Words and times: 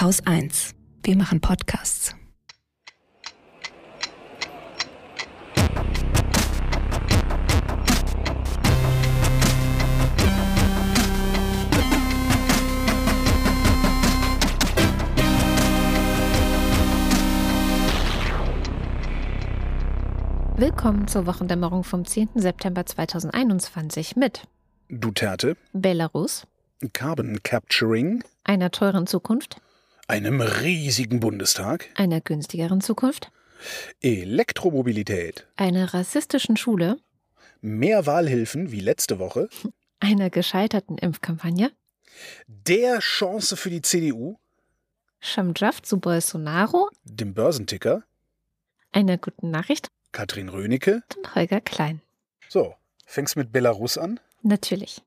Haus 0.00 0.24
1. 0.24 0.76
Wir 1.02 1.16
machen 1.16 1.40
Podcasts. 1.40 2.14
Willkommen 20.56 21.08
zur 21.08 21.26
Wochendämmerung 21.26 21.82
vom 21.82 22.04
10. 22.04 22.28
September 22.36 22.86
2021 22.86 24.14
mit 24.14 24.44
Duterte, 24.88 25.56
Belarus, 25.72 26.46
Carbon 26.92 27.42
Capturing, 27.42 28.22
einer 28.44 28.70
teuren 28.70 29.08
Zukunft, 29.08 29.60
einem 30.08 30.40
riesigen 30.40 31.20
Bundestag, 31.20 31.90
einer 31.94 32.22
günstigeren 32.22 32.80
Zukunft, 32.80 33.30
Elektromobilität, 34.00 35.46
einer 35.56 35.92
rassistischen 35.92 36.56
Schule, 36.56 36.98
mehr 37.60 38.06
Wahlhilfen 38.06 38.72
wie 38.72 38.80
letzte 38.80 39.18
Woche, 39.18 39.50
einer 40.00 40.30
gescheiterten 40.30 40.96
Impfkampagne, 40.96 41.70
der 42.46 43.00
Chance 43.00 43.56
für 43.56 43.68
die 43.68 43.82
CDU, 43.82 44.36
Schamdraft 45.20 45.84
zu 45.84 46.00
Bolsonaro, 46.00 46.88
dem 47.04 47.34
Börsenticker, 47.34 48.02
einer 48.92 49.18
guten 49.18 49.50
Nachricht? 49.50 49.88
Katrin 50.12 50.48
Rönecke. 50.48 51.02
und 51.18 51.34
Holger 51.34 51.60
Klein. 51.60 52.00
So, 52.48 52.74
fängst 53.04 53.36
mit 53.36 53.52
Belarus 53.52 53.98
an? 53.98 54.18
Natürlich. 54.40 55.02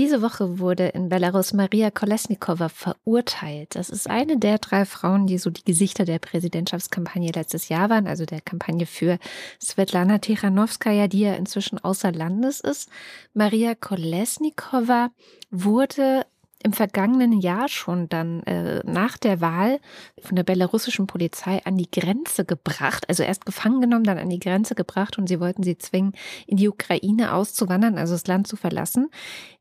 Diese 0.00 0.22
Woche 0.22 0.58
wurde 0.58 0.86
in 0.86 1.10
Belarus 1.10 1.52
Maria 1.52 1.90
Kolesnikova 1.90 2.70
verurteilt. 2.70 3.74
Das 3.74 3.90
ist 3.90 4.08
eine 4.08 4.38
der 4.38 4.56
drei 4.56 4.86
Frauen, 4.86 5.26
die 5.26 5.36
so 5.36 5.50
die 5.50 5.62
Gesichter 5.62 6.06
der 6.06 6.18
Präsidentschaftskampagne 6.18 7.32
letztes 7.32 7.68
Jahr 7.68 7.90
waren, 7.90 8.06
also 8.06 8.24
der 8.24 8.40
Kampagne 8.40 8.86
für 8.86 9.18
Svetlana 9.60 10.16
Tichanowskaja, 10.16 11.06
die 11.06 11.20
ja 11.20 11.34
inzwischen 11.34 11.78
außer 11.78 12.12
Landes 12.12 12.60
ist. 12.60 12.88
Maria 13.34 13.74
Kolesnikova 13.74 15.10
wurde 15.50 16.24
im 16.62 16.72
vergangenen 16.72 17.32
Jahr 17.32 17.68
schon 17.68 18.08
dann 18.08 18.42
äh, 18.42 18.82
nach 18.84 19.16
der 19.16 19.40
Wahl 19.40 19.80
von 20.22 20.36
der 20.36 20.42
belarussischen 20.42 21.06
Polizei 21.06 21.60
an 21.64 21.78
die 21.78 21.90
Grenze 21.90 22.44
gebracht, 22.44 23.08
also 23.08 23.22
erst 23.22 23.46
gefangen 23.46 23.80
genommen, 23.80 24.04
dann 24.04 24.18
an 24.18 24.28
die 24.28 24.38
Grenze 24.38 24.74
gebracht 24.74 25.16
und 25.16 25.26
sie 25.26 25.40
wollten 25.40 25.62
sie 25.62 25.78
zwingen, 25.78 26.12
in 26.46 26.58
die 26.58 26.68
Ukraine 26.68 27.32
auszuwandern, 27.32 27.96
also 27.96 28.12
das 28.12 28.26
Land 28.26 28.46
zu 28.46 28.56
verlassen. 28.56 29.10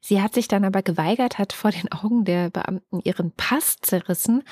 Sie 0.01 0.21
hat 0.21 0.33
sich 0.33 0.49
dann 0.49 0.65
aber 0.65 0.81
geweigert, 0.81 1.37
hat 1.37 1.53
vor 1.53 1.71
den 1.71 1.89
Augen 1.91 2.25
der 2.25 2.49
Beamten 2.49 2.99
ihren 3.03 3.31
Pass 3.31 3.77
zerrissen 3.81 4.43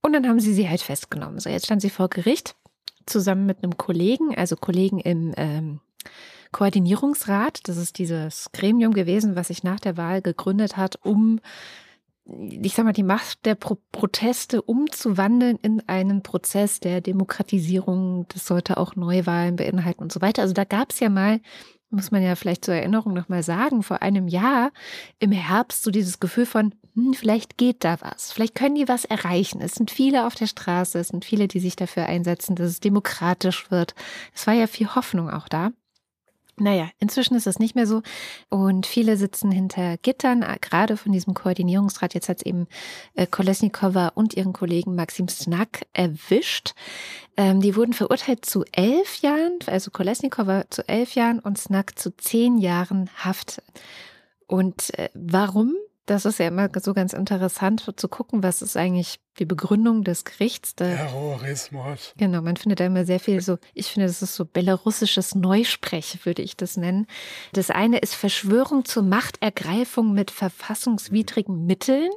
und 0.00 0.14
dann 0.14 0.26
haben 0.26 0.40
sie 0.40 0.54
sie 0.54 0.68
halt 0.68 0.80
festgenommen. 0.80 1.38
So, 1.38 1.50
jetzt 1.50 1.66
stand 1.66 1.82
sie 1.82 1.90
vor 1.90 2.08
Gericht 2.08 2.56
zusammen 3.04 3.44
mit 3.44 3.62
einem 3.62 3.76
Kollegen, 3.76 4.34
also 4.34 4.56
Kollegen 4.56 5.00
im 5.00 5.34
ähm, 5.36 5.80
Koordinierungsrat. 6.52 7.68
Das 7.68 7.76
ist 7.76 7.98
dieses 7.98 8.50
Gremium 8.52 8.94
gewesen, 8.94 9.36
was 9.36 9.48
sich 9.48 9.62
nach 9.62 9.80
der 9.80 9.96
Wahl 9.96 10.22
gegründet 10.22 10.76
hat, 10.76 10.98
um 11.02 11.40
ich 12.62 12.74
sag 12.74 12.84
mal, 12.84 12.92
die 12.92 13.02
Macht 13.02 13.44
der 13.46 13.54
Pro 13.54 13.78
Proteste 13.92 14.62
umzuwandeln 14.62 15.58
in 15.62 15.82
einen 15.88 16.22
Prozess 16.22 16.80
der 16.80 17.00
Demokratisierung. 17.00 18.26
Das 18.32 18.46
sollte 18.46 18.76
auch 18.76 18.96
Neuwahlen 18.96 19.56
beinhalten 19.56 20.02
und 20.02 20.12
so 20.12 20.20
weiter. 20.20 20.42
Also 20.42 20.54
da 20.54 20.64
gab 20.64 20.92
es 20.92 21.00
ja 21.00 21.08
mal, 21.08 21.40
muss 21.90 22.10
man 22.10 22.22
ja 22.22 22.36
vielleicht 22.36 22.64
zur 22.64 22.74
Erinnerung 22.74 23.14
nochmal 23.14 23.42
sagen, 23.42 23.82
vor 23.82 24.02
einem 24.02 24.28
Jahr 24.28 24.70
im 25.18 25.32
Herbst 25.32 25.82
so 25.82 25.90
dieses 25.90 26.20
Gefühl 26.20 26.46
von, 26.46 26.74
hm, 26.94 27.14
vielleicht 27.14 27.58
geht 27.58 27.84
da 27.84 28.00
was, 28.00 28.32
vielleicht 28.32 28.54
können 28.54 28.76
die 28.76 28.88
was 28.88 29.04
erreichen. 29.04 29.60
Es 29.60 29.74
sind 29.74 29.90
viele 29.90 30.26
auf 30.26 30.34
der 30.34 30.46
Straße, 30.46 30.98
es 30.98 31.08
sind 31.08 31.24
viele, 31.24 31.48
die 31.48 31.60
sich 31.60 31.76
dafür 31.76 32.06
einsetzen, 32.06 32.56
dass 32.56 32.68
es 32.68 32.80
demokratisch 32.80 33.70
wird. 33.70 33.94
Es 34.34 34.46
war 34.46 34.54
ja 34.54 34.66
viel 34.66 34.94
Hoffnung 34.94 35.30
auch 35.30 35.48
da. 35.48 35.72
Naja, 36.60 36.90
inzwischen 36.98 37.34
ist 37.34 37.46
es 37.46 37.58
nicht 37.58 37.74
mehr 37.74 37.86
so 37.86 38.02
und 38.50 38.86
viele 38.86 39.16
sitzen 39.16 39.50
hinter 39.50 39.96
Gittern, 39.96 40.42
äh, 40.42 40.58
gerade 40.60 40.98
von 40.98 41.10
diesem 41.10 41.32
Koordinierungsrat. 41.32 42.12
Jetzt 42.12 42.28
hat 42.28 42.38
es 42.38 42.46
eben 42.46 42.66
äh, 43.14 43.26
Kolesnikova 43.26 44.08
und 44.08 44.34
ihren 44.34 44.52
Kollegen 44.52 44.94
Maxim 44.94 45.28
Snak 45.28 45.86
erwischt. 45.94 46.74
Ähm, 47.36 47.60
die 47.60 47.76
wurden 47.76 47.94
verurteilt 47.94 48.44
zu 48.44 48.64
elf 48.72 49.22
Jahren, 49.22 49.58
also 49.66 49.90
Kolesnikova 49.90 50.64
zu 50.68 50.86
elf 50.86 51.14
Jahren 51.14 51.38
und 51.38 51.56
Snak 51.56 51.98
zu 51.98 52.14
zehn 52.14 52.58
Jahren 52.58 53.08
Haft. 53.16 53.62
Und 54.46 54.92
äh, 54.98 55.08
warum? 55.14 55.74
Das 56.10 56.24
ist 56.24 56.40
ja 56.40 56.48
immer 56.48 56.68
so 56.82 56.92
ganz 56.92 57.12
interessant 57.12 57.88
zu 57.94 58.08
gucken, 58.08 58.42
was 58.42 58.62
ist 58.62 58.76
eigentlich 58.76 59.20
die 59.38 59.44
Begründung 59.44 60.02
des 60.02 60.24
Gerichts. 60.24 60.74
Terrorismus. 60.74 62.14
Genau, 62.16 62.42
man 62.42 62.56
findet 62.56 62.80
da 62.80 62.86
immer 62.86 63.04
sehr 63.04 63.20
viel 63.20 63.40
so, 63.40 63.58
ich 63.74 63.86
finde, 63.86 64.08
das 64.08 64.20
ist 64.20 64.34
so 64.34 64.44
belarussisches 64.44 65.36
Neusprech, 65.36 66.18
würde 66.26 66.42
ich 66.42 66.56
das 66.56 66.76
nennen. 66.76 67.06
Das 67.52 67.70
eine 67.70 67.98
ist 67.98 68.16
Verschwörung 68.16 68.84
zur 68.84 69.04
Machtergreifung 69.04 70.12
mit 70.12 70.32
verfassungswidrigen 70.32 71.64
Mitteln. 71.64 72.10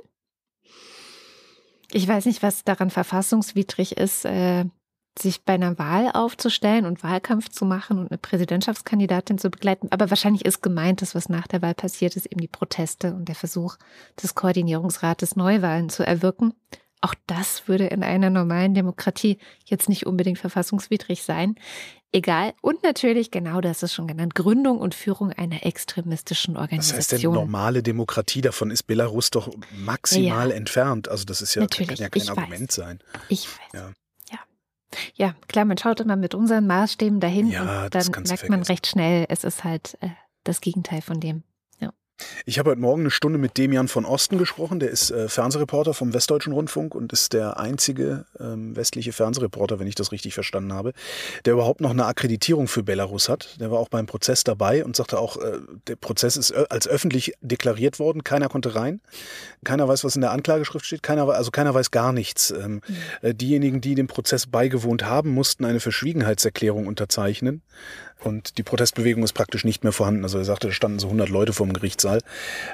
Ich 1.92 2.08
weiß 2.08 2.26
nicht, 2.26 2.42
was 2.42 2.64
daran 2.64 2.90
verfassungswidrig 2.90 3.98
ist, 3.98 4.26
äh, 4.26 4.66
sich 5.18 5.44
bei 5.44 5.54
einer 5.54 5.78
Wahl 5.78 6.10
aufzustellen 6.14 6.86
und 6.86 7.04
Wahlkampf 7.04 7.50
zu 7.50 7.66
machen 7.66 8.00
und 8.00 8.10
eine 8.12 8.18
Präsidentschaftskandidatin 8.18 9.38
zu 9.38 9.50
begleiten. 9.50 9.88
Aber 9.92 10.10
wahrscheinlich 10.10 10.46
ist 10.46 10.62
gemeint, 10.64 11.02
dass 11.02 11.14
was 11.16 11.30
nach 11.30 11.48
der 11.48 11.62
Wahl 11.62 11.76
passiert 11.76 12.16
ist, 12.16 12.26
eben 12.26 12.42
die 12.42 12.48
Proteste 12.48 13.14
und 13.14 13.26
der 13.28 13.36
Versuch 13.36 13.76
des 14.22 14.34
Koordinierungsrates 14.36 15.36
Neuwahlen 15.36 15.90
zu 15.90 16.06
erwirken. 16.06 16.54
Auch 17.02 17.16
das 17.28 17.68
würde 17.68 17.88
in 17.88 18.02
einer 18.02 18.30
normalen 18.30 18.74
Demokratie 18.74 19.38
jetzt 19.66 19.90
nicht 19.90 20.06
unbedingt 20.06 20.40
verfassungswidrig 20.40 21.24
sein. 21.24 21.56
Egal. 22.14 22.54
Und 22.62 22.82
natürlich, 22.84 23.30
genau 23.32 23.60
das 23.60 23.84
ist 23.84 23.94
schon 23.94 24.08
genannt, 24.08 24.36
Gründung 24.36 24.80
und 24.80 24.96
Führung 24.96 25.32
einer 25.32 25.66
extremistischen 25.66 26.54
Was 26.54 26.62
Organisation. 26.62 26.98
heißt 27.00 27.12
denn 27.24 27.32
normale 27.32 27.84
Demokratie? 27.84 28.42
Davon 28.42 28.72
ist 28.72 28.84
Belarus 28.84 29.32
doch 29.32 29.50
maximal 29.76 30.50
Ja. 30.50 30.56
entfernt. 30.56 31.10
Also 31.10 31.26
das 31.26 31.42
ist 31.42 31.56
ja, 31.56 31.64
Natürlich, 31.64 31.90
kann 31.90 31.98
ja 31.98 32.10
kein 32.10 32.30
Argument 32.30 32.70
weiß. 32.70 32.76
sein. 32.76 33.00
Ich 33.30 33.48
weiß. 33.48 33.74
Ja. 33.74 33.92
Ja. 35.16 35.36
Klar, 35.48 35.66
man 35.66 35.78
schaut 35.78 36.00
immer 36.00 36.16
mit 36.16 36.36
unseren 36.36 36.68
Maßstäben 36.68 37.20
dahin 37.20 37.50
Ja, 37.50 37.86
und 37.86 37.96
dann 37.96 38.06
merkt 38.28 38.50
man 38.50 38.64
recht 38.64 38.88
schnell, 38.88 39.26
es 39.30 39.44
ist 39.44 39.64
halt 39.64 39.98
äh, 40.02 40.10
das 40.44 40.62
Gegenteil 40.62 41.02
von 41.02 41.20
dem. 41.20 41.44
Ich 42.46 42.60
habe 42.60 42.70
heute 42.70 42.80
Morgen 42.80 43.02
eine 43.02 43.12
Stunde 43.12 43.40
mit 43.40 43.58
Demian 43.58 43.88
von 43.88 44.06
Osten 44.06 44.38
gesprochen. 44.38 44.80
Der 44.80 44.92
ist 44.92 45.10
äh, 45.12 45.28
Fernsehreporter 45.28 45.94
vom 45.94 46.14
Westdeutschen 46.14 46.54
Rundfunk 46.54 46.94
und 46.94 47.12
ist 47.12 47.34
der 47.34 47.60
einzige 47.60 48.26
ähm, 48.40 48.76
westliche 48.76 49.14
Fernsehreporter, 49.14 49.80
wenn 49.80 49.88
ich 49.88 49.96
das 49.96 50.12
richtig 50.12 50.34
verstanden 50.34 50.74
habe, 50.74 50.94
der 51.46 51.54
überhaupt 51.54 51.82
noch 51.82 51.90
eine 51.90 52.06
Akkreditierung 52.06 52.68
für 52.68 52.84
Belarus 52.84 53.30
hat. 53.30 53.60
Der 53.60 53.72
war 53.72 53.80
auch 53.80 53.90
beim 53.90 54.06
Prozess 54.06 54.44
dabei 54.44 54.86
und 54.86 54.96
sagte 54.96 55.20
auch, 55.20 55.38
äh, 55.38 55.60
der 55.88 55.96
Prozess 55.96 56.38
ist 56.38 56.52
ö- 56.52 56.66
als 56.70 56.88
öffentlich 56.88 57.34
deklariert 57.42 57.98
worden. 57.98 58.24
Keiner 58.24 58.48
konnte 58.48 58.76
rein. 58.76 59.02
Keiner 59.64 59.88
weiß, 59.88 60.04
was 60.04 60.16
in 60.16 60.22
der 60.22 60.32
Anklageschrift 60.32 60.86
steht. 60.86 61.04
Keiner, 61.04 61.28
also 61.30 61.50
keiner 61.50 61.74
weiß 61.74 61.92
gar 61.92 62.14
nichts. 62.14 62.52
Ähm, 62.52 62.82
äh, 63.22 63.34
diejenigen, 63.34 63.82
die 63.82 63.96
dem 63.96 64.08
Prozess 64.08 64.46
beigewohnt 64.46 65.04
haben, 65.04 65.32
mussten 65.32 65.66
eine 65.66 65.80
Verschwiegenheitserklärung 65.80 66.86
unterzeichnen. 66.86 67.64
Und 68.24 68.58
die 68.58 68.64
Protestbewegung 68.64 69.24
ist 69.24 69.34
praktisch 69.34 69.66
nicht 69.66 69.84
mehr 69.84 69.92
vorhanden. 69.94 70.24
Also 70.24 70.38
er 70.38 70.46
sagte, 70.46 70.68
da 70.68 70.74
standen 70.74 71.00
so 71.00 71.08
100 71.08 71.30
Leute 71.30 71.54
vor 71.54 71.66
dem 71.68 71.74
Gerichtssaal 71.74 72.20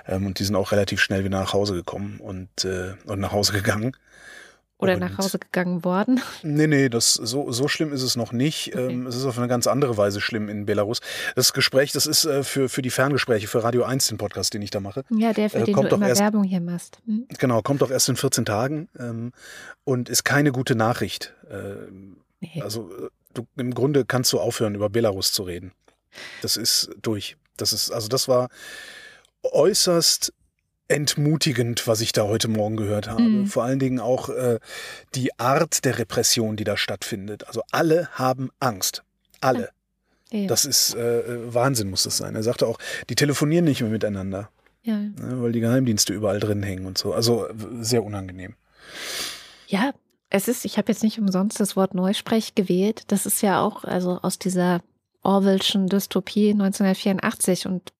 ähm, 0.07 0.25
und 0.25 0.39
die 0.39 0.43
sind 0.43 0.55
auch 0.55 0.71
relativ 0.71 1.01
schnell 1.01 1.23
wieder 1.25 1.39
nach 1.39 1.53
Hause 1.53 1.73
gekommen 1.73 2.19
und, 2.19 2.65
äh, 2.65 2.93
und 3.05 3.19
nach 3.19 3.31
Hause 3.31 3.53
gegangen. 3.53 3.95
Oder 4.81 4.93
Und- 4.93 4.99
nach 5.01 5.17
Hause 5.17 5.39
gegangen 5.39 5.83
worden. 5.83 6.21
Nee, 6.43 6.67
nee, 6.67 6.87
das, 6.87 7.13
so, 7.13 7.51
so 7.51 7.67
schlimm 7.67 7.91
ist 7.91 8.01
es 8.01 8.15
noch 8.15 8.31
nicht. 8.31 8.73
Okay. 8.73 8.93
Ähm, 8.93 9.07
es 9.07 9.15
ist 9.17 9.25
auf 9.25 9.37
eine 9.37 9.49
ganz 9.49 9.67
andere 9.67 9.97
Weise 9.97 10.21
schlimm 10.21 10.47
in 10.47 10.65
Belarus. 10.65 11.01
Das 11.35 11.51
Gespräch, 11.51 11.91
das 11.91 12.05
ist 12.05 12.23
äh, 12.23 12.43
für, 12.43 12.69
für 12.69 12.81
die 12.81 12.89
Ferngespräche, 12.89 13.47
für 13.47 13.61
Radio 13.61 13.83
1, 13.83 14.07
den 14.07 14.17
Podcast, 14.17 14.53
den 14.53 14.61
ich 14.61 14.69
da 14.69 14.79
mache. 14.79 15.03
Ja, 15.09 15.33
der, 15.33 15.49
für 15.49 15.57
Äh, 15.57 15.63
den 15.65 15.73
kommt 15.75 15.91
du 15.91 15.95
immer 15.97 16.07
erst- 16.07 16.21
Werbung 16.21 16.43
hier 16.45 16.61
machst. 16.61 16.99
Hm? 17.05 17.25
Genau, 17.39 17.61
kommt 17.61 17.81
doch 17.81 17.91
erst 17.91 18.07
in 18.07 18.15
14 18.15 18.45
Tagen 18.45 18.87
ähm, 18.97 19.33
und 19.83 20.07
ist 20.07 20.23
keine 20.23 20.51
gute 20.53 20.75
Nachricht. 20.75 21.33
Ähm, 21.51 22.15
Nee. 22.41 22.61
Also 22.61 22.89
äh, 22.93 23.09
du, 23.33 23.47
im 23.57 23.73
Grunde 23.73 24.05
kannst 24.05 24.33
du 24.33 24.39
aufhören, 24.39 24.75
über 24.75 24.89
Belarus 24.89 25.31
zu 25.31 25.43
reden. 25.43 25.71
Das 26.41 26.57
ist 26.57 26.89
durch. 27.01 27.37
Das 27.57 27.73
ist, 27.73 27.91
also 27.91 28.07
das 28.07 28.27
war 28.27 28.49
äußerst 29.43 30.33
entmutigend, 30.87 31.87
was 31.87 32.01
ich 32.01 32.11
da 32.11 32.23
heute 32.23 32.47
Morgen 32.47 32.75
gehört 32.75 33.07
habe. 33.07 33.21
Mhm. 33.21 33.45
Vor 33.45 33.63
allen 33.63 33.79
Dingen 33.79 33.99
auch 33.99 34.29
äh, 34.29 34.59
die 35.13 35.37
Art 35.39 35.85
der 35.85 35.99
Repression, 35.99 36.55
die 36.55 36.63
da 36.63 36.77
stattfindet. 36.77 37.47
Also 37.47 37.61
alle 37.71 38.09
haben 38.13 38.49
Angst. 38.59 39.03
Alle. 39.39 39.69
ja, 40.31 40.47
Das 40.47 40.65
ist 40.65 40.95
äh, 40.95 41.53
Wahnsinn, 41.53 41.89
muss 41.89 42.03
das 42.03 42.17
sein. 42.17 42.35
Er 42.35 42.43
sagte 42.43 42.65
auch, 42.65 42.79
die 43.09 43.15
telefonieren 43.15 43.65
nicht 43.65 43.81
mehr 43.81 43.91
miteinander, 43.91 44.49
ja. 44.81 44.97
ne, 44.97 45.41
weil 45.41 45.51
die 45.51 45.59
Geheimdienste 45.59 46.11
überall 46.11 46.39
drin 46.39 46.63
hängen 46.63 46.87
und 46.87 46.97
so. 46.97 47.13
Also 47.13 47.47
sehr 47.79 48.03
unangenehm. 48.03 48.55
ja, 49.67 49.93
es 50.29 50.47
ist, 50.47 50.65
ich 50.65 50.77
habe 50.77 50.91
jetzt 50.91 51.03
nicht 51.03 51.19
umsonst 51.19 51.59
das 51.59 51.75
Wort 51.75 51.93
Neusprech 51.93 52.55
gewählt. 52.55 53.03
Das 53.07 53.25
ist 53.25 53.41
ja 53.41 53.61
auch 53.61 53.83
also 53.83 54.19
aus 54.21 54.37
dieser 54.37 54.81
Orwellschen 55.23 55.87
Dystopie 55.87 56.51
1984 56.51 57.65
und 57.65 57.93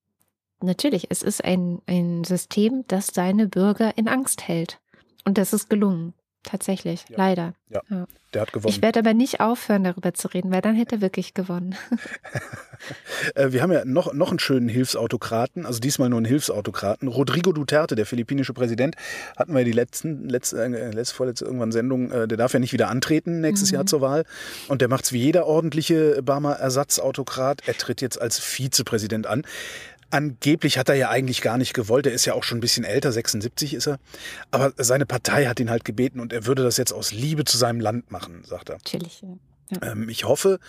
natürlich, 0.61 1.07
es 1.09 1.23
ist 1.23 1.43
ein, 1.43 1.81
ein 1.87 2.23
System, 2.23 2.83
das 2.87 3.07
seine 3.07 3.47
Bürger 3.47 3.97
in 3.97 4.07
Angst 4.07 4.47
hält. 4.47 4.79
Und 5.25 5.37
das 5.37 5.53
ist 5.53 5.69
gelungen. 5.69 6.13
Tatsächlich, 6.49 7.05
Ja. 7.09 7.17
leider. 7.17 7.53
Ja, 7.69 7.81
Ja. 7.89 8.05
der 8.33 8.41
hat 8.41 8.53
gewonnen. 8.53 8.73
Ich 8.73 8.81
werde 8.81 8.99
aber 8.99 9.13
nicht 9.13 9.39
aufhören, 9.39 9.83
darüber 9.83 10.13
zu 10.13 10.27
reden, 10.27 10.51
weil 10.51 10.61
dann 10.61 10.75
hätte 10.75 10.95
er 10.97 11.01
wirklich 11.01 11.33
gewonnen. 11.33 11.75
Äh, 13.35 13.51
wir 13.51 13.61
haben 13.61 13.73
ja 13.73 13.83
noch, 13.83 14.13
noch 14.13 14.29
einen 14.29 14.39
schönen 14.39 14.69
Hilfsautokraten, 14.69 15.65
also 15.65 15.79
diesmal 15.81 16.07
nur 16.09 16.17
einen 16.17 16.25
Hilfsautokraten. 16.25 17.09
Rodrigo 17.09 17.51
Duterte, 17.51 17.95
der 17.95 18.05
philippinische 18.05 18.53
Präsident, 18.53 18.95
hatten 19.35 19.53
wir 19.53 19.65
die 19.65 19.73
letzten, 19.73 20.29
letzte, 20.29 20.63
äh, 20.63 20.91
letzte 20.91 21.15
vorletzte 21.15 21.43
irgendwann 21.45 21.73
Sendung, 21.73 22.09
äh, 22.11 22.27
der 22.27 22.37
darf 22.37 22.53
ja 22.53 22.59
nicht 22.59 22.71
wieder 22.71 22.87
antreten 22.89 23.41
nächstes 23.41 23.71
Mhm. 23.71 23.75
Jahr 23.75 23.85
zur 23.85 23.99
Wahl. 24.01 24.23
Und 24.69 24.81
der 24.81 24.87
macht 24.87 25.03
es 25.03 25.11
wie 25.11 25.19
jeder 25.19 25.45
ordentliche 25.45 26.23
Barmer 26.23 26.53
Ersatzautokrat. 26.53 27.63
Er 27.67 27.73
tritt 27.77 27.99
jetzt 28.01 28.19
als 28.21 28.39
Vizepräsident 28.39 29.27
an. 29.27 29.43
Angeblich 30.11 30.77
hat 30.77 30.89
er 30.89 30.95
ja 30.95 31.09
eigentlich 31.09 31.41
gar 31.41 31.57
nicht 31.57 31.73
gewollt. 31.73 32.07
Er 32.07 32.13
ist 32.13 32.25
ja 32.25 32.33
auch 32.33 32.43
schon 32.43 32.57
ein 32.57 32.61
bisschen 32.61 32.83
älter, 32.83 33.11
76 33.11 33.73
ist 33.73 33.87
er. 33.87 33.99
Aber 34.51 34.73
seine 34.77 35.05
Partei 35.05 35.45
hat 35.45 35.59
ihn 35.59 35.69
halt 35.69 35.85
gebeten 35.85 36.19
und 36.19 36.33
er 36.33 36.45
würde 36.45 36.63
das 36.63 36.77
jetzt 36.77 36.91
aus 36.91 37.11
Liebe 37.11 37.45
zu 37.45 37.57
seinem 37.57 37.79
Land 37.79 38.11
machen, 38.11 38.43
sagt 38.45 38.69
er. 38.69 38.75
Natürlich. 38.77 39.21
Ja. 39.21 39.29
Ähm, 39.81 40.09
ich 40.09 40.25
hoffe, 40.25 40.59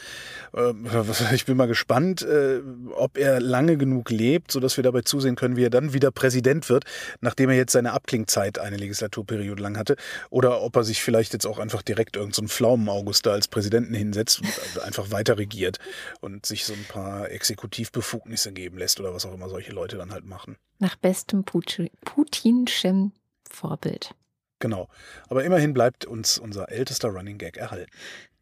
äh, 0.54 0.72
ich 1.34 1.46
bin 1.46 1.56
mal 1.56 1.66
gespannt, 1.66 2.22
äh, 2.22 2.60
ob 2.94 3.16
er 3.16 3.40
lange 3.40 3.76
genug 3.76 4.10
lebt, 4.10 4.52
sodass 4.52 4.76
wir 4.76 4.84
dabei 4.84 5.02
zusehen 5.02 5.36
können, 5.36 5.56
wie 5.56 5.64
er 5.64 5.70
dann 5.70 5.92
wieder 5.92 6.10
Präsident 6.10 6.68
wird, 6.68 6.84
nachdem 7.20 7.50
er 7.50 7.56
jetzt 7.56 7.72
seine 7.72 7.92
Abklingzeit 7.92 8.58
eine 8.58 8.76
Legislaturperiode 8.76 9.62
lang 9.62 9.76
hatte. 9.76 9.96
Oder 10.30 10.62
ob 10.62 10.76
er 10.76 10.84
sich 10.84 11.02
vielleicht 11.02 11.32
jetzt 11.32 11.46
auch 11.46 11.58
einfach 11.58 11.82
direkt 11.82 12.16
irgendeinen 12.16 12.48
so 12.48 12.54
Pflaumen-August 12.54 13.26
da 13.26 13.32
als 13.32 13.48
Präsidenten 13.48 13.94
hinsetzt 13.94 14.40
und 14.40 14.82
einfach 14.82 15.10
weiter 15.10 15.38
regiert 15.38 15.78
und 16.20 16.46
sich 16.46 16.64
so 16.64 16.74
ein 16.74 16.84
paar 16.88 17.30
Exekutivbefugnisse 17.30 18.52
geben 18.52 18.78
lässt 18.78 19.00
oder 19.00 19.14
was 19.14 19.26
auch 19.26 19.34
immer 19.34 19.48
solche 19.48 19.72
Leute 19.72 19.96
dann 19.96 20.12
halt 20.12 20.24
machen. 20.24 20.56
Nach 20.78 20.96
bestem 20.96 21.44
Putin, 21.44 21.90
Putinschen 22.04 23.12
Vorbild. 23.50 24.14
Genau. 24.60 24.88
Aber 25.28 25.44
immerhin 25.44 25.72
bleibt 25.72 26.04
uns 26.04 26.38
unser 26.38 26.70
ältester 26.70 27.08
Running 27.08 27.38
Gag 27.38 27.56
erhalten. 27.56 27.90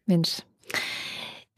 Mensch. 0.05 0.43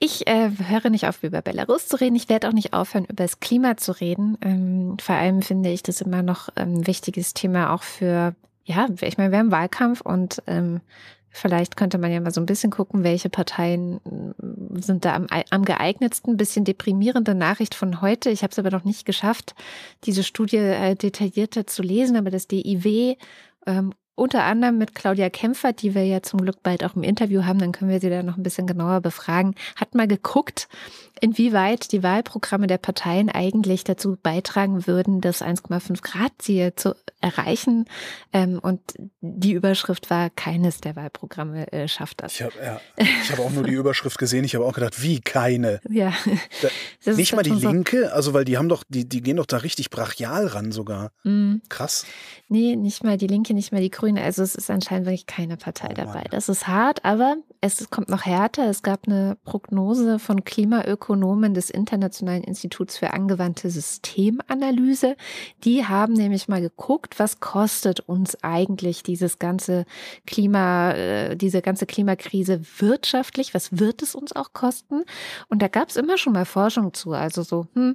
Ich 0.03 0.25
äh, 0.25 0.49
höre 0.67 0.89
nicht 0.89 1.07
auf, 1.07 1.21
über 1.23 1.43
Belarus 1.43 1.87
zu 1.87 1.95
reden. 1.95 2.15
Ich 2.15 2.27
werde 2.27 2.47
auch 2.47 2.53
nicht 2.53 2.73
aufhören, 2.73 3.05
über 3.05 3.23
das 3.23 3.39
Klima 3.39 3.77
zu 3.77 3.91
reden. 3.91 4.35
Ähm, 4.41 4.97
vor 4.99 5.13
allem 5.13 5.43
finde 5.43 5.69
ich 5.69 5.83
das 5.83 6.01
immer 6.01 6.23
noch 6.23 6.49
ein 6.55 6.87
wichtiges 6.87 7.35
Thema 7.35 7.71
auch 7.71 7.83
für, 7.83 8.33
ja, 8.65 8.87
ich 8.99 9.19
meine, 9.19 9.31
wir 9.31 9.37
haben 9.37 9.51
Wahlkampf 9.51 10.01
und 10.01 10.41
ähm, 10.47 10.81
vielleicht 11.29 11.77
könnte 11.77 11.99
man 11.99 12.11
ja 12.11 12.19
mal 12.19 12.31
so 12.31 12.41
ein 12.41 12.47
bisschen 12.47 12.71
gucken, 12.71 13.03
welche 13.03 13.29
Parteien 13.29 13.99
äh, 14.05 14.81
sind 14.81 15.05
da 15.05 15.13
am, 15.13 15.27
am 15.51 15.65
geeignetsten. 15.65 16.33
Ein 16.33 16.37
bisschen 16.37 16.65
deprimierende 16.65 17.35
Nachricht 17.35 17.75
von 17.75 18.01
heute. 18.01 18.31
Ich 18.31 18.41
habe 18.41 18.51
es 18.51 18.57
aber 18.57 18.71
noch 18.71 18.83
nicht 18.83 19.05
geschafft, 19.05 19.53
diese 20.05 20.23
Studie 20.23 20.57
äh, 20.57 20.95
detaillierter 20.95 21.67
zu 21.67 21.83
lesen, 21.83 22.17
aber 22.17 22.31
das 22.31 22.47
DIW 22.47 23.17
ähm, 23.67 23.93
unter 24.15 24.43
anderem 24.43 24.77
mit 24.77 24.93
Claudia 24.93 25.29
Kämpfer, 25.29 25.73
die 25.73 25.95
wir 25.95 26.05
ja 26.05 26.21
zum 26.21 26.41
Glück 26.41 26.61
bald 26.63 26.83
auch 26.83 26.95
im 26.95 27.03
Interview 27.03 27.43
haben, 27.45 27.59
dann 27.59 27.71
können 27.71 27.89
wir 27.89 27.99
sie 27.99 28.09
da 28.09 28.23
noch 28.23 28.37
ein 28.37 28.43
bisschen 28.43 28.67
genauer 28.67 29.01
befragen, 29.01 29.55
hat 29.75 29.95
mal 29.95 30.07
geguckt, 30.07 30.67
inwieweit 31.21 31.91
die 31.91 32.03
Wahlprogramme 32.03 32.67
der 32.67 32.77
Parteien 32.77 33.29
eigentlich 33.29 33.83
dazu 33.83 34.17
beitragen 34.21 34.87
würden, 34.87 35.21
das 35.21 35.41
1,5 35.41 36.01
Grad 36.01 36.31
Ziel 36.39 36.73
zu 36.75 36.95
erreichen. 37.21 37.85
Ähm, 38.33 38.59
und 38.59 38.81
die 39.21 39.53
Überschrift 39.53 40.09
war, 40.09 40.29
keines 40.31 40.81
der 40.81 40.95
Wahlprogramme 40.95 41.71
äh, 41.71 41.87
schafft 41.87 42.21
das. 42.23 42.33
Ich 42.35 42.41
habe 42.41 42.53
ja, 42.63 42.81
ich 42.97 43.31
hab 43.31 43.39
auch 43.39 43.51
nur 43.51 43.63
die 43.63 43.73
Überschrift 43.73 44.17
gesehen. 44.17 44.43
Ich 44.43 44.55
habe 44.55 44.65
auch 44.65 44.73
gedacht, 44.73 45.01
wie 45.01 45.19
keine? 45.21 45.79
Ja. 45.89 46.13
Da, 47.03 47.11
nicht 47.13 47.35
mal 47.35 47.43
die 47.43 47.51
schon 47.51 47.59
so- 47.59 47.69
Linke, 47.71 48.11
also 48.13 48.33
weil 48.33 48.45
die 48.45 48.57
haben 48.57 48.69
doch, 48.69 48.83
die, 48.89 49.07
die 49.07 49.21
gehen 49.21 49.37
doch 49.37 49.45
da 49.45 49.57
richtig 49.57 49.89
brachial 49.89 50.47
ran 50.47 50.71
sogar. 50.71 51.11
Mm. 51.23 51.57
Krass. 51.69 52.05
Nee, 52.49 52.75
nicht 52.75 53.03
mal 53.03 53.17
die 53.17 53.27
Linke, 53.27 53.53
nicht 53.53 53.71
mal 53.71 53.81
die 53.81 53.89
Grüne. 54.01 54.23
Also 54.23 54.41
es 54.41 54.55
ist 54.55 54.71
anscheinend 54.71 55.05
wirklich 55.05 55.27
keine 55.27 55.57
Partei 55.57 55.89
Oh 55.91 55.95
dabei. 55.95 56.23
Das 56.31 56.49
ist 56.49 56.67
hart, 56.67 57.05
aber 57.05 57.37
es 57.61 57.91
kommt 57.91 58.09
noch 58.09 58.25
härter. 58.25 58.67
Es 58.67 58.81
gab 58.81 59.07
eine 59.07 59.37
Prognose 59.45 60.17
von 60.17 60.43
Klimaökonomen 60.43 61.53
des 61.53 61.69
Internationalen 61.69 62.43
Instituts 62.43 62.97
für 62.97 63.13
angewandte 63.13 63.69
Systemanalyse. 63.69 65.15
Die 65.63 65.85
haben 65.85 66.13
nämlich 66.13 66.47
mal 66.47 66.61
geguckt, 66.61 67.19
was 67.19 67.39
kostet 67.39 67.99
uns 67.99 68.43
eigentlich 68.43 69.03
dieses 69.03 69.37
ganze 69.37 69.85
Klima, 70.25 70.93
äh, 70.93 71.35
diese 71.37 71.61
ganze 71.61 71.85
Klimakrise 71.85 72.61
wirtschaftlich? 72.79 73.53
Was 73.53 73.77
wird 73.77 74.01
es 74.01 74.15
uns 74.15 74.35
auch 74.35 74.53
kosten? 74.53 75.03
Und 75.47 75.61
da 75.61 75.67
gab 75.67 75.89
es 75.89 75.95
immer 75.95 76.17
schon 76.17 76.33
mal 76.33 76.45
Forschung 76.45 76.95
zu. 76.95 77.11
Also 77.11 77.43
so, 77.43 77.67
hm, 77.75 77.93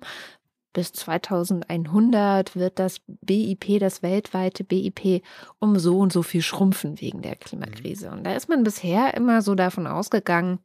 bis 0.77 0.93
2100 0.93 2.55
wird 2.55 2.79
das 2.79 3.01
BIP, 3.23 3.81
das 3.81 4.03
weltweite 4.03 4.63
BIP, 4.63 5.23
um 5.59 5.79
so 5.79 5.99
und 6.01 6.13
so 6.13 6.23
viel 6.23 6.43
schrumpfen 6.43 7.01
wegen 7.01 7.23
der 7.23 7.35
Klimakrise. 7.35 8.11
Und 8.11 8.25
da 8.25 8.35
ist 8.35 8.51
man 8.51 8.63
bisher 8.63 9.15
immer 9.15 9.41
so 9.41 9.55
davon 9.55 9.87
ausgegangen, 9.87 10.59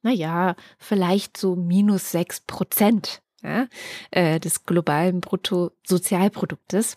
na 0.00 0.10
ja, 0.10 0.56
vielleicht 0.78 1.36
so 1.36 1.54
minus 1.54 2.10
sechs 2.10 2.40
Prozent 2.40 3.20
ja, 3.42 3.66
äh, 4.10 4.40
des 4.40 4.64
globalen 4.64 5.20
Bruttosozialproduktes 5.20 6.96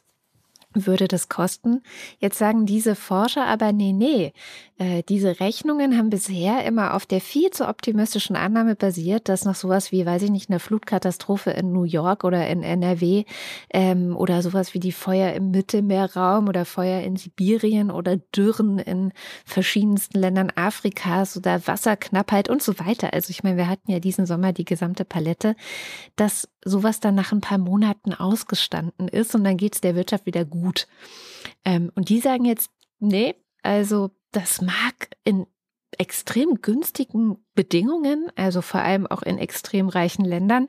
würde 0.73 1.07
das 1.07 1.29
kosten. 1.29 1.81
Jetzt 2.19 2.37
sagen 2.37 2.65
diese 2.65 2.95
Forscher 2.95 3.45
aber, 3.45 3.71
nee, 3.73 3.93
nee, 3.93 4.33
äh, 4.77 5.03
diese 5.07 5.39
Rechnungen 5.39 5.97
haben 5.97 6.09
bisher 6.09 6.65
immer 6.65 6.95
auf 6.95 7.05
der 7.05 7.21
viel 7.21 7.51
zu 7.51 7.67
optimistischen 7.67 8.35
Annahme 8.35 8.75
basiert, 8.75 9.29
dass 9.29 9.45
noch 9.45 9.53
sowas 9.53 9.91
wie, 9.91 10.05
weiß 10.05 10.23
ich 10.23 10.31
nicht, 10.31 10.49
eine 10.49 10.59
Flutkatastrophe 10.59 11.51
in 11.51 11.71
New 11.71 11.83
York 11.83 12.23
oder 12.23 12.47
in 12.47 12.63
NRW 12.63 13.25
ähm, 13.71 14.15
oder 14.15 14.41
sowas 14.41 14.73
wie 14.73 14.79
die 14.79 14.91
Feuer 14.91 15.33
im 15.33 15.51
Mittelmeerraum 15.51 16.47
oder 16.47 16.65
Feuer 16.65 17.01
in 17.01 17.15
Sibirien 17.15 17.91
oder 17.91 18.17
Dürren 18.17 18.79
in 18.79 19.11
verschiedensten 19.45 20.19
Ländern 20.19 20.51
Afrikas 20.55 21.37
oder 21.37 21.67
Wasserknappheit 21.67 22.49
und 22.49 22.63
so 22.63 22.79
weiter. 22.79 23.13
Also 23.13 23.29
ich 23.29 23.43
meine, 23.43 23.57
wir 23.57 23.67
hatten 23.67 23.91
ja 23.91 23.99
diesen 23.99 24.25
Sommer 24.25 24.51
die 24.51 24.65
gesamte 24.65 25.05
Palette, 25.05 25.55
dass 26.15 26.47
sowas 26.63 26.99
dann 26.99 27.15
nach 27.15 27.31
ein 27.31 27.41
paar 27.41 27.57
Monaten 27.57 28.13
ausgestanden 28.13 29.07
ist 29.07 29.35
und 29.35 29.43
dann 29.43 29.57
geht 29.57 29.75
es 29.75 29.81
der 29.81 29.95
Wirtschaft 29.95 30.25
wieder 30.25 30.45
gut. 30.45 30.60
Ähm, 31.65 31.91
und 31.95 32.09
die 32.09 32.19
sagen 32.19 32.45
jetzt, 32.45 32.69
nee, 32.99 33.35
also 33.63 34.11
das 34.31 34.61
mag 34.61 35.09
in 35.23 35.45
extrem 35.97 36.61
günstigen 36.61 37.37
Bedingungen, 37.53 38.31
also 38.35 38.61
vor 38.61 38.81
allem 38.81 39.07
auch 39.07 39.21
in 39.23 39.37
extrem 39.37 39.89
reichen 39.89 40.25
Ländern, 40.25 40.67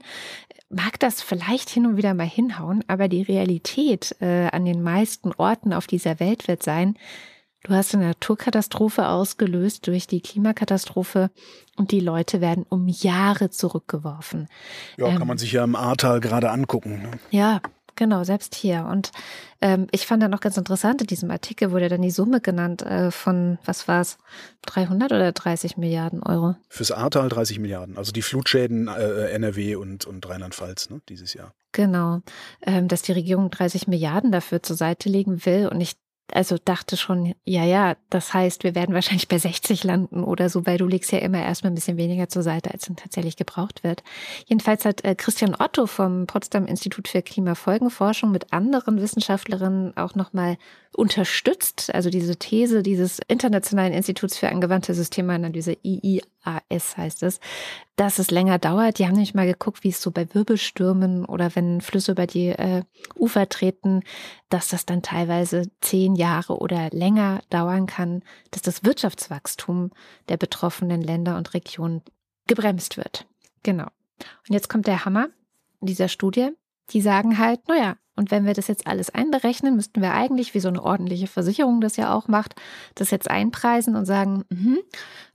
mag 0.68 0.98
das 0.98 1.22
vielleicht 1.22 1.70
hin 1.70 1.86
und 1.86 1.96
wieder 1.96 2.14
mal 2.14 2.26
hinhauen, 2.26 2.84
aber 2.88 3.08
die 3.08 3.22
Realität 3.22 4.16
äh, 4.20 4.48
an 4.50 4.64
den 4.64 4.82
meisten 4.82 5.32
Orten 5.32 5.72
auf 5.72 5.86
dieser 5.86 6.18
Welt 6.18 6.48
wird 6.48 6.62
sein, 6.62 6.96
du 7.62 7.74
hast 7.74 7.94
eine 7.94 8.06
Naturkatastrophe 8.06 9.08
ausgelöst 9.08 9.86
durch 9.86 10.06
die 10.06 10.20
Klimakatastrophe 10.20 11.30
und 11.76 11.92
die 11.92 12.00
Leute 12.00 12.40
werden 12.40 12.66
um 12.68 12.88
Jahre 12.88 13.50
zurückgeworfen. 13.50 14.48
Ja, 14.96 15.08
Ähm. 15.08 15.18
kann 15.18 15.28
man 15.28 15.38
sich 15.38 15.52
ja 15.52 15.62
im 15.62 15.76
Ahrtal 15.76 16.20
gerade 16.20 16.50
angucken. 16.50 17.02
Ne? 17.02 17.10
Ja, 17.30 17.60
genau, 17.96 18.24
selbst 18.24 18.54
hier. 18.54 18.86
Und 18.90 19.12
ähm, 19.60 19.86
ich 19.90 20.06
fand 20.06 20.22
dann 20.22 20.30
noch 20.30 20.40
ganz 20.40 20.56
interessant, 20.56 21.00
in 21.00 21.06
diesem 21.06 21.30
Artikel 21.30 21.70
wurde 21.70 21.88
dann 21.88 22.02
die 22.02 22.10
Summe 22.10 22.40
genannt 22.40 22.82
äh, 22.82 23.10
von, 23.10 23.58
was 23.64 23.88
war 23.88 24.00
es, 24.00 24.18
300 24.62 25.12
oder 25.12 25.32
30 25.32 25.76
Milliarden 25.76 26.22
Euro. 26.22 26.56
Fürs 26.68 26.92
Ahrtal 26.92 27.28
30 27.28 27.58
Milliarden. 27.58 27.96
Also 27.96 28.12
die 28.12 28.22
Flutschäden 28.22 28.88
äh, 28.88 29.30
NRW 29.30 29.76
und, 29.76 30.04
und 30.04 30.28
Rheinland-Pfalz 30.28 30.90
ne, 30.90 31.00
dieses 31.08 31.34
Jahr. 31.34 31.54
Genau, 31.72 32.20
ähm, 32.60 32.88
dass 32.88 33.02
die 33.02 33.12
Regierung 33.12 33.50
30 33.50 33.88
Milliarden 33.88 34.30
dafür 34.30 34.62
zur 34.62 34.76
Seite 34.76 35.08
legen 35.08 35.46
will. 35.46 35.68
Und 35.68 35.80
ich 35.80 35.94
also 36.30 36.56
dachte 36.62 36.96
schon, 36.96 37.34
ja, 37.44 37.64
ja, 37.64 37.96
das 38.10 38.32
heißt, 38.32 38.64
wir 38.64 38.74
werden 38.74 38.94
wahrscheinlich 38.94 39.28
bei 39.28 39.38
60 39.38 39.84
landen 39.84 40.24
oder 40.24 40.48
so, 40.48 40.66
weil 40.66 40.78
du 40.78 40.86
legst 40.86 41.12
ja 41.12 41.18
immer 41.18 41.42
erstmal 41.42 41.72
ein 41.72 41.74
bisschen 41.74 41.96
weniger 41.96 42.28
zur 42.28 42.42
Seite, 42.42 42.70
als 42.70 42.86
dann 42.86 42.96
tatsächlich 42.96 43.36
gebraucht 43.36 43.84
wird. 43.84 44.02
Jedenfalls 44.46 44.84
hat 44.84 45.04
äh, 45.04 45.14
Christian 45.14 45.54
Otto 45.58 45.86
vom 45.86 46.26
Potsdam 46.26 46.66
Institut 46.66 47.08
für 47.08 47.22
Klimafolgenforschung 47.22 48.30
mit 48.30 48.52
anderen 48.52 49.00
Wissenschaftlerinnen 49.00 49.96
auch 49.96 50.14
nochmal 50.14 50.56
unterstützt, 50.94 51.94
also 51.94 52.10
diese 52.10 52.36
These 52.36 52.82
dieses 52.82 53.18
Internationalen 53.28 53.92
Instituts 53.92 54.36
für 54.36 54.48
angewandte 54.50 54.94
Systemanalyse, 54.94 55.76
IIAS 55.82 56.96
heißt 56.96 57.22
es, 57.22 57.40
dass 57.96 58.18
es 58.18 58.30
länger 58.30 58.58
dauert. 58.58 58.98
Die 58.98 59.06
haben 59.06 59.12
nämlich 59.12 59.34
mal 59.34 59.46
geguckt, 59.46 59.84
wie 59.84 59.88
es 59.88 60.02
so 60.02 60.10
bei 60.10 60.26
Wirbelstürmen 60.34 61.24
oder 61.24 61.54
wenn 61.54 61.80
Flüsse 61.80 62.12
über 62.12 62.26
die 62.26 62.48
äh, 62.48 62.82
Ufer 63.16 63.48
treten, 63.48 64.02
dass 64.50 64.68
das 64.68 64.84
dann 64.84 65.02
teilweise 65.02 65.70
zehn 65.80 66.11
Jahre 66.14 66.58
oder 66.58 66.90
länger 66.90 67.40
dauern 67.50 67.86
kann, 67.86 68.22
dass 68.50 68.62
das 68.62 68.84
Wirtschaftswachstum 68.84 69.90
der 70.28 70.36
betroffenen 70.36 71.02
Länder 71.02 71.36
und 71.36 71.54
Regionen 71.54 72.02
gebremst 72.46 72.96
wird. 72.96 73.26
Genau. 73.62 73.86
Und 74.48 74.54
jetzt 74.54 74.68
kommt 74.68 74.86
der 74.86 75.04
Hammer 75.04 75.28
dieser 75.80 76.08
Studie. 76.08 76.50
Die 76.90 77.00
sagen 77.00 77.38
halt, 77.38 77.66
naja, 77.68 77.96
und 78.14 78.30
wenn 78.30 78.44
wir 78.44 78.52
das 78.52 78.68
jetzt 78.68 78.86
alles 78.86 79.10
einberechnen, 79.10 79.74
müssten 79.74 80.02
wir 80.02 80.12
eigentlich, 80.12 80.52
wie 80.52 80.60
so 80.60 80.68
eine 80.68 80.82
ordentliche 80.82 81.26
Versicherung 81.26 81.80
das 81.80 81.96
ja 81.96 82.14
auch 82.14 82.28
macht, 82.28 82.54
das 82.94 83.10
jetzt 83.10 83.30
einpreisen 83.30 83.96
und 83.96 84.04
sagen, 84.04 84.44
mhm, 84.50 84.80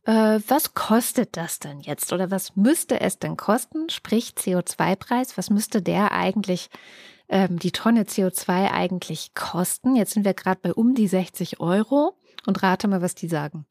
äh, 0.05 0.39
was 0.47 0.75
kostet 0.75 1.37
das 1.37 1.59
denn 1.59 1.79
jetzt? 1.79 2.13
Oder 2.13 2.29
was 2.29 2.55
müsste 2.55 3.01
es 3.01 3.17
denn 3.17 3.35
kosten? 3.35 3.89
Sprich 3.89 4.33
CO2-Preis, 4.37 5.37
was 5.37 5.49
müsste 5.49 5.81
der 5.81 6.11
eigentlich, 6.11 6.69
ähm, 7.29 7.59
die 7.59 7.71
Tonne 7.71 8.03
CO2 8.03 8.71
eigentlich 8.71 9.33
kosten? 9.33 9.95
Jetzt 9.95 10.13
sind 10.13 10.25
wir 10.25 10.33
gerade 10.33 10.59
bei 10.61 10.73
um 10.73 10.95
die 10.95 11.07
60 11.07 11.59
Euro. 11.59 12.17
Und 12.45 12.63
rate 12.63 12.87
mal, 12.87 13.01
was 13.01 13.15
die 13.15 13.27
sagen. 13.27 13.65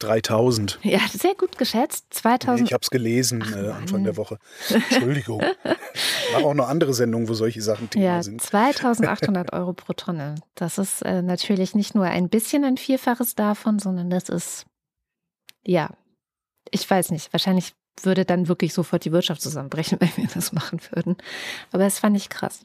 3000. 0.00 0.78
Ja, 0.82 1.00
sehr 1.12 1.34
gut 1.34 1.58
geschätzt. 1.58 2.06
2000. 2.10 2.66
Ich 2.66 2.72
habe 2.72 2.82
es 2.82 2.90
gelesen 2.90 3.44
Ach, 3.46 3.56
äh, 3.56 3.68
Anfang 3.70 4.04
der 4.04 4.16
Woche. 4.16 4.38
Entschuldigung. 4.68 5.42
Ich 5.42 6.32
mache 6.32 6.44
auch 6.44 6.54
noch 6.54 6.68
andere 6.68 6.94
Sendungen, 6.94 7.28
wo 7.28 7.34
solche 7.34 7.60
Sachen 7.62 7.90
Thema 7.90 8.04
Ja, 8.04 8.22
sind. 8.22 8.40
2800 8.40 9.52
Euro 9.52 9.74
pro 9.74 9.92
Tonne. 9.92 10.36
Das 10.54 10.78
ist 10.78 11.02
äh, 11.02 11.22
natürlich 11.22 11.74
nicht 11.74 11.94
nur 11.94 12.06
ein 12.06 12.28
bisschen 12.28 12.64
ein 12.64 12.78
Vielfaches 12.78 13.34
davon, 13.34 13.78
sondern 13.78 14.08
das 14.10 14.28
ist, 14.30 14.64
ja, 15.64 15.90
ich 16.70 16.88
weiß 16.88 17.10
nicht, 17.10 17.32
wahrscheinlich 17.32 17.74
würde 18.04 18.24
dann 18.24 18.48
wirklich 18.48 18.72
sofort 18.74 19.04
die 19.04 19.12
Wirtschaft 19.12 19.42
zusammenbrechen, 19.42 19.98
wenn 20.00 20.16
wir 20.16 20.28
das 20.32 20.52
machen 20.52 20.80
würden. 20.92 21.16
Aber 21.72 21.82
das 21.84 21.98
fand 21.98 22.16
ich 22.16 22.28
krass. 22.28 22.60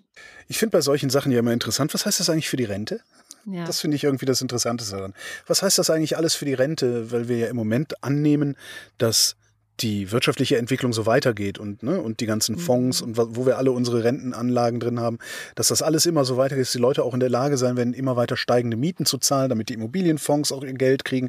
Ich 0.48 0.58
finde 0.60 0.72
bei 0.72 0.82
solchen 0.82 1.10
Sachen 1.10 1.32
ja 1.32 1.39
immer 1.39 1.54
interessant, 1.54 1.94
was 1.94 2.06
heißt 2.06 2.20
das 2.20 2.30
eigentlich 2.30 2.50
für 2.50 2.58
die 2.58 2.63
Rente? 2.65 3.01
Ja. 3.46 3.65
Das 3.65 3.80
finde 3.82 3.96
ich 3.96 4.04
irgendwie 4.04 4.25
das 4.25 4.42
Interessanteste 4.42 4.96
daran. 4.96 5.13
Was 5.46 5.62
heißt 5.62 5.77
das 5.77 5.89
eigentlich 5.89 6.18
alles 6.18 6.34
für 6.36 6.46
die 6.46 6.54
Rente? 6.56 7.12
Weil 7.12 7.27
wir 7.27 7.38
ja 7.38 7.48
im 7.48 7.56
Moment 7.56 8.04
annehmen, 8.04 8.56
dass 8.98 9.36
die 9.82 10.12
wirtschaftliche 10.12 10.58
Entwicklung 10.58 10.94
so 10.94 11.06
weitergeht 11.06 11.60
und, 11.60 11.84
ne, 11.84 12.00
und 12.00 12.22
die 12.22 12.25
ganzen 12.25 12.58
Fonds 12.58 13.01
und 13.01 13.18
wa- 13.18 13.27
wo 13.32 13.46
wir 13.46 13.58
alle 13.58 13.72
unsere 13.74 14.06
Rentenanlagen 14.06 14.80
drin 14.80 15.01
haben, 15.01 15.20
dass 15.56 15.68
das 15.68 15.82
alles 15.82 16.06
immer 16.06 16.24
so 16.24 16.38
weitergeht, 16.38 16.65
dass 16.65 16.72
die 16.72 16.77
Leute 16.80 17.04
auch 17.04 17.13
in 17.13 17.20
der 17.20 17.30
Lage 17.30 17.58
sein 17.58 17.75
werden, 17.75 17.94
immer 17.94 18.15
weiter 18.15 18.38
steigende 18.38 18.77
Mieten 18.77 19.06
zu 19.06 19.18
zahlen, 19.18 19.50
damit 19.50 19.68
die 19.68 19.74
Immobilienfonds 19.74 20.54
auch 20.54 20.63
ihr 20.63 20.74
Geld 20.74 21.04
kriegen. 21.04 21.27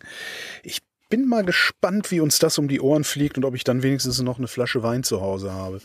Ich 0.63 0.79
bin 1.09 1.29
mal 1.29 1.45
gespannt, 1.45 2.11
wie 2.11 2.21
uns 2.21 2.39
das 2.39 2.59
um 2.59 2.69
die 2.69 2.81
Ohren 2.81 3.05
fliegt 3.05 3.37
und 3.37 3.45
ob 3.45 3.55
ich 3.55 3.65
dann 3.65 3.83
wenigstens 3.83 4.21
noch 4.21 4.39
eine 4.39 4.49
Flasche 4.49 4.83
Wein 4.83 5.03
zu 5.03 5.21
Hause 5.21 5.53
habe. 5.53 5.81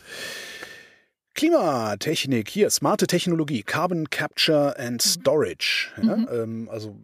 Klimatechnik, 1.33 2.49
hier, 2.49 2.69
smarte 2.69 3.07
Technologie, 3.07 3.63
Carbon 3.63 4.09
Capture 4.09 4.77
and 4.77 5.01
Storage. 5.01 5.89
Ja, 6.01 6.15
ähm, 6.15 6.67
also 6.69 6.95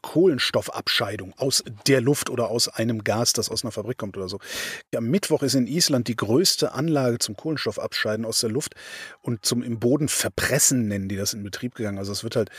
Kohlenstoffabscheidung 0.00 1.34
aus 1.36 1.64
der 1.86 2.00
Luft 2.00 2.30
oder 2.30 2.48
aus 2.48 2.68
einem 2.68 3.04
Gas, 3.04 3.32
das 3.32 3.48
aus 3.48 3.64
einer 3.64 3.72
Fabrik 3.72 3.98
kommt 3.98 4.16
oder 4.16 4.28
so. 4.28 4.38
Am 4.94 5.06
Mittwoch 5.06 5.42
ist 5.42 5.54
in 5.54 5.66
Island 5.66 6.08
die 6.08 6.16
größte 6.16 6.72
Anlage 6.72 7.18
zum 7.18 7.36
Kohlenstoffabscheiden 7.36 8.24
aus 8.24 8.40
der 8.40 8.50
Luft 8.50 8.74
und 9.22 9.44
zum 9.44 9.62
im 9.62 9.78
Boden 9.78 10.08
verpressen 10.08 10.88
nennen 10.88 11.08
die 11.08 11.16
das 11.16 11.34
in 11.34 11.42
Betrieb 11.42 11.74
gegangen. 11.74 11.98
Also 11.98 12.12
es 12.12 12.24
wird 12.24 12.36
halt 12.36 12.50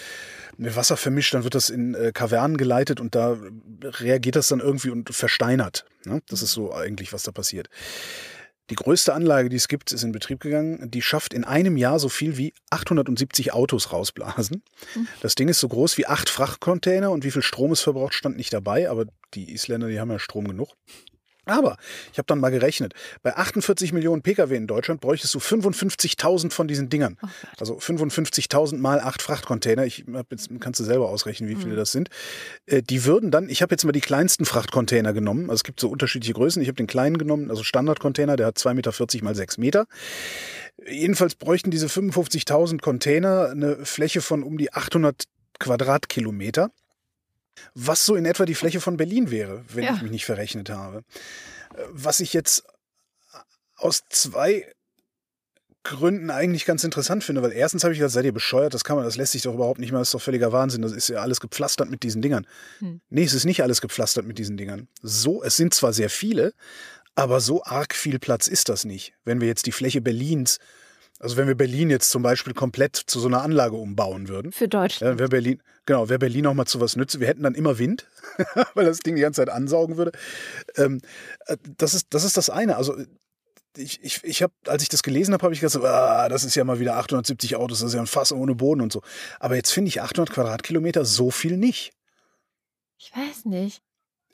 mit 0.58 0.76
Wasser 0.76 0.98
vermischt, 0.98 1.34
dann 1.34 1.44
wird 1.44 1.56
das 1.56 1.70
in 1.70 1.96
äh, 1.96 2.12
Kavernen 2.14 2.58
geleitet 2.58 3.00
und 3.00 3.16
da 3.16 3.38
reagiert 3.84 4.36
das 4.36 4.48
dann 4.48 4.60
irgendwie 4.60 4.90
und 4.90 5.14
versteinert. 5.14 5.86
Ne? 6.06 6.22
Das 6.28 6.42
ist 6.42 6.52
so 6.52 6.74
eigentlich, 6.74 7.14
was 7.14 7.24
da 7.24 7.32
passiert. 7.32 7.70
Die 8.72 8.76
größte 8.76 9.14
Anlage, 9.14 9.50
die 9.50 9.58
es 9.58 9.68
gibt, 9.68 9.92
ist 9.92 10.04
in 10.04 10.14
Betrieb 10.14 10.40
gegangen. 10.40 10.90
Die 10.90 11.02
schafft 11.02 11.34
in 11.34 11.44
einem 11.44 11.76
Jahr 11.76 12.00
so 12.00 12.08
viel 12.08 12.38
wie 12.38 12.54
870 12.70 13.52
Autos 13.52 13.92
rausblasen. 13.92 14.64
Das 15.22 15.36
Ding 15.36 15.50
ist 15.50 15.60
so 15.60 15.68
groß 15.68 15.98
wie 15.98 16.08
acht 16.08 16.30
Frachtcontainer 16.30 17.12
und 17.12 17.26
wie 17.26 17.32
viel 17.32 17.42
Strom 17.42 17.74
es 17.74 17.82
verbraucht, 17.82 18.14
stand 18.14 18.38
nicht 18.38 18.54
dabei. 18.54 18.90
Aber 18.90 19.08
die 19.34 19.54
Isländer, 19.54 19.90
die 19.90 20.00
haben 20.00 20.10
ja 20.10 20.20
Strom 20.20 20.48
genug. 20.48 20.70
Aber 21.52 21.78
ich 22.12 22.18
habe 22.18 22.26
dann 22.28 22.40
mal 22.40 22.50
gerechnet, 22.50 22.94
bei 23.24 23.36
48 23.36 23.94
Millionen 23.94 24.22
Pkw 24.22 24.56
in 24.56 24.68
Deutschland 24.68 25.02
bräuchtest 25.02 25.34
du 25.34 25.40
55.000 25.40 26.52
von 26.52 26.68
diesen 26.68 26.90
Dingern. 26.90 27.18
Oh. 27.22 27.28
Also 27.60 27.78
55.000 27.78 28.78
mal 28.78 29.00
acht 29.00 29.22
Frachtcontainer. 29.22 29.86
Ich 29.86 30.06
jetzt 30.30 30.50
kannst 30.60 30.80
du 30.80 30.84
selber 30.84 31.10
ausrechnen, 31.10 31.50
wie 31.50 31.56
viele 31.56 31.76
das 31.76 31.92
sind. 31.92 32.10
Äh, 32.66 32.82
Die 32.82 33.06
würden 33.06 33.32
dann, 33.32 33.50
ich 33.50 33.62
habe 33.62 33.74
jetzt 33.74 33.84
mal 33.84 33.92
die 33.92 34.02
kleinsten 34.02 34.46
Frachtcontainer 34.46 35.14
genommen. 35.14 35.44
Also 35.44 35.56
es 35.56 35.64
gibt 35.64 35.80
so 35.80 35.90
unterschiedliche 35.90 36.34
Größen. 36.34 36.62
Ich 36.62 36.68
habe 36.68 36.78
den 36.78 36.88
kleinen 36.88 37.18
genommen, 37.18 37.50
also 37.50 37.64
Standardcontainer, 37.64 38.36
der 38.36 38.48
hat 38.48 38.58
2,40 38.58 38.74
Meter 38.74 39.24
mal 39.24 39.36
6 39.36 39.58
Meter. 39.58 39.86
Jedenfalls 40.90 41.36
bräuchten 41.36 41.72
diese 41.72 41.88
55.000 41.88 42.82
Container 42.82 43.50
eine 43.50 43.86
Fläche 43.86 44.22
von 44.22 44.44
um 44.44 44.58
die 44.58 44.74
800 44.74 45.26
Quadratkilometer. 45.60 46.72
Was 47.74 48.06
so 48.06 48.16
in 48.16 48.26
etwa 48.26 48.46
die 48.46 48.56
Fläche 48.56 48.82
von 48.82 48.98
Berlin 48.98 49.32
wäre, 49.32 49.64
wenn 49.74 49.84
Ja. 49.84 49.94
ich 49.96 50.02
mich 50.02 50.12
nicht 50.12 50.26
verrechnet 50.26 50.70
habe. 50.70 51.00
Äh, 51.76 51.84
Was 51.92 52.20
ich 52.20 52.34
jetzt 52.34 52.64
aus 53.76 54.04
zwei 54.10 54.68
Gründen 55.84 56.30
eigentlich 56.30 56.66
ganz 56.66 56.84
interessant 56.84 57.24
finde, 57.24 57.42
weil 57.42 57.52
erstens 57.52 57.84
habe 57.84 57.92
ich 57.94 57.98
gesagt, 58.00 58.14
seid 58.14 58.26
ihr 58.26 58.32
bescheuert, 58.34 58.74
das 58.76 58.84
kann 58.84 58.98
man, 58.98 59.06
das 59.06 59.16
lässt 59.18 59.32
sich 59.32 59.42
doch 59.42 59.56
überhaupt 59.56 59.80
nicht 59.80 59.92
mehr, 59.92 60.00
das 60.00 60.10
ist 60.10 60.14
doch 60.14 60.22
völliger 60.22 60.52
Wahnsinn, 60.52 60.84
das 60.84 60.92
ist 60.92 61.08
ja 61.08 61.22
alles 61.22 61.40
gepflastert 61.40 61.90
mit 61.90 62.04
diesen 62.04 62.22
Dingern. 62.22 62.46
Hm. 62.80 63.02
Nee, 63.10 63.24
es 63.24 63.34
ist 63.34 63.46
nicht 63.46 63.64
alles 63.64 63.82
gepflastert 63.82 64.28
mit 64.28 64.38
diesen 64.38 64.58
Dingern. 64.58 64.88
So, 65.02 65.42
es 65.44 65.58
sind 65.58 65.74
zwar 65.74 65.92
sehr 65.92 66.12
viele, 66.12 66.54
aber 67.16 67.42
so 67.42 67.64
arg 67.64 67.96
viel 67.96 68.20
Platz 68.20 68.48
ist 68.48 68.70
das 68.70 68.86
nicht. 68.86 69.14
Wenn 69.26 69.42
wir 69.42 69.48
jetzt 69.48 69.66
die 69.66 69.72
Fläche 69.72 70.02
Berlins, 70.02 70.60
also 71.22 71.38
wenn 71.38 71.48
wir 71.48 71.56
Berlin 71.56 71.92
jetzt 71.92 72.10
zum 72.10 72.24
Beispiel 72.24 72.54
komplett 72.54 72.96
zu 72.96 73.20
so 73.20 73.28
einer 73.28 73.44
Anlage 73.44 73.76
umbauen 73.76 74.28
würden, 74.28 74.52
Für 74.52 74.64
ja, 74.64 74.70
Deutschland. 74.70 75.20
wäre 75.20 75.30
Berlin, 75.30 75.62
genau, 75.86 76.10
wäre 76.10 76.18
Berlin 76.18 76.48
auch 76.48 76.56
mal 76.56 76.66
zu 76.66 76.80
was 76.80 76.96
nütze. 76.96 77.20
Wir 77.20 77.28
hätten 77.28 77.44
dann 77.44 77.54
immer 77.54 77.78
Wind, 77.78 78.08
weil 78.74 78.86
das 78.86 79.00
Ding 79.00 79.16
die 79.16 79.22
ganze 79.22 79.42
Zeit 79.42 79.50
ansaugen 79.50 79.98
würde. 79.98 80.12
Ähm, 80.78 81.00
äh, 81.46 81.58
das, 81.78 81.94
ist, 81.94 82.08
das 82.10 82.24
ist 82.24 82.38
das 82.38 82.50
eine. 82.50 82.76
Also 82.76 82.96
ich, 83.78 84.04
ich, 84.04 84.24
ich 84.24 84.42
habe, 84.42 84.54
als 84.66 84.82
ich 84.82 84.90
das 84.90 85.04
gelesen 85.04 85.34
habe, 85.34 85.44
habe 85.44 85.54
ich 85.54 85.62
gesagt, 85.62 85.86
ah, 85.86 86.28
das 86.28 86.44
ist 86.44 86.56
ja 86.56 86.64
mal 86.64 86.80
wieder 86.80 86.98
870 86.98 87.56
Autos, 87.56 87.82
das 87.82 87.90
ist 87.90 87.94
ja 87.94 88.02
ein 88.02 88.08
Fass 88.08 88.32
ohne 88.32 88.56
Boden 88.56 88.82
und 88.82 88.92
so. 88.92 89.04
Aber 89.40 89.56
jetzt 89.56 89.72
finde 89.72 89.90
ich 89.90 90.02
800 90.02 90.34
Quadratkilometer 90.34 91.06
so 91.06 91.30
viel 91.30 91.56
nicht. 91.56 91.94
Ich 92.98 93.12
weiß 93.16 93.46
nicht. 93.46 93.84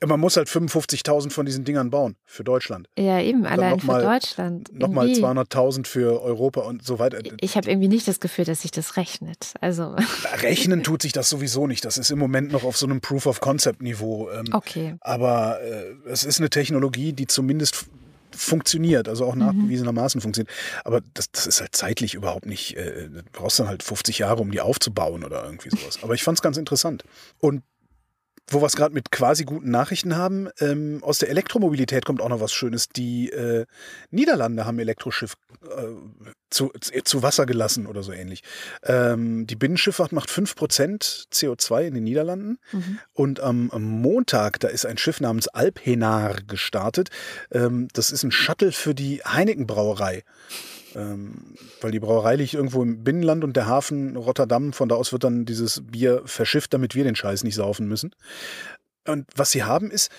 Man 0.06 0.20
muss 0.20 0.36
halt 0.36 0.48
55.000 0.48 1.30
von 1.32 1.44
diesen 1.46 1.64
Dingern 1.64 1.90
bauen 1.90 2.16
für 2.24 2.44
Deutschland. 2.44 2.88
Ja, 2.96 3.20
eben, 3.20 3.44
allein 3.46 3.76
noch 3.76 3.82
mal- 3.82 4.00
für 4.00 4.06
Deutschland. 4.06 4.72
Nochmal 4.72 5.06
Irgendwie- 5.08 5.20
200.000 5.22 5.86
für 5.88 6.22
Europa 6.22 6.60
und 6.60 6.84
so 6.84 6.98
weiter. 6.98 7.18
Ich 7.40 7.56
habe 7.56 7.68
irgendwie 7.68 7.88
nicht 7.88 8.06
das 8.06 8.20
Gefühl, 8.20 8.44
dass 8.44 8.62
sich 8.62 8.70
das 8.70 8.96
rechnet. 8.96 9.54
Also, 9.60 9.96
Rechnen 10.42 10.82
tut 10.84 11.02
sich 11.02 11.12
das 11.12 11.28
sowieso 11.28 11.66
nicht. 11.66 11.84
Das 11.84 11.98
ist 11.98 12.10
im 12.10 12.18
Moment 12.18 12.52
noch 12.52 12.64
auf 12.64 12.76
so 12.76 12.86
einem 12.86 13.00
Proof-of-Concept-Niveau. 13.00 14.30
Ähm, 14.30 14.44
okay. 14.52 14.94
Aber 15.00 15.60
äh, 15.62 15.94
es 16.08 16.24
ist 16.24 16.38
eine 16.38 16.50
Technologie, 16.50 17.12
die 17.12 17.26
zumindest 17.26 17.86
funktioniert, 18.30 19.08
also 19.08 19.24
auch 19.24 19.34
nachgewiesenermaßen 19.34 20.20
funktioniert. 20.20 20.52
Aber 20.84 21.00
das, 21.14 21.30
das 21.32 21.46
ist 21.46 21.60
halt 21.60 21.74
zeitlich 21.74 22.14
überhaupt 22.14 22.46
nicht, 22.46 22.76
äh, 22.76 23.08
du 23.08 23.22
brauchst 23.32 23.58
dann 23.58 23.68
halt 23.68 23.82
50 23.82 24.18
Jahre, 24.18 24.42
um 24.42 24.50
die 24.50 24.60
aufzubauen 24.60 25.24
oder 25.24 25.44
irgendwie 25.44 25.70
sowas. 25.70 25.98
Aber 26.02 26.14
ich 26.14 26.22
fand 26.22 26.38
es 26.38 26.42
ganz 26.42 26.56
interessant. 26.56 27.04
Und 27.38 27.62
wo 28.50 28.60
wir 28.60 28.66
es 28.66 28.76
gerade 28.76 28.94
mit 28.94 29.10
quasi 29.10 29.44
guten 29.44 29.70
Nachrichten 29.70 30.16
haben, 30.16 30.48
ähm, 30.60 31.00
aus 31.02 31.18
der 31.18 31.28
Elektromobilität 31.28 32.04
kommt 32.04 32.20
auch 32.20 32.28
noch 32.28 32.40
was 32.40 32.52
Schönes. 32.52 32.88
Die 32.88 33.30
äh, 33.30 33.66
Niederlande 34.10 34.64
haben 34.64 34.78
Elektroschiff 34.78 35.34
äh, 35.62 35.84
zu, 36.50 36.72
zu 37.04 37.22
Wasser 37.22 37.46
gelassen 37.46 37.86
oder 37.86 38.02
so 38.02 38.12
ähnlich. 38.12 38.42
Ähm, 38.82 39.46
die 39.46 39.56
Binnenschifffahrt 39.56 40.12
macht 40.12 40.30
5% 40.30 41.28
CO2 41.30 41.88
in 41.88 41.94
den 41.94 42.04
Niederlanden. 42.04 42.58
Mhm. 42.72 42.98
Und 43.12 43.40
am, 43.40 43.70
am 43.70 43.82
Montag, 43.82 44.60
da 44.60 44.68
ist 44.68 44.86
ein 44.86 44.98
Schiff 44.98 45.20
namens 45.20 45.48
Alpenar 45.48 46.36
gestartet. 46.46 47.10
Ähm, 47.50 47.88
das 47.92 48.10
ist 48.10 48.22
ein 48.22 48.32
Shuttle 48.32 48.72
für 48.72 48.94
die 48.94 49.20
Heineken-Brauerei. 49.24 50.24
Ähm, 50.94 51.54
weil 51.80 51.90
die 51.92 52.00
Brauerei 52.00 52.36
liegt 52.36 52.54
irgendwo 52.54 52.82
im 52.82 53.04
Binnenland 53.04 53.44
und 53.44 53.56
der 53.56 53.66
Hafen 53.66 54.16
Rotterdam, 54.16 54.72
von 54.72 54.88
da 54.88 54.94
aus 54.94 55.12
wird 55.12 55.24
dann 55.24 55.44
dieses 55.44 55.82
Bier 55.86 56.22
verschifft, 56.24 56.72
damit 56.72 56.94
wir 56.94 57.04
den 57.04 57.16
Scheiß 57.16 57.44
nicht 57.44 57.54
saufen 57.56 57.86
müssen. 57.88 58.14
Und 59.06 59.26
was 59.36 59.50
sie 59.50 59.64
haben 59.64 59.90
ist, 59.90 60.10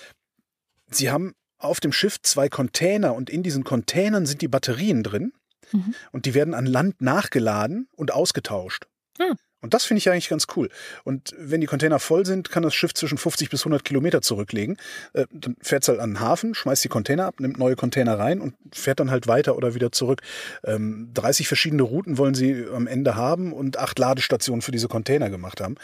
sie 0.90 1.10
haben 1.10 1.34
auf 1.58 1.80
dem 1.80 1.92
Schiff 1.92 2.20
zwei 2.22 2.48
Container 2.48 3.14
und 3.14 3.30
in 3.30 3.42
diesen 3.42 3.64
Containern 3.64 4.26
sind 4.26 4.42
die 4.42 4.48
Batterien 4.48 5.02
drin 5.02 5.32
Mhm. 5.72 5.94
und 6.12 6.26
die 6.26 6.34
werden 6.34 6.54
an 6.54 6.66
Land 6.66 7.00
nachgeladen 7.00 7.88
und 7.94 8.12
ausgetauscht. 8.12 8.86
Ah. 9.20 9.34
Und 9.60 9.74
das 9.74 9.84
finde 9.84 9.98
ich 9.98 10.10
eigentlich 10.10 10.28
ganz 10.28 10.46
cool. 10.56 10.70
Und 11.04 11.34
wenn 11.38 11.60
die 11.60 11.66
Container 11.66 11.98
voll 11.98 12.24
sind, 12.24 12.50
kann 12.50 12.62
das 12.62 12.74
Schiff 12.74 12.94
zwischen 12.94 13.18
50 13.18 13.50
bis 13.50 13.60
100 13.60 13.84
Kilometer 13.84 14.22
zurücklegen. 14.22 14.76
Äh, 15.12 15.26
dann 15.32 15.56
fährt 15.60 15.82
es 15.82 15.88
halt 15.88 16.00
an 16.00 16.10
den 16.10 16.20
Hafen, 16.20 16.54
schmeißt 16.54 16.82
die 16.84 16.88
Container 16.88 17.26
ab, 17.26 17.40
nimmt 17.40 17.58
neue 17.58 17.76
Container 17.76 18.18
rein 18.18 18.40
und 18.40 18.54
fährt 18.72 19.00
dann 19.00 19.10
halt 19.10 19.26
weiter 19.26 19.56
oder 19.56 19.74
wieder 19.74 19.92
zurück. 19.92 20.22
Ähm, 20.64 21.10
30 21.14 21.48
verschiedene 21.48 21.82
Routen 21.82 22.18
wollen 22.18 22.34
sie 22.34 22.66
am 22.72 22.86
Ende 22.86 23.16
haben 23.16 23.52
und 23.52 23.78
acht 23.78 23.98
Ladestationen 23.98 24.62
für 24.62 24.72
diese 24.72 24.88
Container 24.88 25.30
gemacht 25.30 25.60
haben. 25.60 25.76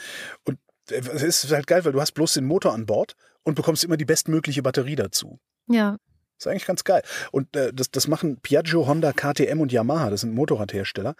Und 0.44 0.58
äh, 0.90 0.96
es 0.96 1.44
ist 1.44 1.52
halt 1.52 1.66
geil, 1.66 1.84
weil 1.84 1.92
du 1.92 2.00
hast 2.00 2.12
bloß 2.12 2.34
den 2.34 2.46
Motor 2.46 2.72
an 2.72 2.86
Bord 2.86 3.14
und 3.42 3.54
bekommst 3.54 3.84
immer 3.84 3.96
die 3.96 4.04
bestmögliche 4.04 4.62
Batterie 4.62 4.96
dazu. 4.96 5.38
Ja, 5.68 5.96
ist 6.38 6.46
eigentlich 6.46 6.66
ganz 6.66 6.84
geil. 6.84 7.02
Und 7.32 7.54
äh, 7.56 7.72
das, 7.72 7.90
das 7.90 8.08
machen 8.08 8.38
Piaggio, 8.40 8.86
Honda, 8.86 9.12
KTM 9.12 9.60
und 9.60 9.72
Yamaha, 9.72 10.10
das 10.10 10.20
sind 10.22 10.34
Motorradhersteller. 10.34 11.14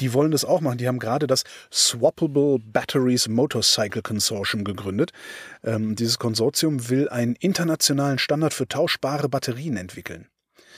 Die 0.00 0.12
wollen 0.12 0.30
das 0.30 0.44
auch 0.44 0.60
machen. 0.60 0.78
Die 0.78 0.88
haben 0.88 0.98
gerade 0.98 1.26
das 1.26 1.44
Swappable 1.72 2.58
Batteries 2.60 3.28
Motorcycle 3.28 4.02
Consortium 4.02 4.64
gegründet. 4.64 5.12
Ähm, 5.64 5.96
dieses 5.96 6.18
Konsortium 6.18 6.88
will 6.88 7.08
einen 7.08 7.34
internationalen 7.36 8.18
Standard 8.18 8.54
für 8.54 8.68
tauschbare 8.68 9.28
Batterien 9.28 9.76
entwickeln. 9.76 10.28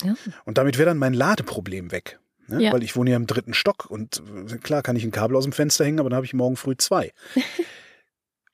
ja. 0.04 0.14
Und 0.44 0.58
damit 0.58 0.78
wäre 0.78 0.90
dann 0.90 0.98
mein 0.98 1.14
Ladeproblem 1.14 1.92
weg. 1.92 2.18
Ne? 2.48 2.64
Ja. 2.64 2.72
Weil 2.72 2.82
ich 2.82 2.96
wohne 2.96 3.10
ja 3.10 3.16
im 3.16 3.26
dritten 3.26 3.54
Stock 3.54 3.86
und 3.90 4.22
äh, 4.50 4.56
klar 4.58 4.82
kann 4.82 4.96
ich 4.96 5.04
ein 5.04 5.10
Kabel 5.10 5.36
aus 5.36 5.44
dem 5.44 5.52
Fenster 5.52 5.84
hängen, 5.84 6.00
aber 6.00 6.10
dann 6.10 6.16
habe 6.16 6.26
ich 6.26 6.34
morgen 6.34 6.56
früh 6.56 6.76
zwei. 6.76 7.12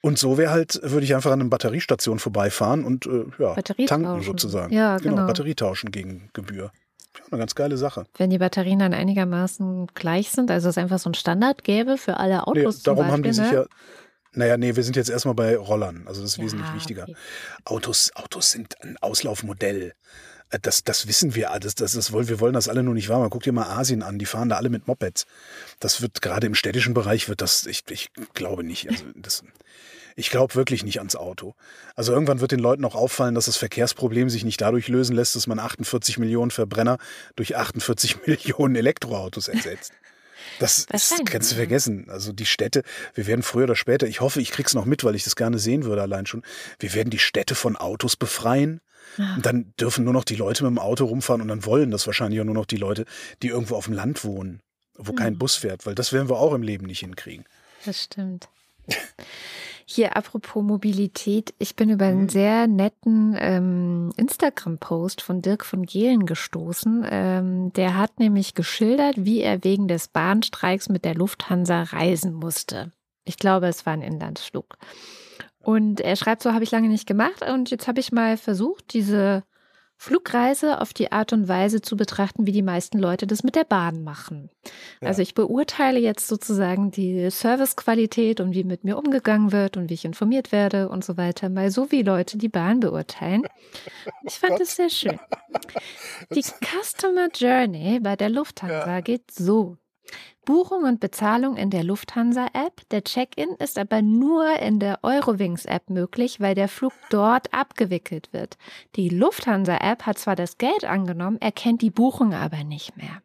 und 0.02 0.18
so 0.18 0.38
wäre 0.38 0.50
halt, 0.50 0.80
würde 0.82 1.04
ich 1.04 1.14
einfach 1.14 1.30
an 1.32 1.40
einer 1.40 1.50
Batteriestation 1.50 2.18
vorbeifahren 2.18 2.84
und 2.84 3.06
äh, 3.06 3.24
ja, 3.38 3.54
tanken 3.54 4.04
tauschen. 4.04 4.22
sozusagen. 4.24 4.72
Ja, 4.72 4.98
genau. 4.98 5.16
genau. 5.16 5.26
Batterie 5.26 5.54
tauschen 5.54 5.90
gegen 5.90 6.30
Gebühr. 6.32 6.70
Ja, 7.16 7.24
eine 7.30 7.38
ganz 7.38 7.54
geile 7.54 7.76
Sache. 7.76 8.06
Wenn 8.16 8.30
die 8.30 8.38
Batterien 8.38 8.78
dann 8.78 8.94
einigermaßen 8.94 9.88
gleich 9.94 10.30
sind, 10.30 10.50
also 10.50 10.68
es 10.68 10.78
einfach 10.78 10.98
so 10.98 11.10
ein 11.10 11.14
Standard 11.14 11.64
gäbe 11.64 11.98
für 11.98 12.16
alle 12.18 12.34
Nee, 12.34 12.40
Autos 12.64 12.76
zum 12.76 12.84
darum 12.84 12.98
Beispiel, 13.08 13.12
haben 13.12 13.22
die 13.24 13.32
sich 13.32 13.50
ne? 13.50 13.54
ja 13.54 13.64
Naja, 14.34 14.56
nee, 14.56 14.76
wir 14.76 14.84
sind 14.84 14.94
jetzt 14.96 15.10
erstmal 15.10 15.34
bei 15.34 15.56
Rollern. 15.56 16.04
Also 16.06 16.20
das 16.22 16.32
ist 16.32 16.36
Ja, 16.36 16.44
wesentlich 16.44 16.72
wichtiger. 16.74 17.02
okay. 17.04 17.16
Autos, 17.64 18.12
Autos 18.14 18.52
sind 18.52 18.80
ein 18.82 18.96
Auslaufmodell. 19.00 19.94
Äh, 20.50 20.58
Das, 20.62 20.84
das 20.84 21.08
wissen 21.08 21.34
wir 21.34 21.50
alles. 21.50 21.74
Das, 21.74 21.92
das 21.94 22.12
wollen, 22.12 22.28
wir 22.28 22.38
wollen 22.40 22.52
das 22.54 22.68
alle 22.68 22.82
nur 22.84 22.94
nicht 22.94 23.08
wahr. 23.08 23.18
Man 23.18 23.30
guckt 23.30 23.46
dir 23.46 23.52
mal 23.52 23.66
Asien 23.78 24.02
an, 24.02 24.18
die 24.18 24.26
fahren 24.26 24.48
da 24.50 24.56
alle 24.56 24.68
mit 24.70 24.86
Mopeds. 24.86 25.26
Das 25.80 26.00
wird 26.02 26.22
gerade 26.22 26.46
im 26.46 26.54
städtischen 26.54 26.94
Bereich 26.94 27.28
wird 27.28 27.40
das, 27.40 27.66
ich, 27.66 27.82
ich 27.90 28.10
glaube 28.34 28.62
nicht. 28.62 28.88
Also 28.88 29.04
das, 29.16 29.42
ich 30.18 30.30
glaube 30.30 30.56
wirklich 30.56 30.82
nicht 30.84 30.98
ans 30.98 31.14
Auto. 31.14 31.54
Also 31.94 32.12
irgendwann 32.12 32.40
wird 32.40 32.50
den 32.50 32.58
Leuten 32.58 32.84
auch 32.84 32.96
auffallen, 32.96 33.36
dass 33.36 33.46
das 33.46 33.56
Verkehrsproblem 33.56 34.28
sich 34.28 34.44
nicht 34.44 34.60
dadurch 34.60 34.88
lösen 34.88 35.14
lässt, 35.14 35.36
dass 35.36 35.46
man 35.46 35.60
48 35.60 36.18
Millionen 36.18 36.50
Verbrenner 36.50 36.98
durch 37.36 37.56
48 37.56 38.16
Millionen 38.26 38.74
Elektroautos 38.74 39.46
ersetzt. 39.46 39.92
Das 40.58 40.78
ist, 40.78 40.92
Wahrscheinlich, 40.92 41.30
kannst 41.30 41.52
du 41.52 41.56
vergessen. 41.56 42.06
Also 42.08 42.32
die 42.32 42.46
Städte, 42.46 42.82
wir 43.14 43.28
werden 43.28 43.42
früher 43.42 43.64
oder 43.64 43.76
später, 43.76 44.08
ich 44.08 44.20
hoffe, 44.20 44.40
ich 44.40 44.50
krieg's 44.50 44.74
noch 44.74 44.86
mit, 44.86 45.04
weil 45.04 45.14
ich 45.14 45.22
das 45.22 45.36
gerne 45.36 45.58
sehen 45.58 45.84
würde 45.84 46.02
allein 46.02 46.26
schon, 46.26 46.42
wir 46.80 46.94
werden 46.94 47.10
die 47.10 47.20
Städte 47.20 47.54
von 47.54 47.76
Autos 47.76 48.16
befreien. 48.16 48.80
Ja. 49.18 49.34
Und 49.36 49.46
dann 49.46 49.72
dürfen 49.80 50.04
nur 50.04 50.12
noch 50.12 50.24
die 50.24 50.34
Leute 50.36 50.64
mit 50.64 50.70
dem 50.70 50.78
Auto 50.80 51.04
rumfahren 51.04 51.42
und 51.42 51.48
dann 51.48 51.64
wollen 51.64 51.90
das 51.92 52.06
wahrscheinlich 52.06 52.40
auch 52.40 52.44
nur 52.44 52.54
noch 52.54 52.66
die 52.66 52.76
Leute, 52.76 53.04
die 53.42 53.48
irgendwo 53.48 53.76
auf 53.76 53.84
dem 53.84 53.94
Land 53.94 54.24
wohnen, 54.24 54.60
wo 54.96 55.12
kein 55.12 55.34
Mhm. 55.34 55.38
Bus 55.38 55.54
fährt, 55.54 55.86
weil 55.86 55.94
das 55.94 56.12
werden 56.12 56.28
wir 56.28 56.38
auch 56.38 56.52
im 56.54 56.62
Leben 56.62 56.86
nicht 56.86 57.00
hinkriegen. 57.00 57.44
Das 57.84 58.02
stimmt. 58.02 58.48
Hier, 59.90 60.18
apropos 60.18 60.62
Mobilität, 60.62 61.54
ich 61.58 61.74
bin 61.74 61.88
über 61.88 62.04
einen 62.04 62.24
Mhm. 62.24 62.28
sehr 62.28 62.66
netten 62.66 63.34
ähm, 63.38 64.12
Instagram-Post 64.18 65.22
von 65.22 65.40
Dirk 65.40 65.64
von 65.64 65.86
Gehlen 65.86 66.26
gestoßen. 66.26 67.06
Ähm, 67.10 67.72
der 67.72 67.96
hat 67.96 68.20
nämlich 68.20 68.52
geschildert, 68.52 69.14
wie 69.16 69.40
er 69.40 69.64
wegen 69.64 69.88
des 69.88 70.08
Bahnstreiks 70.08 70.90
mit 70.90 71.06
der 71.06 71.14
Lufthansa 71.14 71.84
reisen 71.84 72.34
musste. 72.34 72.92
Ich 73.24 73.38
glaube, 73.38 73.66
es 73.68 73.86
war 73.86 73.94
ein 73.94 74.02
Inlandsflug. 74.02 74.76
Und 75.58 76.02
er 76.02 76.16
schreibt, 76.16 76.42
so 76.42 76.52
habe 76.52 76.64
ich 76.64 76.70
lange 76.70 76.88
nicht 76.88 77.06
gemacht 77.06 77.42
und 77.50 77.70
jetzt 77.70 77.88
habe 77.88 78.00
ich 78.00 78.12
mal 78.12 78.36
versucht, 78.36 78.92
diese 78.92 79.42
Flugreise 80.00 80.80
auf 80.80 80.94
die 80.94 81.10
Art 81.10 81.32
und 81.32 81.48
Weise 81.48 81.82
zu 81.82 81.96
betrachten, 81.96 82.46
wie 82.46 82.52
die 82.52 82.62
meisten 82.62 83.00
Leute 83.00 83.26
das 83.26 83.42
mit 83.42 83.56
der 83.56 83.64
Bahn 83.64 84.04
machen. 84.04 84.48
Ja. 85.02 85.08
Also 85.08 85.22
ich 85.22 85.34
beurteile 85.34 85.98
jetzt 85.98 86.28
sozusagen 86.28 86.92
die 86.92 87.28
Servicequalität 87.30 88.40
und 88.40 88.54
wie 88.54 88.62
mit 88.62 88.84
mir 88.84 88.96
umgegangen 88.96 89.50
wird 89.50 89.76
und 89.76 89.90
wie 89.90 89.94
ich 89.94 90.04
informiert 90.04 90.52
werde 90.52 90.88
und 90.88 91.04
so 91.04 91.16
weiter, 91.16 91.48
mal 91.48 91.72
so 91.72 91.90
wie 91.90 92.02
Leute 92.02 92.38
die 92.38 92.48
Bahn 92.48 92.78
beurteilen. 92.78 93.42
Ich 94.22 94.38
fand 94.38 94.60
es 94.60 94.76
sehr 94.76 94.88
schön. 94.88 95.18
Die 96.32 96.42
Customer 96.80 97.28
Journey 97.34 97.98
bei 97.98 98.14
der 98.14 98.30
Lufthansa 98.30 99.00
geht 99.00 99.32
so. 99.32 99.78
Buchung 100.48 100.84
und 100.84 100.98
Bezahlung 100.98 101.58
in 101.58 101.68
der 101.68 101.84
Lufthansa-App. 101.84 102.88
Der 102.90 103.04
Check-in 103.04 103.50
ist 103.58 103.78
aber 103.78 104.00
nur 104.00 104.58
in 104.60 104.80
der 104.80 105.00
Eurowings-App 105.02 105.90
möglich, 105.90 106.40
weil 106.40 106.54
der 106.54 106.68
Flug 106.68 106.94
dort 107.10 107.52
abgewickelt 107.52 108.32
wird. 108.32 108.56
Die 108.96 109.10
Lufthansa-App 109.10 110.06
hat 110.06 110.18
zwar 110.18 110.36
das 110.36 110.56
Geld 110.56 110.86
angenommen, 110.86 111.36
erkennt 111.38 111.82
die 111.82 111.90
Buchung 111.90 112.32
aber 112.32 112.64
nicht 112.64 112.96
mehr. 112.96 113.20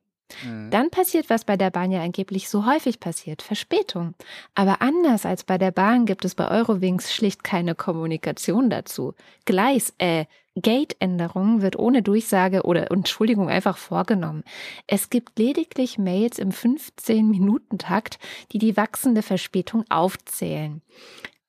Dann 0.69 0.89
passiert, 0.89 1.29
was 1.29 1.45
bei 1.45 1.55
der 1.55 1.69
Bahn 1.69 1.91
ja 1.91 2.01
angeblich 2.01 2.49
so 2.49 2.65
häufig 2.65 2.99
passiert, 2.99 3.41
Verspätung. 3.41 4.15
Aber 4.53 4.81
anders 4.81 5.25
als 5.25 5.45
bei 5.45 5.57
der 5.57 5.71
Bahn 5.71 6.05
gibt 6.05 6.25
es 6.25 6.35
bei 6.35 6.49
Eurowings 6.49 7.13
schlicht 7.13 7.45
keine 7.45 7.73
Kommunikation 7.73 8.69
dazu. 8.69 9.13
Gleis, 9.45 9.93
äh, 9.97 10.25
Gate-Änderungen 10.55 11.61
wird 11.61 11.77
ohne 11.77 12.03
Durchsage 12.03 12.63
oder 12.63 12.91
Entschuldigung 12.91 13.49
einfach 13.49 13.77
vorgenommen. 13.77 14.43
Es 14.87 15.09
gibt 15.09 15.39
lediglich 15.39 15.97
Mails 15.97 16.37
im 16.37 16.51
15-Minuten-Takt, 16.51 18.19
die 18.51 18.59
die 18.59 18.77
wachsende 18.77 19.23
Verspätung 19.23 19.83
aufzählen. 19.89 20.81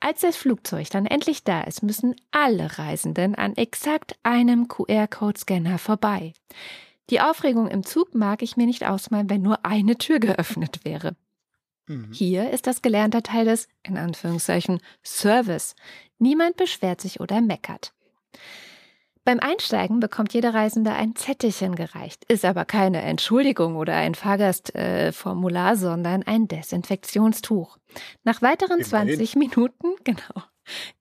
Als 0.01 0.21
das 0.21 0.37
Flugzeug 0.37 0.91
dann 0.91 1.07
endlich 1.07 1.45
da 1.45 1.63
ist, 1.63 1.83
müssen 1.83 2.15
alle 2.31 2.79
Reisenden 2.79 3.35
an 3.35 3.57
exakt 3.57 4.17
einem 4.23 4.69
QR-Code-Scanner 4.69 5.79
vorbei. 5.79 6.33
Die 7.11 7.21
Aufregung 7.21 7.69
im 7.69 7.85
Zug 7.85 8.15
mag 8.15 8.43
ich 8.43 8.57
mir 8.57 8.67
nicht 8.67 8.87
ausmalen, 8.87 9.29
wenn 9.29 9.43
nur 9.43 9.65
eine 9.65 9.97
Tür 9.97 10.19
geöffnet 10.19 10.85
wäre. 10.85 11.17
Mhm. 11.87 12.13
Hier 12.13 12.51
ist 12.51 12.67
das 12.67 12.83
gelernte 12.83 13.23
Teil 13.23 13.45
des, 13.45 13.69
in 13.83 13.99
Anführungszeichen, 13.99 14.81
Service. 15.03 15.75
Niemand 16.19 16.57
beschwert 16.57 17.01
sich 17.01 17.21
oder 17.21 17.41
meckert. 17.41 17.93
Beim 19.25 19.41
Einsteigen 19.41 20.01
bekommt 20.01 20.35
jeder 20.35 20.53
Reisende 20.53 20.93
ein 20.93 21.17
Zettelchen 21.17 21.77
gereicht, 21.77 22.25
ist 22.29 22.45
aber 22.45 22.65
keine 22.65 23.01
Entschuldigung 23.01 23.77
oder 23.77 23.95
ein 23.95 24.15
Fahrgastformular, 24.15 25.73
äh, 25.73 25.77
sondern 25.77 26.23
ein 26.25 26.47
Desinfektionstuch. 26.47 27.79
Nach 28.25 28.43
weiteren 28.43 28.81
Immerhin. 28.81 29.09
20 29.09 29.37
Minuten, 29.37 29.95
genau, 30.05 30.43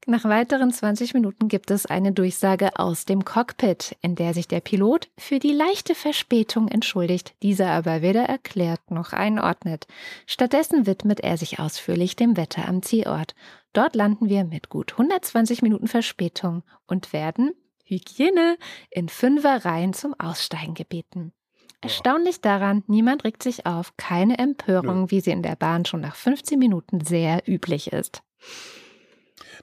nach 0.05 0.25
weiteren 0.25 0.71
20 0.71 1.13
Minuten 1.13 1.47
gibt 1.47 1.71
es 1.71 1.85
eine 1.85 2.11
Durchsage 2.11 2.77
aus 2.77 3.05
dem 3.05 3.23
Cockpit, 3.23 3.95
in 4.01 4.15
der 4.15 4.33
sich 4.33 4.47
der 4.47 4.59
Pilot 4.59 5.09
für 5.17 5.39
die 5.39 5.53
leichte 5.53 5.95
Verspätung 5.95 6.67
entschuldigt, 6.67 7.33
diese 7.41 7.67
aber 7.67 8.01
weder 8.01 8.23
erklärt 8.23 8.91
noch 8.91 9.13
einordnet. 9.13 9.87
Stattdessen 10.27 10.85
widmet 10.85 11.21
er 11.21 11.37
sich 11.37 11.59
ausführlich 11.59 12.15
dem 12.15 12.35
Wetter 12.35 12.67
am 12.67 12.81
Zielort. 12.81 13.35
Dort 13.71 13.95
landen 13.95 14.27
wir 14.27 14.43
mit 14.43 14.69
gut 14.69 14.93
120 14.93 15.61
Minuten 15.61 15.87
Verspätung 15.87 16.63
und 16.85 17.13
werden, 17.13 17.51
Hygiene, 17.93 18.57
in 18.89 19.09
Fünferreihen 19.09 19.93
zum 19.93 20.13
Aussteigen 20.19 20.73
gebeten. 20.73 21.33
Erstaunlich 21.81 22.39
daran, 22.39 22.83
niemand 22.87 23.25
regt 23.25 23.43
sich 23.43 23.65
auf, 23.65 23.97
keine 23.97 24.37
Empörung, 24.37 25.11
wie 25.11 25.19
sie 25.19 25.31
in 25.31 25.43
der 25.43 25.57
Bahn 25.57 25.83
schon 25.83 25.99
nach 25.99 26.15
15 26.15 26.57
Minuten 26.57 27.01
sehr 27.01 27.43
üblich 27.45 27.91
ist. 27.91 28.23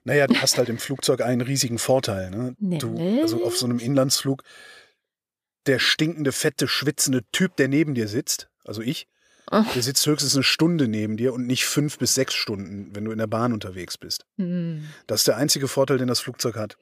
Naja, 0.04 0.26
du 0.26 0.34
hast 0.34 0.58
halt 0.58 0.68
im 0.68 0.78
Flugzeug 0.78 1.22
einen 1.22 1.40
riesigen 1.40 1.78
Vorteil. 1.78 2.30
Ne? 2.30 2.54
Du, 2.58 2.96
also 3.22 3.44
auf 3.44 3.56
so 3.56 3.66
einem 3.66 3.78
Inlandsflug, 3.78 4.42
der 5.66 5.78
stinkende, 5.78 6.32
fette, 6.32 6.68
schwitzende 6.68 7.22
Typ, 7.32 7.56
der 7.56 7.68
neben 7.68 7.94
dir 7.94 8.08
sitzt, 8.08 8.50
also 8.64 8.82
ich, 8.82 9.08
Oh. 9.52 9.64
der 9.74 9.82
sitzt 9.82 10.06
höchstens 10.06 10.36
eine 10.36 10.44
Stunde 10.44 10.86
neben 10.86 11.16
dir 11.16 11.32
und 11.34 11.46
nicht 11.46 11.64
fünf 11.64 11.98
bis 11.98 12.14
sechs 12.14 12.34
Stunden, 12.34 12.94
wenn 12.94 13.04
du 13.04 13.10
in 13.10 13.18
der 13.18 13.26
Bahn 13.26 13.52
unterwegs 13.52 13.98
bist. 13.98 14.24
Hm. 14.38 14.84
Das 15.08 15.22
ist 15.22 15.28
der 15.28 15.38
einzige 15.38 15.66
Vorteil, 15.66 15.98
den 15.98 16.06
das 16.06 16.20
Flugzeug 16.20 16.54
hat. 16.54 16.76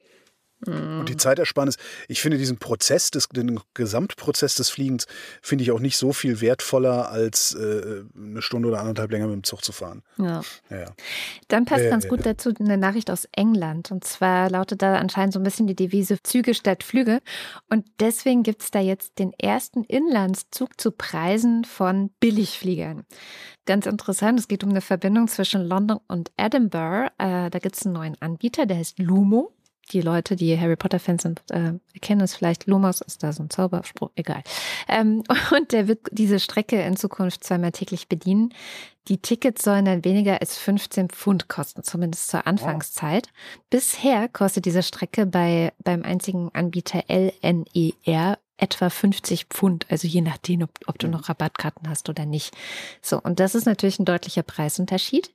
Und 0.65 1.05
die 1.07 1.15
Zeitersparnis, 1.15 1.77
ich 2.09 2.21
finde 2.21 2.37
diesen 2.37 2.57
Prozess, 2.57 3.11
des, 3.11 3.29
den 3.29 3.59
Gesamtprozess 3.73 4.55
des 4.55 4.69
Fliegens, 4.69 5.07
finde 5.41 5.63
ich 5.63 5.71
auch 5.71 5.79
nicht 5.79 5.95
so 5.95 6.11
viel 6.11 6.41
wertvoller, 6.41 7.09
als 7.09 7.55
äh, 7.55 8.03
eine 8.15 8.41
Stunde 8.41 8.67
oder 8.67 8.81
anderthalb 8.81 9.09
länger 9.11 9.27
mit 9.27 9.35
dem 9.35 9.43
Zug 9.43 9.63
zu 9.63 9.71
fahren. 9.71 10.03
Ja. 10.17 10.41
Ja. 10.69 10.87
Dann 11.47 11.63
passt 11.63 11.85
Ja, 11.85 11.89
ganz 11.89 12.09
gut 12.09 12.19
ja. 12.19 12.33
dazu 12.33 12.51
eine 12.59 12.77
Nachricht 12.77 13.09
aus 13.09 13.25
England. 13.31 13.91
Und 13.91 14.03
zwar 14.03 14.49
lautet 14.49 14.81
da 14.81 14.95
anscheinend 14.95 15.33
so 15.33 15.39
ein 15.39 15.43
bisschen 15.43 15.67
die 15.67 15.75
Devise 15.75 16.21
Züge 16.23 16.53
statt 16.53 16.83
Flüge. 16.83 17.21
Und 17.69 17.85
deswegen 18.01 18.43
gibt 18.43 18.63
es 18.63 18.71
da 18.71 18.79
jetzt 18.79 19.17
den 19.17 19.31
ersten 19.39 19.85
Inlandszug 19.85 20.79
zu 20.79 20.91
Preisen 20.91 21.63
von 21.63 22.09
Billigfliegern. 22.19 23.05
Ganz 23.65 23.85
interessant, 23.85 24.39
es 24.39 24.47
geht 24.47 24.63
um 24.63 24.71
eine 24.71 24.81
Verbindung 24.81 25.27
zwischen 25.27 25.61
London 25.61 25.99
und 26.07 26.31
Edinburgh. 26.37 27.11
Äh, 27.17 27.49
da 27.49 27.59
gibt 27.59 27.75
es 27.75 27.85
einen 27.85 27.93
neuen 27.93 28.21
Anbieter, 28.21 28.65
der 28.65 28.77
heißt 28.77 28.99
Lumo. 28.99 29.53
Die 29.91 30.01
Leute, 30.01 30.35
die 30.35 30.59
Harry 30.59 30.75
Potter-Fans 30.75 31.23
sind, 31.23 31.41
äh, 31.49 31.73
erkennen 31.93 32.21
es 32.21 32.35
vielleicht. 32.35 32.67
Lumos 32.67 33.01
ist 33.01 33.23
da 33.23 33.33
so 33.33 33.43
ein 33.43 33.49
Zauberspruch, 33.49 34.11
egal. 34.15 34.43
Ähm, 34.87 35.23
und 35.55 35.71
der 35.71 35.87
wird 35.87 35.99
diese 36.11 36.39
Strecke 36.39 36.81
in 36.81 36.95
Zukunft 36.95 37.43
zweimal 37.43 37.71
täglich 37.71 38.07
bedienen. 38.07 38.53
Die 39.07 39.17
Tickets 39.17 39.63
sollen 39.63 39.85
dann 39.85 40.05
weniger 40.05 40.39
als 40.39 40.57
15 40.57 41.09
Pfund 41.09 41.47
kosten, 41.47 41.83
zumindest 41.83 42.27
zur 42.27 42.45
Anfangszeit. 42.45 43.29
Bisher 43.71 44.27
kostet 44.27 44.65
diese 44.65 44.83
Strecke 44.83 45.25
bei, 45.25 45.73
beim 45.83 46.03
einzigen 46.03 46.51
Anbieter 46.53 47.03
LNER 47.07 48.37
etwa 48.59 48.89
50 48.89 49.45
Pfund, 49.45 49.85
also 49.89 50.07
je 50.07 50.21
nachdem, 50.21 50.63
ob, 50.63 50.71
ob 50.87 50.99
du 50.99 51.07
Mhm. 51.07 51.13
noch 51.13 51.29
Rabattkarten 51.29 51.89
hast 51.89 52.09
oder 52.09 52.25
nicht. 52.25 52.55
So, 53.01 53.19
und 53.21 53.39
das 53.39 53.55
ist 53.55 53.65
natürlich 53.65 53.99
ein 53.99 54.05
deutlicher 54.05 54.43
Preisunterschied. 54.43 55.31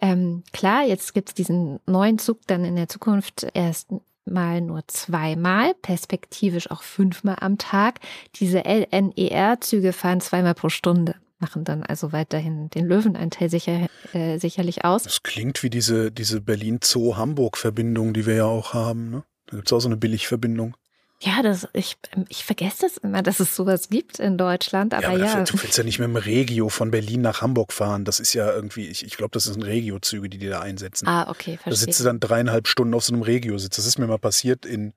Ähm, 0.00 0.42
klar, 0.52 0.84
jetzt 0.84 1.14
gibt's 1.14 1.34
diesen 1.34 1.80
neuen 1.86 2.18
Zug 2.18 2.40
dann 2.46 2.64
in 2.64 2.76
der 2.76 2.88
Zukunft 2.88 3.46
erst 3.54 3.88
mal 4.24 4.60
nur 4.60 4.86
zweimal, 4.88 5.72
perspektivisch 5.74 6.70
auch 6.70 6.82
fünfmal 6.82 7.36
am 7.40 7.56
Tag. 7.56 8.00
Diese 8.36 8.62
LNER-Züge 8.64 9.92
fahren 9.94 10.20
zweimal 10.20 10.52
pro 10.54 10.68
Stunde, 10.68 11.14
machen 11.38 11.64
dann 11.64 11.82
also 11.82 12.12
weiterhin 12.12 12.68
den 12.70 12.86
Löwenanteil 12.86 13.48
sicher, 13.48 13.88
äh, 14.12 14.38
sicherlich 14.38 14.84
aus. 14.84 15.04
Das 15.04 15.22
klingt 15.22 15.62
wie 15.62 15.70
diese, 15.70 16.12
diese 16.12 16.42
Berlin-Zoo-Hamburg-Verbindung, 16.42 18.12
die 18.14 18.26
wir 18.26 18.34
ja 18.34 18.44
auch 18.44 18.74
haben. 18.74 19.10
Ne? 19.10 19.22
Da 19.46 19.56
gibt 19.56 19.68
es 19.68 19.72
auch 19.72 19.80
so 19.80 19.88
eine 19.88 19.96
Billigverbindung. 19.96 20.76
Ja, 21.20 21.42
das, 21.42 21.66
ich, 21.72 21.96
ich 22.28 22.44
vergesse 22.44 22.82
das 22.82 22.96
immer, 22.98 23.22
dass 23.22 23.40
es 23.40 23.56
sowas 23.56 23.88
gibt 23.88 24.20
in 24.20 24.38
Deutschland, 24.38 24.94
aber 24.94 25.08
aber 25.08 25.18
ja. 25.18 25.24
dafür- 25.24 25.44
du 25.44 25.62
willst 25.62 25.76
ja 25.76 25.82
nicht 25.84 25.98
mit 25.98 26.06
dem 26.08 26.16
Regio 26.16 26.68
von 26.68 26.90
Berlin 26.92 27.22
nach 27.22 27.42
Hamburg 27.42 27.72
fahren. 27.72 28.04
Das 28.04 28.20
ist 28.20 28.34
ja 28.34 28.52
irgendwie, 28.52 28.86
ich, 28.86 29.04
ich 29.04 29.16
glaube, 29.16 29.30
das 29.32 29.44
sind 29.44 29.62
Regio-Züge, 29.64 30.28
die 30.28 30.38
die 30.38 30.48
da 30.48 30.60
einsetzen. 30.60 31.08
ah, 31.08 31.28
okay, 31.28 31.58
da 31.64 31.70
sitzt 31.72 31.82
du 31.82 31.86
verstehe. 31.86 32.06
dann 32.06 32.20
dreieinhalb 32.20 32.68
Stunden 32.68 32.94
auf 32.94 33.02
so 33.04 33.12
einem 33.12 33.22
Regio-Sitz. 33.22 33.76
Das 33.76 33.86
ist 33.86 33.98
mir 33.98 34.06
mal 34.06 34.18
passiert 34.18 34.64
in 34.64 34.92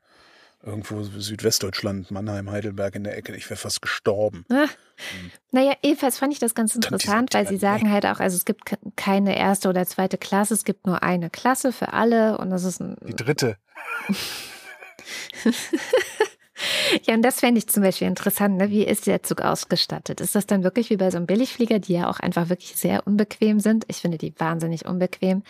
Irgendwo 0.64 1.02
Südwestdeutschland, 1.02 2.12
Mannheim, 2.12 2.52
Heidelberg 2.52 2.94
in 2.94 3.04
der 3.04 3.18
Ecke. 3.18 3.36
Ich 3.36 3.50
wäre 3.50 3.58
fast 3.58 3.82
gestorben. 3.82 4.46
Ah. 4.52 4.68
Naja, 5.50 5.74
jedenfalls 5.82 6.20
fand 6.20 6.34
ich 6.34 6.38
das 6.38 6.54
ganz 6.54 6.76
interessant, 6.76 7.34
weil 7.34 7.48
sie 7.48 7.58
sagen 7.58 7.92
halt 7.92 8.06
auch, 8.06 8.20
also 8.20 8.38
es 8.38 8.46
gibt 8.46 8.62
keine 8.96 9.36
erste 9.36 9.70
oder 9.70 9.88
zweite 9.88 10.20
Klasse, 10.20 10.54
es 10.54 10.64
gibt 10.64 10.86
nur 10.86 11.02
eine 11.02 11.32
Klasse 11.32 11.72
für 11.72 11.94
alle 11.94 12.38
und 12.38 12.52
das 12.52 12.64
ist 12.64 12.80
ein. 12.80 12.96
Die 13.08 13.16
dritte. 13.16 13.58
Ja, 17.08 17.16
und 17.16 17.22
das 17.22 17.40
fände 17.40 17.58
ich 17.58 17.68
zum 17.68 17.84
Beispiel 17.84 18.08
interessant. 18.08 18.58
Ne? 18.58 18.70
Wie 18.70 18.84
ist 18.84 19.08
der 19.08 19.24
Zug 19.24 19.42
ausgestattet? 19.42 20.22
Ist 20.22 20.36
das 20.36 20.46
dann 20.46 20.64
wirklich 20.64 20.90
wie 20.90 20.98
bei 20.98 21.10
so 21.10 21.18
einem 21.18 21.26
Billigflieger, 21.26 21.80
die 21.80 21.94
ja 21.94 22.10
auch 22.10 22.20
einfach 22.20 22.50
wirklich 22.50 22.76
sehr 22.76 23.06
unbequem 23.08 23.60
sind? 23.60 23.86
Ich 23.88 23.98
finde 23.98 24.18
die 24.18 24.34
wahnsinnig 24.38 24.86
unbequem. 24.86 25.44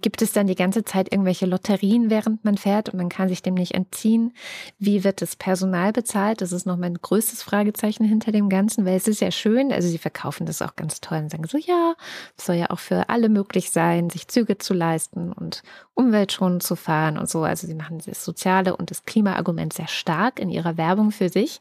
Gibt 0.00 0.22
es 0.22 0.32
dann 0.32 0.46
die 0.46 0.54
ganze 0.54 0.84
Zeit 0.84 1.12
irgendwelche 1.12 1.46
Lotterien, 1.46 2.10
während 2.10 2.44
man 2.44 2.56
fährt 2.56 2.88
und 2.88 2.98
man 2.98 3.08
kann 3.08 3.28
sich 3.28 3.42
dem 3.42 3.54
nicht 3.54 3.74
entziehen? 3.74 4.32
Wie 4.78 5.04
wird 5.04 5.22
das 5.22 5.36
Personal 5.36 5.92
bezahlt? 5.92 6.40
Das 6.40 6.52
ist 6.52 6.66
noch 6.66 6.76
mein 6.76 6.94
größtes 6.94 7.42
Fragezeichen 7.42 8.04
hinter 8.04 8.32
dem 8.32 8.48
Ganzen, 8.48 8.84
weil 8.84 8.96
es 8.96 9.08
ist 9.08 9.20
ja 9.20 9.30
schön. 9.30 9.72
Also 9.72 9.88
sie 9.88 9.98
verkaufen 9.98 10.46
das 10.46 10.62
auch 10.62 10.76
ganz 10.76 11.00
toll 11.00 11.18
und 11.18 11.30
sagen 11.30 11.46
so, 11.46 11.58
ja, 11.58 11.94
es 12.36 12.46
soll 12.46 12.56
ja 12.56 12.70
auch 12.70 12.80
für 12.80 13.08
alle 13.08 13.28
möglich 13.28 13.70
sein, 13.70 14.10
sich 14.10 14.28
Züge 14.28 14.58
zu 14.58 14.74
leisten 14.74 15.32
und 15.32 15.62
umweltschonend 15.96 16.62
zu 16.62 16.76
fahren 16.76 17.18
und 17.18 17.28
so. 17.28 17.42
Also 17.42 17.66
sie 17.66 17.74
machen 17.74 18.00
das 18.04 18.24
soziale 18.24 18.76
und 18.76 18.90
das 18.90 19.04
Klimaargument 19.04 19.72
sehr 19.72 19.88
stark 19.88 20.38
in 20.38 20.50
ihrer 20.50 20.76
Werbung 20.76 21.10
für 21.10 21.28
sich. 21.28 21.58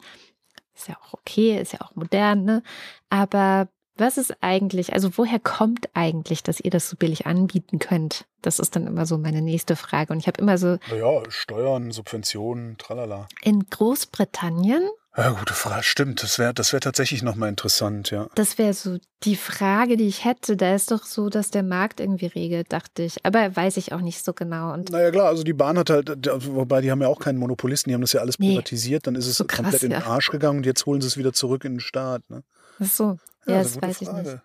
Ist 0.75 0.89
ja 0.89 0.97
auch 1.01 1.13
okay, 1.13 1.59
ist 1.59 1.73
ja 1.73 1.81
auch 1.81 1.95
modern, 1.95 2.43
ne? 2.43 2.61
Aber 3.09 3.69
was 3.97 4.17
ist 4.17 4.35
eigentlich, 4.41 4.91
also 4.93 5.17
woher 5.17 5.39
kommt 5.39 5.89
eigentlich, 5.93 6.43
dass 6.43 6.59
ihr 6.59 6.69
das 6.69 6.89
so 6.89 6.97
billig 6.97 7.25
anbieten 7.25 7.79
könnt? 7.79 8.25
Das 8.41 8.59
ist 8.59 8.75
dann 8.75 8.87
immer 8.87 9.05
so 9.05 9.17
meine 9.17 9.41
nächste 9.41 9.77
Frage. 9.77 10.11
Und 10.11 10.19
ich 10.19 10.27
habe 10.27 10.41
immer 10.41 10.57
so. 10.57 10.77
Naja, 10.89 11.23
Steuern, 11.29 11.91
Subventionen, 11.91 12.77
tralala. 12.77 13.29
In 13.41 13.65
Großbritannien 13.69 14.89
ja, 15.17 15.29
gute 15.31 15.53
Frage. 15.53 15.83
Stimmt, 15.83 16.23
das 16.23 16.39
wäre 16.39 16.53
das 16.53 16.73
wär 16.73 16.79
tatsächlich 16.79 17.23
nochmal 17.23 17.49
interessant, 17.49 18.11
ja. 18.11 18.27
Das 18.35 18.57
wäre 18.57 18.73
so 18.73 18.97
die 19.23 19.35
Frage, 19.35 19.97
die 19.97 20.07
ich 20.07 20.25
hätte. 20.25 20.57
Da 20.57 20.75
ist 20.75 20.91
doch 20.91 21.03
so, 21.03 21.29
dass 21.29 21.51
der 21.51 21.63
Markt 21.63 21.99
irgendwie 21.99 22.27
regelt, 22.27 22.73
dachte 22.73 23.03
ich. 23.03 23.25
Aber 23.25 23.55
weiß 23.55 23.77
ich 23.77 23.93
auch 23.93 24.01
nicht 24.01 24.23
so 24.23 24.33
genau. 24.33 24.73
Und 24.73 24.91
naja, 24.91 25.11
klar, 25.11 25.27
also 25.27 25.43
die 25.43 25.53
Bahn 25.53 25.77
hat 25.77 25.89
halt, 25.89 26.09
wobei 26.47 26.81
die 26.81 26.91
haben 26.91 27.01
ja 27.01 27.07
auch 27.07 27.19
keinen 27.19 27.37
Monopolisten, 27.37 27.89
die 27.89 27.93
haben 27.93 28.01
das 28.01 28.13
ja 28.13 28.21
alles 28.21 28.37
privatisiert, 28.37 29.07
dann 29.07 29.15
ist 29.15 29.27
es 29.27 29.37
so 29.37 29.45
krass, 29.45 29.61
komplett 29.61 29.83
in 29.83 29.91
den 29.91 30.03
Arsch 30.03 30.29
gegangen 30.29 30.57
und 30.57 30.65
jetzt 30.65 30.85
holen 30.85 31.01
sie 31.01 31.07
es 31.07 31.17
wieder 31.17 31.33
zurück 31.33 31.65
in 31.65 31.75
den 31.75 31.79
Staat. 31.79 32.29
Ne? 32.29 32.43
Ach 32.79 32.85
so. 32.85 33.17
Ja, 33.47 33.55
ja 33.55 33.63
das 33.63 33.81
weiß 33.81 33.97
Frage. 33.99 34.19
ich 34.19 34.25
nicht. 34.25 34.39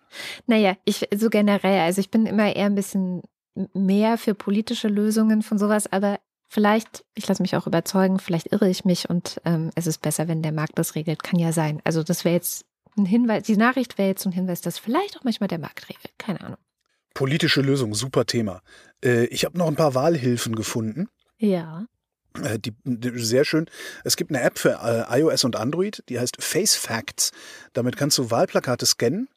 Naja, 0.47 0.77
ich 0.85 1.07
so 1.15 1.29
generell, 1.29 1.81
also 1.81 1.99
ich 1.99 2.11
bin 2.11 2.25
immer 2.25 2.55
eher 2.55 2.67
ein 2.67 2.75
bisschen 2.75 3.21
mehr 3.73 4.17
für 4.17 4.33
politische 4.33 4.87
Lösungen 4.87 5.41
von 5.41 5.57
sowas, 5.57 5.91
aber 5.91 6.19
Vielleicht, 6.53 7.05
ich 7.13 7.25
lasse 7.29 7.41
mich 7.41 7.55
auch 7.55 7.65
überzeugen, 7.65 8.19
vielleicht 8.19 8.51
irre 8.51 8.67
ich 8.67 8.83
mich 8.83 9.09
und 9.09 9.39
ähm, 9.45 9.71
es 9.75 9.87
ist 9.87 10.01
besser, 10.01 10.27
wenn 10.27 10.41
der 10.41 10.51
Markt 10.51 10.77
das 10.77 10.95
regelt. 10.95 11.23
Kann 11.23 11.39
ja 11.39 11.53
sein. 11.53 11.79
Also 11.85 12.03
das 12.03 12.25
wäre 12.25 12.35
jetzt 12.35 12.65
ein 12.97 13.05
Hinweis, 13.05 13.43
die 13.43 13.55
Nachricht 13.55 13.97
wäre 13.97 14.09
jetzt 14.09 14.25
ein 14.25 14.33
Hinweis, 14.33 14.59
dass 14.59 14.77
vielleicht 14.77 15.17
auch 15.17 15.23
manchmal 15.23 15.47
der 15.47 15.59
Markt 15.59 15.87
regelt. 15.87 16.11
Keine 16.17 16.41
Ahnung. 16.41 16.57
Politische 17.13 17.61
Lösung, 17.61 17.93
super 17.93 18.25
Thema. 18.25 18.61
Äh, 19.01 19.27
ich 19.27 19.45
habe 19.45 19.57
noch 19.57 19.67
ein 19.67 19.77
paar 19.77 19.95
Wahlhilfen 19.95 20.53
gefunden. 20.53 21.07
Ja. 21.37 21.85
Äh, 22.43 22.59
die, 22.59 22.73
die, 22.83 23.17
sehr 23.17 23.45
schön. 23.45 23.69
Es 24.03 24.17
gibt 24.17 24.29
eine 24.31 24.41
App 24.41 24.59
für 24.59 25.07
äh, 25.09 25.21
iOS 25.21 25.45
und 25.45 25.55
Android, 25.55 26.03
die 26.09 26.19
heißt 26.19 26.43
Face 26.43 26.75
Facts. 26.75 27.31
Damit 27.71 27.95
kannst 27.95 28.17
du 28.17 28.29
Wahlplakate 28.29 28.85
scannen 28.85 29.29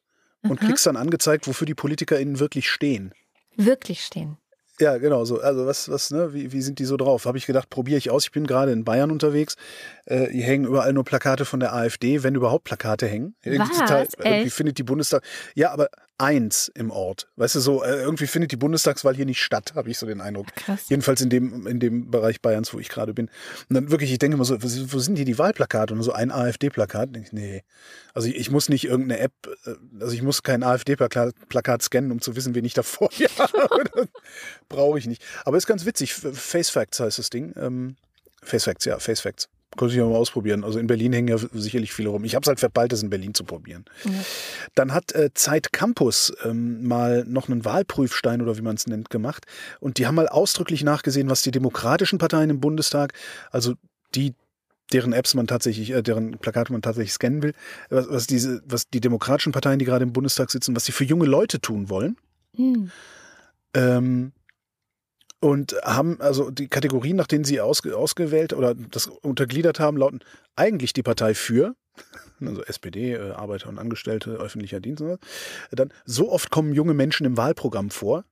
und 0.43 0.59
Aha. 0.59 0.67
kriegst 0.67 0.85
dann 0.85 0.97
angezeigt, 0.97 1.47
wofür 1.47 1.67
die 1.67 1.77
PolitikerInnen 1.77 2.41
wirklich 2.41 2.69
stehen. 2.69 3.15
Wirklich 3.57 4.05
stehen. 4.05 4.37
Ja, 4.81 4.99
genau 4.99 5.25
so. 5.25 5.41
Also 5.41 5.67
was, 5.67 5.89
was, 5.89 6.11
ne, 6.11 6.35
wie, 6.35 6.53
wie 6.53 6.61
sind 6.61 6.81
die 6.81 6.85
so 6.85 6.97
drauf? 6.97 7.27
Habe 7.27 7.39
ich 7.39 7.47
gedacht, 7.47 7.71
probiere 7.71 7.99
ich 7.99 8.11
aus. 8.11 8.25
Ich 8.25 8.33
bin 8.33 8.47
gerade 8.47 8.73
in 8.73 8.85
Bayern 8.85 9.13
unterwegs. 9.13 9.55
Äh, 10.07 10.27
hier 10.27 10.45
hängen 10.45 10.65
überall 10.65 10.93
nur 10.93 11.05
Plakate 11.05 11.45
von 11.45 11.61
der 11.61 11.73
AfD, 11.75 12.25
wenn 12.25 12.35
überhaupt 12.35 12.65
Plakate 12.65 13.07
hängen. 13.07 13.37
Irgendwie, 13.43 13.71
was? 13.71 14.09
irgendwie 14.19 14.51
findet 14.51 14.79
die 14.79 14.83
Bundestag. 14.83 15.23
Ja, 15.55 15.71
aber 15.71 15.91
eins 16.19 16.71
im 16.75 16.91
Ort. 16.91 17.29
Weißt 17.37 17.57
du, 17.57 17.61
so 17.61 17.83
äh, 17.83 18.01
irgendwie 18.03 18.27
findet 18.27 18.53
die 18.53 18.57
Bundestagswahl 18.57 19.15
hier 19.15 19.27
nicht 19.27 19.43
statt, 19.43 19.73
habe 19.75 19.91
ich 19.91 19.99
so 19.99 20.07
den 20.07 20.21
Eindruck. 20.21 20.47
Krass. 20.55 20.89
Jedenfalls 20.89 21.21
in 21.21 21.31
dem, 21.31 21.67
in 21.67 21.81
dem 21.81 22.11
Bereich 22.11 22.41
Bayerns, 22.41 22.73
wo 22.73 22.79
ich 22.79 22.89
gerade 22.89 23.15
bin. 23.15 23.27
Und 23.69 23.75
dann 23.75 23.91
wirklich, 23.91 24.13
ich 24.13 24.19
denke 24.19 24.37
immer 24.37 24.45
so, 24.45 24.63
wo 24.63 24.99
sind 24.99 25.17
hier 25.17 25.25
die 25.25 25.39
Wahlplakate? 25.39 25.93
Und 25.93 26.03
so 26.03 26.13
ein 26.13 26.31
AfD-Plakat. 26.31 27.11
Nee. 27.33 27.65
Also 28.13 28.29
ich, 28.29 28.37
ich, 28.37 28.51
muss 28.51 28.69
nicht 28.69 28.85
irgendeine 28.85 29.21
App, 29.21 29.33
äh, 29.65 29.75
also 30.01 30.15
ich 30.15 30.23
muss 30.23 30.43
kein 30.43 30.63
AfD-Plakat 30.63 31.35
Plakat 31.49 31.83
scannen, 31.83 32.13
um 32.13 32.21
zu 32.21 32.37
wissen, 32.37 32.55
wen 32.55 32.65
ich 32.65 32.75
davor 32.75 33.11
habe. 33.39 34.09
Brauche 34.69 34.99
ich 34.99 35.07
nicht. 35.07 35.23
Aber 35.45 35.57
ist 35.57 35.67
ganz 35.67 35.85
witzig. 35.85 36.15
Face 36.15 36.71
Facts 36.71 37.01
heißt 37.01 37.19
das 37.19 37.31
Ding. 37.31 37.53
Ähm, 37.57 37.97
Face 38.43 38.65
Facts, 38.65 38.85
ja, 38.85 38.99
Face 38.99 39.21
Facts. 39.21 39.49
Könnte 39.77 39.95
ich 39.95 39.99
ja 39.99 40.05
mal 40.05 40.17
ausprobieren. 40.17 40.65
Also 40.65 40.79
in 40.79 40.87
Berlin 40.87 41.13
hängen 41.13 41.29
ja 41.29 41.39
sicherlich 41.39 41.93
viele 41.93 42.11
rum. 42.11 42.25
Ich 42.25 42.35
habe 42.35 42.43
es 42.43 42.49
halt 42.49 42.61
verballt, 42.61 42.93
das 42.93 43.03
in 43.03 43.11
Berlin 43.11 43.35
zu 43.35 43.45
probieren. 43.45 43.85
Ja. 44.05 44.11
Dann 44.75 44.95
hat 44.95 45.15
äh, 45.15 45.31
Zeit 45.35 45.73
Campus 45.73 46.33
ähm, 46.45 46.87
mal 46.87 47.25
noch 47.27 47.49
einen 47.49 47.65
Wahlprüfstein 47.65 48.43
oder 48.43 48.57
wie 48.57 48.63
man 48.63 48.77
es 48.77 48.87
nennt 48.87 49.11
gemacht. 49.11 49.47
Und 49.81 49.99
die 49.99 50.07
haben 50.07 50.15
mal 50.15 50.29
ausdrücklich 50.29 50.85
nachgesehen, 50.85 51.29
was 51.29 51.43
die 51.43 51.51
demokratischen 51.51 52.19
Parteien 52.19 52.51
im 52.51 52.61
Bundestag, 52.61 53.13
also 53.51 53.75
die 54.15 54.35
deren 54.93 55.13
Apps 55.13 55.35
man 55.35 55.47
tatsächlich, 55.47 55.91
äh, 55.91 56.03
deren 56.03 56.39
Plakate 56.39 56.73
man 56.73 56.83
tatsächlich 56.83 57.13
scannen 57.13 57.43
will, 57.43 57.55
was, 57.91 58.09
was, 58.09 58.27
diese, 58.27 58.63
was 58.67 58.89
die 58.89 59.01
demokratischen 59.01 59.53
Parteien, 59.53 59.79
die 59.79 59.85
gerade 59.85 60.05
im 60.05 60.13
Bundestag 60.13 60.51
sitzen, 60.51 60.77
was 60.77 60.85
sie 60.85 60.93
für 60.93 61.05
junge 61.05 61.27
Leute 61.27 61.61
tun 61.61 61.89
wollen. 61.89 62.17
Mhm. 62.57 62.91
Ähm, 63.75 64.33
und 65.45 65.77
haben 65.85 66.23
also 66.23 66.51
die 66.51 66.69
Kategorien, 66.69 67.17
nach 67.17 67.27
denen 67.27 67.45
sie 67.45 67.61
ausge, 67.61 67.95
ausgewählt 67.99 68.55
oder 68.55 68.75
das 68.75 69.09
untergliedert 69.09 69.79
haben, 69.79 69.99
lauten 69.99 70.21
eigentlich 70.57 70.95
die 70.95 71.03
Partei 71.03 71.35
für, 71.35 71.77
also 72.41 72.65
SPD, 72.65 73.13
äh, 73.13 73.33
Arbeiter 73.33 73.69
und 73.69 73.79
Angestellte, 73.79 74.31
öffentlicher 74.31 74.81
Dienst. 74.81 75.05
Dann 75.71 75.93
so 76.07 76.33
oft 76.33 76.51
kommen 76.51 76.73
junge 76.73 76.95
Menschen 76.95 77.27
im 77.27 77.37
Wahlprogramm 77.37 77.91
vor. 77.91 78.25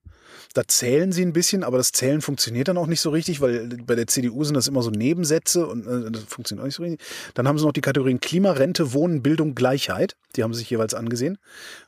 Da 0.54 0.66
zählen 0.66 1.12
sie 1.12 1.20
ein 1.20 1.34
bisschen, 1.34 1.64
aber 1.64 1.76
das 1.76 1.92
Zählen 1.92 2.22
funktioniert 2.22 2.68
dann 2.68 2.78
auch 2.78 2.86
nicht 2.86 3.02
so 3.02 3.10
richtig, 3.10 3.42
weil 3.42 3.68
bei 3.84 3.94
der 3.94 4.06
CDU 4.06 4.42
sind 4.44 4.54
das 4.54 4.66
immer 4.66 4.80
so 4.80 4.90
Nebensätze 4.90 5.66
und 5.66 5.86
äh, 5.86 6.10
das 6.10 6.22
funktioniert 6.22 6.62
auch 6.62 6.66
nicht 6.66 6.76
so 6.76 6.82
richtig. 6.82 7.06
Dann 7.34 7.46
haben 7.46 7.58
sie 7.58 7.66
noch 7.66 7.72
die 7.72 7.82
Kategorien 7.82 8.20
Klima, 8.20 8.52
Rente, 8.52 8.94
Wohnen, 8.94 9.22
Bildung, 9.22 9.54
Gleichheit. 9.54 10.16
Die 10.34 10.42
haben 10.42 10.54
sie 10.54 10.60
sich 10.60 10.70
jeweils 10.70 10.94
angesehen. 10.94 11.36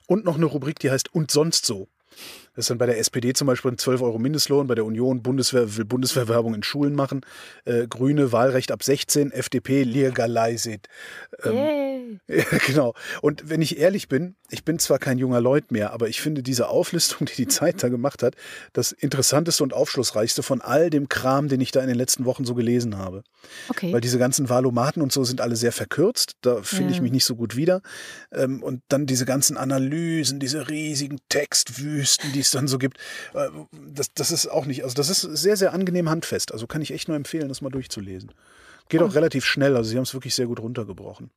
Und 0.06 0.26
noch 0.26 0.36
eine 0.36 0.44
Rubrik, 0.44 0.80
die 0.80 0.90
heißt 0.90 1.14
Und 1.14 1.30
sonst 1.30 1.64
so. 1.64 1.88
Das 2.54 2.64
ist 2.64 2.70
dann 2.70 2.78
bei 2.78 2.86
der 2.86 2.98
SPD 2.98 3.32
zum 3.32 3.46
Beispiel 3.46 3.72
ein 3.72 3.78
12 3.78 4.00
Euro 4.02 4.18
Mindestlohn, 4.18 4.66
bei 4.66 4.74
der 4.74 4.84
Union 4.84 5.22
Bundeswehr 5.22 5.76
will 5.76 5.84
Bundeswehrwerbung 5.84 6.54
in 6.54 6.62
Schulen 6.62 6.94
machen, 6.94 7.22
äh, 7.64 7.86
Grüne 7.86 8.32
Wahlrecht 8.32 8.70
ab 8.70 8.82
16, 8.82 9.32
FDP 9.32 9.82
legalisiert. 9.82 10.86
Ähm, 11.42 12.20
ja, 12.28 12.44
genau. 12.66 12.94
Und 13.22 13.48
wenn 13.48 13.60
ich 13.60 13.78
ehrlich 13.78 14.08
bin, 14.08 14.36
ich 14.50 14.64
bin 14.64 14.78
zwar 14.78 14.98
kein 14.98 15.18
junger 15.18 15.40
Leut 15.40 15.72
mehr, 15.72 15.92
aber 15.92 16.08
ich 16.08 16.20
finde 16.20 16.42
diese 16.42 16.68
Auflistung, 16.68 17.26
die 17.26 17.34
die 17.34 17.48
Zeit 17.48 17.82
da 17.82 17.88
gemacht 17.88 18.22
hat, 18.22 18.34
das 18.72 18.92
interessanteste 18.92 19.62
und 19.62 19.72
aufschlussreichste 19.72 20.42
von 20.42 20.60
all 20.60 20.90
dem 20.90 21.08
Kram, 21.08 21.48
den 21.48 21.60
ich 21.60 21.72
da 21.72 21.80
in 21.80 21.88
den 21.88 21.96
letzten 21.96 22.24
Wochen 22.24 22.44
so 22.44 22.54
gelesen 22.54 22.96
habe. 22.98 23.24
Okay. 23.68 23.92
Weil 23.92 24.00
diese 24.00 24.18
ganzen 24.18 24.48
Valomaten 24.48 25.02
und 25.02 25.12
so 25.12 25.24
sind 25.24 25.40
alle 25.40 25.56
sehr 25.56 25.72
verkürzt, 25.72 26.36
da 26.42 26.62
finde 26.62 26.90
ja. 26.90 26.96
ich 26.96 27.02
mich 27.02 27.12
nicht 27.12 27.24
so 27.24 27.34
gut 27.34 27.56
wieder. 27.56 27.82
Ähm, 28.32 28.62
und 28.62 28.82
dann 28.88 29.06
diese 29.06 29.24
ganzen 29.24 29.56
Analysen, 29.56 30.38
diese 30.38 30.68
riesigen 30.68 31.18
Textwüsten, 31.28 32.32
die 32.32 32.43
es 32.46 32.52
dann 32.52 32.68
so 32.68 32.78
gibt. 32.78 32.98
Äh, 33.34 33.48
das, 33.72 34.12
das 34.14 34.30
ist 34.30 34.46
auch 34.46 34.66
nicht, 34.66 34.84
also 34.84 34.94
das 34.94 35.10
ist 35.10 35.22
sehr, 35.22 35.56
sehr 35.56 35.72
angenehm 35.72 36.08
handfest. 36.08 36.52
Also 36.52 36.66
kann 36.66 36.82
ich 36.82 36.92
echt 36.92 37.08
nur 37.08 37.16
empfehlen, 37.16 37.48
das 37.48 37.60
mal 37.60 37.70
durchzulesen. 37.70 38.32
Geht 38.88 39.02
auch 39.02 39.10
oh. 39.10 39.14
relativ 39.14 39.44
schnell, 39.44 39.76
also 39.76 39.90
sie 39.90 39.96
haben 39.96 40.02
es 40.02 40.14
wirklich 40.14 40.34
sehr 40.34 40.46
gut 40.46 40.60
runtergebrochen. 40.60 41.30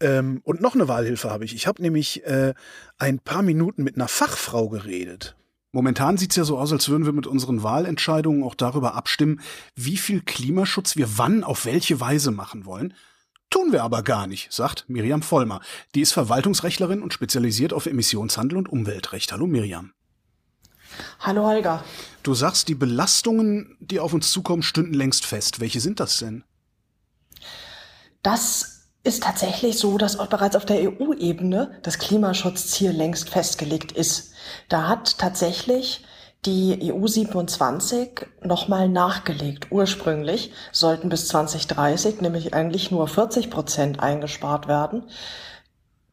Ähm, 0.00 0.40
und 0.44 0.60
noch 0.60 0.74
eine 0.74 0.88
Wahlhilfe 0.88 1.30
habe 1.30 1.44
ich. 1.44 1.54
Ich 1.54 1.66
habe 1.66 1.82
nämlich 1.82 2.24
äh, 2.24 2.54
ein 2.98 3.18
paar 3.18 3.42
Minuten 3.42 3.82
mit 3.82 3.96
einer 3.96 4.08
Fachfrau 4.08 4.68
geredet. 4.68 5.36
Momentan 5.72 6.16
sieht 6.16 6.30
es 6.30 6.36
ja 6.36 6.44
so 6.44 6.58
aus, 6.58 6.72
als 6.72 6.88
würden 6.88 7.04
wir 7.04 7.12
mit 7.12 7.26
unseren 7.26 7.62
Wahlentscheidungen 7.62 8.42
auch 8.42 8.54
darüber 8.54 8.94
abstimmen, 8.94 9.40
wie 9.74 9.98
viel 9.98 10.22
Klimaschutz 10.22 10.96
wir 10.96 11.18
wann 11.18 11.44
auf 11.44 11.66
welche 11.66 12.00
Weise 12.00 12.30
machen 12.30 12.64
wollen. 12.64 12.94
Tun 13.50 13.72
wir 13.72 13.82
aber 13.82 14.02
gar 14.02 14.26
nicht, 14.26 14.52
sagt 14.52 14.84
Miriam 14.88 15.22
Vollmer. 15.22 15.60
Die 15.94 16.00
ist 16.00 16.12
Verwaltungsrechtlerin 16.12 17.02
und 17.02 17.12
spezialisiert 17.12 17.72
auf 17.72 17.86
Emissionshandel 17.86 18.58
und 18.58 18.68
Umweltrecht. 18.68 19.32
Hallo 19.32 19.46
Miriam. 19.46 19.92
Hallo 21.20 21.46
Holger. 21.46 21.84
Du 22.22 22.34
sagst, 22.34 22.68
die 22.68 22.74
Belastungen, 22.74 23.76
die 23.80 24.00
auf 24.00 24.12
uns 24.12 24.30
zukommen, 24.32 24.62
stünden 24.62 24.94
längst 24.94 25.24
fest. 25.24 25.60
Welche 25.60 25.80
sind 25.80 26.00
das 26.00 26.18
denn? 26.18 26.44
Das 28.22 28.78
ist 29.04 29.22
tatsächlich 29.22 29.78
so, 29.78 29.96
dass 29.96 30.18
auch 30.18 30.26
bereits 30.26 30.56
auf 30.56 30.66
der 30.66 30.80
EU-Ebene 30.80 31.78
das 31.82 31.98
Klimaschutzziel 31.98 32.90
längst 32.90 33.30
festgelegt 33.30 33.92
ist. 33.92 34.32
Da 34.68 34.88
hat 34.88 35.18
tatsächlich 35.18 36.04
die 36.44 36.92
EU 36.92 37.06
27 37.06 38.26
nochmal 38.44 38.88
nachgelegt. 38.88 39.68
Ursprünglich 39.70 40.52
sollten 40.72 41.08
bis 41.08 41.28
2030 41.28 42.20
nämlich 42.20 42.54
eigentlich 42.54 42.90
nur 42.90 43.08
40 43.08 43.50
Prozent 43.50 44.00
eingespart 44.00 44.68
werden. 44.68 45.04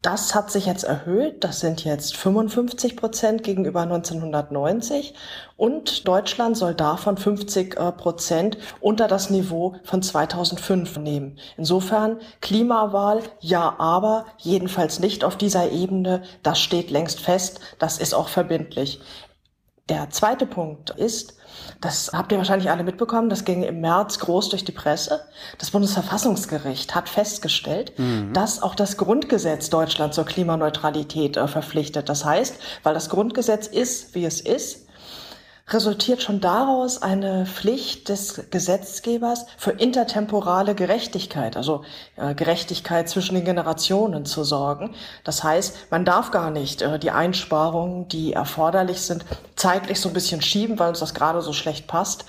Das 0.02 0.34
hat 0.34 0.52
sich 0.52 0.66
jetzt 0.66 0.84
erhöht. 0.84 1.42
Das 1.42 1.60
sind 1.60 1.84
jetzt 1.84 2.16
55 2.16 2.96
Prozent 2.96 3.42
gegenüber 3.42 3.80
1990. 3.80 5.14
Und 5.56 6.06
Deutschland 6.06 6.56
soll 6.56 6.74
davon 6.74 7.16
50 7.16 7.76
äh, 7.76 7.92
Prozent 7.92 8.58
unter 8.80 9.08
das 9.08 9.30
Niveau 9.30 9.74
von 9.82 10.02
2005 10.02 10.98
nehmen. 10.98 11.38
Insofern 11.56 12.20
Klimawahl, 12.40 13.22
ja, 13.40 13.74
aber 13.78 14.26
jedenfalls 14.38 15.00
nicht 15.00 15.24
auf 15.24 15.36
dieser 15.36 15.72
Ebene. 15.72 16.22
Das 16.42 16.60
steht 16.60 16.90
längst 16.90 17.20
fest. 17.20 17.60
Das 17.78 17.98
ist 17.98 18.14
auch 18.14 18.28
verbindlich. 18.28 19.00
Der 19.88 20.10
zweite 20.10 20.46
Punkt 20.46 20.90
ist, 20.90 21.35
das 21.80 22.10
habt 22.12 22.32
ihr 22.32 22.38
wahrscheinlich 22.38 22.70
alle 22.70 22.84
mitbekommen, 22.84 23.28
das 23.28 23.44
ging 23.44 23.62
im 23.62 23.80
März 23.80 24.18
groß 24.18 24.48
durch 24.50 24.64
die 24.64 24.72
Presse. 24.72 25.20
Das 25.58 25.70
Bundesverfassungsgericht 25.70 26.94
hat 26.94 27.08
festgestellt, 27.08 27.98
mhm. 27.98 28.32
dass 28.32 28.62
auch 28.62 28.74
das 28.74 28.96
Grundgesetz 28.96 29.70
Deutschland 29.70 30.14
zur 30.14 30.24
Klimaneutralität 30.24 31.36
äh, 31.36 31.48
verpflichtet. 31.48 32.08
Das 32.08 32.24
heißt, 32.24 32.56
weil 32.82 32.94
das 32.94 33.08
Grundgesetz 33.08 33.66
ist, 33.66 34.14
wie 34.14 34.24
es 34.24 34.40
ist, 34.40 34.85
resultiert 35.68 36.22
schon 36.22 36.40
daraus 36.40 37.02
eine 37.02 37.44
Pflicht 37.44 38.08
des 38.08 38.50
Gesetzgebers 38.50 39.46
für 39.58 39.72
intertemporale 39.72 40.76
Gerechtigkeit, 40.76 41.56
also 41.56 41.82
äh, 42.16 42.34
Gerechtigkeit 42.34 43.08
zwischen 43.08 43.34
den 43.34 43.44
Generationen 43.44 44.24
zu 44.26 44.44
sorgen. 44.44 44.94
Das 45.24 45.42
heißt, 45.42 45.90
man 45.90 46.04
darf 46.04 46.30
gar 46.30 46.50
nicht 46.50 46.82
äh, 46.82 47.00
die 47.00 47.10
Einsparungen, 47.10 48.06
die 48.06 48.32
erforderlich 48.32 49.00
sind, 49.00 49.24
zeitlich 49.56 50.00
so 50.00 50.08
ein 50.08 50.14
bisschen 50.14 50.40
schieben, 50.40 50.78
weil 50.78 50.90
uns 50.90 51.00
das 51.00 51.14
gerade 51.14 51.42
so 51.42 51.52
schlecht 51.52 51.88
passt. 51.88 52.26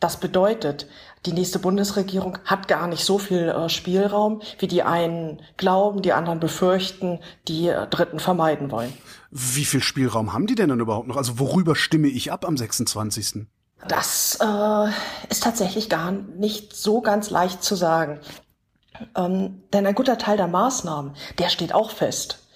Das 0.00 0.18
bedeutet, 0.18 0.86
die 1.26 1.32
nächste 1.32 1.60
Bundesregierung 1.60 2.38
hat 2.44 2.66
gar 2.66 2.88
nicht 2.88 3.04
so 3.04 3.18
viel 3.18 3.48
äh, 3.48 3.68
Spielraum, 3.68 4.42
wie 4.58 4.68
die 4.68 4.82
einen 4.82 5.40
glauben, 5.56 6.02
die 6.02 6.12
anderen 6.12 6.40
befürchten, 6.40 7.20
die 7.46 7.72
Dritten 7.90 8.18
vermeiden 8.18 8.72
wollen. 8.72 8.92
Wie 9.30 9.64
viel 9.64 9.82
Spielraum 9.82 10.32
haben 10.32 10.46
die 10.46 10.54
denn 10.54 10.70
dann 10.70 10.80
überhaupt 10.80 11.08
noch? 11.08 11.16
Also 11.16 11.38
worüber 11.38 11.76
stimme 11.76 12.08
ich 12.08 12.32
ab 12.32 12.46
am 12.46 12.56
26.? 12.56 13.46
Das 13.86 14.38
äh, 14.40 14.90
ist 15.28 15.42
tatsächlich 15.42 15.88
gar 15.88 16.10
nicht 16.12 16.74
so 16.74 17.00
ganz 17.00 17.30
leicht 17.30 17.62
zu 17.62 17.76
sagen. 17.76 18.20
Ähm, 19.14 19.62
denn 19.72 19.86
ein 19.86 19.94
guter 19.94 20.18
Teil 20.18 20.36
der 20.36 20.48
Maßnahmen, 20.48 21.14
der 21.38 21.48
steht 21.50 21.72
auch 21.72 21.90
fest. 21.90 22.48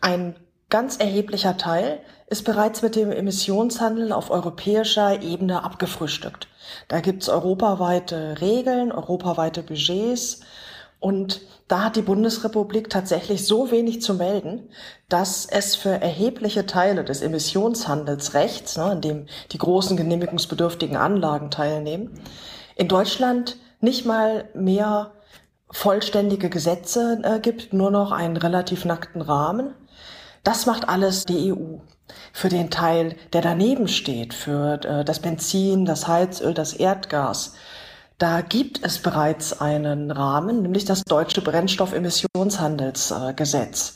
Ein 0.00 0.36
ganz 0.68 0.96
erheblicher 0.96 1.56
Teil 1.56 2.00
ist 2.28 2.44
bereits 2.44 2.82
mit 2.82 2.94
dem 2.94 3.10
Emissionshandel 3.10 4.12
auf 4.12 4.30
europäischer 4.30 5.22
Ebene 5.22 5.64
abgefrühstückt. 5.64 6.48
Da 6.88 7.00
gibt's 7.00 7.28
europaweite 7.28 8.40
Regeln, 8.40 8.92
europaweite 8.92 9.62
Budgets 9.62 10.40
und 11.00 11.42
da 11.68 11.84
hat 11.84 11.96
die 11.96 12.02
Bundesrepublik 12.02 12.90
tatsächlich 12.90 13.46
so 13.46 13.70
wenig 13.70 14.00
zu 14.00 14.14
melden, 14.14 14.68
dass 15.08 15.46
es 15.46 15.76
für 15.76 15.90
erhebliche 15.90 16.66
Teile 16.66 17.04
des 17.04 17.20
Emissionshandelsrechts, 17.20 18.76
ne, 18.78 18.92
in 18.92 19.00
dem 19.00 19.26
die 19.52 19.58
großen 19.58 19.96
genehmigungsbedürftigen 19.96 20.96
Anlagen 20.96 21.50
teilnehmen, 21.50 22.18
in 22.74 22.88
Deutschland 22.88 23.56
nicht 23.80 24.06
mal 24.06 24.48
mehr 24.54 25.12
vollständige 25.70 26.48
Gesetze 26.48 27.20
äh, 27.22 27.38
gibt, 27.38 27.72
nur 27.72 27.90
noch 27.90 28.10
einen 28.10 28.36
relativ 28.36 28.84
nackten 28.84 29.20
Rahmen. 29.20 29.74
Das 30.42 30.66
macht 30.66 30.88
alles 30.88 31.26
die 31.26 31.52
EU. 31.52 31.78
Für 32.32 32.48
den 32.48 32.70
Teil, 32.70 33.16
der 33.34 33.42
daneben 33.42 33.86
steht, 33.86 34.32
für 34.32 34.80
äh, 34.84 35.04
das 35.04 35.20
Benzin, 35.20 35.84
das 35.84 36.08
Heizöl, 36.08 36.54
das 36.54 36.72
Erdgas, 36.72 37.54
da 38.18 38.40
gibt 38.40 38.84
es 38.84 38.98
bereits 38.98 39.60
einen 39.60 40.10
Rahmen, 40.10 40.62
nämlich 40.62 40.84
das 40.84 41.04
deutsche 41.04 41.40
Brennstoffemissionshandelsgesetz. 41.40 43.94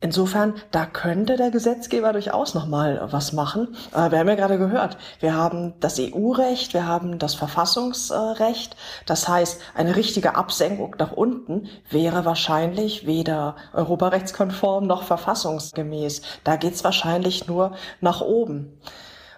Insofern, 0.00 0.54
da 0.72 0.84
könnte 0.84 1.36
der 1.36 1.52
Gesetzgeber 1.52 2.12
durchaus 2.12 2.54
noch 2.54 2.66
mal 2.66 3.06
was 3.12 3.32
machen. 3.32 3.76
Wir 3.92 4.18
haben 4.18 4.28
ja 4.28 4.34
gerade 4.34 4.58
gehört, 4.58 4.98
wir 5.20 5.36
haben 5.36 5.74
das 5.78 6.00
EU-Recht, 6.00 6.74
wir 6.74 6.88
haben 6.88 7.20
das 7.20 7.36
Verfassungsrecht. 7.36 8.74
Das 9.06 9.28
heißt, 9.28 9.60
eine 9.76 9.94
richtige 9.94 10.34
Absenkung 10.34 10.96
nach 10.98 11.12
unten 11.12 11.68
wäre 11.88 12.24
wahrscheinlich 12.24 13.06
weder 13.06 13.54
europarechtskonform 13.74 14.88
noch 14.88 15.04
verfassungsgemäß. 15.04 16.22
Da 16.42 16.56
geht's 16.56 16.82
wahrscheinlich 16.82 17.46
nur 17.46 17.76
nach 18.00 18.22
oben. 18.22 18.80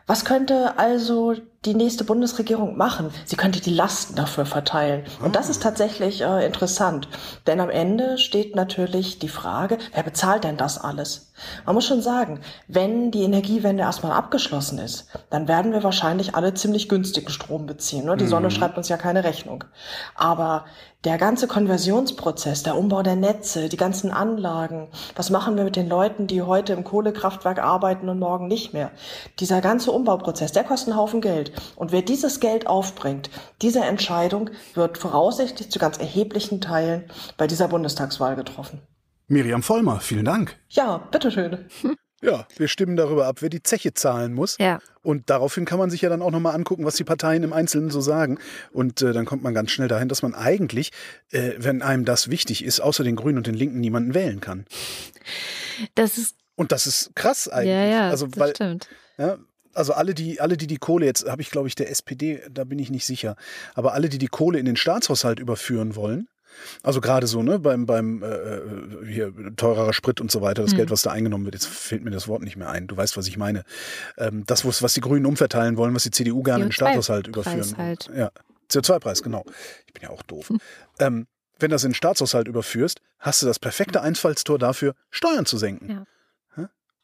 Was 0.07 0.25
könnte 0.25 0.79
also 0.79 1.35
die 1.65 1.75
nächste 1.75 2.05
Bundesregierung 2.05 2.77
machen? 2.77 3.11
Sie 3.25 3.37
könnte 3.37 3.61
die 3.61 3.75
Lasten 3.75 4.15
dafür 4.15 4.47
verteilen. 4.47 5.05
Und 5.23 5.37
das 5.37 5.49
ist 5.49 5.63
tatsächlich 5.63 6.21
äh, 6.21 6.45
interessant. 6.47 7.09
Denn 7.47 7.61
am 7.61 7.71
Ende 7.71 8.19
steht 8.19 8.55
natürlich 8.55 9.19
die 9.19 9.29
Frage, 9.29 9.79
wer 9.93 10.03
bezahlt 10.03 10.45
denn 10.45 10.57
das 10.57 10.79
alles? 10.79 11.33
Man 11.67 11.75
muss 11.75 11.87
schon 11.87 12.03
sagen, 12.03 12.41
wenn 12.69 13.11
die 13.11 13.23
Energiewende 13.23 13.83
erstmal 13.83 14.13
abgeschlossen 14.13 14.79
ist, 14.79 15.09
dann 15.31 15.49
werden 15.49 15.73
wir 15.73 15.83
wahrscheinlich 15.83 16.35
alle 16.35 16.55
ziemlich 16.55 16.89
günstigen 16.89 17.31
Strom 17.31 17.67
beziehen. 17.67 18.05
Ne? 18.05 18.17
Die 18.17 18.27
Sonne 18.27 18.49
mhm. 18.49 18.53
schreibt 18.53 18.79
uns 18.79 18.89
ja 18.89 18.97
keine 18.97 19.25
Rechnung. 19.25 19.65
Aber 20.15 20.65
der 21.05 21.19
ganze 21.19 21.47
Konversionsprozess, 21.47 22.63
der 22.63 22.79
Umbau 22.79 23.03
der 23.03 23.17
Netze, 23.17 23.69
die 23.69 23.77
ganzen 23.77 24.11
Anlagen, 24.11 24.89
was 25.17 25.29
machen 25.29 25.57
wir 25.57 25.65
mit 25.65 25.77
den 25.77 25.89
Leuten, 25.89 26.27
die 26.27 26.41
heute 26.41 26.73
im 26.73 26.83
Kohlekraftwerk 26.83 27.59
arbeiten 27.59 28.09
und 28.09 28.19
morgen 28.19 28.49
nicht 28.49 28.73
mehr? 28.73 28.91
Dieser 29.39 29.61
ganze 29.61 29.93
Umbauprozess, 29.93 30.53
der 30.53 30.65
kostet 30.65 30.89
einen 30.89 30.99
Haufen 30.99 31.21
Geld. 31.21 31.53
Und 31.77 31.93
wer 31.93 32.03
dieses 32.03 32.41
Geld 32.41 32.67
aufbringt, 32.67 33.31
diese 33.63 33.81
Entscheidung 33.81 34.51
wird 34.75 34.99
voraussichtlich 34.99 35.71
zu 35.71 35.79
ganz 35.79 35.99
erheblichen 35.99 36.61
Teilen 36.61 37.05
bei 37.37 37.47
dieser 37.47 37.69
Bundestagswahl 37.69 38.37
getroffen. 38.37 38.81
Miriam 39.27 39.63
Vollmer, 39.63 40.01
vielen 40.01 40.25
Dank. 40.25 40.57
Ja, 40.69 40.99
bitteschön. 41.11 41.67
Ja, 42.25 42.47
wir 42.57 42.69
stimmen 42.69 42.97
darüber 42.97 43.27
ab, 43.27 43.43
wer 43.43 43.51
die 43.51 43.63
Zeche 43.63 43.93
zahlen 43.93 44.33
muss. 44.33 44.57
Ja. 44.59 44.79
Und 45.03 45.29
daraufhin 45.29 45.67
kann 45.67 45.79
man 45.79 45.91
sich 45.91 46.01
ja 46.01 46.09
dann 46.09 46.23
auch 46.23 46.31
nochmal 46.31 46.55
angucken, 46.55 46.87
was 46.87 46.97
die 46.97 47.05
Parteien 47.05 47.43
im 47.43 47.53
Einzelnen 47.53 47.91
so 47.91 48.01
sagen. 48.01 48.39
Und 48.73 49.03
äh, 49.03 49.13
dann 49.13 49.27
kommt 49.27 49.43
man 49.43 49.53
ganz 49.53 49.73
schnell 49.73 49.89
dahin, 49.89 50.09
dass 50.09 50.23
man 50.23 50.35
eigentlich, 50.35 50.91
äh, 51.33 51.53
wenn 51.59 51.83
einem 51.83 52.07
das 52.07 52.31
wichtig 52.31 52.65
ist, 52.65 52.81
außer 52.81 53.05
den 53.05 53.17
Grünen 53.17 53.37
und 53.37 53.47
den 53.47 53.55
Linken 53.55 53.79
niemanden 53.79 54.15
wählen 54.15 54.41
kann. 54.41 54.65
Das 55.97 56.17
ist. 56.17 56.37
Und 56.57 56.73
das 56.73 56.87
ist 56.87 57.15
krass 57.15 57.47
eigentlich. 57.47 57.75
Ja, 57.75 57.85
ja, 57.85 58.09
also, 58.09 58.27
das 58.27 58.39
weil, 58.39 58.55
stimmt. 58.55 58.89
Ja, 59.19 59.37
also 59.75 59.93
alle 59.93 60.15
die, 60.15 60.41
alle 60.41 60.57
die 60.57 60.67
die 60.67 60.79
Kohle 60.79 61.07
jetzt, 61.07 61.29
habe 61.29 61.43
ich 61.43 61.51
glaube 61.51 61.69
ich 61.69 61.75
der 61.75 61.91
SPD, 61.91 62.43
da 62.51 62.65
bin 62.65 62.79
ich 62.79 62.91
nicht 62.91 63.07
sicher, 63.07 63.37
aber 63.75 63.93
alle 63.95 64.09
die 64.09 64.19
die 64.19 64.29
Kohle 64.29 64.59
in 64.59 64.67
den 64.67 64.77
Staatshaushalt 64.77 65.39
überführen 65.39 65.97
wollen, 65.97 66.29
also 66.83 67.01
gerade 67.01 67.27
so, 67.27 67.43
ne, 67.43 67.59
beim, 67.59 67.87
beim 67.87 68.23
äh, 68.23 68.27
äh, 68.27 69.07
hier, 69.07 69.33
teurerer 69.57 69.93
Sprit 69.93 70.21
und 70.21 70.31
so 70.31 70.41
weiter, 70.41 70.63
das 70.63 70.73
mhm. 70.73 70.79
Geld, 70.79 70.91
was 70.91 71.03
da 71.03 71.11
eingenommen 71.11 71.45
wird, 71.45 71.55
jetzt 71.55 71.67
fällt 71.67 72.05
mir 72.05 72.11
das 72.11 72.29
Wort 72.29 72.43
nicht 72.43 72.57
mehr 72.57 72.71
ein. 72.71 72.87
Du 72.87 72.97
weißt, 72.97 73.17
was 73.17 73.27
ich 73.27 73.37
meine. 73.37 73.65
Ähm, 74.19 74.45
das, 74.47 74.65
was 74.65 74.95
die 74.95 75.01
Grünen 75.01 75.27
umverteilen 75.27 75.77
wollen, 75.77 75.95
was 75.95 76.05
die 76.05 76.11
CDU 76.11 76.43
gerne 76.43 76.65
in 76.65 76.69
den 76.69 76.73
Staatshaushalt 76.73 77.27
überführen. 77.27 77.77
Halt. 77.77 78.11
Ja. 78.15 78.31
CO2-Preis, 78.71 79.23
genau. 79.23 79.45
Ich 79.87 79.93
bin 79.93 80.03
ja 80.03 80.11
auch 80.11 80.23
doof. 80.23 80.49
Hm. 80.49 80.61
Ähm, 80.99 81.27
wenn 81.59 81.71
du 81.71 81.75
das 81.75 81.85
in 81.85 81.91
den 81.91 81.95
Staatshaushalt 81.95 82.49
überführst, 82.49 83.01
hast 83.19 83.43
du 83.43 83.47
das 83.47 83.59
perfekte 83.59 84.03
Einfallstor 84.03 84.59
dafür, 84.59 84.95
Steuern 85.11 85.47
zu 85.47 85.59
senken. 85.59 85.91
Ja. 85.91 86.05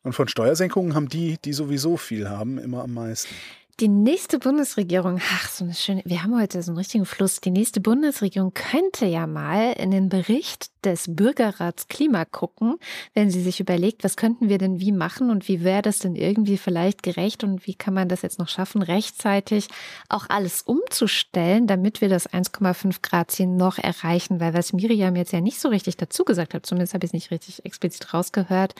Und 0.02 0.14
von 0.14 0.28
Steuersenkungen 0.28 0.94
haben 0.94 1.08
die, 1.08 1.38
die 1.44 1.52
sowieso 1.52 1.96
viel 1.96 2.28
haben, 2.28 2.58
immer 2.58 2.82
am 2.82 2.94
meisten. 2.94 3.34
Die 3.80 3.88
nächste 3.88 4.38
Bundesregierung, 4.38 5.22
ach, 5.32 5.48
so 5.48 5.64
eine 5.64 5.72
schöne, 5.72 6.02
wir 6.04 6.22
haben 6.22 6.38
heute 6.38 6.62
so 6.62 6.70
einen 6.70 6.76
richtigen 6.76 7.06
Fluss. 7.06 7.40
Die 7.40 7.50
nächste 7.50 7.80
Bundesregierung 7.80 8.52
könnte 8.52 9.06
ja 9.06 9.26
mal 9.26 9.72
in 9.72 9.90
den 9.90 10.10
Bericht 10.10 10.70
des 10.84 11.06
Bürgerrats 11.08 11.88
Klima 11.88 12.26
gucken, 12.26 12.76
wenn 13.14 13.30
sie 13.30 13.40
sich 13.40 13.58
überlegt, 13.58 14.04
was 14.04 14.16
könnten 14.16 14.50
wir 14.50 14.58
denn 14.58 14.80
wie 14.80 14.92
machen 14.92 15.30
und 15.30 15.48
wie 15.48 15.64
wäre 15.64 15.80
das 15.80 15.98
denn 15.98 16.14
irgendwie 16.14 16.58
vielleicht 16.58 17.02
gerecht 17.02 17.42
und 17.42 17.66
wie 17.66 17.74
kann 17.74 17.94
man 17.94 18.08
das 18.08 18.20
jetzt 18.20 18.38
noch 18.38 18.48
schaffen, 18.48 18.82
rechtzeitig 18.82 19.68
auch 20.10 20.26
alles 20.28 20.60
umzustellen, 20.60 21.66
damit 21.66 22.02
wir 22.02 22.10
das 22.10 22.28
1,5 22.28 22.98
Grad 23.00 23.30
Ziel 23.30 23.46
noch 23.46 23.78
erreichen, 23.78 24.40
weil 24.40 24.52
was 24.52 24.74
Miriam 24.74 25.16
jetzt 25.16 25.32
ja 25.32 25.40
nicht 25.40 25.60
so 25.60 25.68
richtig 25.68 25.96
dazu 25.96 26.24
gesagt 26.24 26.52
hat, 26.52 26.66
zumindest 26.66 26.92
habe 26.92 27.06
ich 27.06 27.10
es 27.10 27.14
nicht 27.14 27.30
richtig 27.30 27.64
explizit 27.64 28.12
rausgehört. 28.12 28.74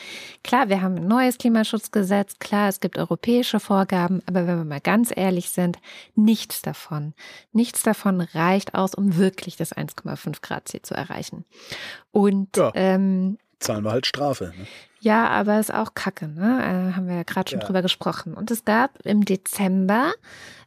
Klar, 0.45 0.69
wir 0.69 0.83
haben 0.83 0.97
ein 0.97 1.09
neues 1.09 1.39
Klimaschutzgesetz, 1.39 2.39
klar, 2.39 2.69
es 2.69 2.81
gibt 2.81 2.99
europäische 2.99 3.61
Vorgaben, 3.61 4.23
aber 4.27 4.47
wenn 4.47 4.59
wir 4.59 4.65
mal 4.65 4.81
ganz 4.91 5.13
ehrlich 5.15 5.51
sind, 5.51 5.79
nichts 6.17 6.63
davon, 6.63 7.15
nichts 7.53 7.85
davon 7.85 8.21
reicht 8.21 8.75
aus, 8.75 8.93
um 8.93 9.17
wirklich 9.17 9.57
das 9.57 9.73
1,5 9.73 10.43
Grad 10.43 10.67
Ziel 10.67 10.83
zu 10.83 10.95
erreichen. 10.95 11.45
Und 12.11 12.57
ja, 12.57 12.73
ähm, 12.75 13.39
zahlen 13.61 13.85
wir 13.85 13.93
halt 13.93 14.07
Strafe. 14.07 14.53
Ne? 14.57 14.67
Ja, 15.01 15.29
aber 15.29 15.59
ist 15.61 15.73
auch 15.73 15.95
Kacke, 15.95 16.29
ne? 16.29 16.59
Äh, 16.61 16.97
haben 16.97 17.09
wir 17.09 17.17
ja 17.17 17.23
gerade 17.23 17.51
schon 17.51 17.61
ja. 17.61 17.67
drüber 17.67 17.83
gesprochen. 17.83 18.35
Und 18.35 18.51
es 18.51 18.65
gab 18.65 19.05
im 19.05 19.25
Dezember 19.25 20.13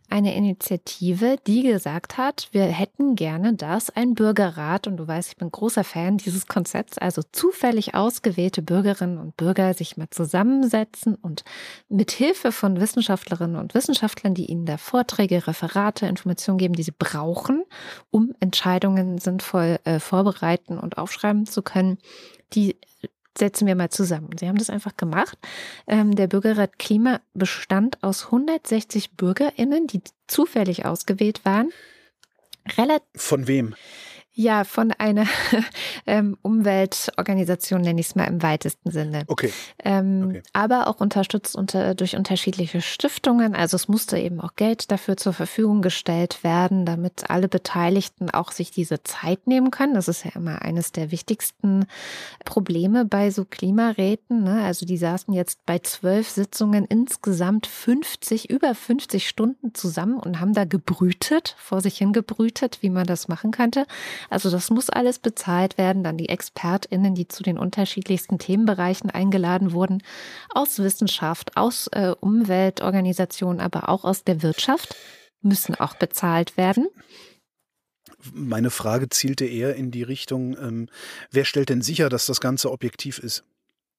eine 0.09 0.35
Initiative, 0.35 1.37
die 1.47 1.63
gesagt 1.63 2.17
hat, 2.17 2.49
wir 2.51 2.65
hätten 2.65 3.15
gerne, 3.15 3.55
dass 3.55 3.89
ein 3.89 4.13
Bürgerrat, 4.13 4.85
und 4.85 4.97
du 4.97 5.07
weißt, 5.07 5.29
ich 5.29 5.37
bin 5.37 5.49
großer 5.51 5.83
Fan 5.83 6.17
dieses 6.17 6.45
Konzepts, 6.45 6.97
also 6.97 7.23
zufällig 7.31 7.95
ausgewählte 7.95 8.61
Bürgerinnen 8.61 9.17
und 9.17 9.37
Bürger 9.37 9.73
sich 9.73 9.97
mal 9.97 10.09
zusammensetzen 10.11 11.15
und 11.15 11.43
mit 11.89 12.11
Hilfe 12.11 12.51
von 12.51 12.79
Wissenschaftlerinnen 12.79 13.55
und 13.55 13.73
Wissenschaftlern, 13.73 14.35
die 14.35 14.45
ihnen 14.45 14.65
da 14.65 14.77
Vorträge, 14.77 15.47
Referate, 15.47 16.05
Informationen 16.05 16.59
geben, 16.59 16.75
die 16.75 16.83
sie 16.83 16.93
brauchen, 16.97 17.63
um 18.11 18.35
Entscheidungen 18.39 19.17
sinnvoll 19.17 19.79
äh, 19.83 19.99
vorbereiten 19.99 20.77
und 20.77 20.97
aufschreiben 20.97 21.47
zu 21.47 21.63
können, 21.63 21.97
die 22.53 22.77
setzen 23.37 23.67
wir 23.67 23.75
mal 23.75 23.89
zusammen. 23.89 24.29
Sie 24.39 24.47
haben 24.47 24.57
das 24.57 24.69
einfach 24.69 24.95
gemacht. 24.95 25.37
Ähm, 25.87 26.15
der 26.15 26.27
Bürgerrat 26.27 26.77
Klima 26.77 27.21
bestand 27.33 28.01
aus 28.03 28.25
160 28.25 29.11
BürgerInnen, 29.11 29.87
die 29.87 30.01
zufällig 30.27 30.85
ausgewählt 30.85 31.43
waren. 31.45 31.71
Relativ 32.77 33.05
Von 33.15 33.47
wem? 33.47 33.75
Ja, 34.35 34.63
von 34.63 34.91
einer 34.91 35.27
ähm, 36.07 36.37
Umweltorganisation 36.41 37.81
nenne 37.81 38.01
ich 38.01 38.07
es 38.07 38.15
mal 38.15 38.25
im 38.25 38.41
weitesten 38.41 38.89
Sinne. 38.89 39.25
Okay. 39.27 39.53
Ähm, 39.83 40.25
okay. 40.29 40.43
Aber 40.53 40.87
auch 40.87 40.99
unterstützt 40.99 41.55
unter, 41.55 41.93
durch 41.93 42.15
unterschiedliche 42.15 42.81
Stiftungen. 42.81 43.53
Also 43.53 43.75
es 43.75 43.87
musste 43.87 44.17
eben 44.17 44.41
auch 44.41 44.55
Geld 44.55 44.89
dafür 44.89 45.17
zur 45.17 45.33
Verfügung 45.33 45.83
gestellt 45.83 46.43
werden, 46.43 46.83
damit 46.85 47.29
alle 47.29 47.47
Beteiligten 47.47 48.31
auch 48.31 48.51
sich 48.51 48.71
diese 48.71 49.03
Zeit 49.03 49.45
nehmen 49.45 49.69
können. 49.69 49.93
Das 49.93 50.07
ist 50.07 50.25
ja 50.25 50.31
immer 50.33 50.63
eines 50.63 50.91
der 50.91 51.11
wichtigsten 51.11 51.85
Probleme 52.43 53.05
bei 53.05 53.29
so 53.29 53.45
Klimaräten. 53.45 54.43
Ne? 54.43 54.63
Also 54.63 54.87
die 54.87 54.97
saßen 54.97 55.31
jetzt 55.33 55.63
bei 55.67 55.77
zwölf 55.77 56.27
Sitzungen 56.27 56.85
insgesamt 56.85 57.67
50, 57.67 58.49
über 58.49 58.73
50 58.73 59.27
Stunden 59.27 59.75
zusammen 59.75 60.17
und 60.17 60.39
haben 60.39 60.53
da 60.53 60.65
gebrütet, 60.65 61.55
vor 61.59 61.81
sich 61.81 61.99
hin 61.99 62.13
gebrütet, 62.13 62.79
wie 62.81 62.89
man 62.89 63.05
das 63.05 63.27
machen 63.27 63.51
könnte. 63.51 63.85
Also 64.29 64.49
das 64.49 64.69
muss 64.69 64.89
alles 64.89 65.19
bezahlt 65.19 65.77
werden. 65.77 66.03
Dann 66.03 66.17
die 66.17 66.29
ExpertInnen, 66.29 67.15
die 67.15 67.27
zu 67.27 67.43
den 67.43 67.57
unterschiedlichsten 67.57 68.39
Themenbereichen 68.39 69.09
eingeladen 69.09 69.71
wurden, 69.71 70.03
aus 70.49 70.79
Wissenschaft, 70.79 71.57
aus 71.57 71.87
äh, 71.87 72.13
Umweltorganisationen, 72.19 73.61
aber 73.61 73.89
auch 73.89 74.03
aus 74.03 74.23
der 74.23 74.41
Wirtschaft, 74.41 74.95
müssen 75.41 75.75
auch 75.75 75.95
bezahlt 75.95 76.57
werden. 76.57 76.87
Meine 78.31 78.69
Frage 78.69 79.09
zielte 79.09 79.45
eher 79.45 79.75
in 79.75 79.91
die 79.91 80.03
Richtung, 80.03 80.57
ähm, 80.57 80.89
wer 81.31 81.45
stellt 81.45 81.69
denn 81.69 81.81
sicher, 81.81 82.09
dass 82.09 82.25
das 82.25 82.39
Ganze 82.39 82.71
objektiv 82.71 83.19
ist? 83.19 83.43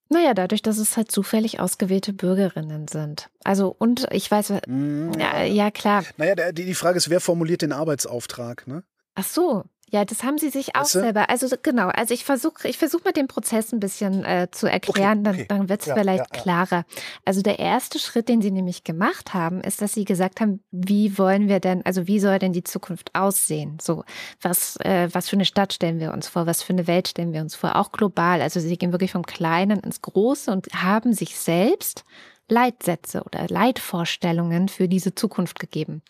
Naja, 0.09 0.35
dadurch, 0.35 0.61
dass 0.61 0.77
es 0.77 0.97
halt 0.97 1.11
zufällig 1.11 1.59
ausgewählte 1.59 2.13
Bürgerinnen 2.13 2.87
sind. 2.87 3.29
Also, 3.43 3.75
und 3.77 4.07
ich 4.11 4.29
weiß, 4.29 4.53
mm, 4.67 5.13
ja, 5.19 5.43
ja, 5.43 5.71
klar. 5.71 6.03
Naja, 6.17 6.51
die, 6.51 6.65
die 6.65 6.75
Frage 6.75 6.97
ist, 6.97 7.09
wer 7.09 7.19
formuliert 7.19 7.63
den 7.63 7.71
Arbeitsauftrag, 7.71 8.67
ne? 8.67 8.83
Ach 9.15 9.23
so, 9.23 9.63
ja, 9.95 10.03
das 10.03 10.25
haben 10.25 10.37
sie 10.37 10.49
sich 10.49 10.75
auch 10.75 10.81
weißt 10.81 10.95
du? 10.95 10.99
selber. 10.99 11.29
Also 11.29 11.47
genau, 11.63 11.87
also 11.87 12.13
ich 12.13 12.25
versuche 12.25 12.67
ich 12.67 12.77
versuch 12.77 13.05
mal 13.05 13.13
den 13.13 13.27
Prozess 13.27 13.71
ein 13.71 13.79
bisschen 13.79 14.25
äh, 14.25 14.49
zu 14.51 14.67
erklären, 14.67 15.19
okay, 15.19 15.29
okay. 15.29 15.45
dann, 15.47 15.59
dann 15.59 15.69
wird 15.69 15.81
es 15.81 15.87
ja, 15.87 15.95
vielleicht 15.95 16.35
ja, 16.35 16.41
klarer. 16.41 16.85
Also 17.23 17.41
der 17.41 17.59
erste 17.59 17.97
Schritt, 17.97 18.27
den 18.27 18.41
sie 18.41 18.51
nämlich 18.51 18.83
gemacht 18.83 19.33
haben, 19.33 19.61
ist, 19.61 19.81
dass 19.81 19.93
sie 19.93 20.03
gesagt 20.03 20.41
haben, 20.41 20.61
wie 20.71 21.17
wollen 21.17 21.47
wir 21.47 21.61
denn, 21.61 21.85
also 21.85 22.07
wie 22.07 22.19
soll 22.19 22.39
denn 22.39 22.51
die 22.51 22.65
Zukunft 22.65 23.15
aussehen? 23.15 23.77
So, 23.81 24.03
was, 24.41 24.75
äh, 24.81 25.07
was 25.13 25.29
für 25.29 25.37
eine 25.37 25.45
Stadt 25.45 25.71
stellen 25.71 26.01
wir 26.01 26.11
uns 26.11 26.27
vor, 26.27 26.45
was 26.45 26.61
für 26.61 26.73
eine 26.73 26.87
Welt 26.87 27.07
stellen 27.07 27.31
wir 27.31 27.39
uns 27.39 27.55
vor, 27.55 27.77
auch 27.77 27.93
global. 27.93 28.41
Also 28.41 28.59
sie 28.59 28.77
gehen 28.77 28.91
wirklich 28.91 29.13
vom 29.13 29.25
Kleinen 29.25 29.79
ins 29.79 30.01
Große 30.01 30.51
und 30.51 30.67
haben 30.73 31.13
sich 31.13 31.37
selbst 31.37 32.03
Leitsätze 32.49 33.23
oder 33.23 33.47
Leitvorstellungen 33.47 34.67
für 34.67 34.89
diese 34.89 35.15
Zukunft 35.15 35.57
gegeben. 35.57 36.01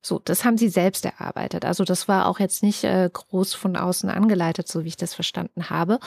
So, 0.00 0.20
das 0.24 0.44
haben 0.44 0.56
sie 0.56 0.68
selbst 0.68 1.04
erarbeitet. 1.04 1.64
Also 1.64 1.82
das 1.82 2.06
war 2.06 2.26
auch 2.26 2.38
jetzt 2.38 2.62
nicht 2.62 2.84
äh, 2.84 3.10
groß 3.12 3.54
von 3.54 3.76
außen 3.76 4.08
angeleitet, 4.08 4.68
so 4.68 4.84
wie 4.84 4.88
ich 4.88 4.96
das 4.96 5.12
verstanden 5.12 5.70
habe. 5.70 5.98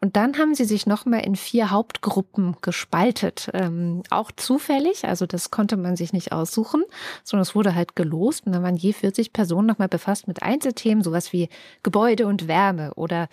Und 0.00 0.16
dann 0.16 0.36
haben 0.36 0.54
sie 0.54 0.66
sich 0.66 0.86
nochmal 0.86 1.24
in 1.24 1.34
vier 1.34 1.70
Hauptgruppen 1.70 2.56
gespaltet. 2.60 3.48
Ähm, 3.54 4.02
auch 4.10 4.30
zufällig, 4.32 5.06
also 5.06 5.24
das 5.24 5.50
konnte 5.50 5.78
man 5.78 5.96
sich 5.96 6.12
nicht 6.12 6.30
aussuchen, 6.32 6.84
sondern 7.24 7.42
es 7.42 7.54
wurde 7.54 7.74
halt 7.74 7.96
gelost. 7.96 8.46
Und 8.46 8.52
dann 8.52 8.62
waren 8.62 8.76
je 8.76 8.92
40 8.92 9.32
Personen 9.32 9.66
nochmal 9.66 9.88
befasst 9.88 10.28
mit 10.28 10.42
Einzelthemen, 10.42 11.02
sowas 11.02 11.32
wie 11.32 11.48
Gebäude 11.82 12.26
und 12.26 12.48
Wärme 12.48 12.92
oder 12.94 13.28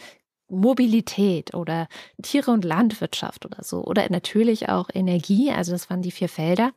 Mobilität 0.47 1.53
oder 1.53 1.87
Tiere 2.21 2.51
und 2.51 2.63
Landwirtschaft 2.63 3.45
oder 3.45 3.63
so. 3.63 3.83
Oder 3.83 4.07
natürlich 4.09 4.69
auch 4.69 4.89
Energie. 4.93 5.51
Also 5.51 5.71
das 5.71 5.89
waren 5.89 6.01
die 6.01 6.11
vier 6.11 6.29
Felder 6.29 6.71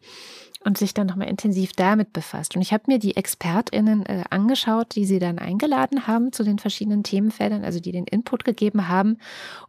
und 0.65 0.79
sich 0.79 0.95
dann 0.95 1.07
nochmal 1.07 1.29
intensiv 1.29 1.73
damit 1.73 2.13
befasst. 2.13 2.57
Und 2.57 2.63
ich 2.63 2.73
habe 2.73 2.85
mir 2.87 2.99
die 2.99 3.17
ExpertInnen 3.17 4.07
äh, 4.07 4.25
angeschaut, 4.31 4.95
die 4.95 5.05
sie 5.05 5.19
dann 5.19 5.39
eingeladen 5.39 6.07
haben 6.07 6.33
zu 6.33 6.43
den 6.43 6.59
verschiedenen 6.59 7.03
Themenfeldern, 7.03 7.65
also 7.65 7.81
die 7.81 7.93
den 7.93 8.07
Input 8.07 8.45
gegeben 8.45 8.89
haben. 8.89 9.19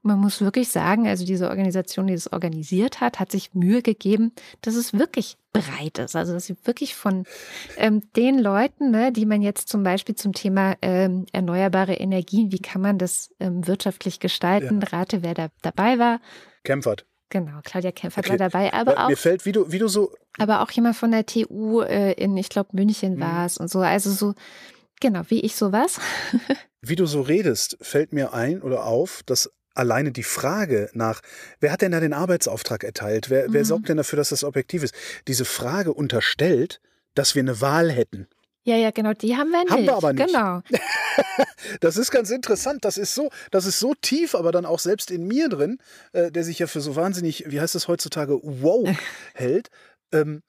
Und 0.01 0.03
man 0.03 0.19
muss 0.19 0.41
wirklich 0.41 0.69
sagen, 0.69 1.07
also 1.07 1.25
diese 1.25 1.49
Organisation, 1.49 2.07
die 2.07 2.13
das 2.13 2.31
organisiert 2.31 3.01
hat, 3.01 3.19
hat 3.19 3.31
sich 3.31 3.53
Mühe 3.53 3.81
gegeben, 3.81 4.31
dass 4.61 4.75
es 4.75 4.93
wirklich 4.93 5.37
breit 5.53 5.97
ist. 5.99 6.15
Also 6.15 6.33
dass 6.33 6.45
sie 6.45 6.55
wirklich 6.63 6.95
von 6.95 7.25
ähm, 7.77 8.01
den 8.15 8.39
Leuten, 8.39 8.91
ne, 8.91 9.11
die 9.11 9.25
man 9.25 9.41
jetzt 9.41 9.69
zum 9.69 9.83
Beispiel 9.83 10.15
zum 10.15 10.33
Thema 10.33 10.75
ähm, 10.81 11.25
erneuerbare 11.33 11.93
Energien, 11.93 12.51
wie 12.51 12.59
kann 12.59 12.81
man 12.81 12.97
das 12.97 13.33
ähm, 13.39 13.65
wirtschaftlich 13.67 14.19
gestalten, 14.19 14.81
ja. 14.81 14.87
rate, 14.89 15.23
wer 15.23 15.33
da 15.33 15.49
dabei 15.61 15.99
war. 15.99 16.19
Kämpfert. 16.63 17.05
Genau, 17.29 17.59
Claudia 17.63 17.91
Kempfert 17.91 18.25
okay. 18.25 18.39
war 18.39 18.49
dabei, 18.49 18.73
aber 18.73 19.05
auch. 19.05 19.09
Mir 19.09 19.17
fällt, 19.17 19.45
wie 19.45 19.51
du, 19.51 19.71
wie 19.71 19.79
du 19.79 19.87
so. 19.87 20.11
Aber 20.39 20.61
auch 20.61 20.71
jemand 20.71 20.95
von 20.95 21.11
der 21.11 21.25
TU 21.25 21.81
äh, 21.81 22.13
in, 22.13 22.35
ich 22.37 22.49
glaube, 22.49 22.69
München 22.73 23.15
mhm. 23.15 23.21
war 23.21 23.45
es 23.45 23.57
und 23.57 23.69
so. 23.69 23.79
Also 23.79 24.11
so, 24.11 24.33
genau, 24.99 25.21
wie 25.27 25.41
ich 25.41 25.55
sowas. 25.55 25.99
wie 26.81 26.95
du 26.95 27.05
so 27.05 27.21
redest, 27.21 27.77
fällt 27.81 28.13
mir 28.13 28.33
ein 28.33 28.61
oder 28.61 28.85
auf, 28.85 29.21
dass 29.25 29.51
alleine 29.75 30.11
die 30.11 30.23
Frage 30.23 30.89
nach, 30.93 31.21
wer 31.59 31.71
hat 31.71 31.81
denn 31.81 31.91
da 31.91 31.99
den 31.99 32.13
Arbeitsauftrag 32.13 32.83
erteilt? 32.83 33.29
Wer, 33.29 33.49
mhm. 33.49 33.53
wer 33.53 33.65
sorgt 33.65 33.89
denn 33.89 33.97
dafür, 33.97 34.17
dass 34.17 34.29
das 34.29 34.43
objektiv 34.43 34.83
ist? 34.83 34.95
Diese 35.27 35.45
Frage 35.45 35.93
unterstellt, 35.93 36.81
dass 37.13 37.35
wir 37.35 37.41
eine 37.41 37.61
Wahl 37.61 37.91
hätten. 37.91 38.27
Ja, 38.63 38.75
ja, 38.75 38.91
genau, 38.91 39.13
die 39.13 39.35
haben 39.35 39.51
wir 39.51 39.63
nicht. 39.63 39.71
Haben 39.71 39.85
wir 39.85 39.95
aber 39.95 40.13
nicht. 40.13 40.27
Genau. 40.27 40.61
das 41.79 41.97
ist 41.97 42.11
ganz 42.11 42.29
interessant. 42.29 42.85
Das 42.85 42.97
ist 42.97 43.15
so, 43.15 43.29
das 43.51 43.65
ist 43.65 43.79
so 43.79 43.93
tief, 43.93 44.35
aber 44.35 44.51
dann 44.51 44.65
auch 44.65 44.79
selbst 44.79 45.11
in 45.11 45.25
mir 45.25 45.49
drin, 45.49 45.79
äh, 46.11 46.31
der 46.31 46.43
sich 46.43 46.59
ja 46.59 46.67
für 46.67 46.81
so 46.81 46.95
wahnsinnig, 46.95 47.45
wie 47.47 47.61
heißt 47.61 47.75
das 47.75 47.87
heutzutage, 47.87 48.39
wow 48.43 48.87
hält. 49.33 49.69
Ähm, 50.11 50.41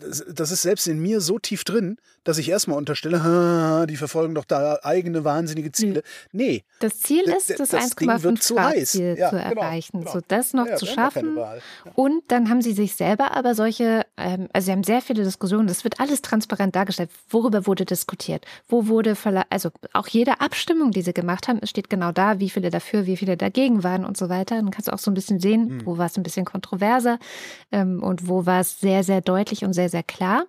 das 0.00 0.50
ist 0.50 0.62
selbst 0.62 0.86
in 0.86 0.98
mir 0.98 1.20
so 1.20 1.38
tief 1.38 1.64
drin, 1.64 1.96
dass 2.24 2.38
ich 2.38 2.48
erstmal 2.48 2.78
unterstelle, 2.78 3.86
die 3.86 3.96
verfolgen 3.96 4.34
doch 4.34 4.46
da 4.46 4.78
eigene 4.82 5.24
wahnsinnige 5.24 5.72
Ziele. 5.72 6.02
Nee. 6.32 6.64
Das 6.80 7.00
Ziel 7.00 7.24
ist, 7.24 7.50
das, 7.50 7.68
das 7.68 7.96
1,5 7.96 8.54
Grad 8.54 8.86
Ziel 8.86 9.16
ja, 9.18 9.30
zu 9.30 9.36
genau, 9.36 9.60
erreichen, 9.60 10.00
genau. 10.00 10.12
so 10.12 10.20
das 10.26 10.54
noch 10.54 10.66
ja, 10.66 10.76
zu 10.76 10.86
schaffen. 10.86 11.36
Ja. 11.36 11.58
Und 11.94 12.22
dann 12.28 12.48
haben 12.48 12.62
sie 12.62 12.72
sich 12.72 12.96
selber 12.96 13.36
aber 13.36 13.54
solche, 13.54 14.06
ähm, 14.16 14.48
also 14.52 14.66
sie 14.66 14.72
haben 14.72 14.84
sehr 14.84 15.02
viele 15.02 15.22
Diskussionen, 15.22 15.66
das 15.66 15.84
wird 15.84 16.00
alles 16.00 16.22
transparent 16.22 16.74
dargestellt. 16.74 17.10
Worüber 17.28 17.66
wurde 17.66 17.84
diskutiert? 17.84 18.46
Wo 18.68 18.86
wurde, 18.86 19.16
also 19.50 19.70
auch 19.92 20.08
jede 20.08 20.40
Abstimmung, 20.40 20.90
die 20.90 21.02
sie 21.02 21.12
gemacht 21.12 21.46
haben, 21.46 21.64
steht 21.66 21.90
genau 21.90 22.12
da, 22.12 22.40
wie 22.40 22.48
viele 22.48 22.70
dafür, 22.70 23.06
wie 23.06 23.18
viele 23.18 23.36
dagegen 23.36 23.84
waren 23.84 24.04
und 24.04 24.16
so 24.16 24.30
weiter. 24.30 24.56
Dann 24.56 24.70
kannst 24.70 24.88
du 24.88 24.92
auch 24.92 24.98
so 24.98 25.10
ein 25.10 25.14
bisschen 25.14 25.40
sehen, 25.40 25.68
mhm. 25.68 25.86
wo 25.86 25.98
war 25.98 26.06
es 26.06 26.16
ein 26.16 26.22
bisschen 26.22 26.46
kontroverser 26.46 27.18
ähm, 27.70 28.02
und 28.02 28.28
wo 28.28 28.46
war 28.46 28.60
es 28.60 28.80
sehr, 28.80 29.04
sehr 29.04 29.20
deutlich 29.20 29.64
und 29.64 29.74
sehr, 29.74 29.90
sehr 29.90 29.93
klar. 30.02 30.46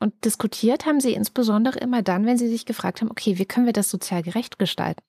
Und 0.00 0.24
diskutiert 0.24 0.86
haben 0.86 1.00
sie 1.00 1.14
insbesondere 1.14 1.78
immer 1.78 2.02
dann, 2.02 2.26
wenn 2.26 2.36
sie 2.36 2.48
sich 2.48 2.66
gefragt 2.66 3.00
haben, 3.00 3.10
okay, 3.10 3.38
wie 3.38 3.46
können 3.46 3.66
wir 3.66 3.72
das 3.72 3.90
sozial 3.90 4.22
gerecht 4.22 4.58
gestalten? 4.58 5.02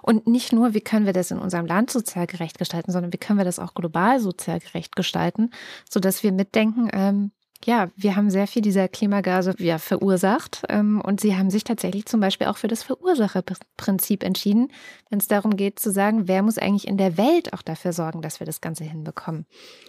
Und 0.00 0.26
nicht 0.26 0.52
nur, 0.52 0.74
wie 0.74 0.80
können 0.80 1.06
wir 1.06 1.12
das 1.12 1.30
in 1.30 1.38
unserem 1.38 1.66
Land 1.66 1.90
sozial 1.90 2.26
gerecht 2.26 2.58
gestalten, 2.58 2.90
sondern 2.92 3.12
wie 3.12 3.18
können 3.18 3.38
wir 3.38 3.44
das 3.44 3.58
auch 3.58 3.74
global 3.74 4.20
sozial 4.20 4.60
gerecht 4.60 4.96
gestalten, 4.96 5.50
sodass 5.90 6.22
wir 6.22 6.32
mitdenken, 6.32 6.88
ähm, 6.92 7.32
ja, 7.64 7.90
wir 7.96 8.14
haben 8.14 8.30
sehr 8.30 8.46
viel 8.46 8.62
dieser 8.62 8.88
Klimagase 8.88 9.54
ja, 9.58 9.78
verursacht 9.78 10.62
ähm, 10.68 11.00
und 11.00 11.20
sie 11.20 11.36
haben 11.36 11.50
sich 11.50 11.64
tatsächlich 11.64 12.06
zum 12.06 12.20
Beispiel 12.20 12.46
auch 12.46 12.56
für 12.56 12.68
das 12.68 12.82
Verursacherprinzip 12.82 14.22
entschieden, 14.22 14.70
wenn 15.10 15.18
es 15.18 15.26
darum 15.26 15.56
geht 15.56 15.78
zu 15.78 15.90
sagen, 15.90 16.28
wer 16.28 16.42
muss 16.42 16.58
eigentlich 16.58 16.86
in 16.86 16.98
der 16.98 17.16
Welt 17.16 17.52
auch 17.52 17.62
dafür 17.62 17.92
sorgen, 17.92 18.22
dass 18.22 18.40
wir 18.40 18.46
das 18.46 18.60
Ganze 18.60 18.84
hinbekommen. 18.84 19.46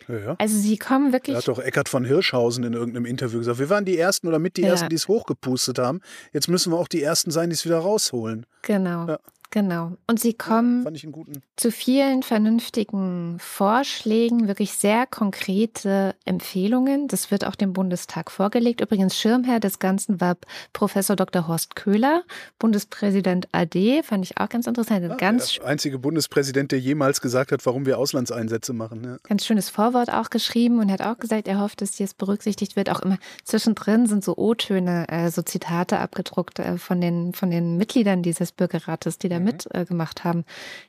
Ja, 0.07 0.17
ja. 0.17 0.35
Also 0.39 0.57
sie 0.57 0.77
kommen 0.77 1.13
wirklich. 1.13 1.35
Da 1.35 1.39
hat 1.41 1.47
doch 1.47 1.59
Eckart 1.59 1.89
von 1.89 2.05
Hirschhausen 2.05 2.63
in 2.63 2.73
irgendeinem 2.73 3.05
Interview 3.05 3.39
gesagt, 3.39 3.59
wir 3.59 3.69
waren 3.69 3.85
die 3.85 3.97
Ersten 3.97 4.27
oder 4.27 4.39
mit 4.39 4.57
die. 4.57 4.63
Ersten, 4.69 4.89
die 4.89 4.95
es 4.95 5.07
hochgepustet 5.07 5.79
haben. 5.79 6.01
Jetzt 6.31 6.47
müssen 6.47 6.71
wir 6.71 6.77
auch 6.77 6.87
die 6.87 7.01
Ersten 7.01 7.31
sein, 7.31 7.49
die 7.49 7.55
es 7.55 7.65
wieder 7.65 7.79
rausholen. 7.79 8.45
Genau. 8.61 9.17
Genau. 9.51 9.93
Und 10.05 10.19
sie 10.19 10.33
kommen 10.33 10.85
ja, 10.93 11.09
zu 11.55 11.71
vielen 11.71 12.21
vernünftigen 12.21 13.37
Vorschlägen, 13.39 14.47
wirklich 14.47 14.73
sehr 14.73 15.07
konkrete 15.07 16.13
Empfehlungen. 16.23 17.07
Das 17.07 17.31
wird 17.31 17.45
auch 17.45 17.55
dem 17.55 17.73
Bundestag 17.73 18.29
vorgelegt. 18.29 18.79
Übrigens, 18.81 19.17
Schirmherr 19.17 19.59
des 19.59 19.79
Ganzen 19.79 20.21
war 20.21 20.37
Professor 20.71 21.15
Dr. 21.15 21.47
Horst 21.47 21.75
Köhler, 21.75 22.23
Bundespräsident 22.59 23.47
AD. 23.51 24.03
Fand 24.03 24.23
ich 24.23 24.37
auch 24.37 24.49
ganz 24.49 24.67
interessant. 24.67 25.03
Ja, 25.03 25.15
ganz 25.15 25.53
der 25.53 25.65
einzige 25.65 25.97
Bundespräsident, 25.97 26.71
der 26.71 26.79
jemals 26.79 27.19
gesagt 27.19 27.51
hat, 27.51 27.65
warum 27.65 27.87
wir 27.87 27.97
Auslandseinsätze 27.97 28.73
machen. 28.73 29.03
Ja. 29.03 29.17
Ganz 29.23 29.47
schönes 29.47 29.71
Vorwort 29.71 30.13
auch 30.13 30.29
geschrieben 30.29 30.79
und 30.79 30.91
hat 30.91 31.01
auch 31.01 31.17
gesagt, 31.17 31.47
er 31.47 31.59
hofft, 31.59 31.81
dass 31.81 31.97
jetzt 31.97 32.19
berücksichtigt 32.19 32.75
wird. 32.75 32.91
Auch 32.91 32.99
immer 32.99 33.17
zwischendrin 33.43 34.05
sind 34.05 34.23
so 34.23 34.37
O-Töne, 34.37 35.07
äh, 35.09 35.31
so 35.31 35.41
Zitate 35.41 35.97
abgedruckt 35.97 36.59
äh, 36.59 36.77
von, 36.77 37.01
den, 37.01 37.33
von 37.33 37.49
den 37.49 37.77
Mitgliedern 37.77 38.21
dieses 38.21 38.51
Bürgerrates, 38.51 39.17
die 39.17 39.27
da 39.27 39.38
da 39.39 39.51
mhm. 39.51 39.57
mitgemacht 39.83 40.19
äh, 40.19 40.23
haben. 40.23 40.45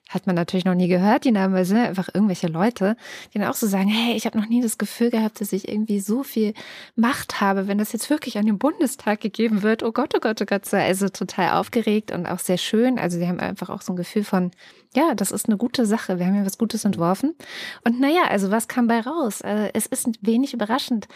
Hat 0.09 0.27
man 0.27 0.35
natürlich 0.35 0.65
noch 0.65 0.75
nie 0.75 0.89
gehört, 0.89 1.25
die 1.25 1.31
Namen, 1.31 1.55
weil 1.55 1.65
sind 1.65 1.79
einfach 1.79 2.09
irgendwelche 2.13 2.49
Leute, 2.49 2.97
die 3.33 3.39
dann 3.39 3.49
auch 3.49 3.55
so 3.55 3.69
sagen, 3.69 3.89
hey, 3.89 4.17
ich 4.17 4.27
habe 4.27 4.39
noch 4.39 4.49
nie 4.49 4.61
das 4.61 4.77
Gefühl 4.77 5.11
gehabt, 5.11 5.41
dass 5.41 5.53
ich 5.53 5.69
irgendwie 5.69 6.01
so 6.01 6.25
viel 6.25 6.53
Macht 6.97 7.41
habe, 7.41 7.69
wenn 7.69 7.79
das 7.79 7.93
jetzt 7.93 8.11
wirklich 8.11 8.37
an 8.37 8.47
den 8.47 8.59
Bundestag 8.59 9.21
gegeben 9.21 9.63
wird. 9.63 9.83
Oh 9.83 9.93
Gott, 9.93 10.13
oh 10.17 10.21
Gott, 10.21 10.43
oh 10.43 10.47
Gott. 10.47 10.73
Also 10.75 11.09
total 11.09 11.61
aufgeregt 11.61 12.11
und 12.11 12.27
auch 12.27 12.41
sehr 12.41 12.59
schön. 12.59 12.99
Also 12.99 13.19
sie 13.19 13.29
haben 13.29 13.39
einfach 13.39 13.71
auch 13.71 13.83
so 13.83 13.93
ein 13.93 13.97
Gefühl 13.97 14.25
von, 14.25 14.51
ja, 14.95 15.15
das 15.15 15.31
ist 15.31 15.47
eine 15.47 15.57
gute 15.57 15.87
Sache. 15.87 16.19
Wir 16.19 16.27
haben 16.27 16.35
ja 16.35 16.45
was 16.45 16.59
Gutes 16.59 16.85
entworfen. 16.85 17.37
Und 17.85 18.01
naja, 18.01 18.23
also 18.29 18.51
was 18.51 18.67
kam 18.67 18.89
bei 18.89 19.01
raus? 19.01 19.41
Äh, 19.41 19.71
es 19.75 19.87
ist 19.87 20.09
wenig 20.21 20.53
überraschend. 20.55 21.07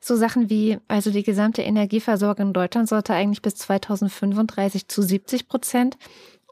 So 0.00 0.16
Sachen 0.16 0.48
wie, 0.48 0.78
also 0.88 1.10
die 1.10 1.22
gesamte 1.22 1.60
Energieversorgung 1.60 2.48
in 2.48 2.52
Deutschland 2.54 2.88
sollte 2.88 3.12
eigentlich 3.12 3.42
bis 3.42 3.56
2035 3.56 4.88
zu 4.88 5.02
70 5.02 5.46
Prozent 5.46 5.98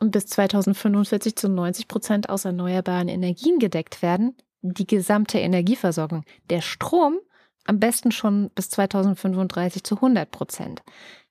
und 0.00 0.10
bis 0.10 0.26
2045 0.26 1.36
zu 1.36 1.48
90 1.48 1.88
Prozent 1.88 2.28
aus 2.28 2.44
erneuerbaren 2.44 3.08
Energien 3.08 3.58
gedeckt 3.58 4.02
werden. 4.02 4.36
Die 4.60 4.86
gesamte 4.86 5.38
Energieversorgung. 5.38 6.24
Der 6.50 6.60
Strom 6.60 7.18
am 7.64 7.78
besten 7.78 8.10
schon 8.10 8.50
bis 8.54 8.70
2035 8.70 9.84
zu 9.84 9.96
100 9.96 10.30
Prozent. 10.30 10.82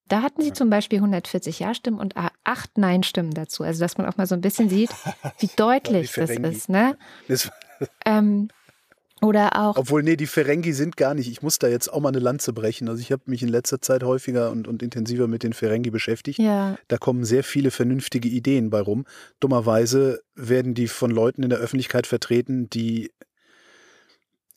Da 0.07 0.22
hatten 0.22 0.41
sie 0.41 0.53
zum 0.53 0.70
Beispiel 0.70 0.99
140 0.99 1.59
Ja-Stimmen 1.59 1.99
und 1.99 2.15
acht 2.43 2.78
Nein-Stimmen 2.78 3.34
dazu. 3.34 3.63
Also, 3.63 3.82
dass 3.82 3.97
man 3.97 4.07
auch 4.07 4.15
mal 4.15 4.28
so 4.28 4.36
ein 4.36 4.41
bisschen 4.41 4.70
sieht, 4.70 4.91
wie 5.39 5.49
deutlich 5.57 6.13
das 6.13 6.30
ist. 6.30 6.70
Ne? 6.70 6.97
ähm, 8.05 8.49
oder 9.22 9.59
auch. 9.59 9.78
Obwohl, 9.78 10.03
nee, 10.03 10.15
die 10.15 10.28
Ferengi 10.28 10.74
sind 10.74 10.95
gar 10.95 11.13
nicht. 11.13 11.30
Ich 11.30 11.41
muss 11.41 11.59
da 11.59 11.68
jetzt 11.68 11.91
auch 11.91 11.99
mal 11.99 12.09
eine 12.09 12.20
Lanze 12.20 12.53
brechen. 12.53 12.88
Also 12.88 13.01
ich 13.01 13.11
habe 13.11 13.24
mich 13.26 13.41
in 13.41 13.49
letzter 13.49 13.82
Zeit 13.82 14.03
häufiger 14.03 14.51
und, 14.51 14.68
und 14.68 14.84
intensiver 14.84 15.28
mit 15.28 15.43
den 15.43 15.53
Ferengi 15.53 15.89
beschäftigt. 15.89 16.39
Ja. 16.39 16.78
Da 16.88 16.97
kommen 16.97 17.26
sehr 17.26 17.43
viele 17.43 17.72
vernünftige 17.72 18.30
Ideen 18.30 18.70
bei 18.70 18.80
rum. 18.80 19.05
Dummerweise 19.39 20.22
werden 20.36 20.76
die 20.76 20.88
von 20.88 21.09
Leuten 21.09 21.43
in 21.43 21.49
der 21.49 21.59
Öffentlichkeit 21.59 22.05
vertreten, 22.05 22.70
die 22.70 23.11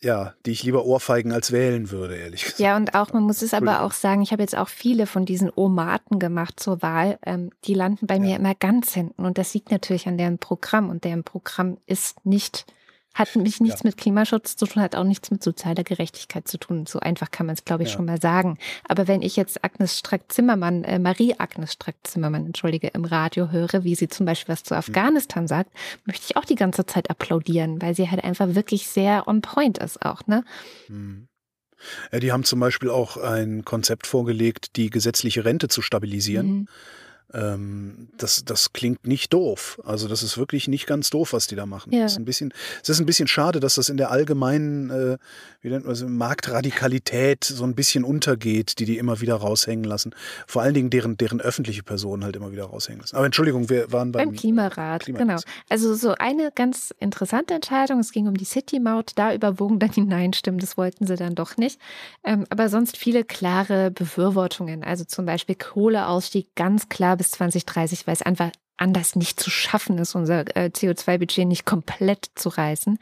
ja, 0.03 0.33
die 0.47 0.53
ich 0.53 0.63
lieber 0.63 0.87
ohrfeigen 0.87 1.33
als 1.33 1.53
wählen 1.53 1.91
würde, 1.91 2.17
ehrlich 2.17 2.45
gesagt. 2.45 2.61
Ja, 2.61 2.77
und 2.77 2.95
auch, 2.95 3.13
man 3.13 3.23
muss 3.23 3.43
es 3.43 3.53
aber 3.53 3.83
auch 3.83 3.93
sagen, 3.93 4.23
ich 4.23 4.33
habe 4.33 4.41
jetzt 4.43 4.57
auch 4.57 4.69
viele 4.69 5.07
von 5.07 5.27
diesen 5.27 5.53
Omaten 5.55 6.19
gemacht 6.19 6.59
zur 6.59 6.81
Wahl. 6.81 7.19
Ähm, 7.25 7.51
die 7.65 7.75
landen 7.75 8.07
bei 8.07 8.15
ja. 8.15 8.21
mir 8.21 8.37
immer 8.37 8.55
ganz 8.55 8.95
hinten. 8.95 9.27
Und 9.27 9.37
das 9.37 9.53
liegt 9.53 9.71
natürlich 9.71 10.07
an 10.07 10.17
deren 10.17 10.39
Programm. 10.39 10.89
Und 10.89 11.05
deren 11.05 11.23
Programm 11.23 11.77
ist 11.87 12.25
nicht 12.25 12.65
hat 13.15 13.35
mich 13.37 13.61
nichts 13.61 13.81
ja. 13.81 13.89
mit 13.89 13.97
Klimaschutz 13.97 14.57
zu 14.57 14.67
tun, 14.67 14.83
hat 14.83 14.95
auch 14.95 15.05
nichts 15.05 15.31
mit 15.31 15.43
sozialer 15.43 15.83
Gerechtigkeit 15.83 16.47
zu 16.47 16.59
tun. 16.59 16.87
So 16.87 17.01
einfach 17.01 17.31
kann 17.31 17.47
man 17.47 17.55
es, 17.55 17.65
glaube 17.65 17.83
ich, 17.83 17.91
ja. 17.91 17.97
schon 17.97 18.05
mal 18.05 18.21
sagen. 18.21 18.59
Aber 18.89 19.09
wenn 19.09 19.23
ich 19.23 19.37
jetzt 19.37 19.65
Agnes 19.65 19.99
Strack-Zimmermann, 19.99 20.85
äh, 20.85 20.99
Marie-Agnes 20.99 21.73
Strack-Zimmermann, 21.73 22.47
entschuldige, 22.47 22.89
im 22.89 23.05
Radio 23.05 23.51
höre, 23.51 23.85
wie 23.85 23.95
sie 23.95 24.09
zum 24.09 24.27
Beispiel 24.27 24.53
was 24.53 24.63
zu 24.63 24.75
mhm. 24.75 24.79
Afghanistan 24.79 25.45
mhm. 25.45 25.49
sagt, 25.49 25.71
möchte 26.05 26.27
ich 26.29 26.37
auch 26.37 26.45
die 26.45 26.55
ganze 26.55 26.87
Zeit 26.87 27.11
applaudieren, 27.11 27.83
weil 27.83 27.95
sie 27.95 28.11
halt 28.11 28.23
einfach 28.23 28.55
wirklich 28.55 28.87
sehr 28.87 29.27
on 29.27 29.41
point 29.41 29.79
ist 29.79 30.05
auch, 30.05 30.27
ne? 30.27 30.45
Mhm. 30.89 31.27
Die 32.13 32.31
haben 32.31 32.45
zum 32.45 32.61
Beispiel 32.61 32.91
auch 32.91 33.17
ein 33.17 33.65
Konzept 33.65 34.07
vorgelegt, 34.07 34.77
die 34.77 34.91
gesetzliche 34.91 35.47
Rente 35.47 35.69
zu 35.69 35.81
stabilisieren. 35.81 36.47
Mhm 36.47 36.69
ähm, 37.33 38.09
das, 38.17 38.45
das 38.45 38.73
klingt 38.73 39.07
nicht 39.07 39.33
doof. 39.33 39.81
Also 39.85 40.09
das 40.09 40.23
ist 40.23 40.39
wirklich 40.39 40.69
nicht 40.69 40.87
ganz 40.87 41.11
doof, 41.11 41.33
was 41.33 41.47
die 41.47 41.57
da 41.57 41.67
machen. 41.67 41.93
Ja. 41.93 42.05
Es, 42.05 42.13
ist 42.13 42.19
ein 42.19 42.25
bisschen, 42.25 42.53
es 42.83 42.89
ist 42.89 43.01
ein 43.01 43.07
bisschen 43.07 43.29
schade, 43.29 43.61
dass 43.61 43.77
das 43.77 43.89
in 43.89 43.97
der 43.97 44.11
allgemeinen 44.11 44.91
äh, 44.91 45.19
wie 45.63 45.69
nennt 45.69 45.85
man 45.85 45.93
das, 45.93 46.03
Marktradikalität 46.03 47.45
so 47.45 47.65
ein 47.65 47.75
bisschen 47.75 48.05
untergeht, 48.05 48.79
die 48.79 48.85
die 48.85 48.99
immer 48.99 49.21
wieder 49.21 49.35
raushängen 49.35 49.85
lassen. 49.85 50.15
Vor 50.47 50.63
allen 50.63 50.75
Dingen 50.75 50.91
deren, 50.91 51.17
deren 51.17 51.41
öffentliche 51.41 51.83
Personen 51.83 52.25
halt 52.25 52.37
immer 52.37 52.53
wieder 52.53 52.65
raushängen 52.65 53.01
lassen. 53.01 53.17
Aber 53.17 53.27
Entschuldigung, 53.27 53.69
wir 53.69 53.93
waren 53.93 54.13
beim, 54.13 54.31
beim 54.31 54.37
Klimarat. 54.37 55.05
Klimarat. 55.05 55.27
Genau. 55.27 55.41
Also 55.69 55.95
so 55.95 56.15
eine 56.19 56.51
ganz 56.55 56.95
interessante 56.99 57.55
Entscheidung. 57.55 58.01
Es 58.01 58.13
ging 58.13 58.27
um 58.27 58.37
die 58.37 58.45
City-Maut. 58.45 59.13
Da 59.17 59.35
überwogen 59.35 59.79
dann 59.79 59.91
die 59.91 60.01
Nein-Stimmen. 60.05 60.59
Das 60.59 60.77
wollten 60.77 61.07
sie 61.07 61.17
dann 61.17 61.35
doch 61.35 61.57
nicht. 61.57 61.79
Ähm, 62.25 62.47
aber 62.49 62.69
sonst 62.69 62.97
viele 62.97 63.25
klare 63.25 63.91
Befürwortungen. 63.91 64.83
Also 64.83 65.05
zum 65.05 65.27
Beispiel 65.27 65.57
Kohleausstieg 65.57 66.55
ganz 66.55 66.89
klar 66.89 67.17
bis 67.21 67.33
2030, 67.33 68.07
weil 68.07 68.15
es 68.15 68.23
einfach 68.23 68.51
anders 68.79 69.15
nicht 69.15 69.39
zu 69.39 69.51
schaffen 69.51 69.99
ist, 69.99 70.15
unser 70.15 70.57
äh, 70.57 70.71
CO2-Budget 70.71 71.47
nicht 71.47 71.67
komplett 71.67 72.31
zu 72.35 72.49
reißen. 72.49 72.99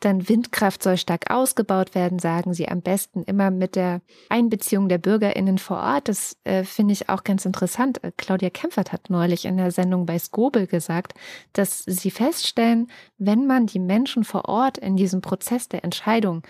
Dann 0.00 0.28
Windkraft 0.28 0.82
soll 0.82 0.98
stark 0.98 1.30
ausgebaut 1.30 1.94
werden, 1.94 2.18
sagen 2.18 2.52
sie 2.52 2.68
am 2.68 2.82
besten 2.82 3.22
immer 3.22 3.50
mit 3.50 3.74
der 3.74 4.02
Einbeziehung 4.28 4.90
der 4.90 4.98
BürgerInnen 4.98 5.56
vor 5.56 5.78
Ort. 5.78 6.08
Das 6.08 6.36
äh, 6.44 6.64
finde 6.64 6.92
ich 6.92 7.08
auch 7.08 7.24
ganz 7.24 7.46
interessant. 7.46 8.04
Äh, 8.04 8.12
Claudia 8.18 8.50
Kempfert 8.50 8.92
hat 8.92 9.08
neulich 9.08 9.46
in 9.46 9.56
der 9.56 9.70
Sendung 9.70 10.04
bei 10.04 10.18
Skobel 10.18 10.66
gesagt, 10.66 11.14
dass 11.54 11.82
sie 11.86 12.10
feststellen, 12.10 12.90
wenn 13.16 13.46
man 13.46 13.64
die 13.64 13.78
Menschen 13.78 14.24
vor 14.24 14.50
Ort 14.50 14.76
in 14.76 14.96
diesem 14.96 15.22
Prozess 15.22 15.66
der 15.66 15.82
Entscheidung 15.82 16.42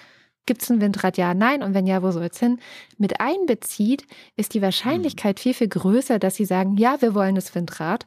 Gibt 0.46 0.62
es 0.62 0.70
ein 0.70 0.80
Windrad? 0.80 1.16
Ja, 1.18 1.34
nein. 1.34 1.62
Und 1.62 1.74
wenn 1.74 1.86
ja, 1.86 2.02
wo 2.02 2.10
soll 2.10 2.24
es 2.24 2.38
hin? 2.38 2.58
Mit 2.98 3.20
einbezieht, 3.20 4.06
ist 4.36 4.54
die 4.54 4.62
Wahrscheinlichkeit 4.62 5.38
viel, 5.38 5.54
viel 5.54 5.68
größer, 5.68 6.18
dass 6.18 6.34
sie 6.34 6.44
sagen, 6.44 6.76
ja, 6.76 7.00
wir 7.00 7.14
wollen 7.14 7.34
das 7.34 7.54
Windrad, 7.54 8.06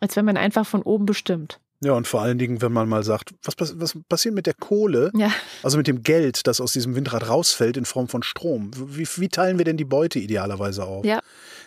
als 0.00 0.16
wenn 0.16 0.24
man 0.24 0.36
einfach 0.36 0.66
von 0.66 0.82
oben 0.82 1.06
bestimmt. 1.06 1.60
Ja, 1.84 1.94
und 1.94 2.06
vor 2.06 2.22
allen 2.22 2.38
Dingen, 2.38 2.62
wenn 2.62 2.72
man 2.72 2.88
mal 2.88 3.02
sagt, 3.02 3.34
was, 3.42 3.56
was 3.80 3.98
passiert 4.08 4.34
mit 4.34 4.46
der 4.46 4.54
Kohle, 4.54 5.10
ja. 5.14 5.32
also 5.64 5.76
mit 5.76 5.88
dem 5.88 6.04
Geld, 6.04 6.46
das 6.46 6.60
aus 6.60 6.72
diesem 6.72 6.94
Windrad 6.94 7.28
rausfällt 7.28 7.76
in 7.76 7.84
Form 7.84 8.06
von 8.06 8.22
Strom? 8.22 8.70
Wie, 8.76 9.06
wie 9.16 9.28
teilen 9.28 9.58
wir 9.58 9.64
denn 9.64 9.76
die 9.76 9.84
Beute 9.84 10.20
idealerweise 10.20 10.84
auf? 10.84 11.04
Ja. 11.04 11.20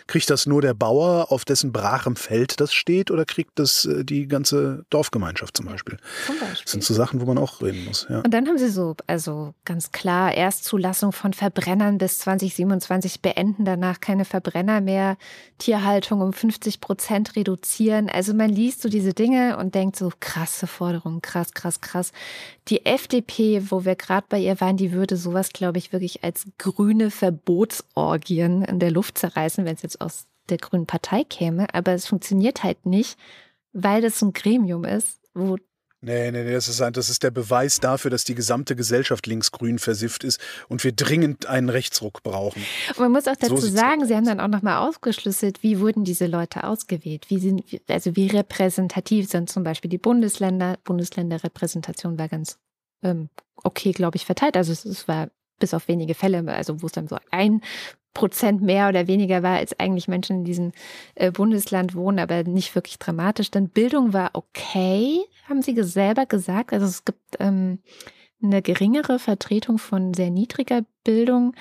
Kriegt 0.06 0.30
das 0.30 0.46
nur 0.46 0.62
der 0.62 0.72
Bauer, 0.72 1.32
auf 1.32 1.44
dessen 1.44 1.72
brachem 1.72 2.16
Feld 2.16 2.60
das 2.60 2.72
steht, 2.72 3.10
oder 3.10 3.24
kriegt 3.24 3.58
das 3.58 3.84
äh, 3.84 4.04
die 4.04 4.26
ganze 4.26 4.84
Dorfgemeinschaft 4.88 5.56
zum 5.56 5.66
Beispiel? 5.66 5.98
Zum 6.26 6.38
Beispiel. 6.38 6.62
Das 6.62 6.70
sind 6.70 6.84
so 6.84 6.94
Sachen, 6.94 7.20
wo 7.20 7.26
man 7.26 7.36
auch 7.36 7.60
reden 7.60 7.84
muss. 7.84 8.06
Ja. 8.08 8.20
Und 8.20 8.32
dann 8.32 8.46
haben 8.46 8.56
sie 8.56 8.70
so, 8.70 8.96
also 9.06 9.52
ganz 9.66 9.92
klar, 9.92 10.32
Erstzulassung 10.32 11.12
von 11.12 11.34
Verbrennern 11.34 11.98
bis 11.98 12.20
2027 12.20 13.20
beenden, 13.20 13.66
danach 13.66 14.00
keine 14.00 14.24
Verbrenner 14.24 14.80
mehr, 14.80 15.18
Tierhaltung 15.58 16.22
um 16.22 16.32
50 16.32 16.80
Prozent 16.80 17.36
reduzieren. 17.36 18.08
Also 18.08 18.32
man 18.32 18.48
liest 18.48 18.80
so 18.80 18.88
diese 18.88 19.12
Dinge 19.12 19.58
und 19.58 19.74
denkt 19.74 19.96
so, 19.96 20.05
krasse 20.20 20.66
Forderungen, 20.66 21.22
krass, 21.22 21.52
krass, 21.52 21.80
krass. 21.80 22.12
Die 22.68 22.86
FDP, 22.86 23.70
wo 23.70 23.84
wir 23.84 23.96
gerade 23.96 24.26
bei 24.28 24.38
ihr 24.38 24.60
waren, 24.60 24.76
die 24.76 24.92
würde 24.92 25.16
sowas, 25.16 25.50
glaube 25.50 25.78
ich, 25.78 25.92
wirklich 25.92 26.24
als 26.24 26.46
grüne 26.58 27.10
Verbotsorgien 27.10 28.62
in 28.62 28.78
der 28.78 28.90
Luft 28.90 29.18
zerreißen, 29.18 29.64
wenn 29.64 29.74
es 29.74 29.82
jetzt 29.82 30.00
aus 30.00 30.26
der 30.48 30.58
Grünen 30.58 30.86
Partei 30.86 31.24
käme. 31.24 31.66
Aber 31.74 31.92
es 31.92 32.06
funktioniert 32.06 32.62
halt 32.62 32.86
nicht, 32.86 33.18
weil 33.72 34.02
das 34.02 34.18
so 34.18 34.26
ein 34.26 34.32
Gremium 34.32 34.84
ist, 34.84 35.20
wo 35.34 35.56
Nee, 36.06 36.30
nee, 36.30 36.44
nee, 36.44 36.52
das 36.52 36.68
ist, 36.68 36.80
ein, 36.80 36.92
das 36.92 37.10
ist 37.10 37.24
der 37.24 37.32
Beweis 37.32 37.80
dafür, 37.80 38.12
dass 38.12 38.22
die 38.22 38.36
gesamte 38.36 38.76
Gesellschaft 38.76 39.26
linksgrün 39.26 39.80
versifft 39.80 40.22
ist 40.22 40.40
und 40.68 40.84
wir 40.84 40.92
dringend 40.92 41.46
einen 41.46 41.68
Rechtsruck 41.68 42.22
brauchen. 42.22 42.64
Und 42.90 43.00
man 43.00 43.10
muss 43.10 43.26
auch 43.26 43.34
dazu 43.34 43.56
so 43.56 43.66
sagen, 43.66 44.06
Sie 44.06 44.14
haben 44.14 44.24
dann 44.24 44.38
auch 44.38 44.46
nochmal 44.46 44.88
aufgeschlüsselt, 44.88 45.64
wie 45.64 45.80
wurden 45.80 46.04
diese 46.04 46.26
Leute 46.26 46.62
ausgewählt? 46.62 47.28
Wie 47.28 47.40
sind, 47.40 47.64
also 47.88 48.14
wie 48.14 48.28
repräsentativ 48.28 49.28
sind 49.28 49.50
zum 49.50 49.64
Beispiel 49.64 49.90
die 49.90 49.98
Bundesländer? 49.98 50.78
Bundesländerrepräsentation 50.84 52.16
war 52.20 52.28
ganz 52.28 52.60
ähm, 53.02 53.28
okay, 53.64 53.90
glaube 53.90 54.16
ich, 54.16 54.26
verteilt. 54.26 54.56
Also 54.56 54.70
es, 54.70 54.84
es 54.84 55.08
war 55.08 55.30
bis 55.58 55.74
auf 55.74 55.88
wenige 55.88 56.14
Fälle, 56.14 56.46
also 56.54 56.82
wo 56.82 56.86
es 56.86 56.92
dann 56.92 57.08
so 57.08 57.18
ein 57.32 57.62
Prozent 58.16 58.62
mehr 58.62 58.88
oder 58.88 59.06
weniger 59.06 59.42
war, 59.42 59.58
als 59.58 59.78
eigentlich 59.78 60.08
Menschen 60.08 60.38
in 60.38 60.44
diesem 60.44 60.72
äh, 61.16 61.30
Bundesland 61.30 61.94
wohnen, 61.94 62.18
aber 62.18 62.44
nicht 62.44 62.74
wirklich 62.74 62.98
dramatisch. 62.98 63.50
Dann 63.50 63.68
Bildung 63.68 64.14
war 64.14 64.30
okay, 64.32 65.20
haben 65.46 65.60
sie 65.60 65.76
selber 65.82 66.24
gesagt. 66.24 66.72
Also 66.72 66.86
es 66.86 67.04
gibt 67.04 67.36
ähm, 67.40 67.80
eine 68.42 68.62
geringere 68.62 69.18
Vertretung 69.18 69.76
von 69.76 70.14
sehr 70.14 70.30
niedriger 70.30 70.80
Bildung. 71.04 71.54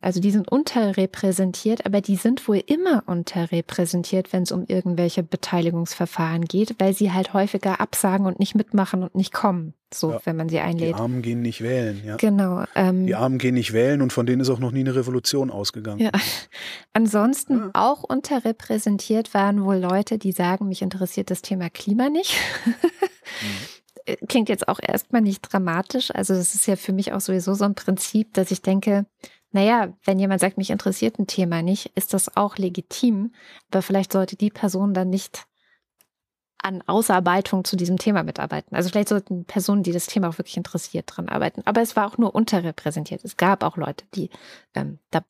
Also 0.00 0.20
die 0.20 0.30
sind 0.30 0.50
unterrepräsentiert, 0.50 1.84
aber 1.84 2.00
die 2.00 2.16
sind 2.16 2.48
wohl 2.48 2.62
immer 2.66 3.02
unterrepräsentiert, 3.06 4.32
wenn 4.32 4.44
es 4.44 4.52
um 4.52 4.64
irgendwelche 4.66 5.22
Beteiligungsverfahren 5.22 6.46
geht, 6.46 6.76
weil 6.78 6.94
sie 6.94 7.12
halt 7.12 7.34
häufiger 7.34 7.80
absagen 7.80 8.26
und 8.26 8.38
nicht 8.38 8.54
mitmachen 8.54 9.02
und 9.02 9.14
nicht 9.14 9.32
kommen, 9.32 9.74
so 9.92 10.12
ja, 10.12 10.20
wenn 10.24 10.36
man 10.36 10.48
sie 10.48 10.60
einlädt. 10.60 10.90
Die 10.90 11.00
Armen 11.00 11.20
gehen 11.20 11.42
nicht 11.42 11.60
wählen, 11.60 12.00
ja. 12.04 12.16
Genau. 12.16 12.64
Ähm, 12.74 13.06
die 13.06 13.14
Armen 13.14 13.36
gehen 13.36 13.54
nicht 13.54 13.74
wählen 13.74 14.00
und 14.00 14.12
von 14.12 14.24
denen 14.24 14.40
ist 14.40 14.48
auch 14.48 14.58
noch 14.58 14.72
nie 14.72 14.80
eine 14.80 14.94
Revolution 14.94 15.50
ausgegangen. 15.50 16.00
Ja. 16.00 16.12
Ansonsten 16.94 17.58
ja. 17.58 17.70
auch 17.74 18.02
unterrepräsentiert 18.02 19.34
waren 19.34 19.64
wohl 19.64 19.76
Leute, 19.76 20.16
die 20.16 20.32
sagen, 20.32 20.68
mich 20.68 20.80
interessiert 20.80 21.30
das 21.30 21.42
Thema 21.42 21.68
Klima 21.68 22.08
nicht. 22.08 22.34
mhm 22.66 22.74
klingt 24.28 24.48
jetzt 24.48 24.68
auch 24.68 24.80
erstmal 24.82 25.22
nicht 25.22 25.42
dramatisch. 25.42 26.10
Also 26.14 26.34
das 26.34 26.54
ist 26.54 26.66
ja 26.66 26.76
für 26.76 26.92
mich 26.92 27.12
auch 27.12 27.20
sowieso 27.20 27.54
so 27.54 27.64
ein 27.64 27.74
Prinzip, 27.74 28.34
dass 28.34 28.50
ich 28.50 28.62
denke, 28.62 29.06
naja, 29.52 29.92
wenn 30.04 30.18
jemand 30.18 30.40
sagt, 30.40 30.58
mich 30.58 30.70
interessiert 30.70 31.18
ein 31.18 31.26
Thema 31.26 31.62
nicht, 31.62 31.92
ist 31.96 32.14
das 32.14 32.36
auch 32.36 32.56
legitim, 32.56 33.32
aber 33.70 33.82
vielleicht 33.82 34.12
sollte 34.12 34.36
die 34.36 34.50
Person 34.50 34.94
dann 34.94 35.10
nicht 35.10 35.46
an 36.62 36.82
Ausarbeitung 36.86 37.64
zu 37.64 37.76
diesem 37.76 37.96
Thema 37.96 38.22
mitarbeiten. 38.22 38.76
Also 38.76 38.90
vielleicht 38.90 39.08
sollten 39.08 39.44
Personen, 39.46 39.82
die 39.82 39.92
das 39.92 40.06
Thema 40.06 40.28
auch 40.28 40.38
wirklich 40.38 40.56
interessiert, 40.56 41.06
dran 41.08 41.28
arbeiten. 41.28 41.62
Aber 41.64 41.80
es 41.80 41.96
war 41.96 42.06
auch 42.06 42.18
nur 42.18 42.34
unterrepräsentiert. 42.34 43.24
Es 43.24 43.36
gab 43.36 43.64
auch 43.64 43.76
Leute, 43.76 44.04
die 44.14 44.30
ähm, 44.74 44.98
da 45.10 45.24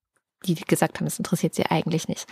die 0.47 0.55
gesagt 0.55 0.99
haben, 0.99 1.05
das 1.07 1.19
interessiert 1.19 1.55
sie 1.55 1.67
eigentlich 1.67 2.09
nicht. 2.09 2.27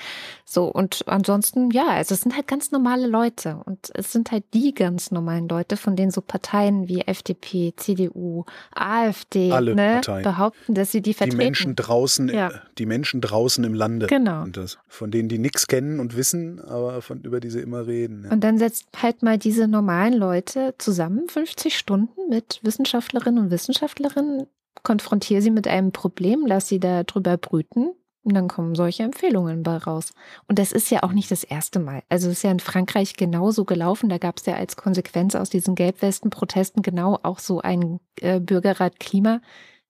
So, 0.44 0.64
und 0.66 1.06
ansonsten, 1.08 1.70
ja, 1.70 1.88
also 1.88 2.14
es 2.14 2.22
sind 2.22 2.34
halt 2.34 2.46
ganz 2.46 2.70
normale 2.70 3.06
Leute 3.06 3.60
und 3.66 3.90
es 3.94 4.12
sind 4.12 4.32
halt 4.32 4.44
die 4.54 4.72
ganz 4.74 5.10
normalen 5.10 5.48
Leute, 5.48 5.76
von 5.76 5.94
denen 5.94 6.10
so 6.10 6.20
Parteien 6.20 6.88
wie 6.88 7.00
FDP, 7.02 7.74
CDU, 7.76 8.44
AfD 8.74 9.52
Alle 9.52 9.74
ne, 9.74 9.94
Parteien. 9.94 10.22
behaupten, 10.22 10.74
dass 10.74 10.90
sie 10.92 11.02
die 11.02 11.10
Die 11.10 11.14
vertreten. 11.14 11.36
Menschen 11.36 11.76
draußen, 11.76 12.28
Ja. 12.28 12.50
die 12.78 12.86
Menschen 12.86 13.20
draußen 13.20 13.62
im 13.64 13.74
Lande. 13.74 14.06
Genau. 14.06 14.42
Und 14.42 14.56
das, 14.56 14.78
von 14.88 15.10
denen 15.10 15.28
die 15.28 15.38
nichts 15.38 15.66
kennen 15.66 16.00
und 16.00 16.16
wissen, 16.16 16.60
aber 16.60 17.02
von, 17.02 17.20
über 17.22 17.40
die 17.40 17.50
sie 17.50 17.60
immer 17.60 17.86
reden. 17.86 18.24
Ja. 18.24 18.30
Und 18.30 18.40
dann 18.42 18.58
setzt 18.58 18.86
halt 19.02 19.22
mal 19.22 19.38
diese 19.38 19.68
normalen 19.68 20.14
Leute 20.14 20.74
zusammen, 20.78 21.28
50 21.28 21.76
Stunden 21.76 22.28
mit 22.30 22.60
Wissenschaftlerinnen 22.62 23.44
und 23.44 23.50
Wissenschaftlerinnen, 23.50 24.46
konfrontiere 24.82 25.42
sie 25.42 25.50
mit 25.50 25.66
einem 25.66 25.92
Problem, 25.92 26.44
lass 26.46 26.68
sie 26.68 26.80
da 26.80 27.04
drüber 27.04 27.36
brüten 27.36 27.92
und 28.28 28.34
dann 28.34 28.48
kommen 28.48 28.74
solche 28.74 29.04
Empfehlungen 29.04 29.62
bei 29.62 29.78
raus. 29.78 30.12
Und 30.48 30.58
das 30.58 30.72
ist 30.72 30.90
ja 30.90 31.02
auch 31.02 31.12
nicht 31.12 31.30
das 31.30 31.44
erste 31.44 31.78
Mal. 31.78 32.02
Also 32.10 32.28
es 32.28 32.38
ist 32.38 32.42
ja 32.42 32.50
in 32.50 32.60
Frankreich 32.60 33.14
genauso 33.16 33.64
gelaufen. 33.64 34.10
Da 34.10 34.18
gab 34.18 34.38
es 34.38 34.46
ja 34.46 34.54
als 34.54 34.76
Konsequenz 34.76 35.34
aus 35.34 35.48
diesen 35.48 35.74
Gelbwesten-Protesten 35.74 36.82
genau 36.82 37.18
auch 37.22 37.38
so 37.38 37.60
einen 37.60 38.00
äh, 38.20 38.38
Bürgerrat 38.38 39.00
Klima 39.00 39.40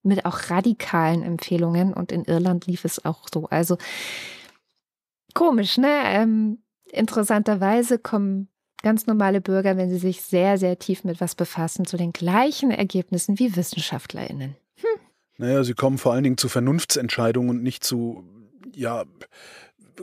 mit 0.05 0.25
auch 0.25 0.51
radikalen 0.51 1.23
Empfehlungen. 1.23 1.93
Und 1.93 2.13
in 2.13 2.25
Irland 2.25 2.67
lief 2.67 2.85
es 2.85 3.05
auch 3.05 3.27
so. 3.33 3.47
Also 3.49 3.77
komisch, 5.35 5.77
ne? 5.77 6.03
Ähm, 6.05 6.63
interessanterweise 6.93 7.99
kommen 7.99 8.49
ganz 8.83 9.07
normale 9.07 9.41
Bürger, 9.41 9.77
wenn 9.77 9.91
sie 9.91 9.99
sich 9.99 10.23
sehr, 10.23 10.59
sehr 10.59 10.79
tief 10.79 11.03
mit 11.03 11.21
was 11.21 11.35
befassen, 11.35 11.87
zu 11.87 11.97
den 11.97 12.13
gleichen 12.13 12.71
Ergebnissen 12.71 13.39
wie 13.41 13.57
WissenschaftlerInnen. 13.57 14.55
Naja, 15.39 15.65
sie 15.65 15.75
kommen 15.75 15.99
vor 15.99 16.13
allen 16.13 16.25
Dingen 16.25 16.37
zu 16.37 16.49
Vernunftsentscheidungen 16.49 17.51
und 17.51 17.63
nicht 17.63 17.85
zu, 17.85 18.25
ja, 18.75 19.05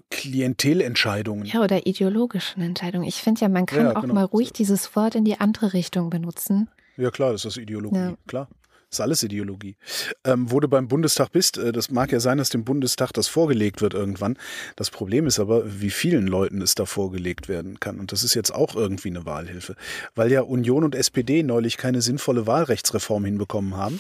Klientelentscheidungen. 0.10 1.46
Ja, 1.46 1.62
oder 1.62 1.86
ideologischen 1.88 2.62
Entscheidungen. 2.62 3.06
Ich 3.08 3.22
finde 3.22 3.42
ja, 3.42 3.50
man 3.50 3.66
kann 3.66 3.86
Ja, 3.86 3.96
auch 3.96 4.02
genau. 4.02 4.14
mal 4.14 4.24
ruhig 4.26 4.52
dieses 4.54 4.96
Wort 4.96 5.16
in 5.16 5.26
die 5.26 5.40
andere 5.40 5.74
Richtung 5.74 6.10
benutzen. 6.10 6.70
Ja, 6.98 7.12
klar, 7.12 7.32
das 7.32 7.46
ist 7.46 7.58
Ideologie, 7.58 7.96
Ja. 7.98 8.16
klar. 8.28 8.48
Das 8.90 9.00
ist 9.00 9.02
alles 9.02 9.24
Ideologie. 9.24 9.76
Ähm, 10.24 10.50
wo 10.52 10.60
du 10.62 10.70
beim 10.70 10.88
Bundestag 10.88 11.32
bist, 11.32 11.58
äh, 11.58 11.74
das 11.74 11.90
mag 11.92 12.12
ja 12.14 12.20
sein, 12.22 12.38
dass 12.38 12.50
dem 12.50 12.64
Bundestag 12.64 13.12
das 13.12 13.28
vorgelegt 13.28 13.82
wird 13.82 13.94
irgendwann. 13.94 14.38
Das 14.78 14.90
Problem 14.90 15.28
ist 15.28 15.40
aber, 15.40 15.82
wie 15.82 15.90
vielen 15.90 16.28
Leuten 16.28 16.62
es 16.62 16.76
da 16.76 16.86
vorgelegt 16.86 17.50
werden 17.50 17.80
kann. 17.80 18.00
Und 18.00 18.12
das 18.14 18.24
ist 18.24 18.36
jetzt 18.36 18.54
auch 18.54 18.76
irgendwie 18.76 19.10
eine 19.10 19.26
Wahlhilfe. 19.26 19.76
Weil 20.14 20.32
ja 20.32 20.42
Union 20.42 20.84
und 20.86 20.96
SPD 20.96 21.44
neulich 21.44 21.76
keine 21.78 22.02
sinnvolle 22.02 22.48
Wahlrechtsreform 22.48 23.26
hinbekommen 23.26 23.76
haben. 23.76 24.00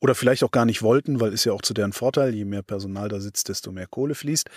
Oder 0.00 0.14
vielleicht 0.14 0.44
auch 0.44 0.50
gar 0.50 0.64
nicht 0.64 0.82
wollten, 0.82 1.20
weil 1.20 1.32
ist 1.32 1.44
ja 1.44 1.52
auch 1.52 1.62
zu 1.62 1.74
deren 1.74 1.92
Vorteil, 1.92 2.34
je 2.34 2.44
mehr 2.44 2.62
Personal 2.62 3.08
da 3.08 3.20
sitzt, 3.20 3.48
desto 3.48 3.72
mehr 3.72 3.86
Kohle 3.86 4.14
fließt. 4.14 4.48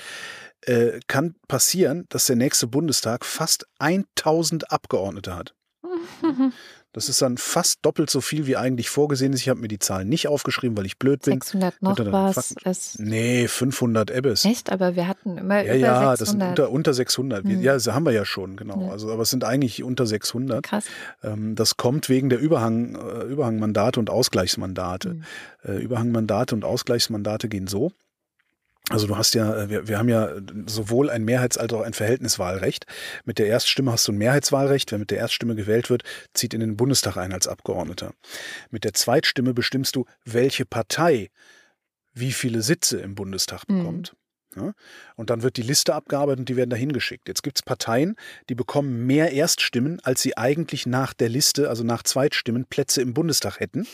Äh, 0.61 0.99
kann 1.07 1.35
passieren, 1.47 2.05
dass 2.09 2.25
der 2.25 2.35
nächste 2.35 2.67
Bundestag 2.67 3.25
fast 3.25 3.67
1000 3.79 4.71
Abgeordnete 4.71 5.35
hat. 5.35 5.53
Das 6.97 7.09
ist 7.09 7.21
dann 7.21 7.37
fast 7.37 7.77
doppelt 7.85 8.09
so 8.09 8.21
viel, 8.21 8.47
wie 8.47 8.57
eigentlich 8.57 8.89
vorgesehen 8.89 9.31
ist. 9.31 9.41
Ich 9.41 9.49
habe 9.49 9.59
mir 9.59 9.67
die 9.67 9.77
Zahlen 9.77 10.09
nicht 10.09 10.27
aufgeschrieben, 10.27 10.75
weil 10.75 10.87
ich 10.87 10.97
blöd 10.97 11.21
bin. 11.21 11.35
600 11.35 11.79
noch 11.83 11.95
was. 12.11 12.55
Es 12.63 12.97
Nee, 12.97 13.47
500 13.47 14.09
Ebbes. 14.09 14.45
echt, 14.45 14.71
aber 14.71 14.95
wir 14.95 15.07
hatten 15.07 15.37
immer 15.37 15.63
Ja, 15.63 15.75
über 15.75 15.77
ja, 15.77 16.09
das 16.15 16.29
sind 16.29 16.39
600. 16.39 16.49
unter, 16.59 16.71
unter 16.71 16.93
600. 16.95 17.45
Wir- 17.45 17.57
Hm. 17.57 17.61
Ja, 17.61 17.73
das 17.73 17.85
haben 17.87 18.03
wir 18.05 18.13
ja 18.13 18.25
schon, 18.25 18.55
genau. 18.57 18.81
Ja. 18.81 18.89
Also, 18.91 19.11
aber 19.11 19.21
es 19.21 19.29
sind 19.29 19.43
eigentlich 19.43 19.83
unter 19.83 20.07
600. 20.07 20.63
Krass. 20.63 20.85
Ähm, 21.23 21.53
das 21.53 21.77
kommt 21.77 22.09
wegen 22.09 22.29
der 22.29 22.39
Überhang, 22.39 22.95
äh, 22.95 23.25
Überhangmandate 23.25 23.99
und 23.99 24.09
Ausgleichsmandate. 24.09 25.09
Hm. 25.11 25.23
Äh, 25.65 25.77
Überhangmandate 25.77 26.55
und 26.55 26.65
Ausgleichsmandate 26.65 27.47
gehen 27.47 27.67
so. 27.67 27.91
Also 28.89 29.05
du 29.05 29.17
hast 29.17 29.35
ja, 29.35 29.63
äh, 29.63 29.69
wir, 29.69 29.88
wir 29.88 29.97
haben 29.97 30.09
ja 30.09 30.29
sowohl 30.65 31.09
ein 31.09 31.25
Mehrheits- 31.25 31.57
als 31.57 31.73
auch 31.73 31.81
ein 31.81 31.93
Verhältniswahlrecht. 31.93 32.85
Mit 33.25 33.38
der 33.38 33.47
Erststimme 33.47 33.91
hast 33.91 34.07
du 34.07 34.13
ein 34.13 34.17
Mehrheitswahlrecht. 34.17 34.91
Wer 34.91 34.99
mit 34.99 35.11
der 35.11 35.17
Erststimme 35.17 35.55
gewählt 35.55 35.89
wird, 35.89 36.03
zieht 36.33 36.53
in 36.53 36.61
den 36.61 36.77
Bundestag 36.77 37.17
ein 37.17 37.33
als 37.33 37.47
Abgeordneter. 37.47 38.13
Mit 38.69 38.83
der 38.85 38.93
Zweitstimme 38.93 39.53
bestimmst 39.53 39.95
du, 39.95 40.05
welche 40.23 40.65
Partei 40.65 41.29
wie 42.13 42.31
viele 42.31 42.61
Sitze 42.61 42.99
im 42.99 43.15
Bundestag 43.15 43.67
Mhm. 43.67 43.77
bekommt. 43.77 44.15
Ja? 44.55 44.73
Und 45.15 45.29
dann 45.29 45.43
wird 45.43 45.57
die 45.57 45.61
Liste 45.63 45.93
abgearbeitet 45.93 46.39
und 46.39 46.49
die 46.49 46.55
werden 46.55 46.69
dahin 46.69 46.93
geschickt. 46.93 47.27
Jetzt 47.27 47.43
gibt 47.43 47.57
es 47.59 47.63
Parteien, 47.63 48.15
die 48.49 48.55
bekommen 48.55 49.05
mehr 49.05 49.33
Erststimmen, 49.33 49.99
als 50.03 50.21
sie 50.21 50.38
eigentlich 50.38 50.85
nach 50.85 51.13
der 51.13 51.29
Liste, 51.29 51.69
also 51.69 51.83
nach 51.83 52.03
Zweitstimmen, 52.03 52.65
Plätze 52.65 53.01
im 53.01 53.13
Bundestag 53.13 53.59
hätten. 53.59 53.85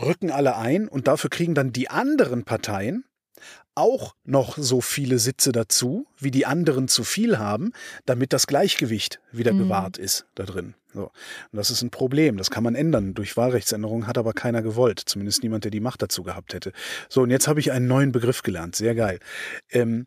Rücken 0.00 0.30
alle 0.30 0.56
ein 0.56 0.88
und 0.88 1.08
dafür 1.08 1.30
kriegen 1.30 1.54
dann 1.54 1.72
die 1.72 1.90
anderen 1.90 2.44
Parteien 2.44 3.04
auch 3.78 4.14
noch 4.24 4.58
so 4.58 4.80
viele 4.80 5.18
Sitze 5.18 5.52
dazu, 5.52 6.06
wie 6.18 6.30
die 6.30 6.44
anderen 6.46 6.88
zu 6.88 7.04
viel 7.04 7.38
haben, 7.38 7.72
damit 8.06 8.32
das 8.32 8.46
Gleichgewicht 8.46 9.20
wieder 9.32 9.52
Mhm. 9.52 9.58
gewahrt 9.60 9.96
ist 9.98 10.26
da 10.34 10.44
drin. 10.44 10.74
So. 10.92 11.04
Und 11.04 11.56
das 11.56 11.70
ist 11.70 11.82
ein 11.82 11.90
Problem. 11.90 12.36
Das 12.36 12.50
kann 12.50 12.64
man 12.64 12.74
ändern. 12.74 13.14
Durch 13.14 13.36
Wahlrechtsänderungen 13.36 14.06
hat 14.06 14.18
aber 14.18 14.32
keiner 14.32 14.62
gewollt. 14.62 15.00
Zumindest 15.04 15.42
niemand, 15.42 15.64
der 15.64 15.70
die 15.70 15.80
Macht 15.80 16.02
dazu 16.02 16.22
gehabt 16.22 16.54
hätte. 16.54 16.72
So, 17.08 17.22
und 17.22 17.30
jetzt 17.30 17.46
habe 17.46 17.60
ich 17.60 17.72
einen 17.72 17.86
neuen 17.86 18.10
Begriff 18.12 18.42
gelernt. 18.42 18.74
Sehr 18.76 18.94
geil. 18.94 19.18
Ähm, 19.70 20.06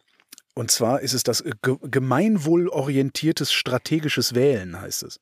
und 0.54 0.70
zwar 0.70 1.00
ist 1.02 1.14
es 1.14 1.24
das 1.24 1.44
ge- 1.62 1.78
gemeinwohlorientiertes 1.82 3.54
strategisches 3.54 4.36
Wählen, 4.36 4.80
heißt 4.82 5.04
es. 5.04 5.20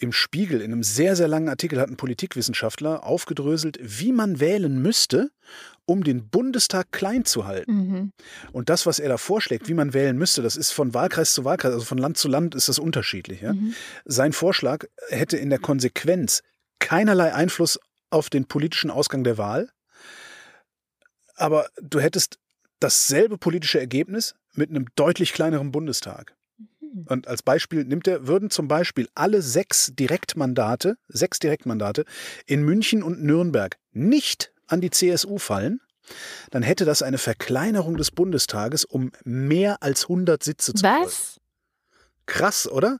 Im 0.00 0.12
Spiegel, 0.12 0.60
in 0.60 0.72
einem 0.72 0.82
sehr, 0.82 1.16
sehr 1.16 1.28
langen 1.28 1.48
Artikel, 1.48 1.80
hat 1.80 1.88
ein 1.88 1.96
Politikwissenschaftler 1.96 3.04
aufgedröselt, 3.04 3.78
wie 3.82 4.12
man 4.12 4.38
wählen 4.38 4.80
müsste, 4.80 5.30
um 5.86 6.04
den 6.04 6.28
Bundestag 6.28 6.92
klein 6.92 7.24
zu 7.24 7.46
halten. 7.46 7.72
Mhm. 7.72 8.12
Und 8.52 8.68
das, 8.68 8.86
was 8.86 8.98
er 8.98 9.08
da 9.08 9.16
vorschlägt, 9.16 9.68
wie 9.68 9.74
man 9.74 9.94
wählen 9.94 10.16
müsste, 10.16 10.42
das 10.42 10.56
ist 10.56 10.70
von 10.70 10.94
Wahlkreis 10.94 11.32
zu 11.32 11.44
Wahlkreis, 11.44 11.72
also 11.72 11.84
von 11.84 11.98
Land 11.98 12.16
zu 12.16 12.28
Land 12.28 12.54
ist 12.54 12.68
das 12.68 12.78
unterschiedlich. 12.78 13.40
Ja? 13.40 13.54
Mhm. 13.54 13.74
Sein 14.04 14.32
Vorschlag 14.32 14.84
hätte 15.08 15.36
in 15.36 15.50
der 15.50 15.58
Konsequenz 15.58 16.42
keinerlei 16.78 17.34
Einfluss 17.34 17.80
auf 18.10 18.30
den 18.30 18.44
politischen 18.44 18.90
Ausgang 18.90 19.24
der 19.24 19.38
Wahl, 19.38 19.70
aber 21.34 21.68
du 21.80 22.00
hättest 22.00 22.38
dasselbe 22.80 23.38
politische 23.38 23.80
Ergebnis 23.80 24.34
mit 24.54 24.70
einem 24.70 24.86
deutlich 24.94 25.32
kleineren 25.32 25.72
Bundestag. 25.72 26.37
Mhm. 26.92 27.04
Und 27.08 27.28
als 27.28 27.42
Beispiel 27.42 27.84
nimmt 27.84 28.06
er, 28.06 28.26
würden 28.26 28.50
zum 28.50 28.68
Beispiel 28.68 29.08
alle 29.14 29.42
sechs 29.42 29.92
Direktmandate, 29.98 30.96
sechs 31.08 31.38
Direktmandate 31.38 32.04
in 32.46 32.62
München 32.62 33.02
und 33.02 33.22
Nürnberg 33.22 33.76
nicht 33.92 34.52
an 34.66 34.80
die 34.80 34.90
CSU 34.90 35.38
fallen, 35.38 35.80
dann 36.50 36.62
hätte 36.62 36.84
das 36.84 37.02
eine 37.02 37.18
Verkleinerung 37.18 37.96
des 37.96 38.10
Bundestages 38.10 38.84
um 38.84 39.12
mehr 39.24 39.82
als 39.82 40.04
100 40.04 40.42
Sitze 40.42 40.74
zu. 40.74 40.82
Was? 40.84 41.37
Krass, 42.28 42.70
oder? 42.70 42.98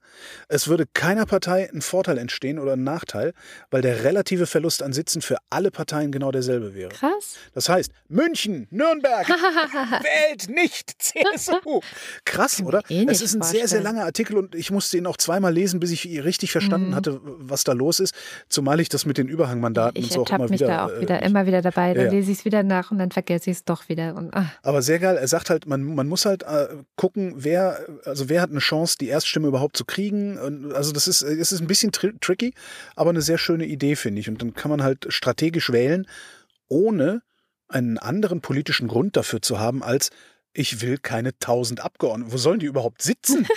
Es 0.48 0.68
würde 0.68 0.86
keiner 0.94 1.26
Partei 1.26 1.70
ein 1.70 1.82
Vorteil 1.82 2.16
entstehen 2.16 2.58
oder 2.58 2.72
ein 2.72 2.82
Nachteil, 2.82 3.34
weil 3.70 3.82
der 3.82 4.02
relative 4.02 4.46
Verlust 4.46 4.82
an 4.82 4.94
Sitzen 4.94 5.20
für 5.20 5.36
alle 5.50 5.70
Parteien 5.70 6.10
genau 6.10 6.32
derselbe 6.32 6.74
wäre. 6.74 6.88
Krass. 6.88 7.34
Das 7.52 7.68
heißt, 7.68 7.92
München, 8.08 8.66
Nürnberg, 8.70 9.28
wählt 10.02 10.48
nicht 10.48 10.92
CSU. 11.02 11.80
Krass, 12.24 12.62
oder? 12.62 12.82
eh 12.88 13.04
es 13.08 13.20
ist 13.20 13.34
ein 13.34 13.42
sehr, 13.42 13.52
sehr 13.52 13.60
vorstellen. 13.60 13.82
langer 13.84 14.04
Artikel 14.04 14.36
und 14.38 14.54
ich 14.54 14.70
musste 14.70 14.96
ihn 14.96 15.06
auch 15.06 15.18
zweimal 15.18 15.52
lesen, 15.52 15.78
bis 15.78 15.90
ich 15.90 16.04
richtig 16.24 16.50
verstanden 16.52 16.88
Mhm. 16.90 16.94
hatte, 16.94 17.20
was 17.22 17.64
da 17.64 17.72
los 17.72 18.00
ist. 18.00 18.14
Zumal 18.48 18.80
ich 18.80 18.88
das 18.88 19.04
mit 19.04 19.18
den 19.18 19.28
Überhangmandaten 19.28 19.98
Ich 20.02 20.06
und 20.10 20.12
so 20.14 20.22
auch 20.22 20.30
immer 20.30 20.44
mich 20.48 20.52
wieder. 20.60 20.66
da 20.68 20.86
auch 20.86 20.90
äh, 20.90 21.00
wieder, 21.02 21.22
immer 21.22 21.44
wieder 21.46 21.60
dabei. 21.60 21.92
Dann 21.92 22.06
ja, 22.06 22.10
lese 22.12 22.30
ich 22.32 22.38
es 22.38 22.44
wieder 22.46 22.62
nach 22.62 22.90
und 22.90 22.98
dann 22.98 23.10
vergesse 23.10 23.50
ich 23.50 23.58
es 23.58 23.64
doch 23.64 23.88
wieder. 23.90 24.14
Und, 24.14 24.34
ah. 24.34 24.50
Aber 24.62 24.80
sehr 24.80 24.98
geil. 24.98 25.16
Er 25.18 25.28
sagt 25.28 25.50
halt, 25.50 25.66
man, 25.66 25.82
man 25.82 26.08
muss 26.08 26.24
halt 26.24 26.44
äh, 26.44 26.68
gucken, 26.96 27.34
wer, 27.36 27.78
also 28.06 28.28
wer 28.30 28.40
hat 28.40 28.50
eine 28.50 28.60
Chance, 28.60 28.96
die 28.98 29.08
Erststimme 29.18 29.48
überhaupt 29.48 29.76
zu 29.76 29.84
kriegen. 29.84 30.38
Und 30.38 30.72
also 30.72 30.92
das 30.92 31.08
ist, 31.08 31.22
es 31.22 31.52
ist 31.52 31.60
ein 31.60 31.66
bisschen 31.66 31.92
tri 31.92 32.12
tricky, 32.20 32.54
aber 32.96 33.10
eine 33.10 33.22
sehr 33.22 33.38
schöne 33.38 33.66
Idee, 33.66 33.96
finde 33.96 34.20
ich. 34.20 34.28
Und 34.28 34.40
dann 34.40 34.54
kann 34.54 34.70
man 34.70 34.82
halt 34.82 35.06
strategisch 35.08 35.70
wählen, 35.72 36.06
ohne 36.68 37.22
einen 37.68 37.98
anderen 37.98 38.40
politischen 38.40 38.88
Grund 38.88 39.16
dafür 39.16 39.42
zu 39.42 39.58
haben, 39.58 39.82
als 39.82 40.10
ich 40.52 40.80
will 40.80 40.98
keine 40.98 41.38
tausend 41.38 41.80
Abgeordnete. 41.80 42.32
Wo 42.32 42.36
sollen 42.36 42.60
die 42.60 42.66
überhaupt 42.66 43.02
sitzen? 43.02 43.46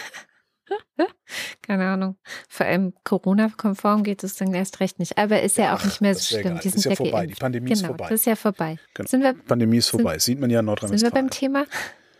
Keine 1.61 1.89
Ahnung. 1.89 2.17
Vor 2.47 2.65
allem 2.65 2.93
Corona-konform 3.03 4.03
geht 4.03 4.23
es 4.23 4.35
dann 4.35 4.53
erst 4.53 4.79
recht 4.79 4.99
nicht. 4.99 5.17
Aber 5.17 5.41
ist 5.41 5.57
ja 5.57 5.73
auch 5.73 5.79
Ach, 5.79 5.85
nicht 5.85 6.01
mehr 6.01 6.15
so 6.15 6.37
schlimm. 6.37 6.59
Die 6.59 6.67
Ist 6.67 6.73
sind 6.73 6.85
ja 6.85 6.91
ja 6.91 6.95
vorbei. 6.95 7.21
Die 7.21 7.27
geimpft. 7.27 7.39
Pandemie 7.41 7.69
genau, 7.69 7.79
ist 7.81 7.85
vorbei. 7.87 8.07
Das 8.09 8.19
ist 8.19 8.25
ja 8.25 8.35
vorbei. 8.35 8.77
Genau. 8.93 9.09
Sind, 9.09 9.21
wir, 9.21 9.33
Pandemie 9.33 9.77
ist 9.77 9.89
vorbei. 9.89 10.19
Sieht 10.19 10.39
man 10.39 10.49
ja 10.49 10.59
in 10.59 10.65
sind 10.65 10.65
wir 10.65 10.71
Nordrhein-Westfalen. 10.71 11.13
beim 11.13 11.29
Thema? 11.29 11.65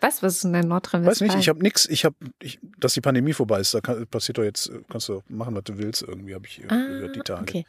Was? 0.01 0.21
Was 0.23 0.35
ist 0.35 0.43
denn 0.43 0.53
in 0.55 0.61
Weiß 0.63 0.67
Nordrhein-Westfalen? 0.67 1.31
nicht, 1.35 1.41
ich 1.43 1.49
habe 1.49 1.61
nichts, 1.61 1.85
ich 1.87 2.05
habe, 2.05 2.15
dass 2.79 2.93
die 2.95 3.01
Pandemie 3.01 3.33
vorbei 3.33 3.59
ist, 3.59 3.73
da 3.73 3.81
kann, 3.81 4.05
passiert 4.07 4.37
doch 4.39 4.43
jetzt, 4.43 4.71
kannst 4.89 5.07
du 5.09 5.21
machen, 5.29 5.55
was 5.55 5.63
du 5.63 5.77
willst, 5.77 6.01
irgendwie 6.01 6.33
habe 6.35 6.45
ich 6.47 6.61
ah, 6.67 6.75
gehört, 6.75 7.15
die 7.15 7.19
Tage. 7.19 7.41
okay. 7.43 7.65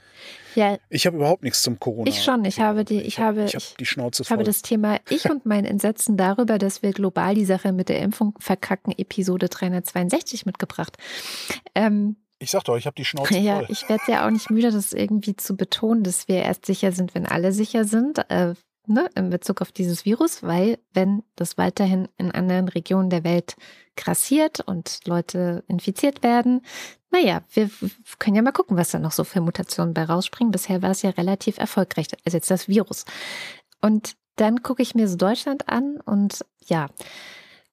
Ja, 0.54 0.78
Ich 0.88 1.06
habe 1.06 1.16
überhaupt 1.16 1.42
nichts 1.42 1.62
zum 1.62 1.78
Corona. 1.78 2.08
Ich 2.08 2.22
schon, 2.24 2.44
ich 2.44 2.58
habe 2.60 2.84
die- 2.84 3.02
ich 3.02 3.18
habe- 3.20 3.44
ich 3.44 3.54
habe 3.54 3.64
die 3.78 3.86
Schnauze 3.86 4.22
ich 4.22 4.28
voll. 4.28 4.36
habe 4.38 4.44
das 4.44 4.62
Thema 4.62 4.98
Ich 5.10 5.30
und 5.30 5.46
mein 5.46 5.64
Entsetzen 5.64 6.16
darüber, 6.16 6.58
dass 6.58 6.82
wir 6.82 6.92
global 6.92 7.34
die 7.34 7.44
Sache 7.44 7.72
mit 7.72 7.88
der 7.88 8.00
Impfung 8.00 8.34
verkacken, 8.40 8.92
Episode 8.96 9.48
362 9.48 10.46
mitgebracht. 10.46 10.96
Ähm, 11.74 12.16
ich 12.38 12.50
sag 12.50 12.64
doch, 12.64 12.76
ich 12.76 12.86
habe 12.86 12.94
die 12.96 13.04
Schnauze 13.04 13.36
Ja, 13.38 13.56
voll. 13.58 13.66
ich 13.68 13.88
werde 13.88 14.02
ja 14.08 14.26
auch 14.26 14.30
nicht 14.30 14.50
müde, 14.50 14.72
das 14.72 14.92
irgendwie 14.92 15.36
zu 15.36 15.56
betonen, 15.56 16.02
dass 16.02 16.26
wir 16.28 16.36
erst 16.36 16.66
sicher 16.66 16.90
sind, 16.92 17.14
wenn 17.14 17.24
alle 17.26 17.52
sicher 17.52 17.84
sind. 17.84 18.18
Äh, 18.30 18.54
ne, 18.86 19.08
in 19.14 19.30
Bezug 19.30 19.60
auf 19.60 19.72
dieses 19.72 20.04
Virus, 20.04 20.42
weil 20.42 20.78
wenn 20.92 21.22
das 21.36 21.58
weiterhin 21.58 22.08
in 22.18 22.30
anderen 22.30 22.68
Regionen 22.68 23.10
der 23.10 23.24
Welt 23.24 23.56
grassiert 23.96 24.60
und 24.60 25.00
Leute 25.06 25.64
infiziert 25.68 26.22
werden, 26.22 26.62
naja, 27.10 27.42
wir 27.52 27.70
können 28.18 28.36
ja 28.36 28.42
mal 28.42 28.52
gucken, 28.52 28.76
was 28.76 28.90
da 28.90 28.98
noch 28.98 29.12
so 29.12 29.24
für 29.24 29.40
Mutationen 29.40 29.92
bei 29.92 30.04
rausspringen. 30.04 30.50
Bisher 30.50 30.80
war 30.80 30.90
es 30.90 31.02
ja 31.02 31.10
relativ 31.10 31.58
erfolgreich, 31.58 32.06
also 32.24 32.36
jetzt 32.36 32.50
das 32.50 32.68
Virus. 32.68 33.04
Und 33.82 34.16
dann 34.36 34.62
gucke 34.62 34.82
ich 34.82 34.94
mir 34.94 35.08
so 35.08 35.16
Deutschland 35.16 35.68
an 35.68 36.00
und 36.00 36.44
ja, 36.64 36.88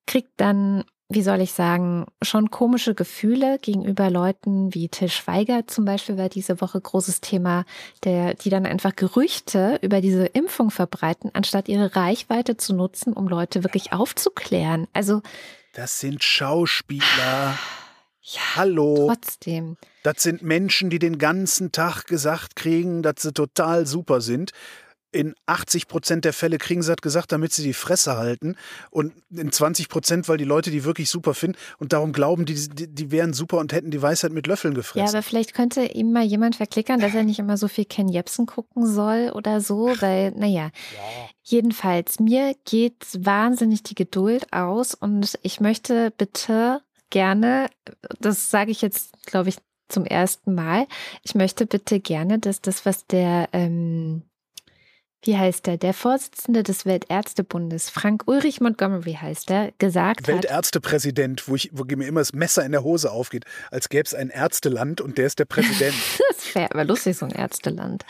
kriegt 0.05 0.31
dann 0.37 0.83
wie 1.11 1.23
soll 1.23 1.41
ich 1.41 1.53
sagen, 1.53 2.05
schon 2.21 2.51
komische 2.51 2.93
Gefühle 2.93 3.57
gegenüber 3.59 4.11
Leuten 4.11 4.73
wie 4.75 4.89
Till 4.89 5.09
Schweiger 5.09 5.65
zum 5.65 5.83
Beispiel 5.83 6.17
war 6.17 6.29
diese 6.29 6.61
Woche 6.61 6.79
großes 6.79 7.19
Thema, 7.19 7.65
der, 8.03 8.35
die 8.35 8.51
dann 8.51 8.67
einfach 8.67 8.95
Gerüchte 8.95 9.79
über 9.81 10.01
diese 10.01 10.27
Impfung 10.27 10.69
verbreiten, 10.69 11.31
anstatt 11.33 11.67
ihre 11.67 11.95
Reichweite 11.95 12.57
zu 12.57 12.75
nutzen, 12.75 13.13
um 13.13 13.27
Leute 13.27 13.63
wirklich 13.63 13.91
aufzuklären. 13.91 14.87
Also. 14.93 15.21
Das 15.73 15.99
sind 15.99 16.23
Schauspieler. 16.23 17.57
Ja, 18.31 18.41
Hallo. 18.57 19.07
Trotzdem. 19.07 19.75
Das 20.03 20.21
sind 20.21 20.43
Menschen, 20.43 20.91
die 20.91 20.99
den 20.99 21.17
ganzen 21.17 21.71
Tag 21.71 22.05
gesagt 22.05 22.55
kriegen, 22.55 23.01
dass 23.01 23.23
sie 23.23 23.33
total 23.33 23.87
super 23.87 24.21
sind 24.21 24.51
in 25.11 25.33
80 25.47 25.87
Prozent 25.87 26.25
der 26.25 26.33
Fälle 26.33 26.57
kriegen 26.57 26.81
sie 26.81 26.91
das 26.91 27.01
gesagt, 27.01 27.31
damit 27.31 27.51
sie 27.51 27.63
die 27.63 27.73
Fresse 27.73 28.17
halten. 28.17 28.55
Und 28.91 29.13
in 29.31 29.51
20 29.51 29.89
Prozent, 29.89 30.29
weil 30.29 30.37
die 30.37 30.45
Leute 30.45 30.71
die 30.71 30.83
wirklich 30.83 31.09
super 31.09 31.33
finden 31.33 31.57
und 31.77 31.93
darum 31.93 32.13
glauben, 32.13 32.45
die, 32.45 32.69
die, 32.69 32.87
die 32.87 33.11
wären 33.11 33.33
super 33.33 33.57
und 33.57 33.73
hätten 33.73 33.91
die 33.91 34.01
Weisheit 34.01 34.31
mit 34.31 34.47
Löffeln 34.47 34.73
gefressen. 34.73 35.05
Ja, 35.05 35.11
aber 35.11 35.23
vielleicht 35.23 35.53
könnte 35.53 35.83
ihm 35.83 36.11
mal 36.11 36.23
jemand 36.23 36.57
verklickern, 36.57 36.99
dass 36.99 37.15
er 37.15 37.23
nicht 37.23 37.39
immer 37.39 37.57
so 37.57 37.67
viel 37.67 37.85
Ken 37.85 38.07
Jebsen 38.07 38.45
gucken 38.45 38.85
soll 38.85 39.31
oder 39.33 39.61
so, 39.61 39.93
weil, 39.99 40.31
naja. 40.31 40.65
Ja. 40.65 41.29
Jedenfalls, 41.43 42.19
mir 42.19 42.55
geht 42.65 43.05
wahnsinnig 43.17 43.81
die 43.81 43.95
Geduld 43.95 44.53
aus 44.53 44.93
und 44.93 45.39
ich 45.41 45.59
möchte 45.59 46.11
bitte 46.11 46.81
gerne, 47.09 47.69
das 48.19 48.51
sage 48.51 48.69
ich 48.69 48.83
jetzt, 48.83 49.25
glaube 49.25 49.49
ich, 49.49 49.57
zum 49.87 50.05
ersten 50.05 50.53
Mal, 50.53 50.85
ich 51.23 51.33
möchte 51.33 51.65
bitte 51.65 51.99
gerne, 51.99 52.37
dass 52.37 52.61
das, 52.61 52.85
was 52.85 53.07
der 53.07 53.49
ähm, 53.53 54.21
wie 55.23 55.37
heißt 55.37 55.67
er, 55.67 55.77
der 55.77 55.93
Vorsitzende 55.93 56.63
des 56.63 56.85
Weltärztebundes, 56.85 57.89
Frank 57.89 58.23
Ulrich 58.27 58.61
Montgomery 58.61 59.17
heißt 59.21 59.51
er, 59.51 59.71
gesagt 59.77 60.27
Weltärztepräsident, 60.27 61.47
wo, 61.47 61.55
ich, 61.55 61.69
wo 61.73 61.83
mir 61.83 62.07
immer 62.07 62.21
das 62.21 62.33
Messer 62.33 62.65
in 62.65 62.71
der 62.71 62.83
Hose 62.83 63.11
aufgeht, 63.11 63.43
als 63.69 63.89
gäbe 63.89 64.03
es 64.05 64.13
ein 64.13 64.29
Ärzteland 64.29 65.01
und 65.01 65.17
der 65.17 65.25
ist 65.25 65.39
der 65.39 65.45
Präsident. 65.45 65.95
das 66.29 66.55
wäre 66.55 66.71
aber 66.71 66.85
lustig, 66.85 67.17
so 67.17 67.25
ein 67.25 67.31
Ärzteland. 67.31 68.05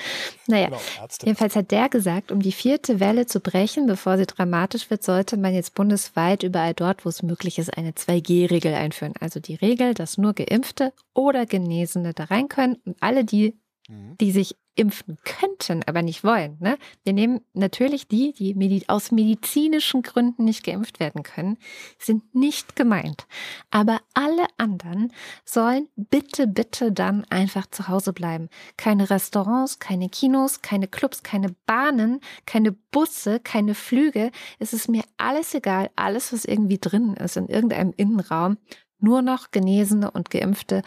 Naja, 0.46 0.68
genau, 0.68 0.82
Ärzte. 1.02 1.26
jedenfalls 1.26 1.56
hat 1.56 1.72
der 1.72 1.90
gesagt, 1.90 2.32
um 2.32 2.42
die 2.42 2.52
vierte 2.52 3.00
Welle 3.00 3.26
zu 3.26 3.40
brechen, 3.40 3.88
bevor 3.88 4.18
sie 4.18 4.28
dramatisch 4.28 4.92
wird, 4.92 5.04
sollte 5.04 5.38
man 5.38 5.56
jetzt 5.56 5.74
bundesweit 5.74 6.44
überall 6.44 6.76
dort, 6.76 7.06
wo 7.06 7.10
es 7.10 7.24
möglich 7.24 7.58
ist, 7.58 7.76
eine 7.76 7.92
2G-Regel 7.92 8.74
einführen. 8.76 9.14
Also 9.20 9.40
die 9.40 9.56
Regel, 9.56 9.96
dass 9.96 10.20
nur 10.20 10.34
Geimpfte 10.34 10.94
oder 11.16 11.48
Genesene 11.48 12.14
da 12.14 12.26
rein 12.26 12.50
können 12.50 12.78
und 12.86 12.98
alle 13.02 13.26
die 13.26 13.58
mhm. 13.90 14.16
die 14.22 14.32
sich 14.32 14.56
impfen 14.76 15.18
könnten, 15.26 15.84
aber 15.88 16.02
nicht 16.02 16.24
wollen. 16.24 16.56
Ne? 16.62 16.78
Wir 17.04 17.12
nehmen 17.12 17.42
natürlich 17.54 18.08
die, 18.08 18.32
die 18.32 18.86
aus 18.88 19.12
medizinischen 19.12 20.04
Gründen 20.04 20.46
nicht 20.46 20.64
geimpft 20.64 21.02
werden 21.02 21.22
können, 21.22 21.58
sind 21.98 22.34
nicht 22.34 22.78
gemeint. 22.78 23.28
Aber 23.72 24.00
alle 24.14 24.46
anderen 24.58 25.12
sollen 25.44 25.90
bitte, 25.98 26.48
bitte 26.48 26.94
dann 26.94 27.26
einfach 27.26 27.66
zu 27.66 27.90
Hause 27.90 28.14
bleiben. 28.14 28.48
Keine 28.78 29.10
Restaurants, 29.10 29.80
keine 29.80 30.08
Kinos, 30.08 30.62
keine 30.62 30.88
Clubs, 30.88 31.24
keine 31.24 31.54
Bahnen, 31.66 32.22
keine 32.46 32.72
Busse, 32.72 33.42
keine 33.42 33.76
Flüge. 33.76 34.32
Es 34.60 34.72
ist 34.72 34.88
mir 34.88 35.04
alles 35.18 35.54
egal, 35.54 35.90
alles, 35.98 36.32
was 36.32 36.46
irgendwie 36.46 36.78
drin 36.78 37.16
ist 37.16 37.36
in 37.36 37.50
irgendeinem 37.50 37.94
Innenraum. 37.98 38.58
Nur 39.02 39.22
noch 39.22 39.52
Genesene 39.52 40.12
und 40.12 40.30
Geimpfte 40.30 40.84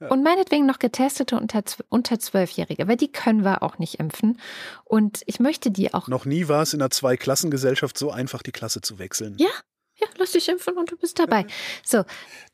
und 0.00 0.22
meinetwegen 0.22 0.66
noch 0.66 0.78
getestete 0.78 1.36
unter, 1.36 1.62
unter 1.88 2.18
Zwölfjährige, 2.18 2.86
weil 2.86 2.96
die 2.96 3.10
können 3.10 3.44
wir 3.44 3.62
auch 3.62 3.78
nicht 3.78 3.98
impfen. 3.98 4.40
Und 4.84 5.22
ich 5.26 5.40
möchte 5.40 5.70
die 5.70 5.92
auch. 5.92 6.08
Noch 6.08 6.24
nie 6.24 6.48
war 6.48 6.62
es 6.62 6.72
in 6.72 6.80
einer 6.80 6.90
Zweiklassengesellschaft 6.90 7.98
so 7.98 8.10
einfach, 8.10 8.42
die 8.42 8.52
Klasse 8.52 8.80
zu 8.80 8.98
wechseln. 8.98 9.34
Ja, 9.38 9.50
ja, 10.00 10.06
lass 10.16 10.32
dich 10.32 10.48
impfen 10.48 10.76
und 10.76 10.92
du 10.92 10.96
bist 10.96 11.18
dabei. 11.18 11.44
So. 11.84 12.04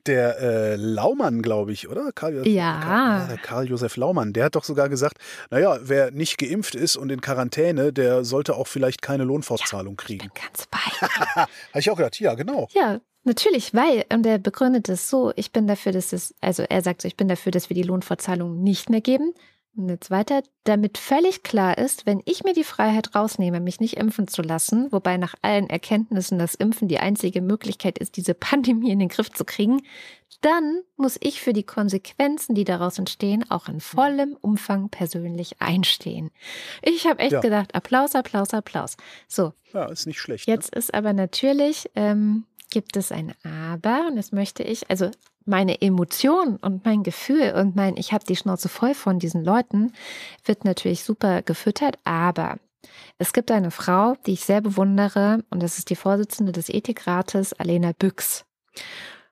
Der 0.07 0.39
äh, 0.39 0.77
Laumann, 0.77 1.43
glaube 1.43 1.73
ich, 1.73 1.89
oder? 1.89 2.11
Karl, 2.13 2.47
ja. 2.47 2.81
Karl, 2.81 3.39
Karl 3.43 3.69
Josef 3.69 3.97
Laumann, 3.97 4.33
der 4.33 4.47
hat 4.47 4.55
doch 4.55 4.65
sogar 4.65 4.89
gesagt, 4.89 5.19
naja, 5.51 5.79
wer 5.83 6.11
nicht 6.11 6.39
geimpft 6.39 6.75
ist 6.75 6.97
und 6.97 7.11
in 7.11 7.21
Quarantäne, 7.21 7.93
der 7.93 8.25
sollte 8.25 8.55
auch 8.55 8.67
vielleicht 8.67 9.03
keine 9.03 9.25
Lohnfortzahlung 9.25 9.97
ja, 9.99 10.05
kriegen. 10.05 10.27
Ich 10.27 10.33
bin 10.33 10.43
ganz 10.43 10.67
bei. 10.69 10.79
Habe 11.37 11.49
ich 11.75 11.91
auch 11.91 11.97
gedacht, 11.97 12.19
ja, 12.19 12.35
genau. 12.35 12.69
Ja, 12.73 13.01
Natürlich, 13.25 13.73
weil, 13.73 14.05
und 14.13 14.27
er 14.27 14.39
begründet 14.39 14.89
es 14.91 15.09
so, 15.09 15.33
ich 15.37 15.51
bin 15.51 15.67
dafür, 15.67 15.93
dass 15.93 16.13
es, 16.13 16.35
also 16.41 16.63
er 16.63 16.83
sagt 16.83 17.03
so, 17.03 17.09
ich 17.09 17.17
bin 17.17 17.29
dafür, 17.29 17.53
dass 17.53 17.71
wir 17.71 17.75
die 17.75 17.83
Lohnfortzahlung 17.83 18.63
nicht 18.63 18.91
mehr 18.91 19.01
geben. 19.01 19.33
Und 19.77 19.89
jetzt 19.89 20.11
weiter, 20.11 20.43
damit 20.63 20.99
völlig 20.99 21.43
klar 21.43 21.79
ist, 21.79 22.07
wenn 22.07 22.23
ich 22.27 22.45
mir 22.45 22.53
die 22.53 22.63
Freiheit 22.63 23.15
rausnehme, 23.17 23.59
mich 23.59 23.81
nicht 23.81 23.97
impfen 23.97 24.29
zu 24.29 24.41
lassen, 24.41 24.93
wobei 24.93 25.17
nach 25.17 25.35
allen 25.43 25.69
Erkenntnissen 25.69 26.39
das 26.39 26.55
Impfen 26.55 26.87
die 26.87 27.01
einzige 27.01 27.41
Möglichkeit 27.41 27.99
ist, 27.99 28.17
diese 28.17 28.35
Pandemie 28.35 28.91
in 28.91 29.01
den 29.01 29.09
Griff 29.09 29.33
zu 29.33 29.45
kriegen, 29.45 29.83
dann 30.43 30.83
muss 30.97 31.17
ich 31.21 31.41
für 31.41 31.53
die 31.53 31.65
Konsequenzen, 31.65 32.55
die 32.55 32.65
daraus 32.65 32.99
entstehen, 32.99 33.51
auch 33.51 33.69
in 33.69 33.81
vollem 33.81 34.37
Umfang 34.41 34.91
persönlich 34.91 35.61
einstehen. 35.61 36.31
Ich 36.83 37.07
habe 37.07 37.21
echt 37.21 37.33
ja. 37.33 37.41
gedacht, 37.41 37.75
Applaus, 37.75 38.15
Applaus, 38.15 38.53
Applaus. 38.55 38.97
So. 39.27 39.55
Ja, 39.73 39.87
ist 39.87 40.07
nicht 40.07 40.21
schlecht. 40.21 40.47
Jetzt 40.47 40.73
ne? 40.73 40.79
ist 40.79 40.95
aber 40.95 41.15
natürlich, 41.15 41.91
ähm, 41.97 42.45
gibt 42.75 42.97
es 42.97 43.13
ein 43.13 43.33
Aber 43.45 44.09
und 44.09 44.17
das 44.17 44.33
möchte 44.33 44.65
ich, 44.65 44.91
also 44.91 45.13
meine 45.47 45.81
Emotion 45.81 46.57
und 46.57 46.85
mein 46.85 47.05
Gefühl 47.05 47.55
und 47.57 47.77
mein, 47.77 47.97
ich 47.97 48.13
habe 48.13 48.25
die 48.25 48.35
Schnauze 48.35 48.69
voll 48.69 48.95
von 48.95 49.21
diesen 49.21 49.45
Leuten, 49.45 49.93
wird 50.45 50.65
natürlich 50.65 51.05
super 51.05 51.43
gefüttert, 51.43 51.99
aber 52.03 52.59
es 53.17 53.33
gibt 53.33 53.53
eine 53.53 53.71
Frau, 53.71 54.17
die 54.27 54.33
ich 54.33 54.45
sehr 54.45 54.61
bewundere 54.61 55.45
und 55.51 55.63
das 55.63 55.79
ist 55.79 55.89
die 55.89 55.95
Vorsitzende 55.95 56.51
des 56.51 56.69
Ethikrates, 56.69 57.53
Alena 57.53 57.93
Büchs. 57.97 58.45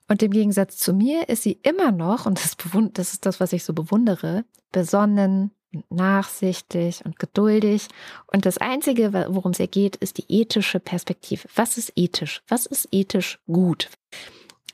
Und 0.07 0.23
im 0.23 0.31
Gegensatz 0.31 0.77
zu 0.77 0.93
mir 0.93 1.29
ist 1.29 1.43
sie 1.43 1.59
immer 1.65 1.91
noch, 1.91 2.27
und 2.27 2.39
das, 2.39 2.57
das 2.93 3.13
ist 3.13 3.27
das, 3.27 3.41
was 3.41 3.53
ich 3.53 3.65
so 3.65 3.73
bewundere, 3.73 4.45
besonnen, 4.71 5.51
nachsichtig 5.91 7.05
und 7.05 7.19
geduldig. 7.19 7.89
Und 8.27 8.47
das 8.47 8.59
Einzige, 8.59 9.13
worum 9.13 9.53
es 9.53 9.61
ihr 9.61 9.69
geht, 9.69 9.97
ist 9.97 10.19
die 10.19 10.27
ethische 10.29 10.81
Perspektive. 10.81 11.49
Was 11.55 11.79
ist 11.79 11.93
ethisch? 11.97 12.43
Was 12.49 12.67
ist 12.67 12.89
ethisch 12.93 13.39
gut? 13.47 13.89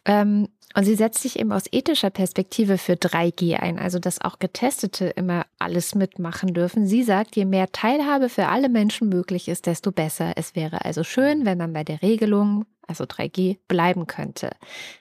Ähm, 0.05 0.49
und 0.75 0.85
sie 0.85 0.95
setzt 0.95 1.23
sich 1.23 1.39
eben 1.39 1.53
aus 1.53 1.65
ethischer 1.73 2.11
Perspektive 2.11 2.79
für 2.79 2.93
3G 2.93 3.57
ein, 3.57 3.79
also 3.79 3.99
dass 3.99 4.21
auch 4.21 4.39
Getestete 4.39 5.07
immer 5.07 5.47
alles 5.59 5.95
mitmachen 5.95 6.53
dürfen. 6.53 6.87
Sie 6.87 7.03
sagt, 7.03 7.37
je 7.37 7.47
mehr 7.47 7.73
Teilhabe 7.73 8.29
für 8.29 8.49
alle 8.49 8.69
Menschen 8.69 9.09
möglich 9.09 9.49
ist, 9.49 9.67
desto 9.67 9.93
besser. 9.93 10.33
Es 10.37 10.55
wäre 10.55 10.85
also 10.85 11.05
schön, 11.05 11.47
wenn 11.47 11.59
man 11.59 11.73
bei 11.73 11.85
der 11.85 12.03
Regelung 12.03 12.67
also 12.89 13.05
3G, 13.05 13.59
bleiben 13.69 14.07
könnte. 14.07 14.51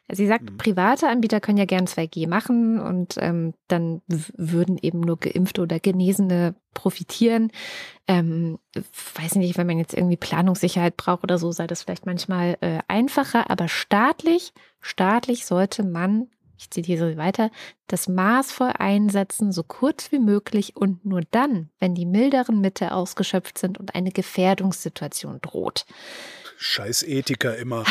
Sie 0.09 0.27
sagt, 0.27 0.43
mhm. 0.43 0.57
private 0.57 1.07
Anbieter 1.07 1.39
können 1.39 1.57
ja 1.57 1.65
gern 1.65 1.85
2G 1.85 2.27
machen 2.27 2.79
und 2.79 3.15
ähm, 3.17 3.53
dann 3.69 4.01
würden 4.07 4.77
eben 4.81 4.99
nur 4.99 5.17
Geimpfte 5.17 5.61
oder 5.61 5.79
Genesene 5.79 6.55
profitieren. 6.73 7.49
Ähm, 8.07 8.59
weiß 9.15 9.35
nicht, 9.35 9.57
wenn 9.57 9.67
man 9.67 9.79
jetzt 9.79 9.93
irgendwie 9.93 10.17
Planungssicherheit 10.17 10.97
braucht 10.97 11.23
oder 11.23 11.37
so, 11.37 11.51
sei 11.51 11.65
das 11.65 11.83
vielleicht 11.83 12.05
manchmal 12.05 12.57
äh, 12.59 12.79
einfacher, 12.89 13.49
aber 13.49 13.69
staatlich, 13.69 14.53
staatlich 14.87 15.45
sollte 15.45 15.83
man 15.83 16.27
ich 16.57 16.71
zitiere 16.71 17.17
weiter, 17.17 17.51
das 17.87 18.07
maßvoll 18.07 18.73
einsetzen, 18.77 19.51
so 19.51 19.63
kurz 19.63 20.11
wie 20.11 20.19
möglich 20.19 20.75
und 20.75 21.05
nur 21.05 21.21
dann, 21.31 21.69
wenn 21.79 21.93
die 21.93 22.05
milderen 22.05 22.61
Mittel 22.61 22.89
ausgeschöpft 22.89 23.57
sind 23.57 23.77
und 23.77 23.95
eine 23.95 24.11
Gefährdungssituation 24.11 25.39
droht. 25.41 25.85
Scheiß 26.57 27.03
Ethiker 27.03 27.55
immer. 27.57 27.85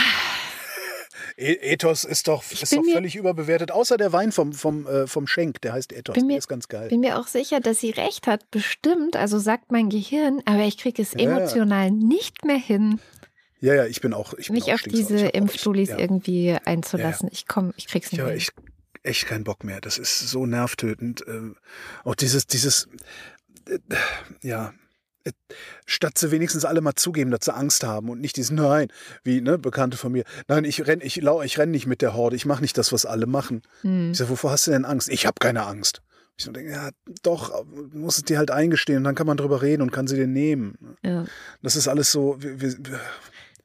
E 1.39 1.53
Ethos 1.53 2.05
ist 2.05 2.29
doch, 2.29 2.43
ist 2.51 2.73
doch 2.73 2.83
völlig 2.83 3.15
mir, 3.15 3.21
überbewertet, 3.21 3.71
außer 3.71 3.99
der 3.99 4.13
Wein 4.13 4.33
vom, 4.33 4.55
vom, 4.55 4.87
äh, 4.87 5.07
vom 5.07 5.27
Schenk, 5.27 5.61
der 5.61 5.75
heißt 5.75 5.93
Ethos, 5.93 6.15
bin 6.15 6.29
der 6.29 6.39
ist 6.39 6.49
ganz 6.49 6.67
geil. 6.69 6.89
bin 6.89 7.01
mir 7.01 7.19
auch 7.19 7.27
sicher, 7.27 7.61
dass 7.61 7.81
sie 7.81 7.91
recht 7.91 8.27
hat, 8.27 8.51
bestimmt, 8.51 9.17
also 9.17 9.39
sagt 9.39 9.71
mein 9.71 9.91
Gehirn, 9.91 10.41
aber 10.47 10.63
ich 10.63 10.79
kriege 10.79 11.03
es 11.03 11.13
ja, 11.13 11.21
emotional 11.21 11.87
ja. 11.87 11.91
nicht 11.91 12.45
mehr 12.47 12.57
hin. 12.57 13.01
Ja, 13.61 13.75
ja, 13.75 13.87
ich 13.87 14.01
bin 14.01 14.13
auch. 14.13 14.35
Ich 14.35 14.51
mich 14.51 14.67
bin 14.67 14.75
auf 14.75 14.83
diese 14.83 15.29
Impfstulis 15.29 15.91
ja. 15.91 15.99
irgendwie 15.99 16.57
einzulassen. 16.65 17.29
Ich 17.33 17.47
komme, 17.47 17.73
ich 17.77 17.87
krieg's 17.87 18.13
nicht 18.13 18.19
ja, 18.19 18.27
mehr. 18.27 18.37
Ich, 18.37 18.51
echt 19.03 19.27
keinen 19.27 19.45
Bock 19.45 19.65
mehr. 19.65 19.81
Das 19.81 19.99
ist 19.99 20.29
so 20.29 20.47
nervtötend. 20.47 21.25
Ähm, 21.27 21.57
auch 22.05 22.15
dieses, 22.15 22.47
dieses, 22.47 22.89
äh, 23.69 23.79
ja, 24.43 24.75
äh, 25.25 25.33
statt 25.87 26.19
sie 26.19 26.31
wenigstens 26.31 26.65
alle 26.65 26.81
mal 26.81 26.95
zugeben, 26.95 27.31
dass 27.31 27.45
sie 27.45 27.55
Angst 27.55 27.85
haben 27.85 28.11
und 28.11 28.21
nicht 28.21 28.37
diesen 28.37 28.57
Nein, 28.57 28.89
wie 29.25 29.41
ne, 29.41 29.59
Bekannte 29.59 29.97
von 29.97 30.13
mir. 30.13 30.25
Nein, 30.49 30.65
ich 30.65 30.87
renn, 30.87 31.01
ich, 31.01 31.23
ich 31.23 31.59
renn 31.59 31.71
nicht 31.71 31.87
mit 31.87 32.03
der 32.03 32.15
Horde. 32.15 32.37
Ich 32.37 32.47
mache 32.47 32.63
nicht 32.63 32.77
das, 32.77 32.93
was 32.93 33.07
alle 33.07 33.27
machen. 33.27 33.63
Hm. 33.83 34.13
Ich 34.13 34.19
sage, 34.19 34.31
wovor 34.31 34.51
hast 34.51 34.67
du 34.67 34.73
denn 34.73 34.85
Angst? 34.85 35.09
Ich 35.09 35.27
habe 35.27 35.37
keine 35.41 35.65
Angst. 35.65 36.03
Ich 36.39 36.45
so 36.45 36.53
denke, 36.53 36.71
ja, 36.71 36.91
doch, 37.23 37.65
muss 37.93 38.19
es 38.19 38.25
dir 38.25 38.37
halt 38.37 38.51
eingestehen 38.51 38.99
und 38.99 39.05
dann 39.05 39.15
kann 39.15 39.27
man 39.27 39.39
drüber 39.39 39.63
reden 39.63 39.81
und 39.81 39.91
kann 39.91 40.07
sie 40.07 40.17
dir 40.17 40.27
nehmen. 40.27 40.97
Ja. 41.03 41.25
Das 41.63 41.77
ist 41.77 41.89
alles 41.89 42.13
so, 42.13 42.37
wir, 42.39 42.61
wir, 42.61 43.01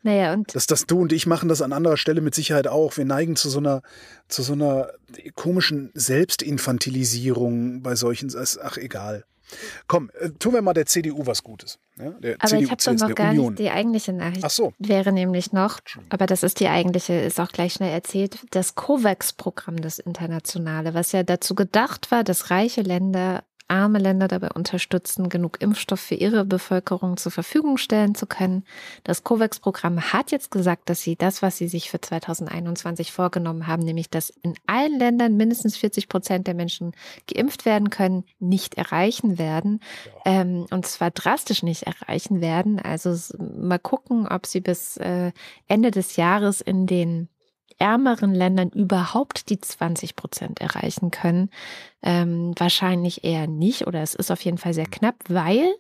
naja, 0.04 0.34
und 0.34 0.56
dass 0.56 0.68
das 0.68 0.86
du 0.86 0.99
und 0.99 1.14
ich 1.14 1.28
machen 1.28 1.49
das 1.49 1.62
an 1.62 1.74
anderer 1.74 1.97
Stelle 1.97 2.22
mit 2.22 2.36
Sicherheit 2.36 2.68
auch. 2.68 2.97
Wir 2.97 3.06
neigen 3.06 3.36
zu 3.36 3.49
so 3.49 3.60
einer, 3.60 3.82
zu 4.28 4.41
so 4.41 4.54
einer 4.54 4.89
komischen 5.36 5.91
Selbstinfantilisierung 5.93 7.82
bei 7.82 7.95
solchen, 7.95 8.32
ach 8.62 8.78
egal. 8.78 9.24
Komm, 9.88 10.10
äh, 10.20 10.30
tun 10.30 10.54
wir 10.54 10.62
mal 10.62 10.74
der 10.74 10.86
CDU 10.86 11.26
was 11.26 11.43
Gutes. 11.43 11.78
Ja, 11.97 12.08
aber 12.08 12.47
CDU, 12.47 12.64
ich 12.64 12.72
habe 12.72 12.84
doch 12.84 13.08
noch 13.08 13.16
gar 13.16 13.32
Union. 13.32 13.54
nicht 13.54 13.60
die 13.60 13.70
eigentliche 13.70 14.14
Nachricht. 14.14 14.43
Ach 14.43 14.49
so. 14.49 14.74
Wäre 14.80 15.12
nämlich 15.12 15.52
noch, 15.52 15.80
aber 16.10 16.26
das 16.26 16.43
ist 16.43 16.60
die 16.60 16.68
eigentliche, 16.68 17.14
ist 17.20 17.39
auch 17.39 17.52
gleich 17.52 17.74
schnell 17.74 17.91
erzählt, 17.91 18.39
das 18.52 18.76
COVAX-Programm, 18.76 19.82
das 19.82 19.99
internationale, 19.99 20.93
was 20.93 21.12
ja 21.12 21.24
dazu 21.24 21.56
gedacht 21.56 22.12
war, 22.12 22.24
dass 22.24 22.49
reiche 22.49 22.82
Länder 22.82 23.43
arme 23.72 23.99
Länder 23.99 24.28
dabei 24.28 24.49
unterstützen, 24.49 25.30
genug 25.30 25.61
Impfstoff 25.61 26.01
für 26.01 26.15
ihre 26.15 26.43
Bevölkerung 26.43 27.15
zur 27.15 27.32
Verfügung 27.32 27.78
stellen 27.78 28.15
zu 28.15 28.28
können. 28.28 28.65
Das 29.05 29.24
COVAX-Programm 29.24 30.13
hat 30.13 30.32
jetzt 30.32 30.51
gesagt, 30.51 30.89
dass 30.89 31.01
sie 31.01 31.15
das, 31.15 31.41
was 31.41 31.57
sie 31.57 31.69
sich 31.69 31.89
für 31.89 32.01
2021 32.01 33.13
vorgenommen 33.13 33.67
haben, 33.67 33.84
nämlich 33.84 34.09
dass 34.09 34.30
in 34.30 34.55
allen 34.67 34.99
Ländern 34.99 35.38
mindestens 35.38 35.78
40 35.78 36.09
Prozent 36.09 36.47
der 36.47 36.53
Menschen 36.53 36.91
geimpft 37.34 37.65
werden 37.65 37.89
können, 37.89 38.26
nicht 38.39 38.76
erreichen 38.76 39.38
werden. 39.38 39.80
Ähm, 40.26 40.65
und 40.69 40.86
zwar 40.86 41.11
drastisch 41.11 41.63
nicht 41.63 41.84
erreichen 41.84 42.41
werden. 42.41 42.78
Also 42.80 43.15
mal 43.39 43.80
gucken, 43.80 44.28
ob 44.28 44.45
sie 44.45 44.59
bis 44.59 44.97
äh, 44.97 45.32
Ende 45.67 45.91
des 45.91 46.17
Jahres 46.17 46.59
in 46.59 46.88
den 46.88 47.30
ärmeren 47.82 48.36
Ländern 48.36 48.69
überhaupt 48.69 49.49
die 49.49 49.59
20 49.59 50.15
Prozent 50.15 50.61
erreichen 50.61 51.09
können? 51.09 51.49
Ähm, 52.03 52.53
wahrscheinlich 52.57 53.23
eher 53.23 53.47
nicht 53.47 53.88
oder 53.88 54.01
es 54.01 54.15
ist 54.15 54.32
auf 54.32 54.41
jeden 54.45 54.59
Fall 54.59 54.73
sehr 54.73 54.86
knapp, 54.86 55.15
weil 55.27 55.73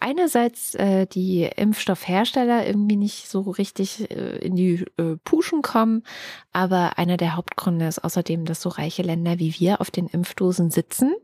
einerseits 0.00 0.74
äh, 0.76 1.06
die 1.06 1.42
Impfstoffhersteller 1.44 2.66
irgendwie 2.66 2.96
nicht 2.96 3.28
so 3.28 3.42
richtig 3.42 4.10
äh, 4.10 4.38
in 4.38 4.56
die 4.56 4.84
äh, 4.96 5.16
Puschen 5.24 5.62
kommen, 5.62 6.04
aber 6.52 6.98
einer 6.98 7.16
der 7.16 7.36
Hauptgründe 7.36 7.86
ist 7.86 8.02
außerdem, 8.02 8.44
dass 8.44 8.62
so 8.62 8.68
reiche 8.68 9.02
Länder 9.02 9.38
wie 9.38 9.54
wir 9.58 9.80
auf 9.80 9.90
den 9.90 10.06
Impfdosen 10.06 10.70
sitzen, 10.70 11.14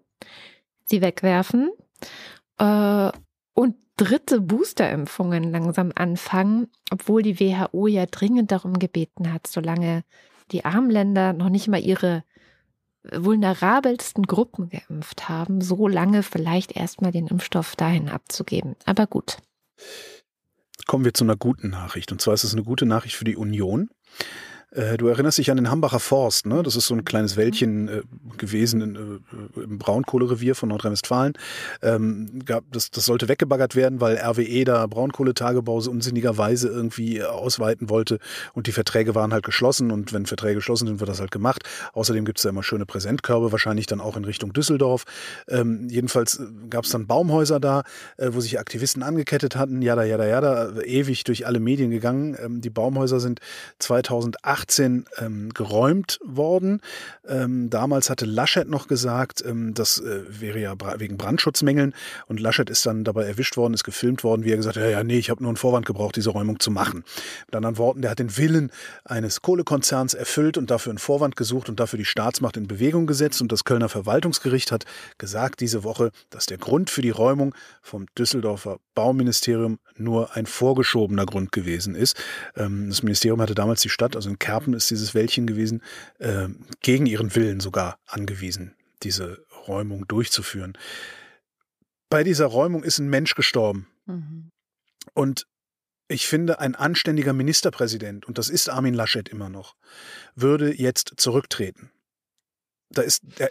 sie 0.85 1.01
wegwerfen 1.01 1.71
äh, 2.59 3.11
und 3.55 3.77
dritte 3.97 4.41
Boosterimpfungen 4.41 5.51
langsam 5.51 5.93
anfangen, 5.95 6.69
obwohl 6.91 7.23
die 7.23 7.41
WHO 7.41 7.87
ja 7.87 8.07
dringend 8.07 8.53
darum 8.53 8.79
gebeten 8.79 9.33
hat, 9.33 9.47
solange 9.47 10.05
die 10.53 10.65
armen 10.65 10.91
Länder 10.91 11.33
noch 11.33 11.49
nicht 11.49 11.69
mal 11.69 11.81
ihre 11.81 12.23
vulnerabelsten 13.11 14.25
Gruppen 14.25 14.69
geimpft 14.69 15.29
haben, 15.29 15.61
so 15.61 15.89
lange 15.89 16.23
vielleicht 16.23 16.77
erstmal 16.77 17.13
den 17.13 17.29
Impfstoff 17.29 17.77
dahin 17.77 18.09
abzugeben. 18.09 18.77
Aber 18.85 19.07
gut. 19.07 19.39
Kommen 20.87 21.05
wir 21.05 21.15
zu 21.15 21.25
einer 21.25 21.37
guten 21.37 21.71
Nachricht. 21.71 22.13
Und 22.13 22.21
zwar 22.21 22.35
ist 22.35 22.45
es 22.45 22.53
eine 22.53 22.65
gute 22.65 22.87
Nachricht 22.87 23.17
für 23.17 23.25
die 23.25 23.37
Union. 23.37 23.91
Äh, 24.77 24.99
du 24.99 25.09
erinnerst 25.09 25.39
dich 25.39 25.51
an 25.51 25.57
den 25.57 25.71
Hambacher 25.71 26.01
Forst, 26.01 26.47
ne? 26.47 26.63
Das 26.63 26.77
ist 26.77 26.87
so 26.87 26.95
ein 26.95 27.05
kleines 27.05 27.37
Wäldchen 27.37 27.89
äh, 27.89 28.03
gewesen 28.37 28.83
in, 28.83 28.97
äh, 28.97 29.61
im 29.61 29.79
Braunkohlerevier 29.79 30.55
von 30.55 30.69
Nordrhein-Westfalen. 30.69 31.33
Ähm, 31.83 32.43
das, 32.71 32.91
das 32.91 33.07
sollte 33.07 33.29
weggebaggert 33.29 33.75
werden, 33.75 34.01
weil 34.01 34.19
RWE 34.19 34.65
da 34.65 34.87
Braunkohletagebau 34.87 35.81
so 35.81 35.91
unsinnigerweise 35.91 36.69
irgendwie 36.69 37.23
ausweiten 37.23 37.89
wollte 37.89 38.19
und 38.53 38.67
die 38.67 38.73
Verträge 38.73 39.15
waren 39.15 39.33
halt 39.33 39.45
geschlossen 39.45 39.91
und 39.91 40.13
wenn 40.13 40.27
Verträge 40.27 40.57
geschlossen 40.57 40.87
sind, 40.87 41.01
wird 41.01 41.09
das 41.09 41.21
halt 41.21 41.31
gemacht. 41.31 41.63
Außerdem 41.95 42.27
gibt 42.27 42.39
es 42.39 42.43
da 42.43 42.51
immer 42.51 42.63
schöne 42.63 42.85
Präsentkörbe, 42.85 43.53
wahrscheinlich 43.53 43.87
dann 43.87 44.03
auch 44.03 44.17
in 44.17 44.27
Richtung 44.27 44.53
Düsseldorf. 44.53 45.05
Ähm, 45.49 45.89
jedenfalls 45.89 46.39
äh, 46.39 46.45
gab 46.69 46.85
es 46.85 46.91
dann 46.91 47.07
Baumhäuser 47.07 47.61
da, 47.61 47.83
äh, 48.19 48.29
wo 48.33 48.41
sich 48.41 48.59
Aktivisten 48.59 49.03
angekettet 49.03 49.57
hatten, 49.57 49.81
jada, 49.81 50.05
jada, 50.05 50.27
jada, 50.27 50.83
ewig 50.83 51.25
durch 51.25 51.47
alle 51.47 51.61
Medien 51.61 51.91
gegangen. 51.91 52.37
Ähm, 52.43 52.61
die 52.61 52.71
Baumhäuser 52.71 53.21
sind 53.21 53.41
2008 53.79 54.66
2018 54.67 55.05
ähm, 55.19 55.55
geräumt 55.55 56.19
worden. 56.25 56.81
Ähm, 57.27 57.71
damals 57.71 58.11
hatte 58.11 58.27
Laschet 58.27 58.69
noch 58.69 58.89
gesagt, 58.89 59.43
ähm, 59.47 59.75
das 59.75 59.99
äh, 59.99 60.23
wäre 60.29 60.59
ja 60.59 60.75
wegen 60.99 61.17
Brandschutzmängeln. 61.17 61.95
Und 62.27 62.41
Laschet 62.41 62.69
ist 62.71 62.85
dann 62.87 63.05
dabei 63.05 63.25
erwischt 63.25 63.57
worden, 63.57 63.75
ist 63.75 63.85
gefilmt 63.85 64.25
worden, 64.25 64.45
wie 64.45 64.53
er 64.53 64.57
gesagt 64.57 64.77
hat, 64.77 64.83
ja, 64.83 64.91
ja, 64.91 65.05
nee, 65.05 65.19
ich 65.19 65.31
habe 65.31 65.43
nur 65.43 65.51
einen 65.51 65.57
Vorwand 65.57 65.87
gebraucht, 65.87 66.17
diese 66.17 66.31
Räumung 66.31 66.61
zu 66.61 66.71
machen. 66.71 67.05
Mit 67.47 67.57
anderen 67.57 67.79
Worten, 67.79 68.03
der 68.03 68.11
hat 68.11 68.19
den 68.19 68.37
Willen 68.37 68.71
eines 69.05 69.43
Kohlekonzerns 69.43 70.15
erfüllt 70.15 70.59
und 70.59 70.71
dafür 70.71 70.91
einen 70.91 70.99
Vorwand 70.99 71.37
gesucht 71.37 71.69
und 71.69 71.81
dafür 71.81 71.99
die 71.99 72.05
Staatsmacht 72.05 72.57
in 72.57 72.67
Bewegung 72.67 73.07
gesetzt. 73.07 73.41
Und 73.41 73.53
das 73.53 73.65
Kölner 73.65 73.89
Verwaltungsgericht 73.89 74.73
hat 74.73 74.85
gesagt 75.19 75.61
diese 75.61 75.85
Woche, 75.85 76.11
dass 76.31 76.47
der 76.47 76.59
Grund 76.59 76.91
für 76.91 77.03
die 77.03 77.11
Räumung 77.11 77.55
vom 77.83 78.07
Düsseldorfer 78.19 78.79
Bauministerium 78.95 79.79
nur 79.97 80.35
ein 80.35 80.47
vorgeschobener 80.47 81.27
Grund 81.27 81.53
gewesen 81.53 81.95
ist. 81.95 82.17
Ähm, 82.57 82.89
das 82.89 83.03
Ministerium 83.03 83.41
hatte 83.41 83.55
damals 83.55 83.81
die 83.83 83.89
Stadt, 83.89 84.17
also 84.17 84.29
in 84.29 84.39
Kerpen 84.57 84.73
ist 84.73 84.91
dieses 84.91 85.15
Wäldchen 85.15 85.47
gewesen, 85.47 85.83
äh, 86.19 86.49
gegen 86.81 87.05
ihren 87.05 87.35
Willen 87.35 87.61
sogar 87.61 87.99
angewiesen, 88.07 88.75
diese 89.03 89.45
Räumung 89.69 90.09
durchzuführen. 90.09 90.79
Bei 92.09 92.25
dieser 92.25 92.47
Räumung 92.47 92.83
ist 92.83 92.99
ein 92.99 93.11
Mensch 93.11 93.35
gestorben. 93.35 93.87
Mhm. 94.07 94.51
Und 95.13 95.47
ich 96.09 96.27
finde, 96.27 96.59
ein 96.59 96.75
anständiger 96.75 97.35
Ministerpräsident, 97.35 98.25
und 98.25 98.39
das 98.39 98.49
ist 98.49 98.71
Armin 98.71 98.95
Laschet 98.95 99.29
immer 99.29 99.51
noch, 99.51 99.77
würde 100.35 100.73
jetzt 100.75 101.13
zurücktreten. 101.19 101.91
Da 102.89 103.03
ist, 103.03 103.21
der, 103.39 103.51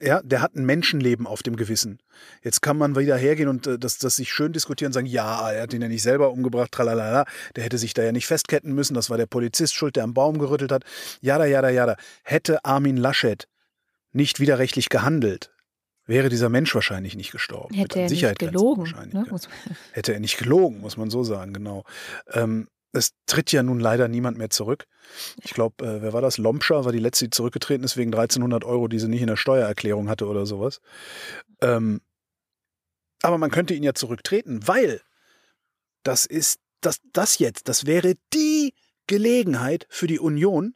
ja, 0.00 0.20
der 0.22 0.42
hat 0.42 0.54
ein 0.54 0.64
Menschenleben 0.64 1.26
auf 1.26 1.42
dem 1.42 1.56
Gewissen. 1.56 1.98
Jetzt 2.42 2.62
kann 2.62 2.76
man 2.76 2.96
wieder 2.96 3.16
hergehen 3.16 3.48
und 3.48 3.66
äh, 3.66 3.78
das, 3.78 3.98
das 3.98 4.16
sich 4.16 4.32
schön 4.32 4.52
diskutieren 4.52 4.90
und 4.90 4.92
sagen, 4.94 5.06
ja, 5.06 5.50
er 5.50 5.62
hat 5.62 5.72
ihn 5.72 5.82
ja 5.82 5.88
nicht 5.88 6.02
selber 6.02 6.30
umgebracht, 6.30 6.72
tralalala, 6.72 7.24
der 7.56 7.64
hätte 7.64 7.78
sich 7.78 7.94
da 7.94 8.02
ja 8.02 8.12
nicht 8.12 8.26
festketten 8.26 8.74
müssen, 8.74 8.94
das 8.94 9.10
war 9.10 9.16
der 9.16 9.26
Polizist 9.26 9.74
schuld, 9.74 9.96
der 9.96 10.04
am 10.04 10.14
Baum 10.14 10.38
gerüttelt 10.38 10.72
hat. 10.72 10.84
Jada, 11.20 11.46
jada, 11.46 11.70
jada. 11.70 11.96
Hätte 12.22 12.64
Armin 12.64 12.96
Laschet 12.96 13.48
nicht 14.12 14.40
widerrechtlich 14.40 14.88
gehandelt, 14.88 15.52
wäre 16.06 16.28
dieser 16.28 16.48
Mensch 16.48 16.74
wahrscheinlich 16.74 17.16
nicht 17.16 17.32
gestorben. 17.32 17.74
Hätte 17.74 18.00
er 18.00 18.08
nicht 18.08 18.38
gelogen. 18.38 18.94
Ne? 19.12 19.26
Hätte 19.92 20.14
er 20.14 20.20
nicht 20.20 20.38
gelogen, 20.38 20.80
muss 20.80 20.96
man 20.96 21.10
so 21.10 21.24
sagen, 21.24 21.52
genau. 21.52 21.84
Ähm, 22.32 22.68
es 22.92 23.12
tritt 23.26 23.52
ja 23.52 23.62
nun 23.62 23.80
leider 23.80 24.08
niemand 24.08 24.38
mehr 24.38 24.50
zurück. 24.50 24.86
Ich 25.42 25.52
glaube, 25.52 25.84
äh, 25.84 26.02
wer 26.02 26.12
war 26.12 26.22
das? 26.22 26.38
Lomscher 26.38 26.84
war 26.84 26.92
die 26.92 26.98
letzte, 26.98 27.26
die 27.26 27.30
zurückgetreten 27.30 27.84
ist 27.84 27.96
wegen 27.96 28.12
1300 28.12 28.64
Euro, 28.64 28.88
die 28.88 28.98
sie 28.98 29.08
nicht 29.08 29.20
in 29.20 29.26
der 29.26 29.36
Steuererklärung 29.36 30.08
hatte 30.08 30.26
oder 30.26 30.46
sowas. 30.46 30.80
Ähm, 31.60 32.00
aber 33.22 33.38
man 33.38 33.50
könnte 33.50 33.74
ihn 33.74 33.82
ja 33.82 33.94
zurücktreten, 33.94 34.66
weil 34.66 35.00
das 36.02 36.24
ist, 36.24 36.60
das, 36.80 37.00
das 37.12 37.38
jetzt, 37.38 37.68
das 37.68 37.86
wäre 37.86 38.14
die 38.32 38.74
Gelegenheit 39.06 39.86
für 39.90 40.06
die 40.06 40.20
Union, 40.20 40.74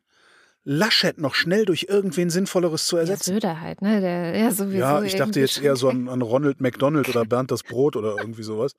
Laschet 0.64 1.18
noch 1.18 1.34
schnell 1.34 1.64
durch 1.64 1.86
irgendwen 1.88 2.30
Sinnvolleres 2.30 2.86
zu 2.86 2.96
ersetzen. 2.96 3.30
Ja, 3.30 3.34
Söder 3.34 3.60
halt, 3.60 3.82
ne? 3.82 4.00
Der, 4.00 4.36
ja, 4.38 4.50
sowieso 4.52 4.78
ja, 4.78 5.02
ich 5.02 5.16
dachte 5.16 5.40
jetzt 5.40 5.60
eher 5.60 5.74
so 5.74 5.88
an, 5.88 6.08
an 6.08 6.22
Ronald 6.22 6.60
McDonald 6.60 7.08
oder 7.08 7.24
Bernd 7.26 7.50
das 7.50 7.64
Brot 7.64 7.96
oder 7.96 8.16
irgendwie 8.18 8.44
sowas. 8.44 8.72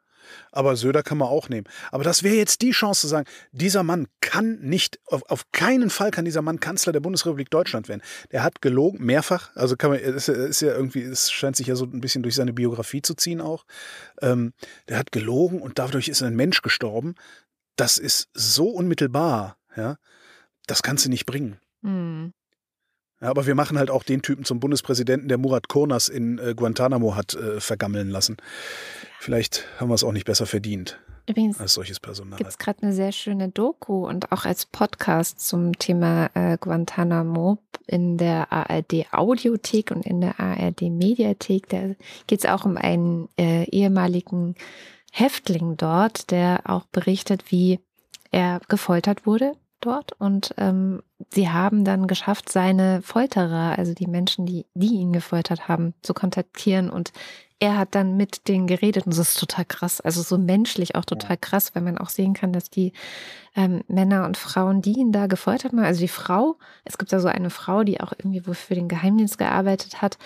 Aber 0.53 0.77
Söder 0.77 1.03
kann 1.03 1.17
man 1.17 1.27
auch 1.27 1.49
nehmen. 1.49 1.67
Aber 1.91 2.05
das 2.05 2.23
wäre 2.23 2.35
jetzt 2.35 2.61
die 2.61 2.71
Chance 2.71 3.01
zu 3.01 3.07
sagen, 3.07 3.27
dieser 3.51 3.83
Mann 3.83 4.07
kann 4.21 4.59
nicht, 4.61 4.99
auf, 5.07 5.23
auf 5.29 5.51
keinen 5.51 5.89
Fall 5.89 6.11
kann 6.11 6.23
dieser 6.23 6.41
Mann 6.41 6.61
Kanzler 6.61 6.93
der 6.93 7.01
Bundesrepublik 7.01 7.49
Deutschland 7.49 7.89
werden. 7.89 8.01
Der 8.31 8.43
hat 8.43 8.61
gelogen, 8.61 9.03
mehrfach. 9.03 9.53
Also 9.55 9.75
kann 9.75 9.91
man, 9.91 9.99
ist, 9.99 10.29
ist 10.29 10.61
ja 10.61 10.73
irgendwie, 10.73 11.01
es 11.01 11.31
scheint 11.31 11.57
sich 11.57 11.67
ja 11.67 11.75
so 11.75 11.83
ein 11.83 11.99
bisschen 11.99 12.23
durch 12.23 12.35
seine 12.35 12.53
Biografie 12.53 13.01
zu 13.01 13.13
ziehen 13.15 13.41
auch. 13.41 13.65
Ähm, 14.21 14.53
der 14.87 14.97
hat 14.97 15.11
gelogen 15.11 15.61
und 15.61 15.79
dadurch 15.79 16.07
ist 16.07 16.23
ein 16.23 16.35
Mensch 16.37 16.61
gestorben. 16.61 17.15
Das 17.75 17.97
ist 17.97 18.29
so 18.33 18.69
unmittelbar, 18.69 19.57
ja. 19.75 19.97
Das 20.65 20.81
kannst 20.81 21.03
du 21.03 21.09
nicht 21.09 21.25
bringen. 21.25 21.59
Mhm. 21.83 22.33
Ja, 23.21 23.29
aber 23.29 23.45
wir 23.45 23.55
machen 23.55 23.77
halt 23.77 23.89
auch 23.89 24.03
den 24.03 24.21
Typen 24.21 24.43
zum 24.43 24.59
Bundespräsidenten, 24.59 25.29
der 25.29 25.37
Murat 25.37 25.69
Kurnas 25.69 26.09
in 26.09 26.39
äh, 26.39 26.53
Guantanamo 26.55 27.15
hat 27.15 27.35
äh, 27.35 27.61
vergammeln 27.61 28.09
lassen. 28.09 28.35
Vielleicht 29.17 29.65
haben 29.79 29.89
wir 29.89 29.95
es 29.95 30.03
auch 30.03 30.11
nicht 30.11 30.25
besser 30.25 30.45
verdient. 30.45 30.99
Übrigens 31.25 31.57
als 31.57 31.73
solches 31.75 32.01
Personal. 32.01 32.37
gibt 32.37 32.49
es 32.49 32.57
gerade 32.57 32.83
eine 32.83 32.91
sehr 32.91 33.13
schöne 33.13 33.47
Doku 33.47 34.05
und 34.05 34.33
auch 34.33 34.43
als 34.43 34.65
Podcast 34.65 35.39
zum 35.39 35.71
Thema 35.79 36.29
äh, 36.33 36.57
Guantanamo 36.57 37.59
in 37.87 38.17
der 38.17 38.51
ARD 38.51 39.05
Audiothek 39.13 39.91
und 39.91 40.05
in 40.05 40.19
der 40.19 40.37
ARD 40.41 40.81
Mediathek. 40.81 41.69
Da 41.69 41.95
geht 42.27 42.39
es 42.39 42.45
auch 42.45 42.65
um 42.65 42.75
einen 42.75 43.29
äh, 43.39 43.63
ehemaligen 43.69 44.55
Häftling 45.13 45.77
dort, 45.77 46.29
der 46.29 46.61
auch 46.65 46.87
berichtet, 46.87 47.51
wie 47.53 47.79
er 48.31 48.59
gefoltert 48.67 49.25
wurde 49.25 49.53
dort 49.85 50.13
und 50.13 50.53
ähm, 50.57 51.01
sie 51.31 51.49
haben 51.49 51.85
dann 51.85 52.07
geschafft, 52.07 52.49
seine 52.49 53.01
Folterer, 53.01 53.77
also 53.77 53.93
die 53.93 54.07
Menschen, 54.07 54.45
die, 54.45 54.65
die 54.73 54.95
ihn 54.95 55.13
gefoltert 55.13 55.67
haben, 55.67 55.93
zu 56.01 56.13
kontaktieren 56.13 56.89
und 56.89 57.11
er 57.59 57.77
hat 57.77 57.95
dann 57.95 58.17
mit 58.17 58.47
denen 58.49 58.67
geredet 58.67 59.05
und 59.05 59.17
das 59.17 59.29
ist 59.29 59.39
total 59.39 59.65
krass, 59.65 60.01
also 60.01 60.21
so 60.21 60.37
menschlich 60.37 60.95
auch 60.95 61.05
total 61.05 61.37
krass, 61.37 61.73
weil 61.75 61.83
man 61.83 61.97
auch 61.97 62.09
sehen 62.09 62.33
kann, 62.33 62.51
dass 62.51 62.69
die 62.69 62.91
ähm, 63.55 63.83
Männer 63.87 64.25
und 64.25 64.35
Frauen, 64.35 64.81
die 64.81 64.93
ihn 64.93 65.11
da 65.11 65.27
gefoltert 65.27 65.71
haben, 65.71 65.79
also 65.79 66.01
die 66.01 66.07
Frau, 66.07 66.57
es 66.83 66.97
gibt 66.97 67.13
da 67.13 67.19
so 67.19 67.29
eine 67.29 67.49
Frau, 67.49 67.83
die 67.83 68.01
auch 68.01 68.11
irgendwie 68.11 68.45
wohl 68.45 68.55
für 68.55 68.75
den 68.75 68.89
Geheimdienst 68.89 69.37
gearbeitet 69.37 70.01
hat, 70.01 70.17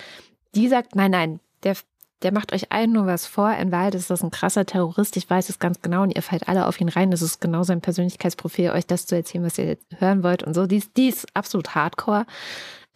Die 0.54 0.68
sagt, 0.68 0.96
nein, 0.96 1.10
nein, 1.10 1.40
der, 1.62 1.76
der 2.22 2.32
macht 2.32 2.52
euch 2.52 2.72
allen 2.72 2.92
nur 2.92 3.06
was 3.06 3.26
vor. 3.26 3.52
In 3.52 3.70
Wahrheit 3.70 3.94
ist 3.94 4.10
das 4.10 4.22
ein 4.22 4.30
krasser 4.30 4.66
Terrorist. 4.66 5.16
Ich 5.16 5.28
weiß 5.28 5.48
es 5.48 5.58
ganz 5.58 5.82
genau 5.82 6.02
und 6.02 6.14
ihr 6.14 6.22
fallt 6.22 6.48
alle 6.48 6.66
auf 6.66 6.80
ihn 6.80 6.88
rein. 6.88 7.10
Das 7.10 7.22
ist 7.22 7.40
genau 7.40 7.62
sein 7.62 7.80
Persönlichkeitsprofil, 7.80 8.70
euch 8.70 8.86
das 8.86 9.06
zu 9.06 9.14
erzählen, 9.14 9.44
was 9.44 9.58
ihr 9.58 9.76
hören 9.98 10.22
wollt 10.22 10.42
und 10.42 10.54
so. 10.54 10.66
Die, 10.66 10.78
ist, 10.78 10.96
die 10.96 11.08
ist 11.08 11.26
absolut 11.34 11.74
hardcore. 11.74 12.26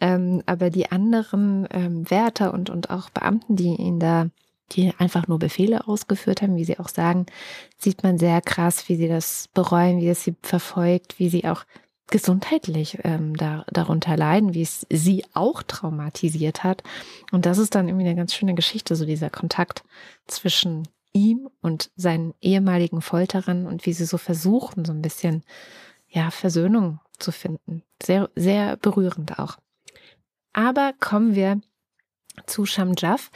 Ähm, 0.01 0.43
aber 0.45 0.69
die 0.69 0.91
anderen 0.91 1.67
ähm, 1.71 2.09
Wärter 2.09 2.53
und, 2.53 2.69
und 2.69 2.89
auch 2.89 3.09
Beamten, 3.09 3.55
die 3.55 3.75
ihn 3.75 3.99
da, 3.99 4.27
die 4.73 4.93
einfach 4.97 5.27
nur 5.27 5.39
Befehle 5.39 5.87
ausgeführt 5.87 6.41
haben, 6.41 6.57
wie 6.57 6.65
sie 6.65 6.79
auch 6.79 6.89
sagen, 6.89 7.25
sieht 7.77 8.03
man 8.03 8.17
sehr 8.17 8.41
krass, 8.41 8.89
wie 8.89 8.97
sie 8.97 9.07
das 9.07 9.47
bereuen, 9.53 10.01
wie 10.01 10.09
es 10.09 10.23
sie 10.23 10.35
verfolgt, 10.41 11.19
wie 11.19 11.29
sie 11.29 11.45
auch 11.45 11.63
gesundheitlich 12.07 12.99
ähm, 13.03 13.35
da, 13.35 13.65
darunter 13.71 14.17
leiden, 14.17 14.53
wie 14.53 14.61
es 14.61 14.85
sie 14.89 15.25
auch 15.33 15.63
traumatisiert 15.63 16.63
hat. 16.63 16.83
Und 17.31 17.45
das 17.45 17.57
ist 17.57 17.75
dann 17.75 17.87
irgendwie 17.87 18.05
eine 18.05 18.15
ganz 18.15 18.33
schöne 18.33 18.53
Geschichte, 18.55 18.95
so 18.95 19.05
dieser 19.05 19.29
Kontakt 19.29 19.83
zwischen 20.27 20.87
ihm 21.13 21.49
und 21.61 21.91
seinen 21.95 22.33
ehemaligen 22.41 23.01
Folterern 23.01 23.65
und 23.65 23.85
wie 23.85 23.93
sie 23.93 24.05
so 24.05 24.17
versuchen, 24.17 24.85
so 24.85 24.91
ein 24.91 25.01
bisschen, 25.01 25.43
ja, 26.09 26.29
Versöhnung 26.31 26.99
zu 27.19 27.31
finden. 27.31 27.83
Sehr, 28.01 28.29
sehr 28.35 28.77
berührend 28.77 29.39
auch. 29.39 29.57
Aber 30.53 30.93
kommen 30.99 31.35
wir 31.35 31.61
zu 32.45 32.65
Shamjaf, 32.65 33.31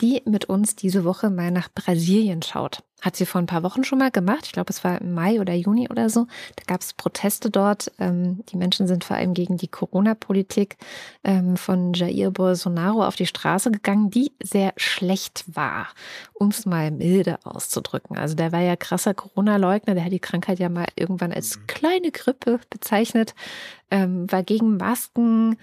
die 0.00 0.22
mit 0.24 0.46
uns 0.46 0.76
diese 0.76 1.04
Woche 1.04 1.30
mal 1.30 1.50
nach 1.50 1.68
Brasilien 1.72 2.42
schaut. 2.42 2.82
Hat 3.00 3.16
sie 3.16 3.24
vor 3.24 3.40
ein 3.40 3.46
paar 3.46 3.62
Wochen 3.62 3.82
schon 3.82 3.98
mal 3.98 4.10
gemacht. 4.10 4.42
Ich 4.44 4.52
glaube, 4.52 4.70
es 4.70 4.84
war 4.84 5.00
im 5.00 5.14
Mai 5.14 5.40
oder 5.40 5.54
Juni 5.54 5.88
oder 5.88 6.10
so. 6.10 6.26
Da 6.56 6.64
gab 6.66 6.82
es 6.82 6.92
Proteste 6.92 7.48
dort. 7.48 7.90
Ähm, 7.98 8.44
die 8.50 8.58
Menschen 8.58 8.86
sind 8.86 9.04
vor 9.04 9.16
allem 9.16 9.32
gegen 9.32 9.56
die 9.56 9.68
Corona-Politik 9.68 10.76
ähm, 11.24 11.56
von 11.56 11.94
Jair 11.94 12.30
Bolsonaro 12.30 13.02
auf 13.06 13.16
die 13.16 13.26
Straße 13.26 13.70
gegangen, 13.70 14.10
die 14.10 14.32
sehr 14.42 14.74
schlecht 14.76 15.44
war, 15.46 15.88
um 16.34 16.48
es 16.48 16.66
mal 16.66 16.90
milde 16.90 17.38
auszudrücken. 17.44 18.18
Also 18.18 18.34
der 18.34 18.52
war 18.52 18.60
ja 18.60 18.76
krasser 18.76 19.14
Corona-Leugner. 19.14 19.94
Der 19.94 20.04
hat 20.04 20.12
die 20.12 20.20
Krankheit 20.20 20.58
ja 20.58 20.68
mal 20.68 20.88
irgendwann 20.94 21.32
als 21.32 21.56
mhm. 21.56 21.66
kleine 21.68 22.10
Grippe 22.10 22.60
bezeichnet, 22.68 23.34
ähm, 23.90 24.30
war 24.30 24.42
gegen 24.42 24.76
Masken 24.76 25.56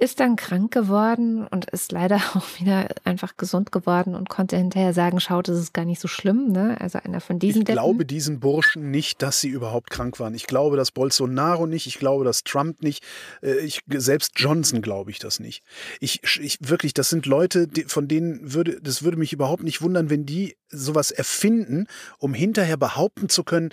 ist 0.00 0.18
dann 0.18 0.36
krank 0.36 0.72
geworden 0.72 1.46
und 1.46 1.66
ist 1.70 1.92
leider 1.92 2.16
auch 2.34 2.46
wieder 2.58 2.88
einfach 3.04 3.36
gesund 3.36 3.70
geworden 3.70 4.14
und 4.14 4.28
konnte 4.28 4.56
hinterher 4.56 4.94
sagen, 4.94 5.20
schaut, 5.20 5.48
es 5.48 5.58
ist 5.58 5.74
gar 5.74 5.84
nicht 5.84 6.00
so 6.00 6.08
schlimm. 6.08 6.52
Ne? 6.52 6.80
Also 6.80 6.98
einer 6.98 7.20
von 7.20 7.38
diesen. 7.38 7.62
Ich 7.62 7.66
glaube 7.66 8.06
diesen 8.06 8.40
Burschen 8.40 8.90
nicht, 8.90 9.22
dass 9.22 9.40
sie 9.40 9.48
überhaupt 9.48 9.90
krank 9.90 10.18
waren. 10.18 10.34
Ich 10.34 10.46
glaube, 10.46 10.76
dass 10.76 10.90
Bolsonaro 10.90 11.66
nicht, 11.66 11.86
ich 11.86 11.98
glaube, 11.98 12.24
dass 12.24 12.44
Trump 12.44 12.82
nicht, 12.82 13.04
äh, 13.42 13.58
ich, 13.58 13.82
selbst 13.88 14.32
Johnson 14.36 14.80
glaube 14.80 15.10
ich 15.10 15.18
das 15.18 15.38
nicht. 15.38 15.62
Ich, 16.00 16.22
ich 16.40 16.58
wirklich, 16.60 16.94
das 16.94 17.10
sind 17.10 17.26
Leute, 17.26 17.68
die, 17.68 17.84
von 17.84 18.08
denen 18.08 18.54
würde, 18.54 18.80
das 18.80 19.02
würde 19.02 19.18
mich 19.18 19.32
überhaupt 19.32 19.62
nicht 19.62 19.82
wundern, 19.82 20.08
wenn 20.08 20.24
die 20.24 20.56
sowas 20.70 21.10
erfinden, 21.10 21.86
um 22.18 22.32
hinterher 22.32 22.76
behaupten 22.76 23.28
zu 23.28 23.44
können, 23.44 23.70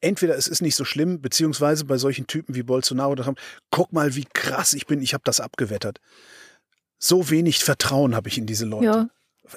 entweder 0.00 0.36
es 0.36 0.48
ist 0.48 0.62
nicht 0.62 0.76
so 0.76 0.84
schlimm, 0.84 1.20
beziehungsweise 1.20 1.84
bei 1.84 1.98
solchen 1.98 2.26
Typen 2.26 2.54
wie 2.54 2.62
Bolsonaro, 2.62 3.16
guck 3.70 3.92
mal, 3.92 4.14
wie 4.14 4.26
krass 4.32 4.72
ich 4.72 4.86
bin, 4.86 5.00
ich 5.02 5.14
habe 5.14 5.22
das 5.24 5.40
abgewettert. 5.40 6.00
So 6.98 7.30
wenig 7.30 7.58
Vertrauen 7.64 8.14
habe 8.14 8.28
ich 8.28 8.38
in 8.38 8.46
diese 8.46 8.66
Leute. 8.66 8.84
Ja. 8.84 9.08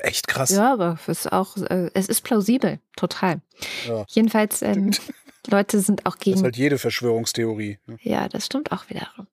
Echt 0.01 0.27
krass. 0.27 0.49
Ja, 0.49 0.73
aber 0.73 0.97
es 1.07 1.07
ist 1.07 1.31
auch, 1.31 1.55
äh, 1.57 1.91
es 1.93 2.07
ist 2.07 2.21
plausibel, 2.21 2.79
total. 2.95 3.41
Ja. 3.87 4.05
Jedenfalls, 4.09 4.63
ähm, 4.63 4.91
Leute 5.47 5.79
sind 5.81 6.05
auch 6.05 6.17
gegen. 6.17 6.35
Das 6.35 6.41
ist 6.41 6.45
halt 6.45 6.57
jede 6.57 6.77
Verschwörungstheorie. 6.77 7.77
Ne? 7.85 7.97
Ja, 8.01 8.29
das 8.29 8.45
stimmt 8.45 8.71
auch 8.71 8.89
wiederum. 8.89 9.27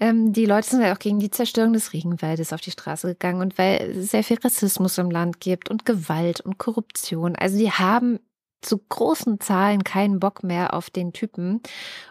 Ähm, 0.00 0.32
die 0.32 0.46
Leute 0.46 0.68
sind 0.68 0.82
halt 0.82 0.94
auch 0.94 0.98
gegen 0.98 1.20
die 1.20 1.30
Zerstörung 1.30 1.72
des 1.72 1.92
Regenwaldes 1.92 2.52
auf 2.52 2.60
die 2.60 2.72
Straße 2.72 3.08
gegangen 3.08 3.40
und 3.40 3.56
weil 3.56 3.92
es 3.96 4.10
sehr 4.10 4.24
viel 4.24 4.38
Rassismus 4.42 4.98
im 4.98 5.10
Land 5.10 5.40
gibt 5.40 5.70
und 5.70 5.86
Gewalt 5.86 6.40
und 6.40 6.58
Korruption. 6.58 7.36
Also 7.36 7.56
die 7.56 7.70
haben 7.70 8.18
zu 8.64 8.78
großen 8.78 9.40
Zahlen 9.40 9.84
keinen 9.84 10.20
Bock 10.20 10.42
mehr 10.42 10.74
auf 10.74 10.90
den 10.90 11.12
Typen. 11.12 11.60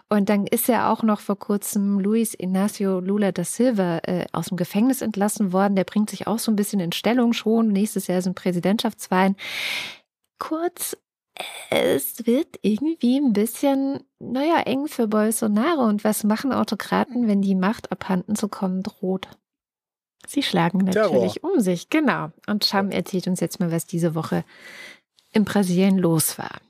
Und 0.08 0.28
dann 0.28 0.46
ist 0.46 0.68
ja 0.68 0.92
auch 0.92 1.02
noch 1.02 1.20
vor 1.20 1.38
kurzem 1.38 1.98
Luis 1.98 2.34
Inácio 2.34 3.00
Lula 3.00 3.32
da 3.32 3.44
Silva 3.44 3.98
äh, 4.04 4.26
aus 4.32 4.46
dem 4.46 4.56
Gefängnis 4.56 5.02
entlassen 5.02 5.52
worden. 5.52 5.76
Der 5.76 5.84
bringt 5.84 6.10
sich 6.10 6.26
auch 6.26 6.38
so 6.38 6.52
ein 6.52 6.56
bisschen 6.56 6.80
in 6.80 6.92
Stellung 6.92 7.32
schon. 7.32 7.68
Nächstes 7.68 8.06
Jahr 8.06 8.22
sind 8.22 8.34
Präsidentschaftswahlen. 8.34 9.36
Kurz, 10.38 10.96
es 11.70 12.26
wird 12.26 12.58
irgendwie 12.62 13.18
ein 13.18 13.32
bisschen, 13.32 14.00
naja, 14.18 14.60
eng 14.60 14.86
für 14.86 15.08
Bolsonaro. 15.08 15.84
Und 15.84 16.04
was 16.04 16.24
machen 16.24 16.52
Autokraten, 16.52 17.26
wenn 17.26 17.42
die 17.42 17.54
Macht 17.54 17.90
abhanden 17.90 18.36
zu 18.36 18.48
kommen 18.48 18.82
droht? 18.82 19.28
Sie 20.26 20.42
schlagen 20.42 20.78
natürlich 20.78 21.34
Terror. 21.34 21.52
um 21.52 21.60
sich, 21.60 21.90
genau. 21.90 22.30
Und 22.46 22.64
Scham 22.64 22.90
erzählt 22.90 23.26
uns 23.26 23.40
jetzt 23.40 23.60
mal, 23.60 23.70
was 23.70 23.86
diese 23.86 24.14
Woche 24.14 24.44
in 25.34 25.44
Brasilien 25.44 25.98
los 25.98 26.38
war. 26.38 26.60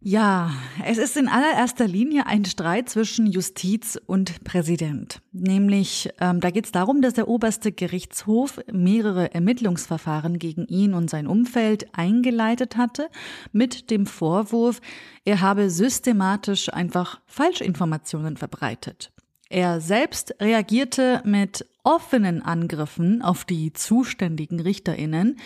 Ja, 0.00 0.52
es 0.84 0.96
ist 0.96 1.16
in 1.16 1.26
allererster 1.26 1.88
Linie 1.88 2.26
ein 2.26 2.44
Streit 2.44 2.88
zwischen 2.88 3.26
Justiz 3.26 3.98
und 4.06 4.44
Präsident. 4.44 5.20
Nämlich, 5.32 6.08
ähm, 6.20 6.38
da 6.38 6.50
geht 6.50 6.66
es 6.66 6.72
darum, 6.72 7.02
dass 7.02 7.14
der 7.14 7.26
oberste 7.26 7.72
Gerichtshof 7.72 8.60
mehrere 8.70 9.34
Ermittlungsverfahren 9.34 10.38
gegen 10.38 10.66
ihn 10.66 10.94
und 10.94 11.10
sein 11.10 11.26
Umfeld 11.26 11.88
eingeleitet 11.94 12.76
hatte, 12.76 13.08
mit 13.50 13.90
dem 13.90 14.06
Vorwurf, 14.06 14.80
er 15.24 15.40
habe 15.40 15.68
systematisch 15.68 16.72
einfach 16.72 17.20
Falschinformationen 17.26 18.36
verbreitet. 18.36 19.10
Er 19.50 19.80
selbst 19.80 20.36
reagierte 20.40 21.22
mit 21.24 21.66
offenen 21.82 22.42
Angriffen 22.42 23.20
auf 23.20 23.44
die 23.44 23.72
zuständigen 23.72 24.60
Richterinnen 24.60 25.40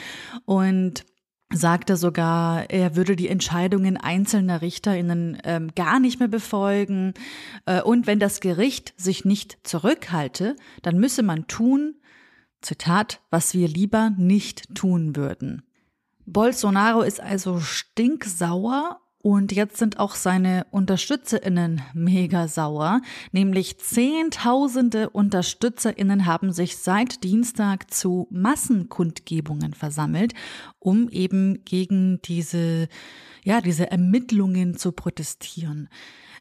und 0.44 1.04
sagte 1.52 1.96
sogar, 1.96 2.70
er 2.70 2.96
würde 2.96 3.16
die 3.16 3.28
Entscheidungen 3.28 3.96
einzelner 3.96 4.62
Richterinnen 4.62 5.38
ähm, 5.44 5.70
gar 5.74 6.00
nicht 6.00 6.18
mehr 6.18 6.28
befolgen. 6.28 7.14
Äh, 7.66 7.82
und 7.82 8.06
wenn 8.06 8.18
das 8.18 8.40
Gericht 8.40 8.94
sich 8.96 9.24
nicht 9.24 9.58
zurückhalte, 9.62 10.56
dann 10.82 10.98
müsse 10.98 11.22
man 11.22 11.46
tun, 11.46 11.96
Zitat, 12.60 13.20
was 13.30 13.54
wir 13.54 13.68
lieber 13.68 14.10
nicht 14.16 14.74
tun 14.74 15.16
würden. 15.16 15.62
Bolsonaro 16.24 17.02
ist 17.02 17.20
also 17.20 17.60
stinksauer 17.60 19.01
und 19.22 19.52
jetzt 19.52 19.76
sind 19.76 20.00
auch 20.00 20.16
seine 20.16 20.66
UnterstützerInnen 20.72 21.80
mega 21.94 22.48
sauer. 22.48 23.00
Nämlich 23.30 23.78
Zehntausende 23.78 25.10
UnterstützerInnen 25.10 26.26
haben 26.26 26.52
sich 26.52 26.76
seit 26.76 27.22
Dienstag 27.22 27.92
zu 27.92 28.26
Massenkundgebungen 28.30 29.74
versammelt, 29.74 30.34
um 30.80 31.08
eben 31.08 31.64
gegen 31.64 32.20
diese, 32.22 32.88
ja, 33.44 33.60
diese 33.60 33.92
Ermittlungen 33.92 34.76
zu 34.76 34.90
protestieren. 34.90 35.88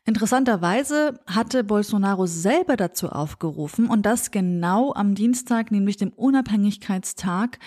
Interessanterweise 0.03 1.19
hatte 1.27 1.63
Bolsonaro 1.63 2.25
selber 2.25 2.75
dazu 2.75 3.09
aufgerufen 3.09 3.87
und 3.87 4.03
das 4.07 4.31
genau 4.31 4.91
am 4.95 5.13
Dienstag, 5.13 5.69
nämlich 5.69 5.97
dem 5.97 6.09
Unabhängigkeitstag, 6.09 7.59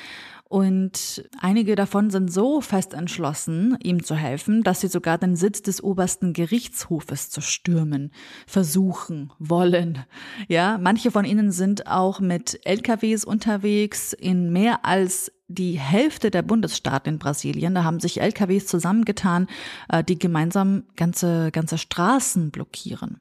und 0.49 1.28
einige 1.40 1.74
davon 1.74 2.11
sind 2.11 2.32
so 2.32 2.61
fest 2.61 2.95
entschlossen, 2.95 3.76
ihm 3.82 4.05
zu 4.05 4.14
helfen, 4.14 4.62
dass 4.62 4.82
sie 4.82 4.88
sogar 4.88 5.18
den 5.18 5.36
Sitz 5.36 5.62
des 5.62 5.82
obersten 5.82 6.32
Gerichtshofes 6.32 7.30
zu 7.30 7.40
stürmen 7.40 8.12
versuchen 8.47 9.32
wollen. 9.38 10.05
Ja, 10.49 10.78
manche 10.78 11.11
von 11.11 11.24
ihnen 11.24 11.51
sind 11.51 11.86
auch 11.86 12.20
mit 12.20 12.61
LKWs 12.64 13.24
unterwegs 13.24 14.12
in 14.12 14.53
mehr 14.53 14.84
als 14.84 15.32
die 15.49 15.78
Hälfte 15.78 16.30
der 16.30 16.42
Bundesstaaten 16.42 17.14
in 17.14 17.18
Brasilien. 17.18 17.74
Da 17.74 17.84
haben 17.84 18.01
sich 18.01 18.20
LKWs 18.20 18.66
zusammengetan, 18.66 19.49
äh, 19.88 20.05
die 20.05 20.18
gemeinsam 20.18 20.84
ganze, 20.97 21.51
ganze 21.53 21.78
Straßen 21.78 22.51
blockieren. 22.51 23.20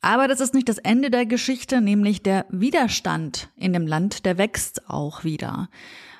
Aber 0.00 0.28
das 0.28 0.40
ist 0.40 0.54
nicht 0.54 0.68
das 0.68 0.78
Ende 0.78 1.10
der 1.10 1.26
Geschichte, 1.26 1.80
nämlich 1.80 2.22
der 2.22 2.46
Widerstand 2.48 3.50
in 3.56 3.72
dem 3.72 3.86
Land, 3.86 4.24
der 4.24 4.38
wächst 4.38 4.88
auch 4.88 5.24
wieder. 5.24 5.68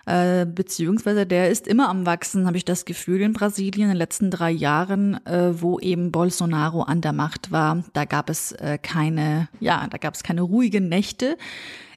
Äh, 0.07 0.47
beziehungsweise 0.47 1.27
der 1.27 1.51
ist 1.51 1.69
immer 1.69 1.89
am 1.89 2.05
Wachsen, 2.05 2.47
habe 2.47 2.57
ich 2.57 2.65
das 2.65 2.85
Gefühl, 2.85 3.21
in 3.21 3.33
Brasilien 3.33 3.85
in 3.85 3.89
den 3.91 3.97
letzten 3.97 4.31
drei 4.31 4.51
Jahren, 4.51 5.25
äh, 5.27 5.61
wo 5.61 5.79
eben 5.79 6.11
Bolsonaro 6.11 6.83
an 6.83 7.01
der 7.01 7.13
Macht 7.13 7.53
war. 7.53 7.85
Da 7.93 8.07
gab 8.07 8.29
es 8.29 8.53
äh, 8.53 8.79
keine, 8.83 9.49
ja, 9.61 9.87
da 9.89 9.99
gab 9.99 10.15
es 10.15 10.23
keine 10.23 10.43
ruhigen 10.43 10.89
Nächte. 10.89 11.37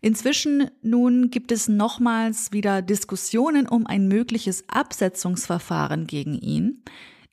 Inzwischen 0.02 0.70
nun 0.82 1.32
gibt 1.32 1.52
es 1.52 1.68
nochmals 1.68 2.52
wieder 2.52 2.82
Diskussionen 2.82 3.68
um 3.68 3.88
ein 3.88 4.08
mögliches 4.08 4.66
Absetzungsverfahren 4.68 6.08
gegen 6.08 6.36
ihn. 6.38 6.84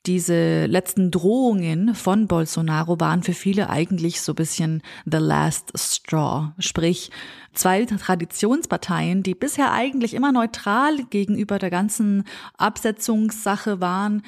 Diese 0.07 0.65
letzten 0.65 1.11
Drohungen 1.11 1.93
von 1.93 2.27
Bolsonaro 2.27 2.99
waren 2.99 3.21
für 3.21 3.33
viele 3.33 3.69
eigentlich 3.69 4.21
so 4.21 4.33
bisschen 4.33 4.81
the 5.05 5.19
last 5.19 5.71
straw. 5.75 6.53
Sprich, 6.57 7.11
zwei 7.53 7.85
Traditionsparteien, 7.85 9.21
die 9.21 9.35
bisher 9.35 9.71
eigentlich 9.71 10.15
immer 10.15 10.31
neutral 10.31 11.03
gegenüber 11.11 11.59
der 11.59 11.69
ganzen 11.69 12.23
Absetzungssache 12.57 13.79
waren, 13.79 14.23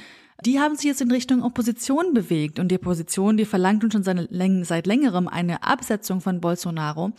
die 0.45 0.59
haben 0.59 0.75
sich 0.75 0.85
jetzt 0.85 1.01
in 1.01 1.09
Richtung 1.09 1.41
Opposition 1.41 2.13
bewegt. 2.13 2.59
Und 2.59 2.67
die 2.67 2.75
Opposition, 2.75 3.35
die 3.37 3.45
verlangt 3.45 3.81
nun 3.81 3.91
schon 3.91 4.03
seit 4.03 4.85
längerem 4.85 5.27
eine 5.27 5.63
Absetzung 5.63 6.21
von 6.21 6.39
Bolsonaro. 6.39 7.13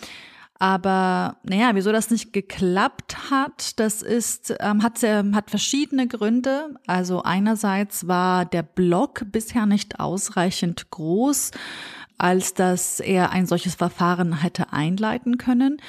Aber 0.59 1.37
naja, 1.43 1.71
wieso 1.75 1.91
das 1.91 2.11
nicht 2.11 2.33
geklappt 2.33 3.31
hat, 3.31 3.79
das 3.81 4.03
ist, 4.03 4.55
ähm, 4.61 4.83
hat, 4.83 5.03
hat 5.03 5.51
verschiedene 5.51 6.07
Gründe. 6.07 6.77
Also 6.87 7.23
einerseits 7.23 8.07
war 8.07 8.45
der 8.45 8.63
Block 8.63 9.25
bisher 9.33 9.67
nicht 9.67 9.99
ausreichend 9.99 10.91
groß, 10.91 11.51
als 12.19 12.55
dass 12.55 13.01
er 13.01 13.31
ein 13.31 13.47
solches 13.47 13.75
Verfahren 13.75 14.43
hätte 14.43 14.73
einleiten 14.73 15.39
können. 15.39 15.81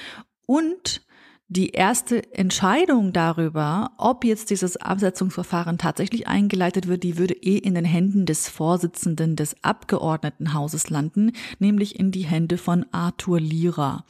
Und 0.47 1.04
die 1.47 1.69
erste 1.69 2.33
Entscheidung 2.33 3.13
darüber, 3.13 3.91
ob 3.99 4.25
jetzt 4.25 4.49
dieses 4.49 4.77
Absetzungsverfahren 4.77 5.77
tatsächlich 5.77 6.27
eingeleitet 6.27 6.87
wird, 6.87 7.03
die 7.03 7.19
würde 7.19 7.35
eh 7.35 7.57
in 7.57 7.75
den 7.75 7.85
Händen 7.85 8.25
des 8.25 8.49
Vorsitzenden 8.49 9.35
des 9.35 9.55
Abgeordnetenhauses 9.61 10.89
landen, 10.89 11.33
nämlich 11.59 11.99
in 11.99 12.11
die 12.11 12.25
Hände 12.25 12.57
von 12.57 12.87
Arthur 12.91 13.39
Lira. 13.39 14.05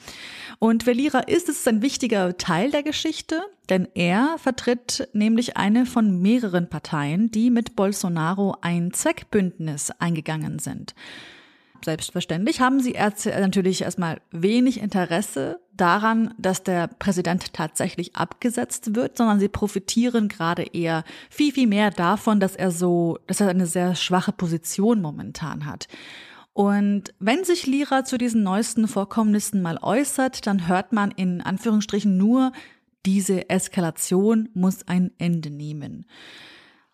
Und 0.60 0.86
wer 0.86 0.94
Lira 0.94 1.20
ist, 1.20 1.50
ist 1.50 1.68
ein 1.68 1.82
wichtiger 1.82 2.38
Teil 2.38 2.72
der 2.72 2.84
Geschichte, 2.84 3.42
denn 3.68 3.90
er 3.96 4.38
vertritt 4.38 5.10
nämlich 5.12 5.58
eine 5.58 5.86
von 5.86 6.22
mehreren 6.22 6.70
Parteien, 6.70 7.32
die 7.32 7.50
mit 7.50 7.76
Bolsonaro 7.76 8.56
ein 8.62 8.94
Zweckbündnis 8.94 9.92
eingegangen 10.00 10.60
sind. 10.60 10.96
Selbstverständlich 11.84 12.62
haben 12.62 12.80
sie 12.80 12.94
natürlich 12.94 13.82
erstmal 13.82 14.22
wenig 14.32 14.80
Interesse 14.80 15.60
daran, 15.78 16.34
dass 16.38 16.64
der 16.64 16.88
Präsident 16.88 17.54
tatsächlich 17.54 18.16
abgesetzt 18.16 18.96
wird, 18.96 19.18
sondern 19.18 19.40
sie 19.40 19.50
profitieren 19.50 20.28
gerade 20.28 20.64
eher 20.64 21.04
viel, 21.30 21.52
viel 21.52 21.68
mehr 21.68 21.92
davon, 21.92 22.40
dass 22.40 22.56
er 22.56 22.72
so, 22.72 23.20
dass 23.28 23.42
er 23.42 23.50
eine 23.50 23.68
sehr 23.68 23.96
schwache 23.96 24.32
Position 24.32 25.02
momentan 25.02 25.66
hat. 25.66 25.88
Und 26.54 27.14
wenn 27.20 27.44
sich 27.44 27.68
Lira 27.68 28.06
zu 28.06 28.18
diesen 28.18 28.44
neuesten 28.44 28.88
Vorkommnissen 28.88 29.62
mal 29.62 29.78
äußert, 29.82 30.48
dann 30.48 30.68
hört 30.68 30.94
man 30.94 31.12
in 31.12 31.42
Anführungsstrichen 31.42 32.18
nur, 32.18 32.54
diese 33.06 33.50
Eskalation 33.50 34.50
muss 34.54 34.88
ein 34.88 35.12
Ende 35.18 35.50
nehmen. 35.50 36.06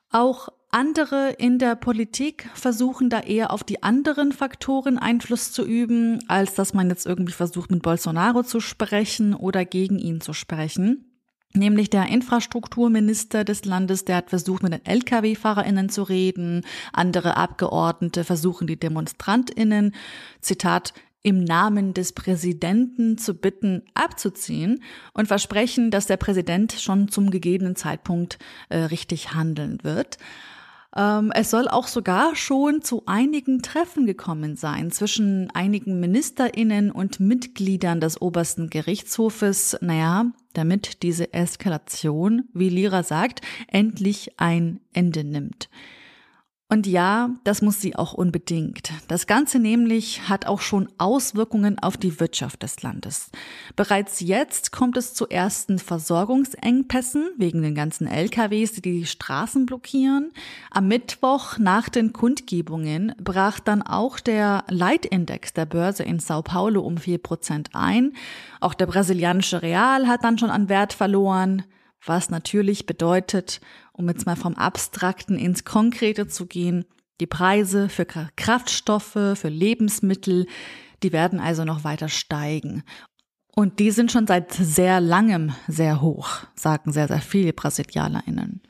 Auch 0.10 0.50
andere 0.72 1.32
in 1.32 1.60
der 1.60 1.76
Politik 1.76 2.50
versuchen 2.54 3.10
da 3.10 3.20
eher 3.20 3.52
auf 3.52 3.64
die 3.64 3.84
anderen 3.84 4.32
Faktoren 4.32 4.98
Einfluss 4.98 5.52
zu 5.52 5.66
üben, 5.66 6.20
als 6.28 6.54
dass 6.54 6.74
man 6.74 6.90
jetzt 6.90 7.06
irgendwie 7.06 7.34
versucht, 7.34 7.72
mit 7.72 7.82
Bolsonaro 7.82 8.44
zu 8.44 8.60
sprechen 8.60 9.34
oder 9.34 9.66
gegen 9.66 10.00
ihn 10.00 10.22
zu 10.22 10.34
sprechen. 10.34 11.12
Nämlich 11.54 11.90
der 11.90 12.08
Infrastrukturminister 12.08 13.44
des 13.44 13.66
Landes, 13.66 14.06
der 14.06 14.18
hat 14.18 14.30
versucht, 14.30 14.64
mit 14.64 14.72
den 14.72 14.86
Lkw-FahrerInnen 14.86 15.90
zu 15.90 16.04
reden. 16.04 16.66
Andere 16.94 17.36
Abgeordnete 17.36 18.24
versuchen, 18.24 18.68
die 18.68 18.80
DemonstrantInnen, 18.80 19.94
Zitat, 20.40 20.94
im 21.24 21.44
Namen 21.44 21.94
des 21.94 22.14
Präsidenten 22.14 23.18
zu 23.18 23.36
bitten, 23.36 23.84
abzuziehen 23.94 24.82
und 25.14 25.28
versprechen, 25.28 25.92
dass 25.92 26.08
der 26.08 26.18
Präsident 26.18 26.74
schon 26.74 27.10
zum 27.10 27.30
gegebenen 27.30 27.76
Zeitpunkt 27.76 28.40
äh, 28.70 28.78
richtig 28.78 29.34
handeln 29.34 29.78
wird. 29.84 30.18
Ähm, 30.96 31.32
es 31.34 31.50
soll 31.50 31.68
auch 31.68 31.88
sogar 31.88 32.36
schon 32.36 32.82
zu 32.82 33.04
einigen 33.06 33.62
Treffen 33.62 34.06
gekommen 34.06 34.56
sein 34.56 34.92
zwischen 34.92 35.50
einigen 35.52 36.00
Ministerinnen 36.00 36.92
und 36.92 37.20
Mitgliedern 37.20 38.02
des 38.02 38.22
obersten 38.22 38.70
Gerichtshofes, 38.70 39.78
naja, 39.82 40.26
damit 40.54 41.02
diese 41.04 41.34
Eskalation, 41.34 42.50
wie 42.54 42.70
Lira 42.70 43.04
sagt, 43.04 43.42
endlich 43.68 44.40
ein 44.40 44.82
Ende 44.94 45.24
nimmt. 45.24 45.70
Und 46.72 46.88
ja, 46.88 47.32
das 47.44 47.62
muss 47.62 47.82
sie 47.82 47.98
auch 47.98 48.14
unbedingt. 48.14 48.94
Das 49.10 49.28
Ganze 49.28 49.60
nämlich 49.60 50.30
hat 50.30 50.48
auch 50.48 50.62
schon 50.62 50.88
Auswirkungen 50.98 51.78
auf 51.78 51.98
die 51.98 52.18
Wirtschaft 52.22 52.64
des 52.64 52.82
Landes. 52.82 53.30
Bereits 53.76 54.22
jetzt 54.22 54.72
kommt 54.72 54.96
es 54.96 55.14
zu 55.14 55.28
ersten 55.28 55.80
Versorgungsengpässen 55.80 57.30
wegen 57.36 57.62
den 57.62 57.76
ganzen 57.76 58.08
LKWs, 58.08 58.72
die 58.72 58.82
die 58.82 59.06
Straßen 59.06 59.66
blockieren. 59.66 60.32
Am 60.70 60.88
Mittwoch 60.88 61.58
nach 61.58 61.90
den 61.90 62.14
Kundgebungen 62.14 63.16
brach 63.22 63.60
dann 63.60 63.82
auch 63.82 64.22
der 64.22 64.64
Leitindex 64.70 65.52
der 65.52 65.66
Börse 65.66 66.04
in 66.04 66.20
Sao 66.20 66.42
Paulo 66.42 66.84
um 66.84 66.96
vier 66.96 67.18
Prozent 67.18 67.72
ein. 67.74 68.14
Auch 68.62 68.76
der 68.76 68.86
brasilianische 68.86 69.62
Real 69.62 70.08
hat 70.08 70.24
dann 70.24 70.38
schon 70.38 70.50
an 70.50 70.70
Wert 70.70 70.94
verloren 70.94 71.64
was 72.06 72.30
natürlich 72.30 72.86
bedeutet, 72.86 73.62
um 73.94 74.08
jetzt 74.08 74.26
mal 74.26 74.36
vom 74.36 74.56
Abstrakten 74.56 75.38
ins 75.38 75.66
Konkrete 75.66 76.28
zu 76.28 76.46
gehen, 76.46 76.86
die 77.20 77.28
Preise 77.28 77.90
für 77.90 78.06
Kraftstoffe, 78.06 79.36
für 79.36 79.50
Lebensmittel, 79.50 80.48
die 81.04 81.12
werden 81.12 81.40
also 81.40 81.66
noch 81.66 81.84
weiter 81.84 82.10
steigen. 82.10 82.84
Und 83.56 83.80
die 83.80 83.92
sind 83.92 84.12
schon 84.12 84.28
seit 84.28 84.54
sehr 84.54 85.02
langem 85.02 85.54
sehr 85.68 86.02
hoch, 86.02 86.30
sagen 86.56 86.92
sehr, 86.92 87.08
sehr 87.08 87.22
viele 87.22 87.54
BrasilianerInnen. 87.54 88.62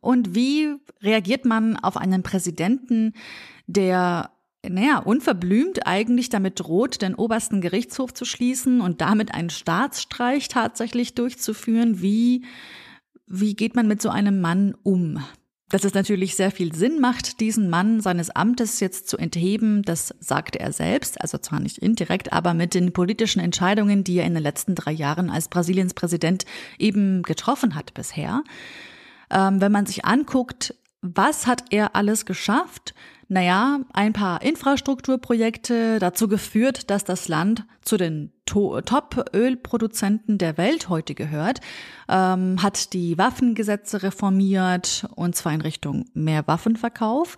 Und 0.00 0.34
wie 0.34 0.74
reagiert 1.00 1.44
man 1.44 1.76
auf 1.76 1.96
einen 1.96 2.22
Präsidenten, 2.22 3.14
der 3.66 4.30
naja, 4.68 4.98
unverblümt 4.98 5.86
eigentlich 5.86 6.28
damit 6.28 6.60
droht, 6.60 7.02
den 7.02 7.14
obersten 7.14 7.60
Gerichtshof 7.60 8.14
zu 8.14 8.24
schließen 8.24 8.80
und 8.80 9.00
damit 9.00 9.34
einen 9.34 9.50
Staatsstreich 9.50 10.48
tatsächlich 10.48 11.14
durchzuführen? 11.14 12.00
Wie 12.00 12.44
wie 13.26 13.54
geht 13.54 13.74
man 13.74 13.88
mit 13.88 14.02
so 14.02 14.10
einem 14.10 14.40
Mann 14.40 14.74
um? 14.82 15.22
Dass 15.68 15.84
es 15.84 15.94
natürlich 15.94 16.36
sehr 16.36 16.50
viel 16.50 16.74
Sinn 16.74 17.00
macht, 17.00 17.40
diesen 17.40 17.70
Mann 17.70 18.00
seines 18.02 18.28
Amtes 18.28 18.78
jetzt 18.80 19.08
zu 19.08 19.16
entheben, 19.16 19.82
das 19.82 20.14
sagte 20.20 20.60
er 20.60 20.70
selbst, 20.70 21.18
also 21.20 21.38
zwar 21.38 21.60
nicht 21.60 21.78
indirekt, 21.78 22.32
aber 22.32 22.52
mit 22.52 22.74
den 22.74 22.92
politischen 22.92 23.40
Entscheidungen, 23.40 24.04
die 24.04 24.18
er 24.18 24.26
in 24.26 24.34
den 24.34 24.42
letzten 24.42 24.74
drei 24.74 24.92
Jahren 24.92 25.30
als 25.30 25.48
Brasiliens 25.48 25.94
Präsident 25.94 26.44
eben 26.78 27.22
getroffen 27.22 27.74
hat 27.74 27.94
bisher. 27.94 28.44
Ähm, 29.30 29.62
wenn 29.62 29.72
man 29.72 29.86
sich 29.86 30.04
anguckt, 30.04 30.74
was 31.00 31.46
hat 31.46 31.64
er 31.70 31.96
alles 31.96 32.26
geschafft? 32.26 32.94
Naja, 33.28 33.80
ein 33.94 34.12
paar 34.12 34.42
Infrastrukturprojekte 34.42 35.98
dazu 35.98 36.28
geführt, 36.28 36.90
dass 36.90 37.04
das 37.04 37.28
Land 37.28 37.64
zu 37.80 37.96
den 37.96 38.30
Top-Ölproduzenten 38.52 40.38
der 40.38 40.58
Welt 40.58 40.88
heute 40.88 41.14
gehört, 41.14 41.60
ähm, 42.08 42.62
hat 42.62 42.92
die 42.92 43.16
Waffengesetze 43.18 44.02
reformiert 44.02 45.06
und 45.14 45.34
zwar 45.34 45.52
in 45.52 45.60
Richtung 45.60 46.06
mehr 46.14 46.46
Waffenverkauf, 46.46 47.36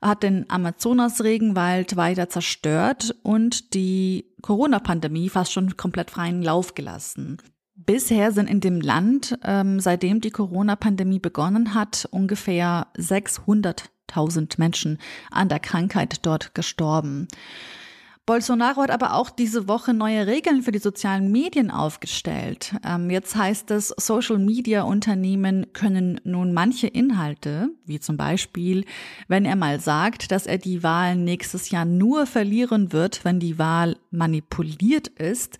hat 0.00 0.22
den 0.22 0.48
Amazonas-Regenwald 0.48 1.96
weiter 1.96 2.28
zerstört 2.28 3.14
und 3.22 3.74
die 3.74 4.26
Corona-Pandemie 4.42 5.28
fast 5.28 5.52
schon 5.52 5.76
komplett 5.76 6.10
freien 6.10 6.42
Lauf 6.42 6.74
gelassen. 6.74 7.38
Bisher 7.74 8.32
sind 8.32 8.48
in 8.48 8.60
dem 8.60 8.80
Land, 8.80 9.38
ähm, 9.44 9.80
seitdem 9.80 10.20
die 10.20 10.30
Corona-Pandemie 10.30 11.18
begonnen 11.18 11.74
hat, 11.74 12.06
ungefähr 12.10 12.86
600 12.96 13.90
1000 14.12 14.58
Menschen 14.58 14.98
an 15.30 15.48
der 15.48 15.60
Krankheit 15.60 16.24
dort 16.26 16.54
gestorben. 16.54 17.28
Bolsonaro 18.24 18.82
hat 18.82 18.92
aber 18.92 19.14
auch 19.14 19.30
diese 19.30 19.66
Woche 19.66 19.92
neue 19.92 20.28
Regeln 20.28 20.62
für 20.62 20.70
die 20.70 20.78
sozialen 20.78 21.32
Medien 21.32 21.72
aufgestellt. 21.72 22.72
Ähm, 22.86 23.10
jetzt 23.10 23.34
heißt 23.34 23.72
es, 23.72 23.88
Social-Media-Unternehmen 23.88 25.72
können 25.72 26.20
nun 26.22 26.52
manche 26.52 26.86
Inhalte, 26.86 27.70
wie 27.84 27.98
zum 27.98 28.16
Beispiel, 28.16 28.84
wenn 29.26 29.44
er 29.44 29.56
mal 29.56 29.80
sagt, 29.80 30.30
dass 30.30 30.46
er 30.46 30.58
die 30.58 30.84
Wahl 30.84 31.16
nächstes 31.16 31.70
Jahr 31.70 31.84
nur 31.84 32.26
verlieren 32.26 32.92
wird, 32.92 33.24
wenn 33.24 33.40
die 33.40 33.58
Wahl 33.58 33.96
manipuliert 34.12 35.08
ist, 35.08 35.58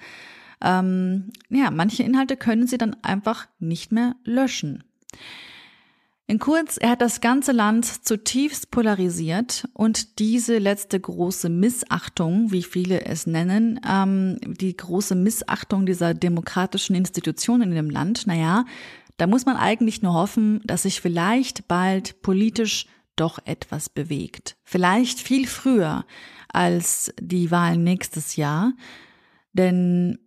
ähm, 0.63 1.33
ja, 1.49 1.73
manche 1.73 2.05
Inhalte 2.05 2.37
können 2.37 2.69
sie 2.69 2.79
dann 2.79 2.97
einfach 3.03 3.49
nicht 3.59 3.91
mehr 3.91 4.15
löschen. 4.23 4.85
In 6.33 6.39
kurz, 6.39 6.79
er 6.79 6.93
hat 6.93 7.03
das 7.03 7.21
ganze 7.21 7.53
Land 7.53 8.07
zutiefst 8.07 8.71
polarisiert 8.71 9.69
und 9.75 10.19
diese 10.19 10.57
letzte 10.57 10.99
große 10.99 11.51
Missachtung, 11.51 12.51
wie 12.51 12.63
viele 12.63 13.05
es 13.05 13.27
nennen, 13.27 13.79
ähm, 13.87 14.39
die 14.43 14.75
große 14.75 15.15
Missachtung 15.15 15.85
dieser 15.85 16.15
demokratischen 16.15 16.97
Institutionen 16.97 17.69
in 17.69 17.75
dem 17.75 17.91
Land, 17.91 18.27
naja, 18.27 18.65
da 19.19 19.27
muss 19.27 19.45
man 19.45 19.59
eigentlich 19.59 20.01
nur 20.01 20.15
hoffen, 20.15 20.63
dass 20.65 20.85
sich 20.85 21.03
vielleicht 21.03 21.69
bald 21.69 22.23
politisch 22.23 22.87
doch 23.15 23.39
etwas 23.45 23.91
bewegt. 23.91 24.57
Vielleicht 24.65 25.21
viel 25.21 25.47
früher 25.47 26.07
als 26.49 27.13
die 27.21 27.51
Wahlen 27.51 27.85
nächstes 27.85 28.37
Jahr. 28.37 28.73
Denn 29.53 30.19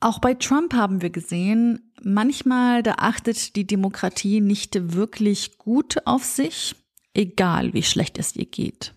auch 0.00 0.18
bei 0.18 0.34
Trump 0.34 0.74
haben 0.74 1.00
wir 1.00 1.08
gesehen, 1.08 1.85
manchmal 2.02 2.82
da 2.82 2.94
achtet 2.98 3.56
die 3.56 3.66
Demokratie 3.66 4.40
nicht 4.40 4.94
wirklich 4.94 5.58
gut 5.58 6.06
auf 6.06 6.24
sich, 6.24 6.76
egal 7.14 7.72
wie 7.72 7.82
schlecht 7.82 8.18
es 8.18 8.36
ihr 8.36 8.46
geht. 8.46 8.94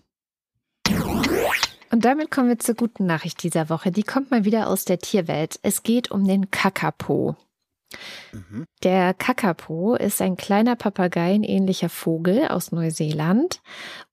Und 1.92 2.04
damit 2.04 2.30
kommen 2.30 2.48
wir 2.48 2.58
zur 2.58 2.76
guten 2.76 3.06
Nachricht 3.06 3.42
dieser 3.42 3.68
Woche. 3.68 3.90
Die 3.90 4.04
kommt 4.04 4.30
mal 4.30 4.44
wieder 4.44 4.68
aus 4.68 4.84
der 4.84 4.98
Tierwelt. 4.98 5.58
Es 5.62 5.82
geht 5.82 6.10
um 6.10 6.24
den 6.24 6.50
Kakapo. 6.50 7.36
Mhm. 8.32 8.64
Der 8.82 9.14
Kakapo 9.14 9.94
ist 9.94 10.22
ein 10.22 10.36
kleiner 10.36 10.76
Papageienähnlicher 10.76 11.88
Vogel 11.88 12.48
aus 12.48 12.72
Neuseeland 12.72 13.60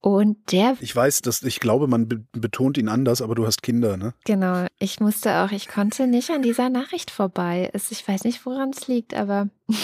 und 0.02 0.52
der 0.52 0.76
Ich 0.82 0.96
weiß, 0.96 1.22
dass 1.22 1.44
ich 1.44 1.60
glaube, 1.60 1.88
man 1.88 2.08
be 2.08 2.24
betont 2.34 2.78
ihn 2.78 2.90
anders, 2.90 3.22
aber 3.22 3.36
du 3.36 3.46
hast 3.46 3.62
Kinder, 3.62 3.98
ne? 3.98 4.14
Genau, 4.26 4.66
ich 4.80 5.00
musste 5.00 5.38
auch, 5.38 5.52
ich 5.52 5.68
konnte 5.68 6.08
nicht 6.08 6.30
an 6.32 6.42
dieser 6.42 6.70
Nachricht 6.70 7.12
vorbei. 7.12 7.72
Ich 7.74 8.08
weiß 8.08 8.24
nicht, 8.24 8.46
woran 8.46 8.72
es 8.72 8.88
liegt, 8.88 9.14
aber 9.14 9.50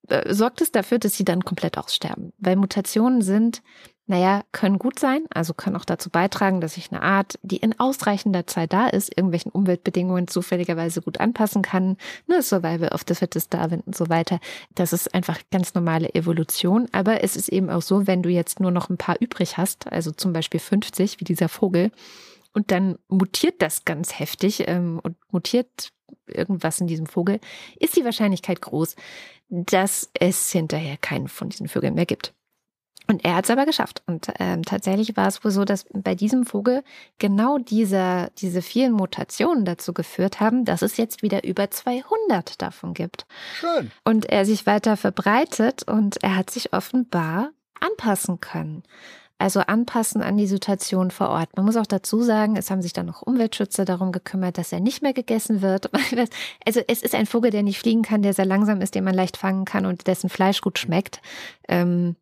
äh, 0.09 0.33
sorgt 0.33 0.61
es 0.61 0.71
dafür, 0.71 0.99
dass 0.99 1.15
sie 1.15 1.25
dann 1.25 1.45
komplett 1.45 1.77
aussterben. 1.77 2.33
Weil 2.39 2.55
Mutationen 2.57 3.23
sind 3.23 3.63
naja, 4.07 4.43
können 4.51 4.79
gut 4.79 4.99
sein, 4.99 5.27
also 5.33 5.55
können 5.55 5.77
auch 5.77 5.85
dazu 5.85 6.11
beitragen, 6.11 6.61
dass 6.61 6.75
sich 6.75 6.91
eine 6.91 7.03
Art, 7.03 7.39
die 7.43 7.59
in 7.59 7.79
ausreichender 7.79 8.47
Zeit 8.47 8.73
da 8.73 8.89
ist, 8.89 9.17
irgendwelchen 9.17 9.53
Umweltbedingungen 9.53 10.27
zufälligerweise 10.27 11.03
gut 11.03 11.21
anpassen 11.21 11.63
kann, 11.63 11.97
ne, 12.27 12.43
Survival 12.43 12.89
of 12.89 13.03
the 13.07 13.15
Fittest 13.15 13.55
Darwin 13.55 13.81
und 13.81 13.97
so 13.97 14.09
weiter. 14.09 14.41
Das 14.75 14.93
ist 14.93 15.15
einfach 15.15 15.39
ganz 15.53 15.75
normale 15.75 16.15
Evolution. 16.15 16.89
Aber 16.93 17.23
es 17.23 17.37
ist 17.37 17.49
eben 17.49 17.71
auch 17.71 17.83
so, 17.83 18.07
wenn 18.07 18.23
du 18.23 18.29
jetzt 18.29 18.59
nur 18.59 18.73
noch 18.73 18.91
ein 18.91 18.99
paar 18.99 19.17
übrig 19.21 19.57
hast, 19.57 19.91
also 19.93 20.11
zum 20.11 20.33
Beispiel 20.33 20.61
50, 20.61 21.21
wie 21.21 21.25
dieser 21.25 21.49
Vogel, 21.49 21.93
und 22.55 22.71
dann 22.71 22.99
mutiert 23.09 23.63
das 23.63 23.85
ganz 23.85 24.19
heftig 24.19 24.65
ähm, 24.67 25.01
und 25.03 25.17
mutiert 25.31 25.91
irgendwas 26.27 26.81
in 26.81 26.87
diesem 26.87 27.07
Vogel, 27.07 27.41
ist 27.79 27.97
die 27.97 28.05
Wahrscheinlichkeit 28.05 28.61
groß, 28.61 28.97
dass 29.49 30.11
es 30.19 30.51
hinterher 30.51 30.97
keinen 30.97 31.29
von 31.29 31.49
diesen 31.49 31.69
Vögeln 31.69 31.95
mehr 31.95 32.07
gibt. 32.07 32.35
Und 33.09 33.25
er 33.25 33.37
hat 33.37 33.45
es 33.45 33.51
aber 33.51 33.67
geschafft. 33.67 34.03
Und 34.07 34.29
ähm, 34.39 34.63
tatsächlich 34.63 35.17
war 35.17 35.27
es 35.27 35.45
wohl 35.45 35.51
so, 35.51 35.65
dass 35.65 35.87
bei 35.93 36.15
diesem 36.15 36.45
Vogel 36.47 36.83
genau 37.19 37.59
diese, 37.59 38.31
diese 38.39 38.63
vielen 38.63 38.93
Mutationen 38.93 39.65
dazu 39.65 39.93
geführt 39.93 40.41
haben, 40.41 40.65
dass 40.65 40.83
es 40.83 40.97
jetzt 40.97 41.23
wieder 41.23 41.45
über 41.45 41.71
200 41.71 42.63
davon 42.63 42.95
gibt. 42.95 43.27
Schön. 43.55 43.91
Und 44.05 44.27
er 44.27 44.45
sich 44.45 44.67
weiter 44.67 44.97
verbreitet 44.97 45.83
und 45.89 46.23
er 46.23 46.37
hat 46.37 46.51
sich 46.51 46.73
offenbar 46.73 47.51
anpassen 47.81 48.41
können. 48.41 48.83
Also 49.43 49.59
anpassen 49.59 50.23
an 50.23 50.37
die 50.37 50.47
Situation 50.47 51.11
vor 51.11 51.31
Ort. 51.31 51.57
Man 51.57 51.65
muss 51.65 51.77
auch 51.77 51.87
dazu 51.87 52.23
sagen, 52.23 52.55
es 52.55 52.71
haben 52.71 52.81
sich 52.81 52.93
dann 52.93 53.07
noch 53.07 53.23
Umweltschützer 53.23 53.85
darum 53.85 54.13
gekümmert, 54.13 54.57
dass 54.57 54.71
er 54.71 54.79
nicht 54.79 55.03
mehr 55.03 55.13
gegessen 55.13 55.63
wird. 55.63 55.91
Also 56.65 56.81
es 56.87 57.03
ist 57.03 57.15
ein 57.17 57.27
Vogel, 57.27 57.51
der 57.51 57.65
nicht 57.65 57.81
fliegen 57.81 58.03
kann, 58.03 58.23
der 58.23 58.35
sehr 58.35 58.45
langsam 58.45 58.81
ist, 58.81 58.95
den 58.95 59.03
man 59.03 59.15
leicht 59.15 59.37
fangen 59.37 59.65
kann 59.65 59.85
und 59.85 60.07
dessen 60.07 60.31
Fleisch 60.31 60.61
gut 60.61 60.79
schmeckt. 60.79 61.21
Ähm, 61.67 62.15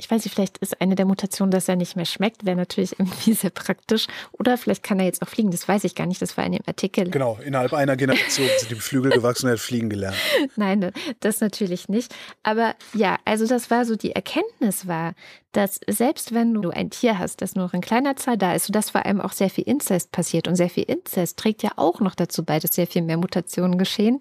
ich 0.00 0.08
weiß 0.08 0.24
nicht, 0.24 0.32
vielleicht 0.32 0.58
ist 0.58 0.80
eine 0.80 0.94
der 0.94 1.06
Mutationen, 1.06 1.50
dass 1.50 1.68
er 1.68 1.74
nicht 1.74 1.96
mehr 1.96 2.04
schmeckt, 2.04 2.46
wäre 2.46 2.56
natürlich 2.56 2.98
irgendwie 3.00 3.32
sehr 3.34 3.50
praktisch. 3.50 4.06
Oder 4.30 4.56
vielleicht 4.56 4.84
kann 4.84 5.00
er 5.00 5.06
jetzt 5.06 5.22
auch 5.22 5.28
fliegen, 5.28 5.50
das 5.50 5.66
weiß 5.66 5.82
ich 5.82 5.96
gar 5.96 6.06
nicht, 6.06 6.22
das 6.22 6.36
war 6.36 6.46
in 6.46 6.52
dem 6.52 6.62
Artikel. 6.66 7.10
Genau, 7.10 7.36
innerhalb 7.44 7.74
einer 7.74 7.96
Generation 7.96 8.48
sind 8.58 8.70
die 8.70 8.76
Flügel 8.76 9.10
gewachsen 9.10 9.46
und 9.46 9.50
er 9.50 9.54
hat 9.54 9.60
fliegen 9.60 9.90
gelernt. 9.90 10.16
Nein, 10.56 10.92
das 11.18 11.40
natürlich 11.40 11.88
nicht. 11.88 12.14
Aber 12.44 12.76
ja, 12.94 13.18
also 13.24 13.46
das 13.46 13.72
war 13.72 13.84
so, 13.84 13.96
die 13.96 14.12
Erkenntnis 14.12 14.86
war, 14.86 15.14
dass 15.50 15.80
selbst 15.88 16.32
wenn 16.32 16.54
du 16.54 16.70
ein 16.70 16.90
Tier 16.90 17.18
hast, 17.18 17.42
das 17.42 17.56
nur 17.56 17.74
in 17.74 17.80
kleiner 17.80 18.14
Zahl 18.14 18.38
da 18.38 18.54
ist, 18.54 18.66
sodass 18.66 18.90
vor 18.90 19.04
allem 19.04 19.20
auch 19.20 19.32
sehr 19.32 19.50
viel 19.50 19.64
Inzest 19.64 20.12
passiert 20.12 20.46
und 20.46 20.54
sehr 20.54 20.70
viel 20.70 20.84
Inzest 20.84 21.38
trägt 21.38 21.64
ja 21.64 21.72
auch 21.74 21.98
noch 21.98 22.14
dazu 22.14 22.44
bei, 22.44 22.60
dass 22.60 22.74
sehr 22.76 22.86
viel 22.86 23.02
mehr 23.02 23.16
Mutationen 23.16 23.78
geschehen, 23.78 24.20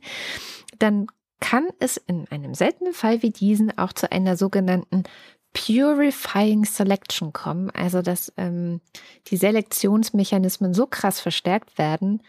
dann 0.80 1.06
kann 1.40 1.68
es 1.80 1.98
in 1.98 2.28
einem 2.30 2.56
seltenen 2.56 2.94
Fall 2.94 3.22
wie 3.22 3.30
diesen 3.30 3.78
auch 3.78 3.94
zu 3.94 4.12
einer 4.12 4.38
sogenannten 4.38 5.04
Purifying 5.54 6.66
Selection 6.66 7.34
kommen, 7.34 7.70
also 7.72 8.02
dass 8.02 8.32
ähm, 8.38 8.82
die 9.28 9.38
Selektionsmechanismen 9.38 10.74
so 10.74 10.86
krass 10.86 11.20
verstärkt 11.20 11.78
werden, 11.78 12.22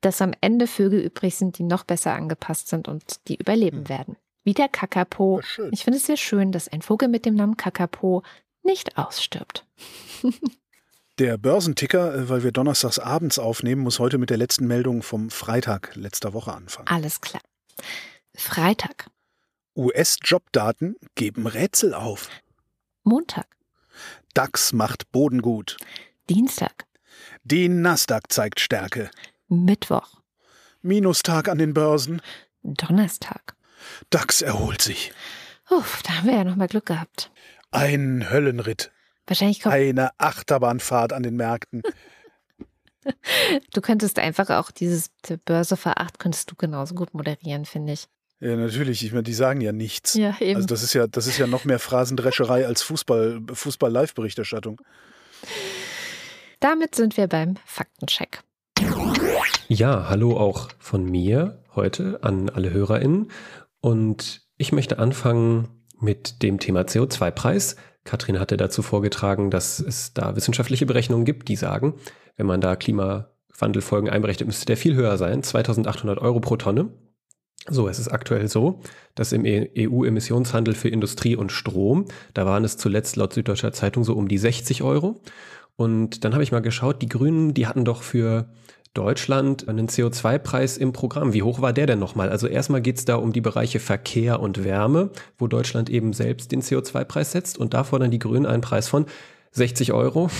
dass 0.00 0.20
am 0.20 0.32
Ende 0.40 0.66
Vögel 0.66 1.00
übrig 1.00 1.36
sind, 1.36 1.58
die 1.58 1.62
noch 1.62 1.84
besser 1.84 2.12
angepasst 2.12 2.68
sind 2.68 2.88
und 2.88 3.26
die 3.28 3.36
überleben 3.36 3.78
hm. 3.78 3.88
werden. 3.88 4.16
Wie 4.44 4.54
der 4.54 4.68
Kakapo. 4.68 5.40
Ich 5.70 5.84
finde 5.84 5.98
es 5.98 6.06
sehr 6.06 6.16
schön, 6.16 6.50
dass 6.50 6.66
ein 6.66 6.82
Vogel 6.82 7.08
mit 7.08 7.24
dem 7.24 7.36
Namen 7.36 7.56
Kakapo 7.56 8.24
nicht 8.64 8.98
ausstirbt. 8.98 9.64
Der 11.18 11.36
Börsenticker, 11.36 12.14
äh, 12.14 12.28
weil 12.30 12.42
wir 12.42 12.52
donnerstags 12.52 12.98
abends 12.98 13.38
aufnehmen, 13.38 13.82
muss 13.82 13.98
heute 13.98 14.16
mit 14.16 14.30
der 14.30 14.38
letzten 14.38 14.66
Meldung 14.66 15.02
vom 15.02 15.28
Freitag 15.28 15.94
letzter 15.94 16.32
Woche 16.32 16.54
anfangen. 16.54 16.88
Alles 16.88 17.20
klar. 17.20 17.42
Freitag. 18.34 19.06
US-Jobdaten 19.76 20.96
geben 21.14 21.46
Rätsel 21.46 21.94
auf. 21.94 22.28
Montag. 23.04 23.46
DAX 24.34 24.72
macht 24.72 25.10
Boden 25.12 25.42
gut. 25.42 25.76
Dienstag. 26.28 26.86
Die 27.44 27.68
Nasdaq 27.68 28.32
zeigt 28.32 28.60
Stärke. 28.60 29.10
Mittwoch. 29.48 30.20
Minustag 30.82 31.48
an 31.48 31.58
den 31.58 31.74
Börsen. 31.74 32.22
Donnerstag. 32.62 33.56
DAX 34.10 34.42
erholt 34.42 34.82
sich. 34.82 35.12
Uff, 35.70 36.02
da 36.02 36.18
haben 36.18 36.28
wir 36.28 36.34
ja 36.34 36.44
noch 36.44 36.56
mal 36.56 36.68
Glück 36.68 36.86
gehabt. 36.86 37.30
Ein 37.70 38.30
Höllenritt. 38.30 38.92
Wahrscheinlich 39.26 39.60
kommt 39.60 39.74
Eine 39.74 40.10
Achterbahnfahrt 40.18 41.12
an 41.12 41.22
den 41.22 41.36
Märkten. 41.36 41.82
du 43.72 43.80
könntest 43.80 44.18
einfach 44.18 44.50
auch 44.50 44.70
dieses 44.70 45.10
Börse 45.44 45.76
veracht, 45.76 46.18
könntest 46.18 46.50
du 46.50 46.56
genauso 46.56 46.94
gut 46.94 47.14
moderieren, 47.14 47.64
finde 47.64 47.94
ich. 47.94 48.08
Ja, 48.42 48.56
natürlich. 48.56 49.04
Ich 49.04 49.12
meine, 49.12 49.22
die 49.22 49.34
sagen 49.34 49.60
ja 49.60 49.70
nichts. 49.70 50.14
Ja, 50.14 50.34
eben. 50.40 50.56
Also 50.56 50.66
das 50.66 50.82
ist 50.82 50.94
ja, 50.94 51.06
das 51.06 51.28
ist 51.28 51.38
ja 51.38 51.46
noch 51.46 51.64
mehr 51.64 51.78
Phrasendrescherei 51.78 52.66
als 52.66 52.82
Fußball, 52.82 53.40
Fußball-Live-Berichterstattung. 53.52 54.80
Damit 56.58 56.96
sind 56.96 57.16
wir 57.16 57.28
beim 57.28 57.54
Faktencheck. 57.64 58.42
Ja, 59.68 60.08
hallo 60.08 60.36
auch 60.36 60.70
von 60.80 61.04
mir 61.04 61.62
heute 61.76 62.18
an 62.22 62.50
alle 62.50 62.72
HörerInnen. 62.72 63.30
Und 63.80 64.42
ich 64.56 64.72
möchte 64.72 64.98
anfangen 64.98 65.68
mit 66.00 66.42
dem 66.42 66.58
Thema 66.58 66.80
CO2-Preis. 66.80 67.76
Katrin 68.02 68.40
hatte 68.40 68.56
dazu 68.56 68.82
vorgetragen, 68.82 69.52
dass 69.52 69.78
es 69.78 70.14
da 70.14 70.34
wissenschaftliche 70.34 70.86
Berechnungen 70.86 71.24
gibt, 71.24 71.46
die 71.46 71.54
sagen, 71.54 71.94
wenn 72.36 72.46
man 72.46 72.60
da 72.60 72.74
Klimawandelfolgen 72.74 74.10
einberechnet, 74.10 74.48
müsste 74.48 74.66
der 74.66 74.76
viel 74.76 74.96
höher 74.96 75.16
sein, 75.16 75.44
2800 75.44 76.18
Euro 76.18 76.40
pro 76.40 76.56
Tonne. 76.56 76.90
So, 77.68 77.86
es 77.86 77.98
ist 78.00 78.08
aktuell 78.08 78.48
so, 78.48 78.80
dass 79.14 79.32
im 79.32 79.44
EU-Emissionshandel 79.44 80.74
für 80.74 80.88
Industrie 80.88 81.36
und 81.36 81.52
Strom, 81.52 82.06
da 82.34 82.44
waren 82.44 82.64
es 82.64 82.76
zuletzt 82.76 83.14
laut 83.16 83.32
Süddeutscher 83.32 83.72
Zeitung 83.72 84.02
so 84.02 84.14
um 84.14 84.26
die 84.26 84.38
60 84.38 84.82
Euro. 84.82 85.20
Und 85.76 86.24
dann 86.24 86.32
habe 86.32 86.42
ich 86.42 86.52
mal 86.52 86.60
geschaut, 86.60 87.02
die 87.02 87.08
Grünen, 87.08 87.54
die 87.54 87.66
hatten 87.66 87.84
doch 87.84 88.02
für 88.02 88.48
Deutschland 88.94 89.68
einen 89.68 89.88
CO2-Preis 89.88 90.76
im 90.76 90.92
Programm. 90.92 91.32
Wie 91.32 91.42
hoch 91.42 91.62
war 91.62 91.72
der 91.72 91.86
denn 91.86 91.98
nochmal? 91.98 92.28
Also 92.28 92.46
erstmal 92.46 92.82
geht 92.82 92.98
es 92.98 93.04
da 93.04 93.14
um 93.16 93.32
die 93.32 93.40
Bereiche 93.40 93.80
Verkehr 93.80 94.40
und 94.40 94.64
Wärme, 94.64 95.10
wo 95.38 95.46
Deutschland 95.46 95.88
eben 95.88 96.12
selbst 96.12 96.52
den 96.52 96.62
CO2-Preis 96.62 97.32
setzt. 97.32 97.58
Und 97.58 97.74
da 97.74 97.84
fordern 97.84 98.10
die 98.10 98.18
Grünen 98.18 98.44
einen 98.44 98.60
Preis 98.60 98.88
von 98.88 99.06
60 99.52 99.92
Euro 99.92 100.30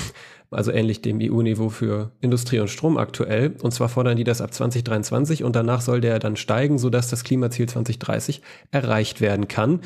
also 0.53 0.71
ähnlich 0.71 1.03
dem 1.03 1.19
EU-Niveau 1.21 1.69
für 1.69 2.13
Industrie 2.21 2.61
und 2.61 2.69
Strom 2.69 2.97
aktuell. 2.97 3.57
Und 3.63 3.73
zwar 3.73 3.89
fordern 3.89 4.17
die 4.17 4.25
das 4.25 4.41
ab 4.41 4.53
2023 4.53 5.45
und 5.45 5.57
danach 5.57 5.81
soll 5.81 6.01
der 6.01 6.19
dann 6.19 6.37
steigen, 6.37 6.79
sodass 6.79 7.09
das 7.09 7.25
Klimaziel 7.25 7.69
2030 7.69 8.43
erreicht 8.71 9.21
werden 9.21 9.49
kann. 9.49 9.81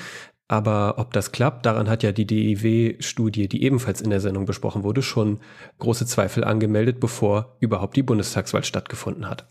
Aber 0.49 0.95
ob 0.99 1.12
das 1.12 1.32
klappt, 1.32 1.66
daran 1.66 1.89
hat 1.89 2.03
ja 2.03 2.12
die 2.12 2.27
DIW-Studie, 2.27 3.49
die 3.49 3.65
ebenfalls 3.65 4.01
in 4.01 4.11
der 4.11 4.20
Sendung 4.20 4.47
besprochen 4.47 4.85
wurde, 4.85 5.03
schon 5.03 5.41
große 5.78 6.07
Zweifel 6.07 6.45
angemeldet, 6.45 7.01
bevor 7.01 7.57
überhaupt 7.59 7.97
die 7.97 8.05
Bundestagswahl 8.05 8.62
stattgefunden 8.62 9.28
hat. 9.28 9.51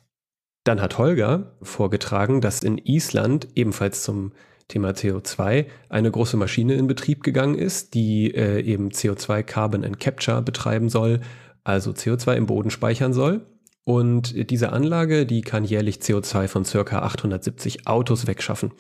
Dann 0.64 0.82
hat 0.82 0.98
Holger 0.98 1.58
vorgetragen, 1.62 2.42
dass 2.42 2.64
in 2.64 2.78
Island 2.78 3.50
ebenfalls 3.56 4.04
zum 4.04 4.32
Thema 4.68 4.92
CO2 4.92 5.66
eine 5.90 6.12
große 6.12 6.38
Maschine 6.38 6.74
in 6.76 6.88
Betrieb 6.88 7.24
gegangen 7.24 7.56
ist, 7.56 7.94
die 7.94 8.34
äh, 8.34 8.62
eben 8.62 8.90
CO2 8.90 9.44
Carbon 9.44 9.84
and 9.84 10.00
Capture 10.00 10.42
betreiben 10.42 10.90
soll, 10.90 11.22
also 11.64 11.92
CO2 11.92 12.36
im 12.36 12.46
Boden 12.46 12.72
speichern 12.72 13.14
soll. 13.14 13.46
Und 13.84 14.50
diese 14.50 14.74
Anlage, 14.74 15.28
die 15.28 15.42
kann 15.42 15.64
jährlich 15.64 15.98
CO2 15.98 16.48
von 16.48 16.66
circa 16.66 17.04
870 17.04 17.88
Autos 17.88 18.26
wegschaffen. 18.26 18.72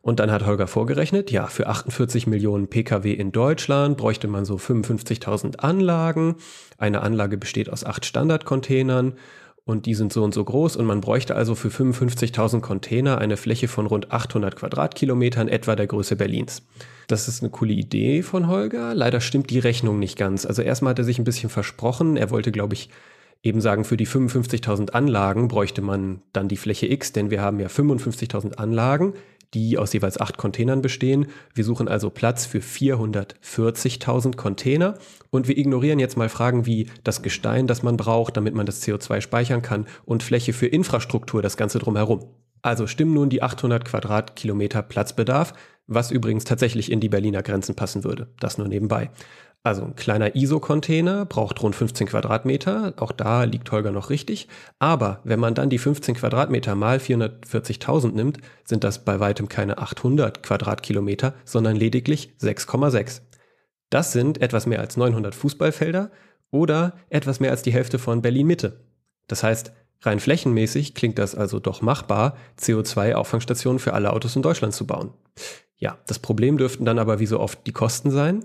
Und 0.00 0.20
dann 0.20 0.30
hat 0.30 0.46
Holger 0.46 0.66
vorgerechnet, 0.68 1.30
ja, 1.30 1.46
für 1.46 1.66
48 1.66 2.26
Millionen 2.26 2.68
Pkw 2.68 3.10
in 3.12 3.32
Deutschland 3.32 3.96
bräuchte 3.96 4.28
man 4.28 4.44
so 4.44 4.56
55.000 4.56 5.56
Anlagen. 5.56 6.36
Eine 6.78 7.00
Anlage 7.00 7.38
besteht 7.38 7.70
aus 7.70 7.84
acht 7.84 8.04
Standardcontainern 8.04 9.14
und 9.64 9.86
die 9.86 9.94
sind 9.94 10.12
so 10.12 10.22
und 10.22 10.34
so 10.34 10.44
groß 10.44 10.76
und 10.76 10.84
man 10.84 11.00
bräuchte 11.00 11.34
also 11.34 11.54
für 11.54 11.68
55.000 11.68 12.60
Container 12.60 13.18
eine 13.18 13.36
Fläche 13.36 13.68
von 13.68 13.86
rund 13.86 14.12
800 14.12 14.56
Quadratkilometern, 14.56 15.48
etwa 15.48 15.74
der 15.74 15.86
Größe 15.86 16.16
Berlins. 16.16 16.62
Das 17.06 17.28
ist 17.28 17.42
eine 17.42 17.50
coole 17.50 17.72
Idee 17.72 18.22
von 18.22 18.48
Holger. 18.48 18.94
Leider 18.94 19.20
stimmt 19.20 19.50
die 19.50 19.58
Rechnung 19.58 19.98
nicht 19.98 20.18
ganz. 20.18 20.44
Also 20.46 20.62
erstmal 20.62 20.90
hat 20.90 20.98
er 20.98 21.04
sich 21.04 21.18
ein 21.18 21.24
bisschen 21.24 21.50
versprochen. 21.50 22.16
Er 22.16 22.30
wollte, 22.30 22.52
glaube 22.52 22.74
ich, 22.74 22.90
eben 23.42 23.60
sagen, 23.60 23.84
für 23.84 23.96
die 23.96 24.06
55.000 24.06 24.90
Anlagen 24.90 25.48
bräuchte 25.48 25.82
man 25.82 26.22
dann 26.32 26.48
die 26.48 26.56
Fläche 26.56 26.86
X, 26.86 27.12
denn 27.12 27.30
wir 27.30 27.42
haben 27.42 27.60
ja 27.60 27.68
55.000 27.68 28.54
Anlagen 28.54 29.14
die 29.52 29.78
aus 29.78 29.92
jeweils 29.92 30.20
acht 30.20 30.38
Containern 30.38 30.82
bestehen. 30.82 31.26
Wir 31.54 31.64
suchen 31.64 31.88
also 31.88 32.10
Platz 32.10 32.46
für 32.46 32.58
440.000 32.58 34.36
Container 34.36 34.94
und 35.30 35.48
wir 35.48 35.58
ignorieren 35.58 35.98
jetzt 35.98 36.16
mal 36.16 36.28
Fragen 36.28 36.66
wie 36.66 36.88
das 37.04 37.22
Gestein, 37.22 37.66
das 37.66 37.82
man 37.82 37.96
braucht, 37.96 38.36
damit 38.36 38.54
man 38.54 38.66
das 38.66 38.82
CO2 38.82 39.20
speichern 39.20 39.62
kann 39.62 39.86
und 40.04 40.22
Fläche 40.22 40.52
für 40.52 40.66
Infrastruktur, 40.66 41.42
das 41.42 41.56
Ganze 41.56 41.78
drumherum. 41.78 42.26
Also 42.62 42.86
stimmen 42.86 43.12
nun 43.12 43.28
die 43.28 43.42
800 43.42 43.84
Quadratkilometer 43.84 44.82
Platzbedarf, 44.82 45.52
was 45.86 46.10
übrigens 46.10 46.44
tatsächlich 46.44 46.90
in 46.90 47.00
die 47.00 47.10
Berliner 47.10 47.42
Grenzen 47.42 47.74
passen 47.74 48.04
würde. 48.04 48.28
Das 48.40 48.56
nur 48.56 48.68
nebenbei. 48.68 49.10
Also 49.66 49.82
ein 49.82 49.96
kleiner 49.96 50.36
ISO-Container 50.36 51.24
braucht 51.24 51.62
rund 51.62 51.74
15 51.74 52.06
Quadratmeter. 52.08 52.92
Auch 52.98 53.12
da 53.12 53.44
liegt 53.44 53.72
Holger 53.72 53.92
noch 53.92 54.10
richtig. 54.10 54.46
Aber 54.78 55.20
wenn 55.24 55.40
man 55.40 55.54
dann 55.54 55.70
die 55.70 55.78
15 55.78 56.16
Quadratmeter 56.16 56.74
mal 56.74 56.98
440.000 56.98 58.12
nimmt, 58.12 58.38
sind 58.64 58.84
das 58.84 59.06
bei 59.06 59.20
weitem 59.20 59.48
keine 59.48 59.78
800 59.78 60.42
Quadratkilometer, 60.42 61.32
sondern 61.46 61.76
lediglich 61.76 62.34
6,6. 62.42 63.22
Das 63.88 64.12
sind 64.12 64.42
etwas 64.42 64.66
mehr 64.66 64.80
als 64.80 64.98
900 64.98 65.34
Fußballfelder 65.34 66.10
oder 66.50 66.92
etwas 67.08 67.40
mehr 67.40 67.50
als 67.50 67.62
die 67.62 67.72
Hälfte 67.72 67.98
von 67.98 68.20
Berlin 68.20 68.46
Mitte. 68.46 68.84
Das 69.28 69.42
heißt, 69.42 69.72
rein 70.02 70.20
flächenmäßig 70.20 70.94
klingt 70.94 71.18
das 71.18 71.34
also 71.34 71.58
doch 71.58 71.80
machbar, 71.80 72.36
CO2-Auffangstationen 72.60 73.78
für 73.78 73.94
alle 73.94 74.12
Autos 74.12 74.36
in 74.36 74.42
Deutschland 74.42 74.74
zu 74.74 74.86
bauen. 74.86 75.14
Ja, 75.78 75.96
das 76.06 76.18
Problem 76.18 76.58
dürften 76.58 76.84
dann 76.84 76.98
aber 76.98 77.18
wie 77.18 77.26
so 77.26 77.40
oft 77.40 77.66
die 77.66 77.72
Kosten 77.72 78.10
sein. 78.10 78.44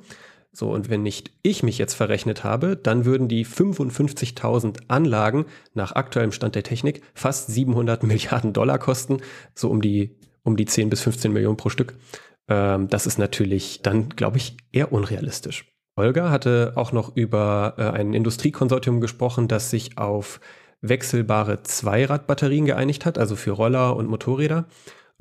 So, 0.51 0.71
und 0.71 0.89
wenn 0.89 1.03
nicht 1.03 1.31
ich 1.43 1.61
mich 1.61 1.77
jetzt 1.77 1.93
verrechnet 1.93 2.43
habe, 2.43 2.75
dann 2.75 3.05
würden 3.05 3.27
die 3.27 3.45
55.000 3.45 4.79
Anlagen 4.87 5.45
nach 5.73 5.91
aktuellem 5.91 6.31
Stand 6.31 6.55
der 6.55 6.63
Technik 6.63 7.01
fast 7.13 7.51
700 7.51 8.03
Milliarden 8.03 8.53
Dollar 8.53 8.79
kosten, 8.79 9.17
so 9.53 9.69
um 9.69 9.81
die, 9.81 10.17
um 10.43 10.57
die 10.57 10.65
10 10.65 10.89
bis 10.89 11.01
15 11.01 11.31
Millionen 11.31 11.57
pro 11.57 11.69
Stück. 11.69 11.95
Ähm, 12.47 12.87
das 12.87 13.05
ist 13.05 13.19
natürlich 13.19 13.81
dann, 13.83 14.09
glaube 14.09 14.37
ich, 14.37 14.57
eher 14.71 14.91
unrealistisch. 14.91 15.71
Olga 15.95 16.29
hatte 16.31 16.73
auch 16.75 16.91
noch 16.91 17.15
über 17.15 17.75
äh, 17.77 17.83
ein 17.83 18.13
Industriekonsortium 18.13 19.01
gesprochen, 19.01 19.47
das 19.47 19.69
sich 19.69 19.97
auf 19.97 20.39
wechselbare 20.81 21.61
Zweiradbatterien 21.63 22.65
geeinigt 22.65 23.05
hat, 23.05 23.17
also 23.17 23.35
für 23.35 23.51
Roller 23.51 23.95
und 23.95 24.07
Motorräder. 24.07 24.65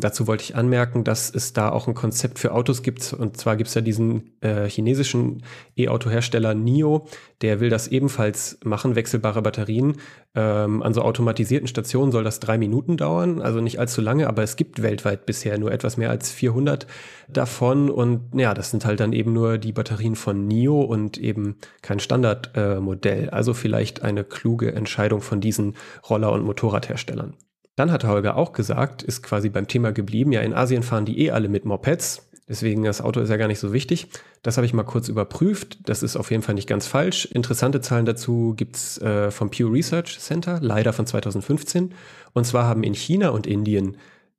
Dazu 0.00 0.28
wollte 0.28 0.44
ich 0.44 0.54
anmerken, 0.54 1.02
dass 1.02 1.28
es 1.28 1.54
da 1.54 1.70
auch 1.70 1.88
ein 1.88 1.94
Konzept 1.94 2.38
für 2.38 2.52
Autos 2.52 2.84
gibt. 2.84 3.12
Und 3.12 3.36
zwar 3.36 3.56
gibt 3.56 3.66
es 3.66 3.74
ja 3.74 3.80
diesen 3.80 4.30
äh, 4.40 4.68
chinesischen 4.68 5.42
E-Auto-Hersteller 5.76 6.54
NIO, 6.54 7.08
der 7.42 7.58
will 7.58 7.68
das 7.68 7.88
ebenfalls 7.88 8.60
machen, 8.62 8.94
wechselbare 8.94 9.42
Batterien. 9.42 9.96
Ähm, 10.36 10.84
an 10.84 10.94
so 10.94 11.02
automatisierten 11.02 11.66
Stationen 11.66 12.12
soll 12.12 12.22
das 12.22 12.38
drei 12.38 12.58
Minuten 12.58 12.96
dauern, 12.96 13.42
also 13.42 13.60
nicht 13.60 13.80
allzu 13.80 14.00
lange, 14.00 14.28
aber 14.28 14.44
es 14.44 14.54
gibt 14.54 14.82
weltweit 14.82 15.26
bisher 15.26 15.58
nur 15.58 15.72
etwas 15.72 15.96
mehr 15.96 16.10
als 16.10 16.30
400 16.30 16.86
davon. 17.28 17.90
Und 17.90 18.38
ja, 18.38 18.54
das 18.54 18.70
sind 18.70 18.84
halt 18.84 19.00
dann 19.00 19.12
eben 19.12 19.32
nur 19.32 19.58
die 19.58 19.72
Batterien 19.72 20.14
von 20.14 20.46
NIO 20.46 20.80
und 20.80 21.18
eben 21.18 21.56
kein 21.82 21.98
Standardmodell. 21.98 23.24
Äh, 23.24 23.30
also 23.30 23.52
vielleicht 23.52 24.02
eine 24.02 24.22
kluge 24.22 24.72
Entscheidung 24.72 25.22
von 25.22 25.40
diesen 25.40 25.74
Roller- 26.08 26.30
und 26.30 26.44
Motorradherstellern. 26.44 27.34
Dann 27.78 27.92
hat 27.92 28.02
Holger 28.02 28.36
auch 28.36 28.52
gesagt, 28.52 29.05
ist 29.05 29.22
quasi 29.22 29.50
beim 29.50 29.68
Thema 29.68 29.92
geblieben, 29.92 30.32
ja, 30.32 30.40
in 30.40 30.52
Asien 30.52 30.82
fahren 30.82 31.05
die 31.05 31.20
eh 31.20 31.30
alle 31.30 31.48
mit 31.48 31.64
Mopeds. 31.64 32.28
Deswegen 32.48 32.82
das 32.82 33.00
Auto 33.00 33.20
ist 33.20 33.28
ja 33.28 33.36
gar 33.36 33.46
nicht 33.46 33.60
so 33.60 33.72
wichtig. 33.72 34.09
Das 34.42 34.56
habe 34.56 34.66
ich 34.66 34.74
mal 34.74 34.82
kurz 34.82 35.09
überprüft. 35.09 35.88
Das 35.88 36.02
ist 36.02 36.16
auf 36.16 36.32
jeden 36.32 36.42
Fall 36.42 36.56
nicht 36.56 36.66
ganz 36.66 36.88
falsch. 36.88 37.26
Interessante 37.26 37.80
Zahlen 37.80 38.05
dazu 38.05 38.55
gibt's 38.56 38.98
äh, 38.98 39.30
vom 39.30 39.50
Pew 39.50 39.68
Research 39.68 40.18
Center, 40.18 40.59
leider 40.60 40.92
von 40.92 41.06
2015. 41.06 41.94
Und 42.32 42.44
zwar 42.46 42.64
haben 42.64 42.82
in 42.82 42.94
China 42.94 43.28
und 43.28 43.46
Indien 43.46 43.96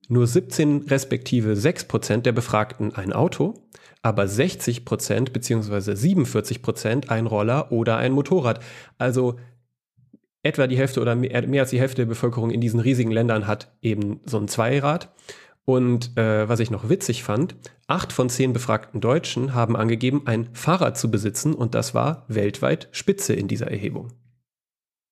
nur 0.10 0.28
17 0.28 0.88
respektive 0.90 1.56
6 1.56 1.86
Prozent 1.86 2.26
der 2.26 2.34
Befragten 2.34 2.94
ein 2.94 3.14
Auto, 3.14 3.54
aber 4.02 4.28
60 4.28 4.84
Prozent 4.84 5.32
beziehungsweise 5.32 5.96
47 5.96 6.62
Prozent 6.62 7.10
ein 7.10 7.26
Roller 7.26 7.72
oder 7.72 7.96
ein 7.96 8.12
Motorrad. 8.12 8.60
Also 8.98 9.38
etwa 10.44 10.68
die 10.68 10.78
Hälfte 10.78 11.02
oder 11.02 11.16
mehr, 11.16 11.62
als 11.62 11.70
die 11.70 11.80
Hälfte 11.80 11.98
der 11.98 12.06
Bevölkerung 12.06 12.52
in 12.52 12.62
diesen 12.62 12.80
riesigen 12.80 13.12
Ländern 13.12 13.48
hat 13.48 13.72
eben 13.82 14.22
so 14.26 14.38
ein 14.38 14.48
Zweirad. 14.48 15.14
Und 15.66 16.18
äh, 16.18 16.50
was 16.50 16.60
ich 16.60 16.72
noch 16.72 16.90
witzig 16.90 17.24
fand, 17.24 17.56
acht 17.86 18.12
von 18.12 18.30
zehn 18.30 18.54
befragten 18.54 19.02
Deutschen 19.02 19.54
haben 19.54 19.76
angegeben, 19.76 20.24
ein 20.26 20.50
Fahrrad 20.54 20.98
zu 20.98 21.12
besitzen 21.12 21.54
und 21.54 21.76
das 21.76 21.94
war 21.94 22.26
weltweit 22.28 22.88
Spitze 22.92 23.34
in 23.34 23.48
dieser 23.48 23.70
Erhebung. 23.70 24.12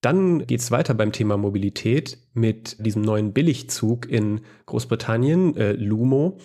Dann 0.01 0.45
geht 0.47 0.59
es 0.59 0.71
weiter 0.71 0.93
beim 0.93 1.11
Thema 1.11 1.37
Mobilität 1.37 2.17
mit 2.33 2.83
diesem 2.83 3.01
neuen 3.01 3.33
Billigzug 3.33 4.09
in 4.09 4.41
Großbritannien, 4.65 5.55
äh, 5.57 5.73
Lumo. 5.73 6.37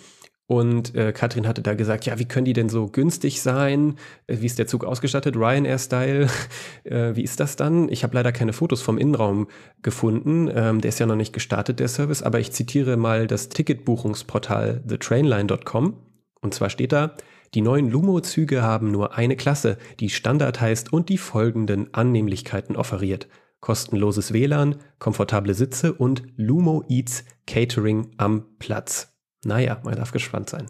Und 0.45 0.93
äh, 0.93 1.13
Katrin 1.13 1.47
hatte 1.47 1.61
da 1.61 1.73
gesagt, 1.73 2.05
ja, 2.05 2.19
wie 2.19 2.25
können 2.25 2.45
die 2.45 2.53
denn 2.53 2.67
so 2.67 2.87
günstig 2.87 3.41
sein? 3.41 3.95
Äh, 4.27 4.37
wie 4.41 4.45
ist 4.45 4.59
der 4.59 4.67
Zug 4.67 4.83
ausgestattet? 4.83 5.35
Ryanair-Style. 5.35 6.27
Äh, 6.83 7.15
wie 7.15 7.23
ist 7.23 7.39
das 7.39 7.55
dann? 7.55 7.87
Ich 7.87 8.03
habe 8.03 8.13
leider 8.15 8.33
keine 8.33 8.51
Fotos 8.51 8.81
vom 8.81 8.97
Innenraum 8.97 9.47
gefunden. 9.81 10.51
Ähm, 10.53 10.81
der 10.81 10.89
ist 10.89 10.99
ja 10.99 11.05
noch 11.05 11.15
nicht 11.15 11.31
gestartet, 11.31 11.79
der 11.79 11.87
Service. 11.87 12.21
Aber 12.21 12.41
ich 12.41 12.51
zitiere 12.51 12.97
mal 12.97 13.25
das 13.25 13.47
Ticketbuchungsportal 13.47 14.83
thetrainline.com. 14.85 15.93
Und 16.41 16.53
zwar 16.53 16.69
steht 16.69 16.91
da, 16.91 17.15
die 17.53 17.61
neuen 17.61 17.89
Lumo-Züge 17.89 18.63
haben 18.63 18.91
nur 18.91 19.15
eine 19.15 19.37
Klasse, 19.37 19.77
die 20.01 20.09
Standard 20.09 20.59
heißt 20.59 20.91
und 20.91 21.07
die 21.07 21.17
folgenden 21.17 21.93
Annehmlichkeiten 21.93 22.75
offeriert. 22.75 23.29
Kostenloses 23.61 24.33
WLAN, 24.33 24.75
komfortable 24.99 25.53
Sitze 25.53 25.93
und 25.93 26.23
Lumo 26.35 26.83
Eats 26.89 27.23
Catering 27.47 28.11
am 28.17 28.45
Platz. 28.59 29.12
Naja, 29.45 29.79
man 29.83 29.95
darf 29.95 30.11
gespannt 30.11 30.49
sein. 30.49 30.69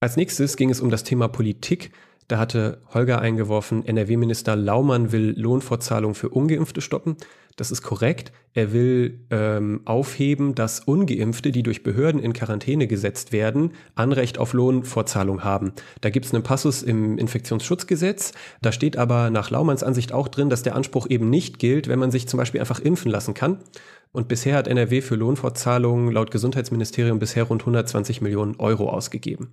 Als 0.00 0.16
nächstes 0.16 0.56
ging 0.56 0.70
es 0.70 0.80
um 0.80 0.90
das 0.90 1.04
Thema 1.04 1.28
Politik. 1.28 1.92
Da 2.28 2.38
hatte 2.38 2.80
Holger 2.92 3.20
eingeworfen, 3.20 3.84
NRW-Minister 3.84 4.56
Laumann 4.56 5.12
will 5.12 5.34
Lohnfortzahlung 5.36 6.14
für 6.14 6.28
Ungeimpfte 6.28 6.80
stoppen. 6.80 7.16
Das 7.56 7.70
ist 7.70 7.82
korrekt. 7.82 8.32
Er 8.54 8.72
will 8.72 9.20
ähm, 9.30 9.80
aufheben, 9.84 10.54
dass 10.54 10.80
Ungeimpfte, 10.80 11.52
die 11.52 11.62
durch 11.62 11.82
Behörden 11.82 12.20
in 12.20 12.32
Quarantäne 12.32 12.86
gesetzt 12.86 13.32
werden, 13.32 13.72
Anrecht 13.94 14.38
auf 14.38 14.52
Lohnfortzahlung 14.52 15.44
haben. 15.44 15.72
Da 16.00 16.10
gibt 16.10 16.26
es 16.26 16.34
einen 16.34 16.42
Passus 16.42 16.82
im 16.82 17.18
Infektionsschutzgesetz. 17.18 18.32
Da 18.60 18.72
steht 18.72 18.96
aber 18.96 19.30
nach 19.30 19.50
Laumanns 19.50 19.82
Ansicht 19.82 20.12
auch 20.12 20.28
drin, 20.28 20.50
dass 20.50 20.62
der 20.62 20.76
Anspruch 20.76 21.06
eben 21.08 21.30
nicht 21.30 21.58
gilt, 21.58 21.88
wenn 21.88 21.98
man 21.98 22.10
sich 22.10 22.28
zum 22.28 22.38
Beispiel 22.38 22.60
einfach 22.60 22.80
impfen 22.80 23.10
lassen 23.10 23.34
kann. 23.34 23.58
Und 24.12 24.28
bisher 24.28 24.56
hat 24.56 24.68
NRW 24.68 25.00
für 25.00 25.16
Lohnfortzahlungen 25.16 26.12
laut 26.12 26.30
Gesundheitsministerium 26.30 27.18
bisher 27.18 27.44
rund 27.44 27.62
120 27.62 28.20
Millionen 28.20 28.56
Euro 28.56 28.90
ausgegeben. 28.90 29.52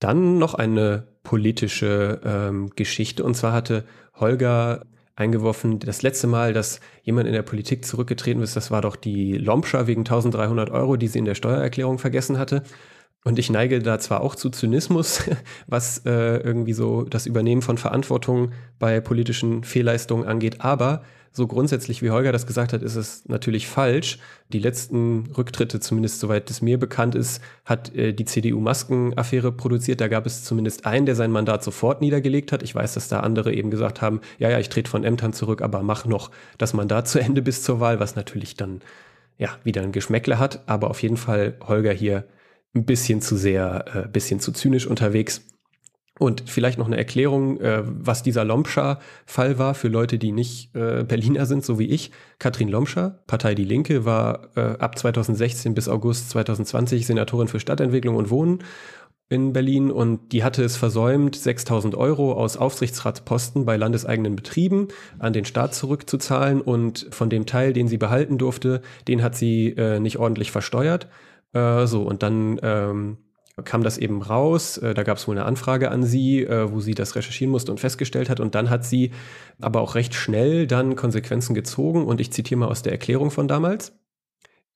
Dann 0.00 0.38
noch 0.38 0.54
eine 0.54 1.06
politische 1.22 2.20
ähm, 2.24 2.70
Geschichte. 2.74 3.22
Und 3.22 3.34
zwar 3.36 3.52
hatte 3.52 3.84
Holger 4.14 4.84
eingeworfen, 5.16 5.78
das 5.78 6.02
letzte 6.02 6.26
Mal, 6.26 6.52
dass 6.52 6.80
jemand 7.02 7.26
in 7.28 7.34
der 7.34 7.42
Politik 7.42 7.84
zurückgetreten 7.84 8.42
ist, 8.42 8.56
das 8.56 8.70
war 8.70 8.82
doch 8.82 8.96
die 8.96 9.34
Lompscher 9.34 9.86
wegen 9.86 10.00
1300 10.00 10.70
Euro, 10.70 10.96
die 10.96 11.08
sie 11.08 11.20
in 11.20 11.24
der 11.24 11.36
Steuererklärung 11.36 11.98
vergessen 11.98 12.38
hatte. 12.38 12.64
Und 13.24 13.38
ich 13.38 13.50
neige 13.50 13.80
da 13.80 13.98
zwar 13.98 14.20
auch 14.20 14.34
zu 14.34 14.50
Zynismus, 14.50 15.22
was 15.66 15.98
äh, 16.04 16.36
irgendwie 16.38 16.74
so 16.74 17.02
das 17.04 17.26
Übernehmen 17.26 17.62
von 17.62 17.78
Verantwortung 17.78 18.52
bei 18.78 19.00
politischen 19.00 19.64
Fehlleistungen 19.64 20.26
angeht, 20.26 20.60
aber 20.60 21.02
so 21.36 21.48
grundsätzlich, 21.48 22.00
wie 22.00 22.12
Holger 22.12 22.30
das 22.30 22.46
gesagt 22.46 22.72
hat, 22.72 22.82
ist 22.82 22.94
es 22.94 23.24
natürlich 23.26 23.66
falsch. 23.66 24.18
Die 24.52 24.60
letzten 24.60 25.32
Rücktritte, 25.36 25.80
zumindest 25.80 26.20
soweit 26.20 26.48
es 26.48 26.62
mir 26.62 26.78
bekannt 26.78 27.16
ist, 27.16 27.42
hat 27.64 27.92
äh, 27.96 28.12
die 28.12 28.24
CDU-Maskenaffäre 28.24 29.50
produziert. 29.50 30.00
Da 30.00 30.06
gab 30.06 30.26
es 30.26 30.44
zumindest 30.44 30.86
einen, 30.86 31.06
der 31.06 31.16
sein 31.16 31.32
Mandat 31.32 31.64
sofort 31.64 32.00
niedergelegt 32.00 32.52
hat. 32.52 32.62
Ich 32.62 32.72
weiß, 32.72 32.94
dass 32.94 33.08
da 33.08 33.18
andere 33.20 33.52
eben 33.52 33.72
gesagt 33.72 34.00
haben, 34.00 34.20
ja, 34.38 34.48
ja, 34.48 34.60
ich 34.60 34.68
trete 34.68 34.88
von 34.88 35.02
Ämtern 35.02 35.32
zurück, 35.32 35.60
aber 35.60 35.82
mach 35.82 36.04
noch 36.04 36.30
das 36.56 36.72
Mandat 36.72 37.08
zu 37.08 37.18
Ende 37.18 37.42
bis 37.42 37.64
zur 37.64 37.80
Wahl, 37.80 37.98
was 37.98 38.14
natürlich 38.14 38.54
dann 38.54 38.80
ja 39.36 39.48
wieder 39.64 39.82
ein 39.82 39.90
Geschmäckle 39.90 40.38
hat. 40.38 40.62
Aber 40.66 40.88
auf 40.88 41.02
jeden 41.02 41.16
Fall 41.16 41.54
Holger 41.66 41.92
hier 41.92 42.22
ein 42.74 42.84
bisschen 42.84 43.20
zu 43.20 43.36
sehr, 43.36 43.84
äh, 43.94 44.08
bisschen 44.08 44.40
zu 44.40 44.52
zynisch 44.52 44.86
unterwegs. 44.86 45.42
Und 46.18 46.44
vielleicht 46.46 46.78
noch 46.78 46.86
eine 46.86 46.96
Erklärung, 46.96 47.60
äh, 47.60 47.82
was 47.84 48.22
dieser 48.22 48.44
Lomscher-Fall 48.44 49.58
war 49.58 49.74
für 49.74 49.88
Leute, 49.88 50.16
die 50.16 50.30
nicht 50.30 50.74
äh, 50.74 51.02
Berliner 51.02 51.44
sind, 51.44 51.64
so 51.64 51.80
wie 51.80 51.88
ich. 51.88 52.12
Katrin 52.38 52.68
Lomscher, 52.68 53.22
Partei 53.26 53.56
Die 53.56 53.64
Linke, 53.64 54.04
war 54.04 54.48
äh, 54.56 54.78
ab 54.78 54.96
2016 54.96 55.74
bis 55.74 55.88
August 55.88 56.30
2020 56.30 57.04
Senatorin 57.04 57.48
für 57.48 57.58
Stadtentwicklung 57.58 58.14
und 58.14 58.30
Wohnen 58.30 58.62
in 59.28 59.52
Berlin 59.52 59.90
und 59.90 60.32
die 60.32 60.44
hatte 60.44 60.62
es 60.62 60.76
versäumt, 60.76 61.34
6000 61.34 61.94
Euro 61.94 62.34
aus 62.34 62.56
Aufsichtsratsposten 62.56 63.64
bei 63.64 63.76
landeseigenen 63.76 64.36
Betrieben 64.36 64.88
an 65.18 65.32
den 65.32 65.46
Staat 65.46 65.74
zurückzuzahlen 65.74 66.60
und 66.60 67.08
von 67.10 67.30
dem 67.30 67.46
Teil, 67.46 67.72
den 67.72 67.88
sie 67.88 67.96
behalten 67.96 68.38
durfte, 68.38 68.82
den 69.08 69.22
hat 69.22 69.34
sie 69.34 69.70
äh, 69.70 69.98
nicht 69.98 70.18
ordentlich 70.18 70.52
versteuert. 70.52 71.08
Äh, 71.54 71.86
so, 71.86 72.02
und 72.02 72.22
dann 72.22 72.58
ähm, 72.62 73.18
kam 73.64 73.82
das 73.82 73.98
eben 73.98 74.20
raus. 74.20 74.78
Äh, 74.78 74.94
da 74.94 75.02
gab 75.04 75.18
es 75.18 75.28
wohl 75.28 75.36
eine 75.36 75.46
Anfrage 75.46 75.90
an 75.90 76.02
sie, 76.02 76.42
äh, 76.42 76.70
wo 76.70 76.80
sie 76.80 76.94
das 76.94 77.14
recherchieren 77.14 77.52
musste 77.52 77.70
und 77.70 77.80
festgestellt 77.80 78.28
hat. 78.28 78.40
Und 78.40 78.54
dann 78.54 78.68
hat 78.68 78.84
sie 78.84 79.12
aber 79.60 79.80
auch 79.80 79.94
recht 79.94 80.14
schnell 80.14 80.66
dann 80.66 80.96
Konsequenzen 80.96 81.54
gezogen. 81.54 82.04
Und 82.04 82.20
ich 82.20 82.32
zitiere 82.32 82.58
mal 82.58 82.68
aus 82.68 82.82
der 82.82 82.92
Erklärung 82.92 83.30
von 83.30 83.48
damals. 83.48 83.92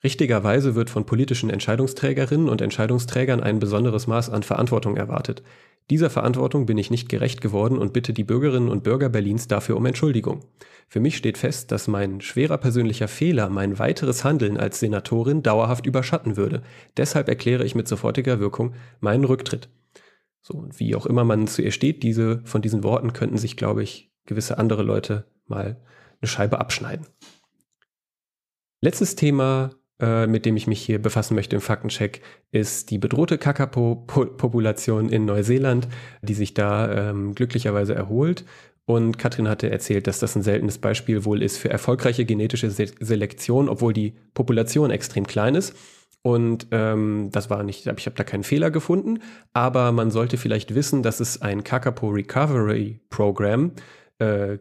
Richtigerweise 0.05 0.77
wird 0.77 0.91
von 0.91 1.07
politischen 1.07 1.51
Entscheidungsträgerinnen 1.51 2.49
und 2.49 2.61
Entscheidungsträgern 2.61 3.43
ein 3.43 3.59
besonderes 3.59 4.07
Maß 4.07 4.31
an 4.31 4.45
Verantwortung 4.45 4.97
erwartet. 4.97 5.43
Dieser 5.91 6.11
Verantwortung 6.11 6.66
bin 6.66 6.79
ich 6.79 6.91
nicht 6.91 7.09
gerecht 7.09 7.41
geworden 7.41 7.79
und 7.79 7.93
bitte 7.93 8.12
die 8.12 8.23
Bürgerinnen 8.23 8.69
und 8.69 8.85
Bürger 8.85 9.09
Berlins 9.09 9.49
dafür 9.49 9.77
um 9.77 9.87
Entschuldigung. 9.87 10.45
Für 10.87 11.01
mich 11.01 11.16
steht 11.16 11.39
fest, 11.39 11.73
dass 11.73 11.89
mein 11.89 12.20
schwerer 12.20 12.59
persönlicher 12.59 13.09
Fehler 13.09 13.49
mein 13.49 13.79
weiteres 13.79 14.23
Handeln 14.23 14.57
als 14.57 14.81
Senatorin 14.81 15.43
dauerhaft 15.43 15.87
überschatten 15.87 16.37
würde. 16.37 16.62
Deshalb 16.97 17.29
erkläre 17.29 17.65
ich 17.65 17.75
mit 17.75 17.89
sofortiger 17.89 18.39
Wirkung 18.39 18.75
meinen 19.01 19.25
Rücktritt. 19.25 19.69
So, 20.43 20.55
und 20.55 20.79
wie 20.79 20.95
auch 20.95 21.07
immer 21.07 21.25
man 21.25 21.47
zu 21.47 21.62
ihr 21.62 21.73
steht, 21.73 22.03
diese, 22.03 22.41
von 22.45 22.62
diesen 22.62 22.85
Worten 22.85 23.12
könnten 23.12 23.39
sich, 23.39 23.57
glaube 23.57 23.83
ich, 23.83 24.12
gewisse 24.27 24.59
andere 24.59 24.83
Leute 24.83 25.25
mal 25.47 25.81
eine 26.20 26.29
Scheibe 26.29 26.61
abschneiden. 26.61 27.07
Letztes 28.81 29.16
Thema 29.16 29.70
mit 30.01 30.47
dem 30.47 30.57
ich 30.57 30.66
mich 30.66 30.81
hier 30.81 31.01
befassen 31.01 31.35
möchte 31.35 31.57
im 31.57 31.62
Faktencheck, 31.62 32.23
ist 32.53 32.91
die 32.91 32.99
bedrohte 32.99 33.37
Kakapo-Population 33.37 35.09
in 35.09 35.25
Neuseeland, 35.25 35.89
die 36.23 36.35
sich 36.35 36.55
da 36.55 37.11
ähm, 37.11 37.35
glücklicherweise 37.35 37.95
erholt. 37.95 38.45
Und 38.85 39.19
Katrin 39.19 39.49
hatte 39.49 39.70
erzählt, 39.70 40.07
dass 40.07 40.19
das 40.19 40.35
ein 40.35 40.43
seltenes 40.43 40.79
Beispiel 40.79 41.25
wohl 41.25 41.43
ist 41.43 41.59
für 41.59 41.69
erfolgreiche 41.69 42.25
genetische 42.25 42.70
Se 42.70 42.87
Selektion, 43.01 43.69
obwohl 43.69 43.93
die 43.93 44.15
Population 44.33 44.91
extrem 44.91 45.27
klein 45.27 45.57
ist. 45.57 45.75
Und 46.23 46.69
ähm, 46.70 47.29
das 47.31 47.51
war 47.51 47.62
nicht, 47.62 47.87
ich 47.87 48.07
habe 48.07 48.16
da 48.16 48.25
keinen 48.25 48.45
Fehler 48.45 48.70
gefunden, 48.70 49.20
aber 49.53 49.93
man 49.93 50.11
sollte 50.11 50.37
vielleicht 50.37 50.75
wissen, 50.75 51.03
dass 51.03 51.20
es 51.20 51.43
ein 51.43 51.65
Kakapo 51.65 52.09
Recovery 52.09 53.01
Program 53.11 53.73
äh, 54.19 54.59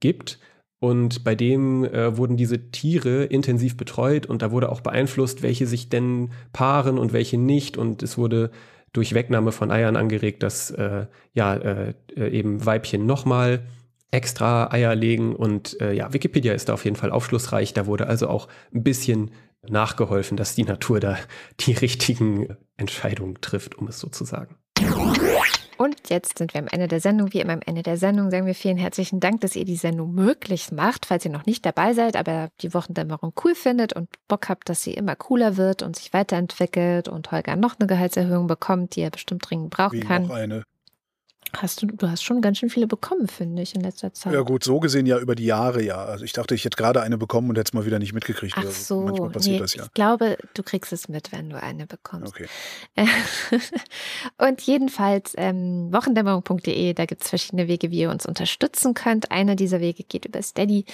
gibt, 0.00 0.38
und 0.82 1.22
bei 1.22 1.36
dem 1.36 1.84
äh, 1.84 2.16
wurden 2.16 2.36
diese 2.36 2.72
Tiere 2.72 3.22
intensiv 3.22 3.76
betreut 3.76 4.26
und 4.26 4.42
da 4.42 4.50
wurde 4.50 4.72
auch 4.72 4.80
beeinflusst, 4.80 5.40
welche 5.40 5.68
sich 5.68 5.90
denn 5.90 6.32
paaren 6.52 6.98
und 6.98 7.12
welche 7.12 7.38
nicht. 7.38 7.76
Und 7.76 8.02
es 8.02 8.18
wurde 8.18 8.50
durch 8.92 9.14
Wegnahme 9.14 9.52
von 9.52 9.70
Eiern 9.70 9.94
angeregt, 9.94 10.42
dass 10.42 10.72
äh, 10.72 11.06
ja 11.34 11.54
äh, 11.54 11.94
äh 12.16 12.28
eben 12.30 12.66
Weibchen 12.66 13.06
nochmal 13.06 13.62
extra 14.10 14.72
Eier 14.72 14.96
legen. 14.96 15.36
Und 15.36 15.80
äh, 15.80 15.92
ja, 15.92 16.12
Wikipedia 16.12 16.52
ist 16.52 16.68
da 16.68 16.74
auf 16.74 16.84
jeden 16.84 16.96
Fall 16.96 17.12
aufschlussreich. 17.12 17.72
Da 17.74 17.86
wurde 17.86 18.08
also 18.08 18.26
auch 18.26 18.48
ein 18.74 18.82
bisschen 18.82 19.30
nachgeholfen, 19.64 20.36
dass 20.36 20.56
die 20.56 20.64
Natur 20.64 20.98
da 20.98 21.16
die 21.60 21.74
richtigen 21.74 22.56
Entscheidungen 22.76 23.40
trifft, 23.40 23.78
um 23.78 23.86
es 23.86 24.00
so 24.00 24.08
zu 24.08 24.24
sagen. 24.24 24.56
Jetzt 26.12 26.36
sind 26.36 26.52
wir 26.52 26.60
am 26.60 26.66
Ende 26.66 26.88
der 26.88 27.00
Sendung. 27.00 27.32
Wie 27.32 27.40
immer 27.40 27.54
am 27.54 27.62
Ende 27.64 27.82
der 27.82 27.96
Sendung 27.96 28.30
sagen 28.30 28.44
wir 28.44 28.54
vielen 28.54 28.76
herzlichen 28.76 29.18
Dank, 29.18 29.40
dass 29.40 29.56
ihr 29.56 29.64
die 29.64 29.76
Sendung 29.76 30.14
möglich 30.14 30.70
macht. 30.70 31.06
Falls 31.06 31.24
ihr 31.24 31.30
noch 31.30 31.46
nicht 31.46 31.64
dabei 31.64 31.94
seid, 31.94 32.16
aber 32.16 32.50
die 32.60 32.74
Wochendämmerung 32.74 33.32
cool 33.42 33.54
findet 33.54 33.94
und 33.94 34.10
Bock 34.28 34.50
habt, 34.50 34.68
dass 34.68 34.82
sie 34.82 34.92
immer 34.92 35.16
cooler 35.16 35.56
wird 35.56 35.82
und 35.82 35.96
sich 35.96 36.12
weiterentwickelt 36.12 37.08
und 37.08 37.32
Holger 37.32 37.56
noch 37.56 37.80
eine 37.80 37.86
Gehaltserhöhung 37.86 38.46
bekommt, 38.46 38.94
die 38.94 39.00
er 39.00 39.08
bestimmt 39.08 39.48
dringend 39.48 39.70
brauchen 39.70 40.02
Wie 40.02 40.04
kann. 40.04 40.26
Noch 40.26 40.34
eine. 40.34 40.64
Hast 41.56 41.82
du, 41.82 41.86
du 41.86 42.08
hast 42.08 42.22
schon 42.22 42.40
ganz 42.40 42.58
schön 42.58 42.70
viele 42.70 42.86
bekommen, 42.86 43.28
finde 43.28 43.62
ich, 43.62 43.74
in 43.74 43.82
letzter 43.82 44.12
Zeit. 44.14 44.32
Ja, 44.32 44.40
gut, 44.40 44.64
so 44.64 44.80
gesehen 44.80 45.06
ja 45.06 45.18
über 45.18 45.34
die 45.34 45.44
Jahre, 45.44 45.82
ja. 45.82 45.96
Also 46.04 46.24
ich 46.24 46.32
dachte, 46.32 46.54
ich 46.54 46.64
hätte 46.64 46.76
gerade 46.76 47.02
eine 47.02 47.18
bekommen 47.18 47.50
und 47.50 47.58
hätte 47.58 47.70
es 47.70 47.74
mal 47.74 47.84
wieder 47.84 47.98
nicht 47.98 48.14
mitgekriegt. 48.14 48.54
Ach 48.56 48.70
so, 48.70 49.02
manchmal 49.02 49.30
passiert 49.30 49.56
nee, 49.56 49.60
das 49.60 49.74
ja. 49.74 49.84
Ich 49.84 49.92
glaube, 49.92 50.38
du 50.54 50.62
kriegst 50.62 50.92
es 50.92 51.08
mit, 51.08 51.30
wenn 51.30 51.50
du 51.50 51.62
eine 51.62 51.86
bekommst. 51.86 52.32
Okay. 52.34 52.46
und 54.38 54.62
jedenfalls 54.62 55.34
ähm, 55.36 55.92
wochendämmerung.de, 55.92 56.94
da 56.94 57.04
gibt 57.04 57.22
es 57.22 57.28
verschiedene 57.28 57.68
Wege, 57.68 57.90
wie 57.90 58.00
ihr 58.00 58.10
uns 58.10 58.24
unterstützen 58.24 58.94
könnt. 58.94 59.30
Einer 59.30 59.54
dieser 59.54 59.80
Wege 59.80 60.04
geht 60.04 60.24
über 60.24 60.42
Steady. 60.42 60.86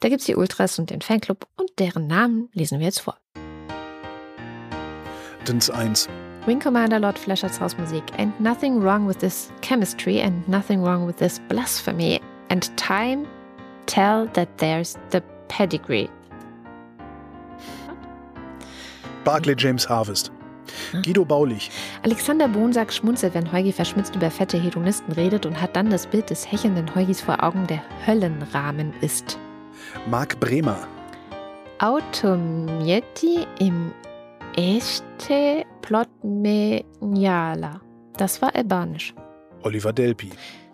Da 0.00 0.08
gibt 0.08 0.20
es 0.20 0.26
die 0.26 0.34
Ultras 0.34 0.78
und 0.78 0.90
den 0.90 1.02
Fanclub 1.02 1.46
und 1.56 1.70
deren 1.78 2.06
Namen 2.08 2.48
lesen 2.52 2.80
wir 2.80 2.86
jetzt 2.86 3.00
vor. 3.00 3.16
Dins 5.46 5.70
1. 5.70 6.08
Wing 6.46 6.58
Commander 6.58 6.98
Lord 6.98 7.18
Flesher's 7.18 7.58
Hausmusik. 7.58 8.04
And 8.16 8.38
nothing 8.40 8.80
wrong 8.80 9.06
with 9.06 9.18
this 9.18 9.50
chemistry 9.60 10.20
and 10.20 10.46
nothing 10.48 10.82
wrong 10.82 11.06
with 11.06 11.18
this 11.18 11.38
blasphemy. 11.48 12.20
And 12.48 12.70
time 12.76 13.26
tell 13.86 14.26
that 14.32 14.58
there's 14.58 14.96
the 15.10 15.22
pedigree. 15.48 16.08
Barclay 19.24 19.54
James 19.54 19.84
Harvest. 19.84 20.30
Guido 21.02 21.24
Baulich. 21.24 21.70
Alexander 22.02 22.48
Bonsack 22.48 22.92
schmunzelt, 22.92 23.34
wenn 23.34 23.52
Heugi 23.52 23.72
verschmitzt 23.72 24.14
über 24.16 24.30
fette 24.30 24.58
Hedonisten 24.58 25.12
redet 25.12 25.44
und 25.46 25.60
hat 25.60 25.76
dann 25.76 25.90
das 25.90 26.06
Bild 26.06 26.30
des 26.30 26.50
hechelnden 26.50 26.94
Heugis 26.94 27.20
vor 27.20 27.42
Augen, 27.42 27.66
der 27.66 27.82
Höllenrahmen 28.06 28.94
ist. 29.00 29.38
Marc 30.08 30.40
Bremer. 30.40 30.86
Automietti 31.78 33.46
im 33.58 33.92
Este 34.56 35.64
Plotmeniala. 35.82 37.80
Das 38.16 38.42
war 38.42 38.54
albanisch. 38.54 39.14
Oliver 39.62 39.92
Delpi. 39.92 40.30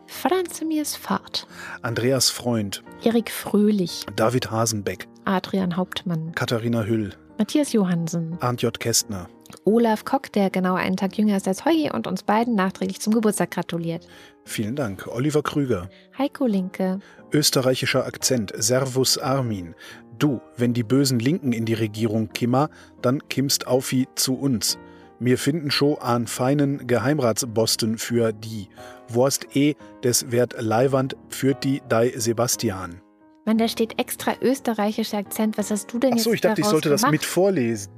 Franz 0.07 0.63
Mirs 0.63 0.97
Fahrt. 0.97 1.47
Andreas 1.83 2.31
Freund. 2.31 2.83
Erik 3.05 3.31
Fröhlich. 3.31 4.07
David 4.17 4.51
Hasenbeck. 4.51 5.07
Adrian 5.25 5.77
Hauptmann. 5.77 6.33
Katharina 6.35 6.85
Hüll. 6.85 7.11
Matthias 7.39 7.73
Johansen. 7.75 8.39
Arndt 8.41 8.63
J. 8.63 8.81
Kästner. 8.81 9.29
Olaf 9.65 10.05
Kock, 10.05 10.33
der 10.33 10.51
genau 10.51 10.75
einen 10.75 10.97
Tag 10.97 11.19
jünger 11.19 11.37
ist 11.37 11.47
als 11.47 11.65
Heugi 11.65 11.91
und 11.93 12.07
uns 12.07 12.23
beiden 12.23 12.55
nachträglich 12.55 13.01
zum 13.01 13.13
Geburtstag 13.13 13.51
gratuliert. 13.51 14.07
Vielen 14.45 14.75
Dank. 14.75 15.07
Oliver 15.07 15.43
Krüger. 15.43 15.91
Heiko 16.17 16.47
Linke. 16.47 17.01
Österreichischer 17.33 18.07
Akzent. 18.07 18.53
Servus 18.57 19.19
Armin. 19.19 19.75
Du, 20.19 20.41
wenn 20.57 20.73
die 20.73 20.83
bösen 20.83 21.19
Linken 21.19 21.53
in 21.53 21.65
die 21.65 21.75
Regierung 21.75 22.31
kimmer, 22.33 22.71
dann 23.03 23.27
kimmst 23.29 23.67
aufi 23.67 24.09
zu 24.15 24.35
uns. 24.35 24.79
Mir 25.19 25.39
finden 25.39 25.71
scho 25.71 25.95
an 25.95 26.27
feinen 26.27 26.87
Geheimratsbosten 26.87 27.99
für 27.99 28.33
die. 28.33 28.69
Wurst 29.09 29.57
eh, 29.57 29.75
des 30.03 30.31
Wert 30.31 30.55
Leiwand 30.59 31.17
führt 31.29 31.65
die 31.65 31.83
dei 31.89 32.13
Sebastian. 32.17 33.01
Mann, 33.47 33.59
da 33.59 33.69
steht 33.69 33.99
extra 33.99 34.35
österreichischer 34.41 35.19
Akzent. 35.19 35.57
Was 35.57 35.71
hast 35.71 35.93
du 35.93 35.99
denn 35.99 36.15
Ach 36.15 36.19
so, 36.19 36.31
jetzt 36.31 36.35
ich 36.37 36.41
dachte, 36.41 36.61
ich 36.61 36.67
sollte 36.67 36.89
gemacht? 36.89 37.05
das 37.05 37.11
mit 37.11 37.25
vorlesen. 37.25 37.93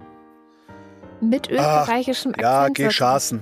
Mit 1.20 1.50
österreichischem 1.50 2.32
Ach, 2.36 2.42
Akzent? 2.42 2.78
Ja, 2.78 2.86
geh 2.86 2.90
schaßen. 2.90 3.40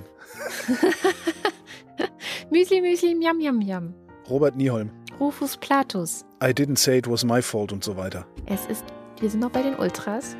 Müsli, 2.51 2.81
Müsli, 2.81 3.15
Miam, 3.15 3.36
Miam, 3.36 3.59
Miam. 3.59 3.94
Robert 4.31 4.57
Nieholm. 4.57 4.90
Rufus 5.18 5.56
Platus. 5.56 6.24
I 6.43 6.52
didn't 6.52 6.76
say 6.76 6.98
it 6.98 7.06
was 7.06 7.24
my 7.24 7.40
fault 7.40 7.72
und 7.72 7.82
so 7.82 7.97
weiter. 7.97 8.26
Es 8.47 8.66
ist, 8.66 8.84
wir 9.20 9.30
sind 9.30 9.40
noch 9.40 9.51
bei 9.51 9.62
den 9.62 9.74
Ultras. 9.76 10.36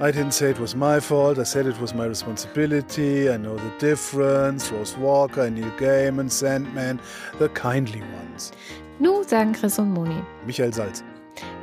I 0.00 0.10
didn't 0.10 0.32
say 0.32 0.50
it 0.50 0.60
was 0.60 0.74
my 0.74 1.00
fault. 1.00 1.38
I 1.38 1.44
said 1.44 1.66
it 1.66 1.80
was 1.80 1.94
my 1.94 2.04
responsibility. 2.04 3.28
I 3.28 3.36
know 3.36 3.56
the 3.56 3.70
difference. 3.78 4.72
Rose 4.72 4.96
Walker, 5.00 5.48
Neil 5.50 5.70
Gaiman, 5.78 6.28
Sandman, 6.28 7.00
the 7.38 7.48
kindly 7.48 8.02
ones. 8.02 8.52
Nu, 8.98 9.22
sagen 9.24 9.52
Chris 9.52 9.78
und 9.78 9.92
Moni. 9.92 10.22
Michael 10.46 10.72
Salz. 10.72 11.02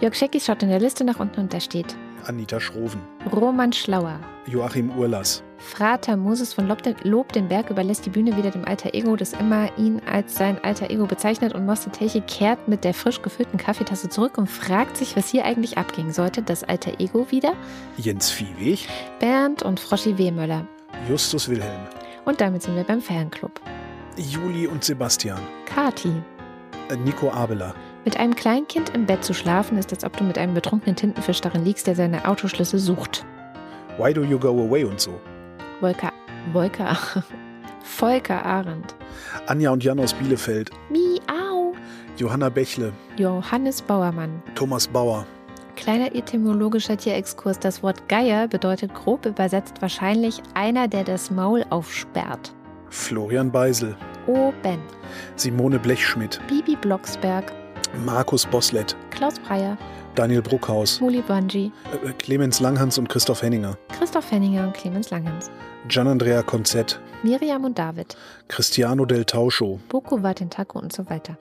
Jörg 0.01 0.15
Scheckis 0.15 0.45
schaut 0.45 0.63
in 0.63 0.69
der 0.69 0.79
Liste 0.79 1.03
nach 1.03 1.19
unten 1.19 1.41
und 1.41 1.53
da 1.53 1.59
steht 1.59 1.95
Anita 2.27 2.60
Schroven. 2.60 3.02
Roman 3.31 3.73
Schlauer. 3.73 4.19
Joachim 4.45 4.91
Urlas. 4.91 5.43
Frater 5.57 6.18
Moses 6.18 6.53
von 6.53 6.68
Lob 6.68 7.31
den 7.34 7.48
Berg 7.48 7.69
überlässt 7.69 8.06
die 8.06 8.10
Bühne 8.10 8.35
wieder 8.35 8.49
dem 8.49 8.65
alter 8.65 8.93
Ego, 8.93 9.15
das 9.15 9.34
immer 9.34 9.69
ihn 9.77 10.02
als 10.11 10.35
sein 10.35 10.57
alter 10.64 10.89
Ego 10.89 11.06
bezeichnet 11.06 11.53
und 11.53 11.65
Moste 11.65 11.91
Telche 11.91 12.22
kehrt 12.22 12.68
mit 12.68 12.84
der 12.84 12.93
frisch 12.93 13.22
gefüllten 13.22 13.57
Kaffeetasse 13.57 14.10
zurück 14.10 14.38
und 14.38 14.48
fragt 14.48 14.98
sich, 14.98 15.15
was 15.15 15.30
hier 15.30 15.45
eigentlich 15.45 15.77
abging. 15.77 16.11
Sollte 16.11 16.41
das 16.41 16.64
alter 16.64 16.99
Ego 16.99 17.30
wieder? 17.30 17.53
Jens 17.98 18.31
Viehweg. 18.31 18.88
Bernd 19.19 19.61
und 19.61 19.80
Froschi 19.80 20.18
Wehmöller. 20.18 20.65
Justus 21.07 21.48
Wilhelm. 21.48 21.81
Und 22.26 22.41
damit 22.41 22.64
sind 22.64 22.76
wir 22.76 22.84
beim 22.84 23.02
Fanclub. 23.02 23.61
Juli 24.18 24.68
und 24.68 24.84
Sebastian. 24.84 25.39
Kati. 25.65 26.11
Äh, 26.89 26.95
Nico 26.98 27.31
Abeler. 27.31 27.73
Mit 28.03 28.17
einem 28.17 28.35
Kleinkind 28.35 28.89
im 28.95 29.05
Bett 29.05 29.23
zu 29.23 29.33
schlafen, 29.33 29.77
ist, 29.77 29.91
als 29.91 30.03
ob 30.03 30.17
du 30.17 30.23
mit 30.23 30.37
einem 30.37 30.55
betrunkenen 30.55 30.95
Tintenfisch 30.95 31.41
darin 31.41 31.63
liegst, 31.63 31.85
der 31.85 31.95
seine 31.95 32.27
Autoschlüssel 32.27 32.79
sucht. 32.79 33.25
Why 33.97 34.13
do 34.13 34.23
you 34.23 34.39
go 34.39 34.49
away 34.49 34.83
und 34.83 34.99
so? 34.99 35.19
Volker. 35.79 36.11
Volker. 36.51 36.97
Volker 37.83 38.43
Arendt. 38.43 38.95
Anja 39.45 39.71
und 39.71 39.83
Jan 39.83 39.99
aus 39.99 40.13
Bielefeld. 40.13 40.71
Miau. 40.89 41.73
Johanna 42.17 42.49
Bächle. 42.49 42.91
Johannes 43.17 43.81
Bauermann. 43.81 44.41
Thomas 44.55 44.87
Bauer. 44.87 45.25
Kleiner 45.75 46.15
etymologischer 46.15 46.97
Tierexkurs. 46.97 47.59
Das 47.59 47.83
Wort 47.83 48.07
Geier 48.09 48.47
bedeutet 48.47 48.93
grob 48.93 49.25
übersetzt 49.25 49.81
wahrscheinlich 49.81 50.41
einer, 50.53 50.87
der 50.87 51.03
das 51.03 51.29
Maul 51.31 51.65
aufsperrt. 51.69 52.53
Florian 52.89 53.51
Beisel. 53.51 53.95
Oben. 54.27 54.79
Simone 55.35 55.79
Blechschmidt. 55.79 56.39
Bibi 56.47 56.75
Blocksberg. 56.75 57.51
Markus 58.05 58.45
Boslett. 58.45 58.95
Klaus 59.09 59.39
Breyer. 59.39 59.77
Daniel 60.15 60.41
Bruckhaus. 60.41 60.99
Muli 60.99 61.22
Bungie. 61.22 61.72
Äh, 62.03 62.11
Clemens 62.13 62.59
Langhans 62.59 62.97
und 62.97 63.09
Christoph 63.09 63.41
Henninger. 63.41 63.77
Christoph 63.97 64.31
Henninger 64.31 64.68
und 64.68 64.73
Clemens 64.73 65.09
Langhans. 65.09 65.49
Gian-Andrea 65.88 66.41
Konzett. 66.43 66.99
Miriam 67.23 67.63
und 67.65 67.77
David. 67.77 68.15
Cristiano 68.47 69.05
del 69.05 69.26
Tauscho. 69.26 69.80
Boko 69.89 70.22
Watentako 70.23 70.80
und 70.80 70.93
so 70.93 71.09
weiter. 71.09 71.38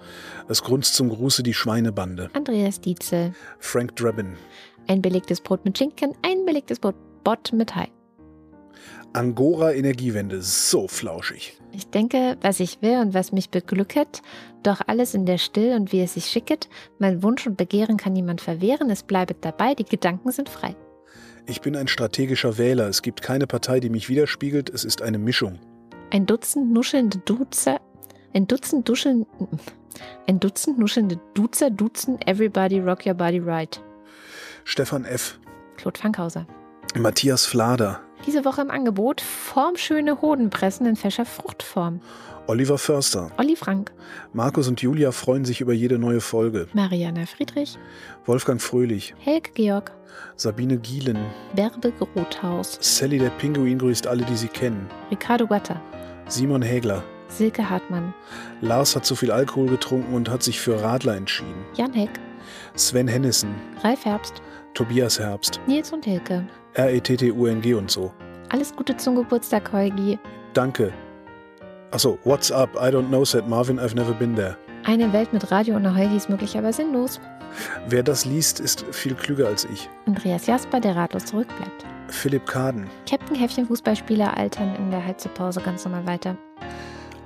Es 0.48 0.62
grunzt 0.62 0.94
zum 0.94 1.08
Gruße 1.08 1.42
die 1.42 1.54
Schweinebande. 1.54 2.30
Andreas 2.34 2.80
Dietzel. 2.80 3.32
Frank 3.58 3.96
Drabin. 3.96 4.36
Ein 4.86 5.02
belegtes 5.02 5.40
Brot 5.40 5.64
mit 5.64 5.78
Schinken, 5.78 6.14
ein 6.22 6.44
belegtes 6.44 6.78
Brot 6.78 6.96
Bott 7.22 7.52
mit 7.52 7.74
Hai. 7.74 7.88
Angora 9.12 9.72
Energiewende. 9.72 10.42
So 10.42 10.86
flauschig. 10.86 11.58
Ich 11.72 11.88
denke, 11.88 12.36
was 12.40 12.60
ich 12.60 12.82
will 12.82 12.98
und 12.98 13.14
was 13.14 13.32
mich 13.32 13.50
beglücket, 13.50 14.22
doch 14.62 14.80
alles 14.86 15.14
in 15.14 15.26
der 15.26 15.38
Still 15.38 15.74
und 15.74 15.92
wie 15.92 16.00
es 16.00 16.14
sich 16.14 16.26
schicket. 16.26 16.68
Mein 16.98 17.22
Wunsch 17.22 17.46
und 17.46 17.56
Begehren 17.56 17.96
kann 17.96 18.12
niemand 18.12 18.40
verwehren, 18.40 18.90
es 18.90 19.02
bleibet 19.02 19.38
dabei, 19.42 19.74
die 19.74 19.84
Gedanken 19.84 20.30
sind 20.30 20.48
frei. 20.48 20.76
Ich 21.46 21.60
bin 21.60 21.74
ein 21.74 21.88
strategischer 21.88 22.58
Wähler. 22.58 22.86
Es 22.88 23.02
gibt 23.02 23.22
keine 23.22 23.46
Partei, 23.46 23.80
die 23.80 23.90
mich 23.90 24.08
widerspiegelt. 24.08 24.70
Es 24.70 24.84
ist 24.84 25.02
eine 25.02 25.18
Mischung. 25.18 25.58
Ein 26.10 26.26
Dutzend 26.26 26.72
nuschelnde 26.72 27.18
Duzer, 27.18 27.80
ein 28.34 28.46
Dutzend 28.46 28.88
duscheln, 28.88 29.26
ein 30.28 30.38
Dutzend 30.38 30.78
nuschelnde 30.78 31.18
Duzer 31.34 31.70
duzen 31.70 32.20
Everybody 32.26 32.78
Rock 32.78 33.06
Your 33.06 33.14
Body 33.14 33.38
Right. 33.38 33.82
Stefan 34.64 35.04
F. 35.04 35.40
Claude 35.76 35.98
Fankhauser. 35.98 36.46
Matthias 36.96 37.46
Flader. 37.46 38.00
Diese 38.26 38.44
Woche 38.44 38.60
im 38.60 38.70
Angebot 38.70 39.20
formschöne 39.20 40.20
Hodenpressen 40.20 40.86
in 40.86 40.96
fescher 40.96 41.24
Fruchtform. 41.24 42.00
Oliver 42.46 42.78
Förster. 42.78 43.30
Olli 43.38 43.54
Frank, 43.56 43.92
Markus 44.32 44.66
und 44.68 44.82
Julia 44.82 45.12
freuen 45.12 45.44
sich 45.44 45.60
über 45.60 45.72
jede 45.72 45.98
neue 45.98 46.20
Folge. 46.20 46.66
Mariana 46.72 47.26
Friedrich, 47.26 47.78
Wolfgang 48.26 48.60
Fröhlich. 48.60 49.14
Helge 49.18 49.50
Georg, 49.54 49.92
Sabine 50.36 50.76
Gielen. 50.78 51.18
Bärbe 51.54 51.92
Grothaus, 51.92 52.76
Sally 52.80 53.18
der 53.18 53.30
Pinguin 53.30 53.78
grüßt 53.78 54.06
alle, 54.06 54.24
die 54.24 54.36
sie 54.36 54.48
kennen. 54.48 54.88
Ricardo 55.10 55.46
Gatter, 55.46 55.80
Simon 56.28 56.62
Hägler. 56.62 57.02
Silke 57.28 57.70
Hartmann, 57.70 58.12
Lars 58.60 58.96
hat 58.96 59.06
zu 59.06 59.14
viel 59.14 59.30
Alkohol 59.30 59.68
getrunken 59.68 60.12
und 60.12 60.28
hat 60.28 60.42
sich 60.42 60.60
für 60.60 60.82
Radler 60.82 61.16
entschieden. 61.16 61.64
Jan 61.76 61.92
Heck, 61.92 62.10
Sven 62.74 63.06
Hennissen. 63.06 63.54
Ralf 63.84 64.04
Herbst, 64.04 64.42
Tobias 64.74 65.20
Herbst. 65.20 65.60
Nils 65.68 65.92
und 65.92 66.04
Hilke. 66.04 66.48
R-E-T-T-U-N-G 66.74 67.74
und 67.74 67.90
so. 67.90 68.12
Alles 68.50 68.74
Gute 68.74 68.96
zum 68.96 69.16
Geburtstag, 69.16 69.72
Holgi. 69.72 70.18
Danke. 70.54 70.92
Achso, 71.90 72.18
what's 72.24 72.50
up? 72.50 72.70
I 72.76 72.90
don't 72.90 73.08
know, 73.08 73.24
said 73.24 73.48
Marvin, 73.48 73.78
I've 73.78 73.94
never 73.94 74.12
been 74.12 74.34
there. 74.34 74.56
Eine 74.84 75.12
Welt 75.12 75.32
mit 75.32 75.50
Radio 75.50 75.76
ohne 75.76 75.94
Holgi 75.94 76.16
ist 76.16 76.30
möglich, 76.30 76.56
aber 76.56 76.72
sinnlos. 76.72 77.20
Wer 77.88 78.02
das 78.02 78.24
liest, 78.24 78.60
ist 78.60 78.84
viel 78.92 79.14
klüger 79.14 79.48
als 79.48 79.64
ich. 79.64 79.88
Andreas 80.06 80.46
Jasper, 80.46 80.80
der 80.80 80.96
ratlos 80.96 81.26
zurückbleibt. 81.26 81.84
Philipp 82.08 82.46
Kaden. 82.46 82.88
Captain 83.08 83.36
Häffchen 83.36 83.66
Fußballspieler 83.66 84.36
altern 84.36 84.74
in 84.76 84.90
der 84.90 85.04
Halbzeitpause 85.04 85.60
ganz 85.60 85.84
normal 85.84 86.06
weiter. 86.06 86.36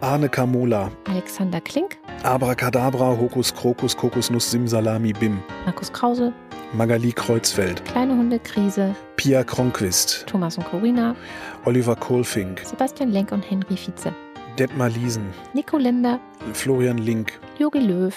Arne 0.00 0.28
Kamola. 0.28 0.90
Alexander 1.08 1.60
Klink, 1.60 1.96
Abracadabra, 2.22 3.16
Hokus 3.18 3.54
Krokus, 3.54 3.96
Kokosnuss, 3.96 4.50
Simsalami, 4.50 5.12
Bim. 5.12 5.42
Markus 5.64 5.92
Krause, 5.92 6.32
Magali 6.72 7.12
Kreuzfeld. 7.12 7.84
Kleine 7.84 8.12
Hunde 8.14 8.38
Krise, 8.38 8.94
Pia 9.24 9.42
Kronquist. 9.42 10.26
Thomas 10.26 10.58
und 10.58 10.66
Corina, 10.66 11.16
Oliver 11.64 11.96
Kohlfink. 11.96 12.60
Sebastian 12.62 13.10
Lenk 13.10 13.32
und 13.32 13.40
Henry 13.40 13.74
Vize, 13.74 14.12
Detmar 14.58 14.90
Liesen. 14.90 15.24
Nico 15.54 15.78
Linder, 15.78 16.20
Florian 16.52 16.98
Link. 16.98 17.32
Jogi 17.58 17.78
Löw, 17.78 18.12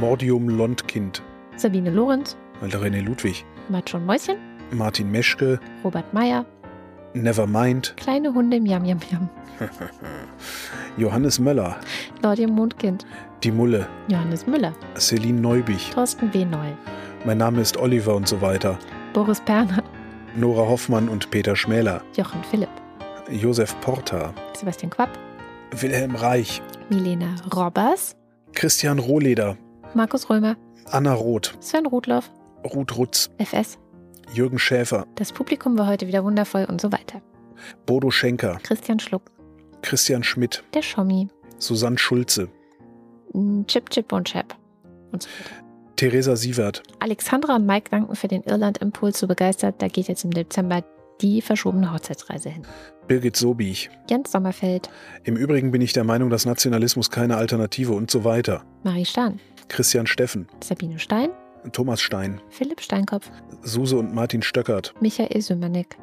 Mordium 0.00 0.48
Londkind. 0.48 1.22
Sabine 1.54 1.90
Lorenz, 1.90 2.36
René 2.60 3.02
Ludwig. 3.02 3.46
Matschon 3.68 4.04
Mäuschen, 4.04 4.36
Martin 4.72 5.12
Meschke. 5.12 5.60
Robert 5.84 6.12
Meyer, 6.12 6.44
Nevermind. 7.14 7.96
Kleine 7.96 8.34
Hunde 8.34 8.56
im 8.56 8.66
Yam 8.66 8.84
Yam 8.84 8.98
Yam, 9.12 9.28
Johannes 10.96 11.38
Möller. 11.38 11.76
Claudia 12.18 12.48
Mondkind, 12.48 13.06
Die 13.44 13.52
Mulle. 13.52 13.86
Johannes 14.08 14.44
Müller, 14.48 14.72
Celine 14.96 15.40
Neubich. 15.40 15.90
Thorsten 15.90 16.34
W. 16.34 16.44
Neu, 16.44 16.72
Mein 17.24 17.38
Name 17.38 17.60
ist 17.60 17.76
Oliver 17.76 18.16
und 18.16 18.26
so 18.26 18.40
weiter. 18.40 18.76
Boris 19.12 19.40
Perner, 19.40 19.84
Nora 20.38 20.68
Hoffmann 20.68 21.08
und 21.08 21.30
Peter 21.30 21.56
Schmäler. 21.56 22.02
Jochen 22.16 22.42
Philipp, 22.44 22.70
Josef 23.30 23.78
Porta. 23.80 24.32
Sebastian 24.56 24.90
Quapp, 24.90 25.10
Wilhelm 25.72 26.14
Reich. 26.14 26.62
Milena 26.88 27.34
Robbers, 27.54 28.14
Christian 28.54 28.98
Rohleder. 28.98 29.56
Markus 29.94 30.30
Römer, 30.30 30.56
Anna 30.90 31.12
Roth. 31.12 31.56
Sven 31.60 31.86
Rudloff, 31.86 32.30
Ruth 32.64 32.96
Rutz. 32.96 33.30
FS. 33.38 33.78
Jürgen 34.32 34.58
Schäfer. 34.58 35.06
Das 35.16 35.32
Publikum 35.32 35.76
war 35.78 35.86
heute 35.86 36.06
wieder 36.06 36.22
wundervoll 36.22 36.66
und 36.68 36.80
so 36.80 36.92
weiter. 36.92 37.20
Bodo 37.86 38.10
Schenker. 38.10 38.58
Christian 38.62 39.00
Schluck, 39.00 39.22
Christian 39.82 40.22
Schmidt. 40.22 40.62
der 40.74 40.82
Schommi, 40.82 41.28
Susanne 41.58 41.98
Schulze. 41.98 42.48
Chip 43.66 43.90
Chip 43.90 44.12
und 44.12 44.28
Chap 44.28 44.54
und 45.12 45.22
so 45.22 45.28
weiter. 45.28 45.64
Theresa 45.98 46.36
Sievert. 46.36 46.84
Alexandra 47.00 47.56
und 47.56 47.66
Mike 47.66 47.90
danken 47.90 48.14
für 48.14 48.28
den 48.28 48.44
Irland-Impuls 48.44 49.18
so 49.18 49.26
begeistert. 49.26 49.82
Da 49.82 49.88
geht 49.88 50.06
jetzt 50.06 50.24
im 50.24 50.30
Dezember 50.30 50.84
die 51.20 51.42
verschobene 51.42 51.92
Hochzeitsreise 51.92 52.50
hin. 52.50 52.62
Birgit 53.08 53.34
Sobich. 53.34 53.90
Jens 54.08 54.30
Sommerfeld, 54.30 54.88
Im 55.24 55.36
Übrigen 55.36 55.72
bin 55.72 55.80
ich 55.80 55.92
der 55.92 56.04
Meinung, 56.04 56.30
dass 56.30 56.46
Nationalismus 56.46 57.10
keine 57.10 57.36
Alternative 57.36 57.92
und 57.94 58.12
so 58.12 58.22
weiter. 58.22 58.64
Marie 58.84 59.04
Stahn, 59.04 59.40
Christian 59.66 60.06
Steffen. 60.06 60.46
Sabine 60.62 61.00
Stein, 61.00 61.30
Thomas 61.72 62.00
Stein. 62.00 62.40
Philipp 62.48 62.80
Steinkopf, 62.80 63.28
Suse 63.62 63.98
und 63.98 64.14
Martin 64.14 64.42
Stöckert. 64.42 64.94
Michael 65.00 65.42
Sümernick, 65.42 65.98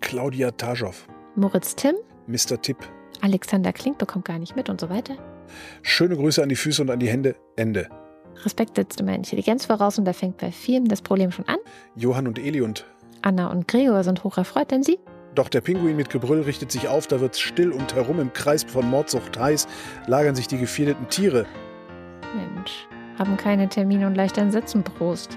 Claudia 0.00 0.50
Taschow. 0.50 1.06
Moritz 1.36 1.76
Timm, 1.76 1.94
Mr. 2.26 2.60
Tipp. 2.60 2.78
Alexander 3.20 3.72
Klink 3.72 3.98
bekommt 3.98 4.24
gar 4.24 4.40
nicht 4.40 4.56
mit 4.56 4.68
und 4.68 4.80
so 4.80 4.90
weiter. 4.90 5.14
Schöne 5.82 6.16
Grüße 6.16 6.42
an 6.42 6.48
die 6.48 6.56
Füße 6.56 6.82
und 6.82 6.90
an 6.90 6.98
die 6.98 7.08
Hände. 7.08 7.36
Ende. 7.54 7.88
Respekt 8.44 8.76
setzt 8.76 9.00
immer 9.00 9.14
Intelligenz 9.14 9.66
voraus 9.66 9.98
und 9.98 10.04
da 10.04 10.12
fängt 10.12 10.38
bei 10.38 10.52
vielen 10.52 10.86
das 10.86 11.02
Problem 11.02 11.30
schon 11.30 11.46
an. 11.48 11.58
Johann 11.96 12.26
und 12.26 12.38
Eli 12.38 12.60
und 12.60 12.86
Anna 13.22 13.48
und 13.50 13.66
Gregor 13.68 14.04
sind 14.04 14.24
hoch 14.24 14.38
erfreut, 14.38 14.70
denn 14.70 14.82
sie 14.82 14.98
Doch 15.34 15.48
der 15.48 15.60
Pinguin 15.60 15.96
mit 15.96 16.10
Gebrüll 16.10 16.42
richtet 16.42 16.70
sich 16.70 16.88
auf, 16.88 17.06
da 17.06 17.20
wird's 17.20 17.40
still 17.40 17.72
und 17.72 17.94
herum 17.94 18.20
im 18.20 18.32
Kreis 18.32 18.64
von 18.64 18.88
Mordsucht 18.88 19.38
heiß, 19.38 19.66
lagern 20.06 20.34
sich 20.34 20.46
die 20.46 20.58
gefährdeten 20.58 21.08
Tiere. 21.08 21.46
Mensch, 22.34 22.86
haben 23.18 23.36
keine 23.36 23.68
Termine 23.68 24.06
und 24.06 24.14
leicht 24.14 24.36
Sätzen 24.36 24.82
Prost. 24.84 25.36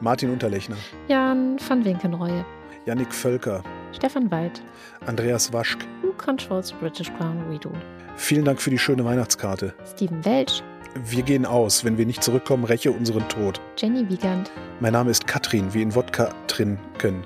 Martin 0.00 0.30
Unterlechner, 0.30 0.76
Jan 1.08 1.56
van 1.66 1.84
Winkenreue, 1.84 2.44
Yannick 2.84 3.12
Völker, 3.12 3.62
Stefan 3.92 4.30
Weid, 4.30 4.62
Andreas 5.06 5.52
Waschk. 5.52 5.78
Who 6.02 6.12
controls 6.18 6.72
British 6.72 7.10
Crown 7.14 7.42
We 7.48 7.58
Do? 7.58 7.70
Vielen 8.16 8.44
Dank 8.44 8.60
für 8.60 8.70
die 8.70 8.78
schöne 8.78 9.04
Weihnachtskarte. 9.04 9.74
Steven 9.86 10.24
Welch, 10.24 10.62
Wir 11.04 11.22
gehen 11.22 11.44
aus. 11.46 11.84
Wenn 11.84 11.98
wir 11.98 12.06
nicht 12.06 12.22
zurückkommen, 12.22 12.64
räche 12.64 12.90
unseren 12.90 13.28
Tod. 13.28 13.60
Jenny 13.76 14.08
Wiegand, 14.08 14.50
Mein 14.80 14.92
Name 14.92 15.10
ist 15.10 15.26
Katrin, 15.26 15.72
wie 15.74 15.82
in 15.82 15.94
Wodka 15.94 16.30
trinken. 16.46 17.24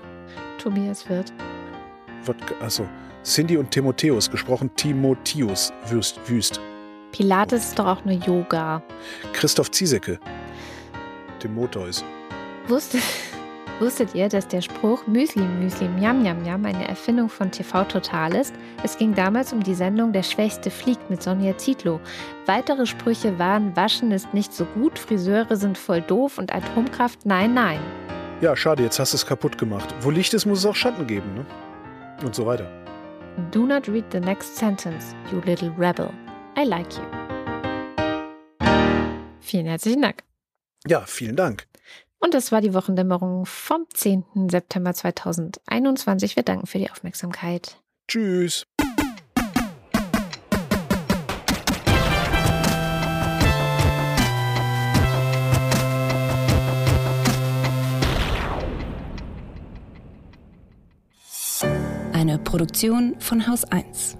Tobias 0.59 1.09
Wirth, 1.09 1.32
Wodka, 2.24 2.55
achso. 2.64 2.86
Cindy 3.22 3.56
und 3.56 3.70
Timotheus, 3.70 4.30
gesprochen 4.30 4.70
Timotheus, 4.76 5.72
Wüst, 5.88 6.18
Wüst. 6.26 6.60
Pilates 7.12 7.68
ist 7.68 7.78
doch 7.78 7.86
auch 7.86 8.05
nur 8.05 8.14
Yoga. 8.14 8.82
Christoph 9.32 9.70
Ziesecke. 9.70 10.18
Timotheus. 11.38 12.05
Wusstet, 12.68 13.02
wusstet 13.81 14.15
ihr, 14.15 14.28
dass 14.28 14.47
der 14.47 14.61
Spruch 14.61 15.07
Müsli, 15.07 15.43
Müsli, 15.43 15.89
Miam, 15.89 16.23
Miam, 16.23 16.43
Miam 16.43 16.65
eine 16.65 16.86
Erfindung 16.86 17.28
von 17.28 17.51
TV 17.51 17.85
Total 17.85 18.35
ist? 18.35 18.55
Es 18.82 18.97
ging 18.97 19.15
damals 19.15 19.52
um 19.52 19.62
die 19.62 19.74
Sendung 19.74 20.12
Der 20.12 20.23
Schwächste 20.23 20.70
fliegt 20.70 21.09
mit 21.11 21.23
Sonja 21.23 21.57
Zietlow. 21.57 22.01
Weitere 22.47 22.86
Sprüche 22.86 23.39
waren 23.39 23.74
Waschen 23.77 24.12
ist 24.12 24.32
nicht 24.35 24.52
so 24.52 24.65
gut, 24.66 24.98
Friseure 24.98 25.57
sind 25.57 25.78
voll 25.78 26.02
doof 26.02 26.39
und 26.39 26.55
Atomkraft 26.55 27.24
nein, 27.24 27.55
nein. 27.55 27.81
Ja, 28.40 28.55
schade, 28.57 28.82
jetzt 28.82 28.98
hast 28.98 29.12
du 29.12 29.16
es 29.16 29.27
kaputt 29.27 29.59
gemacht. 29.59 29.94
Wo 30.01 30.11
Licht 30.11 30.32
ist, 30.35 30.47
muss 30.47 30.61
es 30.61 30.66
auch 30.66 30.74
Schatten 30.77 31.07
geben, 31.07 31.35
ne? 31.35 31.47
Und 32.24 32.35
so 32.35 32.47
weiter. 32.47 32.70
Do 33.51 33.66
not 33.66 33.89
read 33.89 34.05
the 34.12 34.20
next 34.20 34.57
sentence, 34.57 35.15
you 35.32 35.40
little 35.44 35.73
rebel. 35.78 36.11
I 36.57 36.65
like 36.65 36.93
you. 36.94 37.05
Vielen 39.40 39.66
herzlichen 39.66 40.02
Dank. 40.02 40.23
Ja, 40.86 41.02
vielen 41.07 41.36
Dank. 41.36 41.66
Und 42.20 42.34
das 42.34 42.52
war 42.52 42.60
die 42.60 42.74
Wochendämmerung 42.74 43.47
vom 43.47 43.86
10. 43.92 44.24
September 44.51 44.92
2021. 44.92 46.36
Wir 46.36 46.42
danken 46.42 46.66
für 46.66 46.78
die 46.78 46.90
Aufmerksamkeit. 46.90 47.78
Tschüss. 48.06 48.66
Eine 62.12 62.38
Produktion 62.38 63.16
von 63.18 63.48
Haus 63.48 63.64
1. 63.64 64.19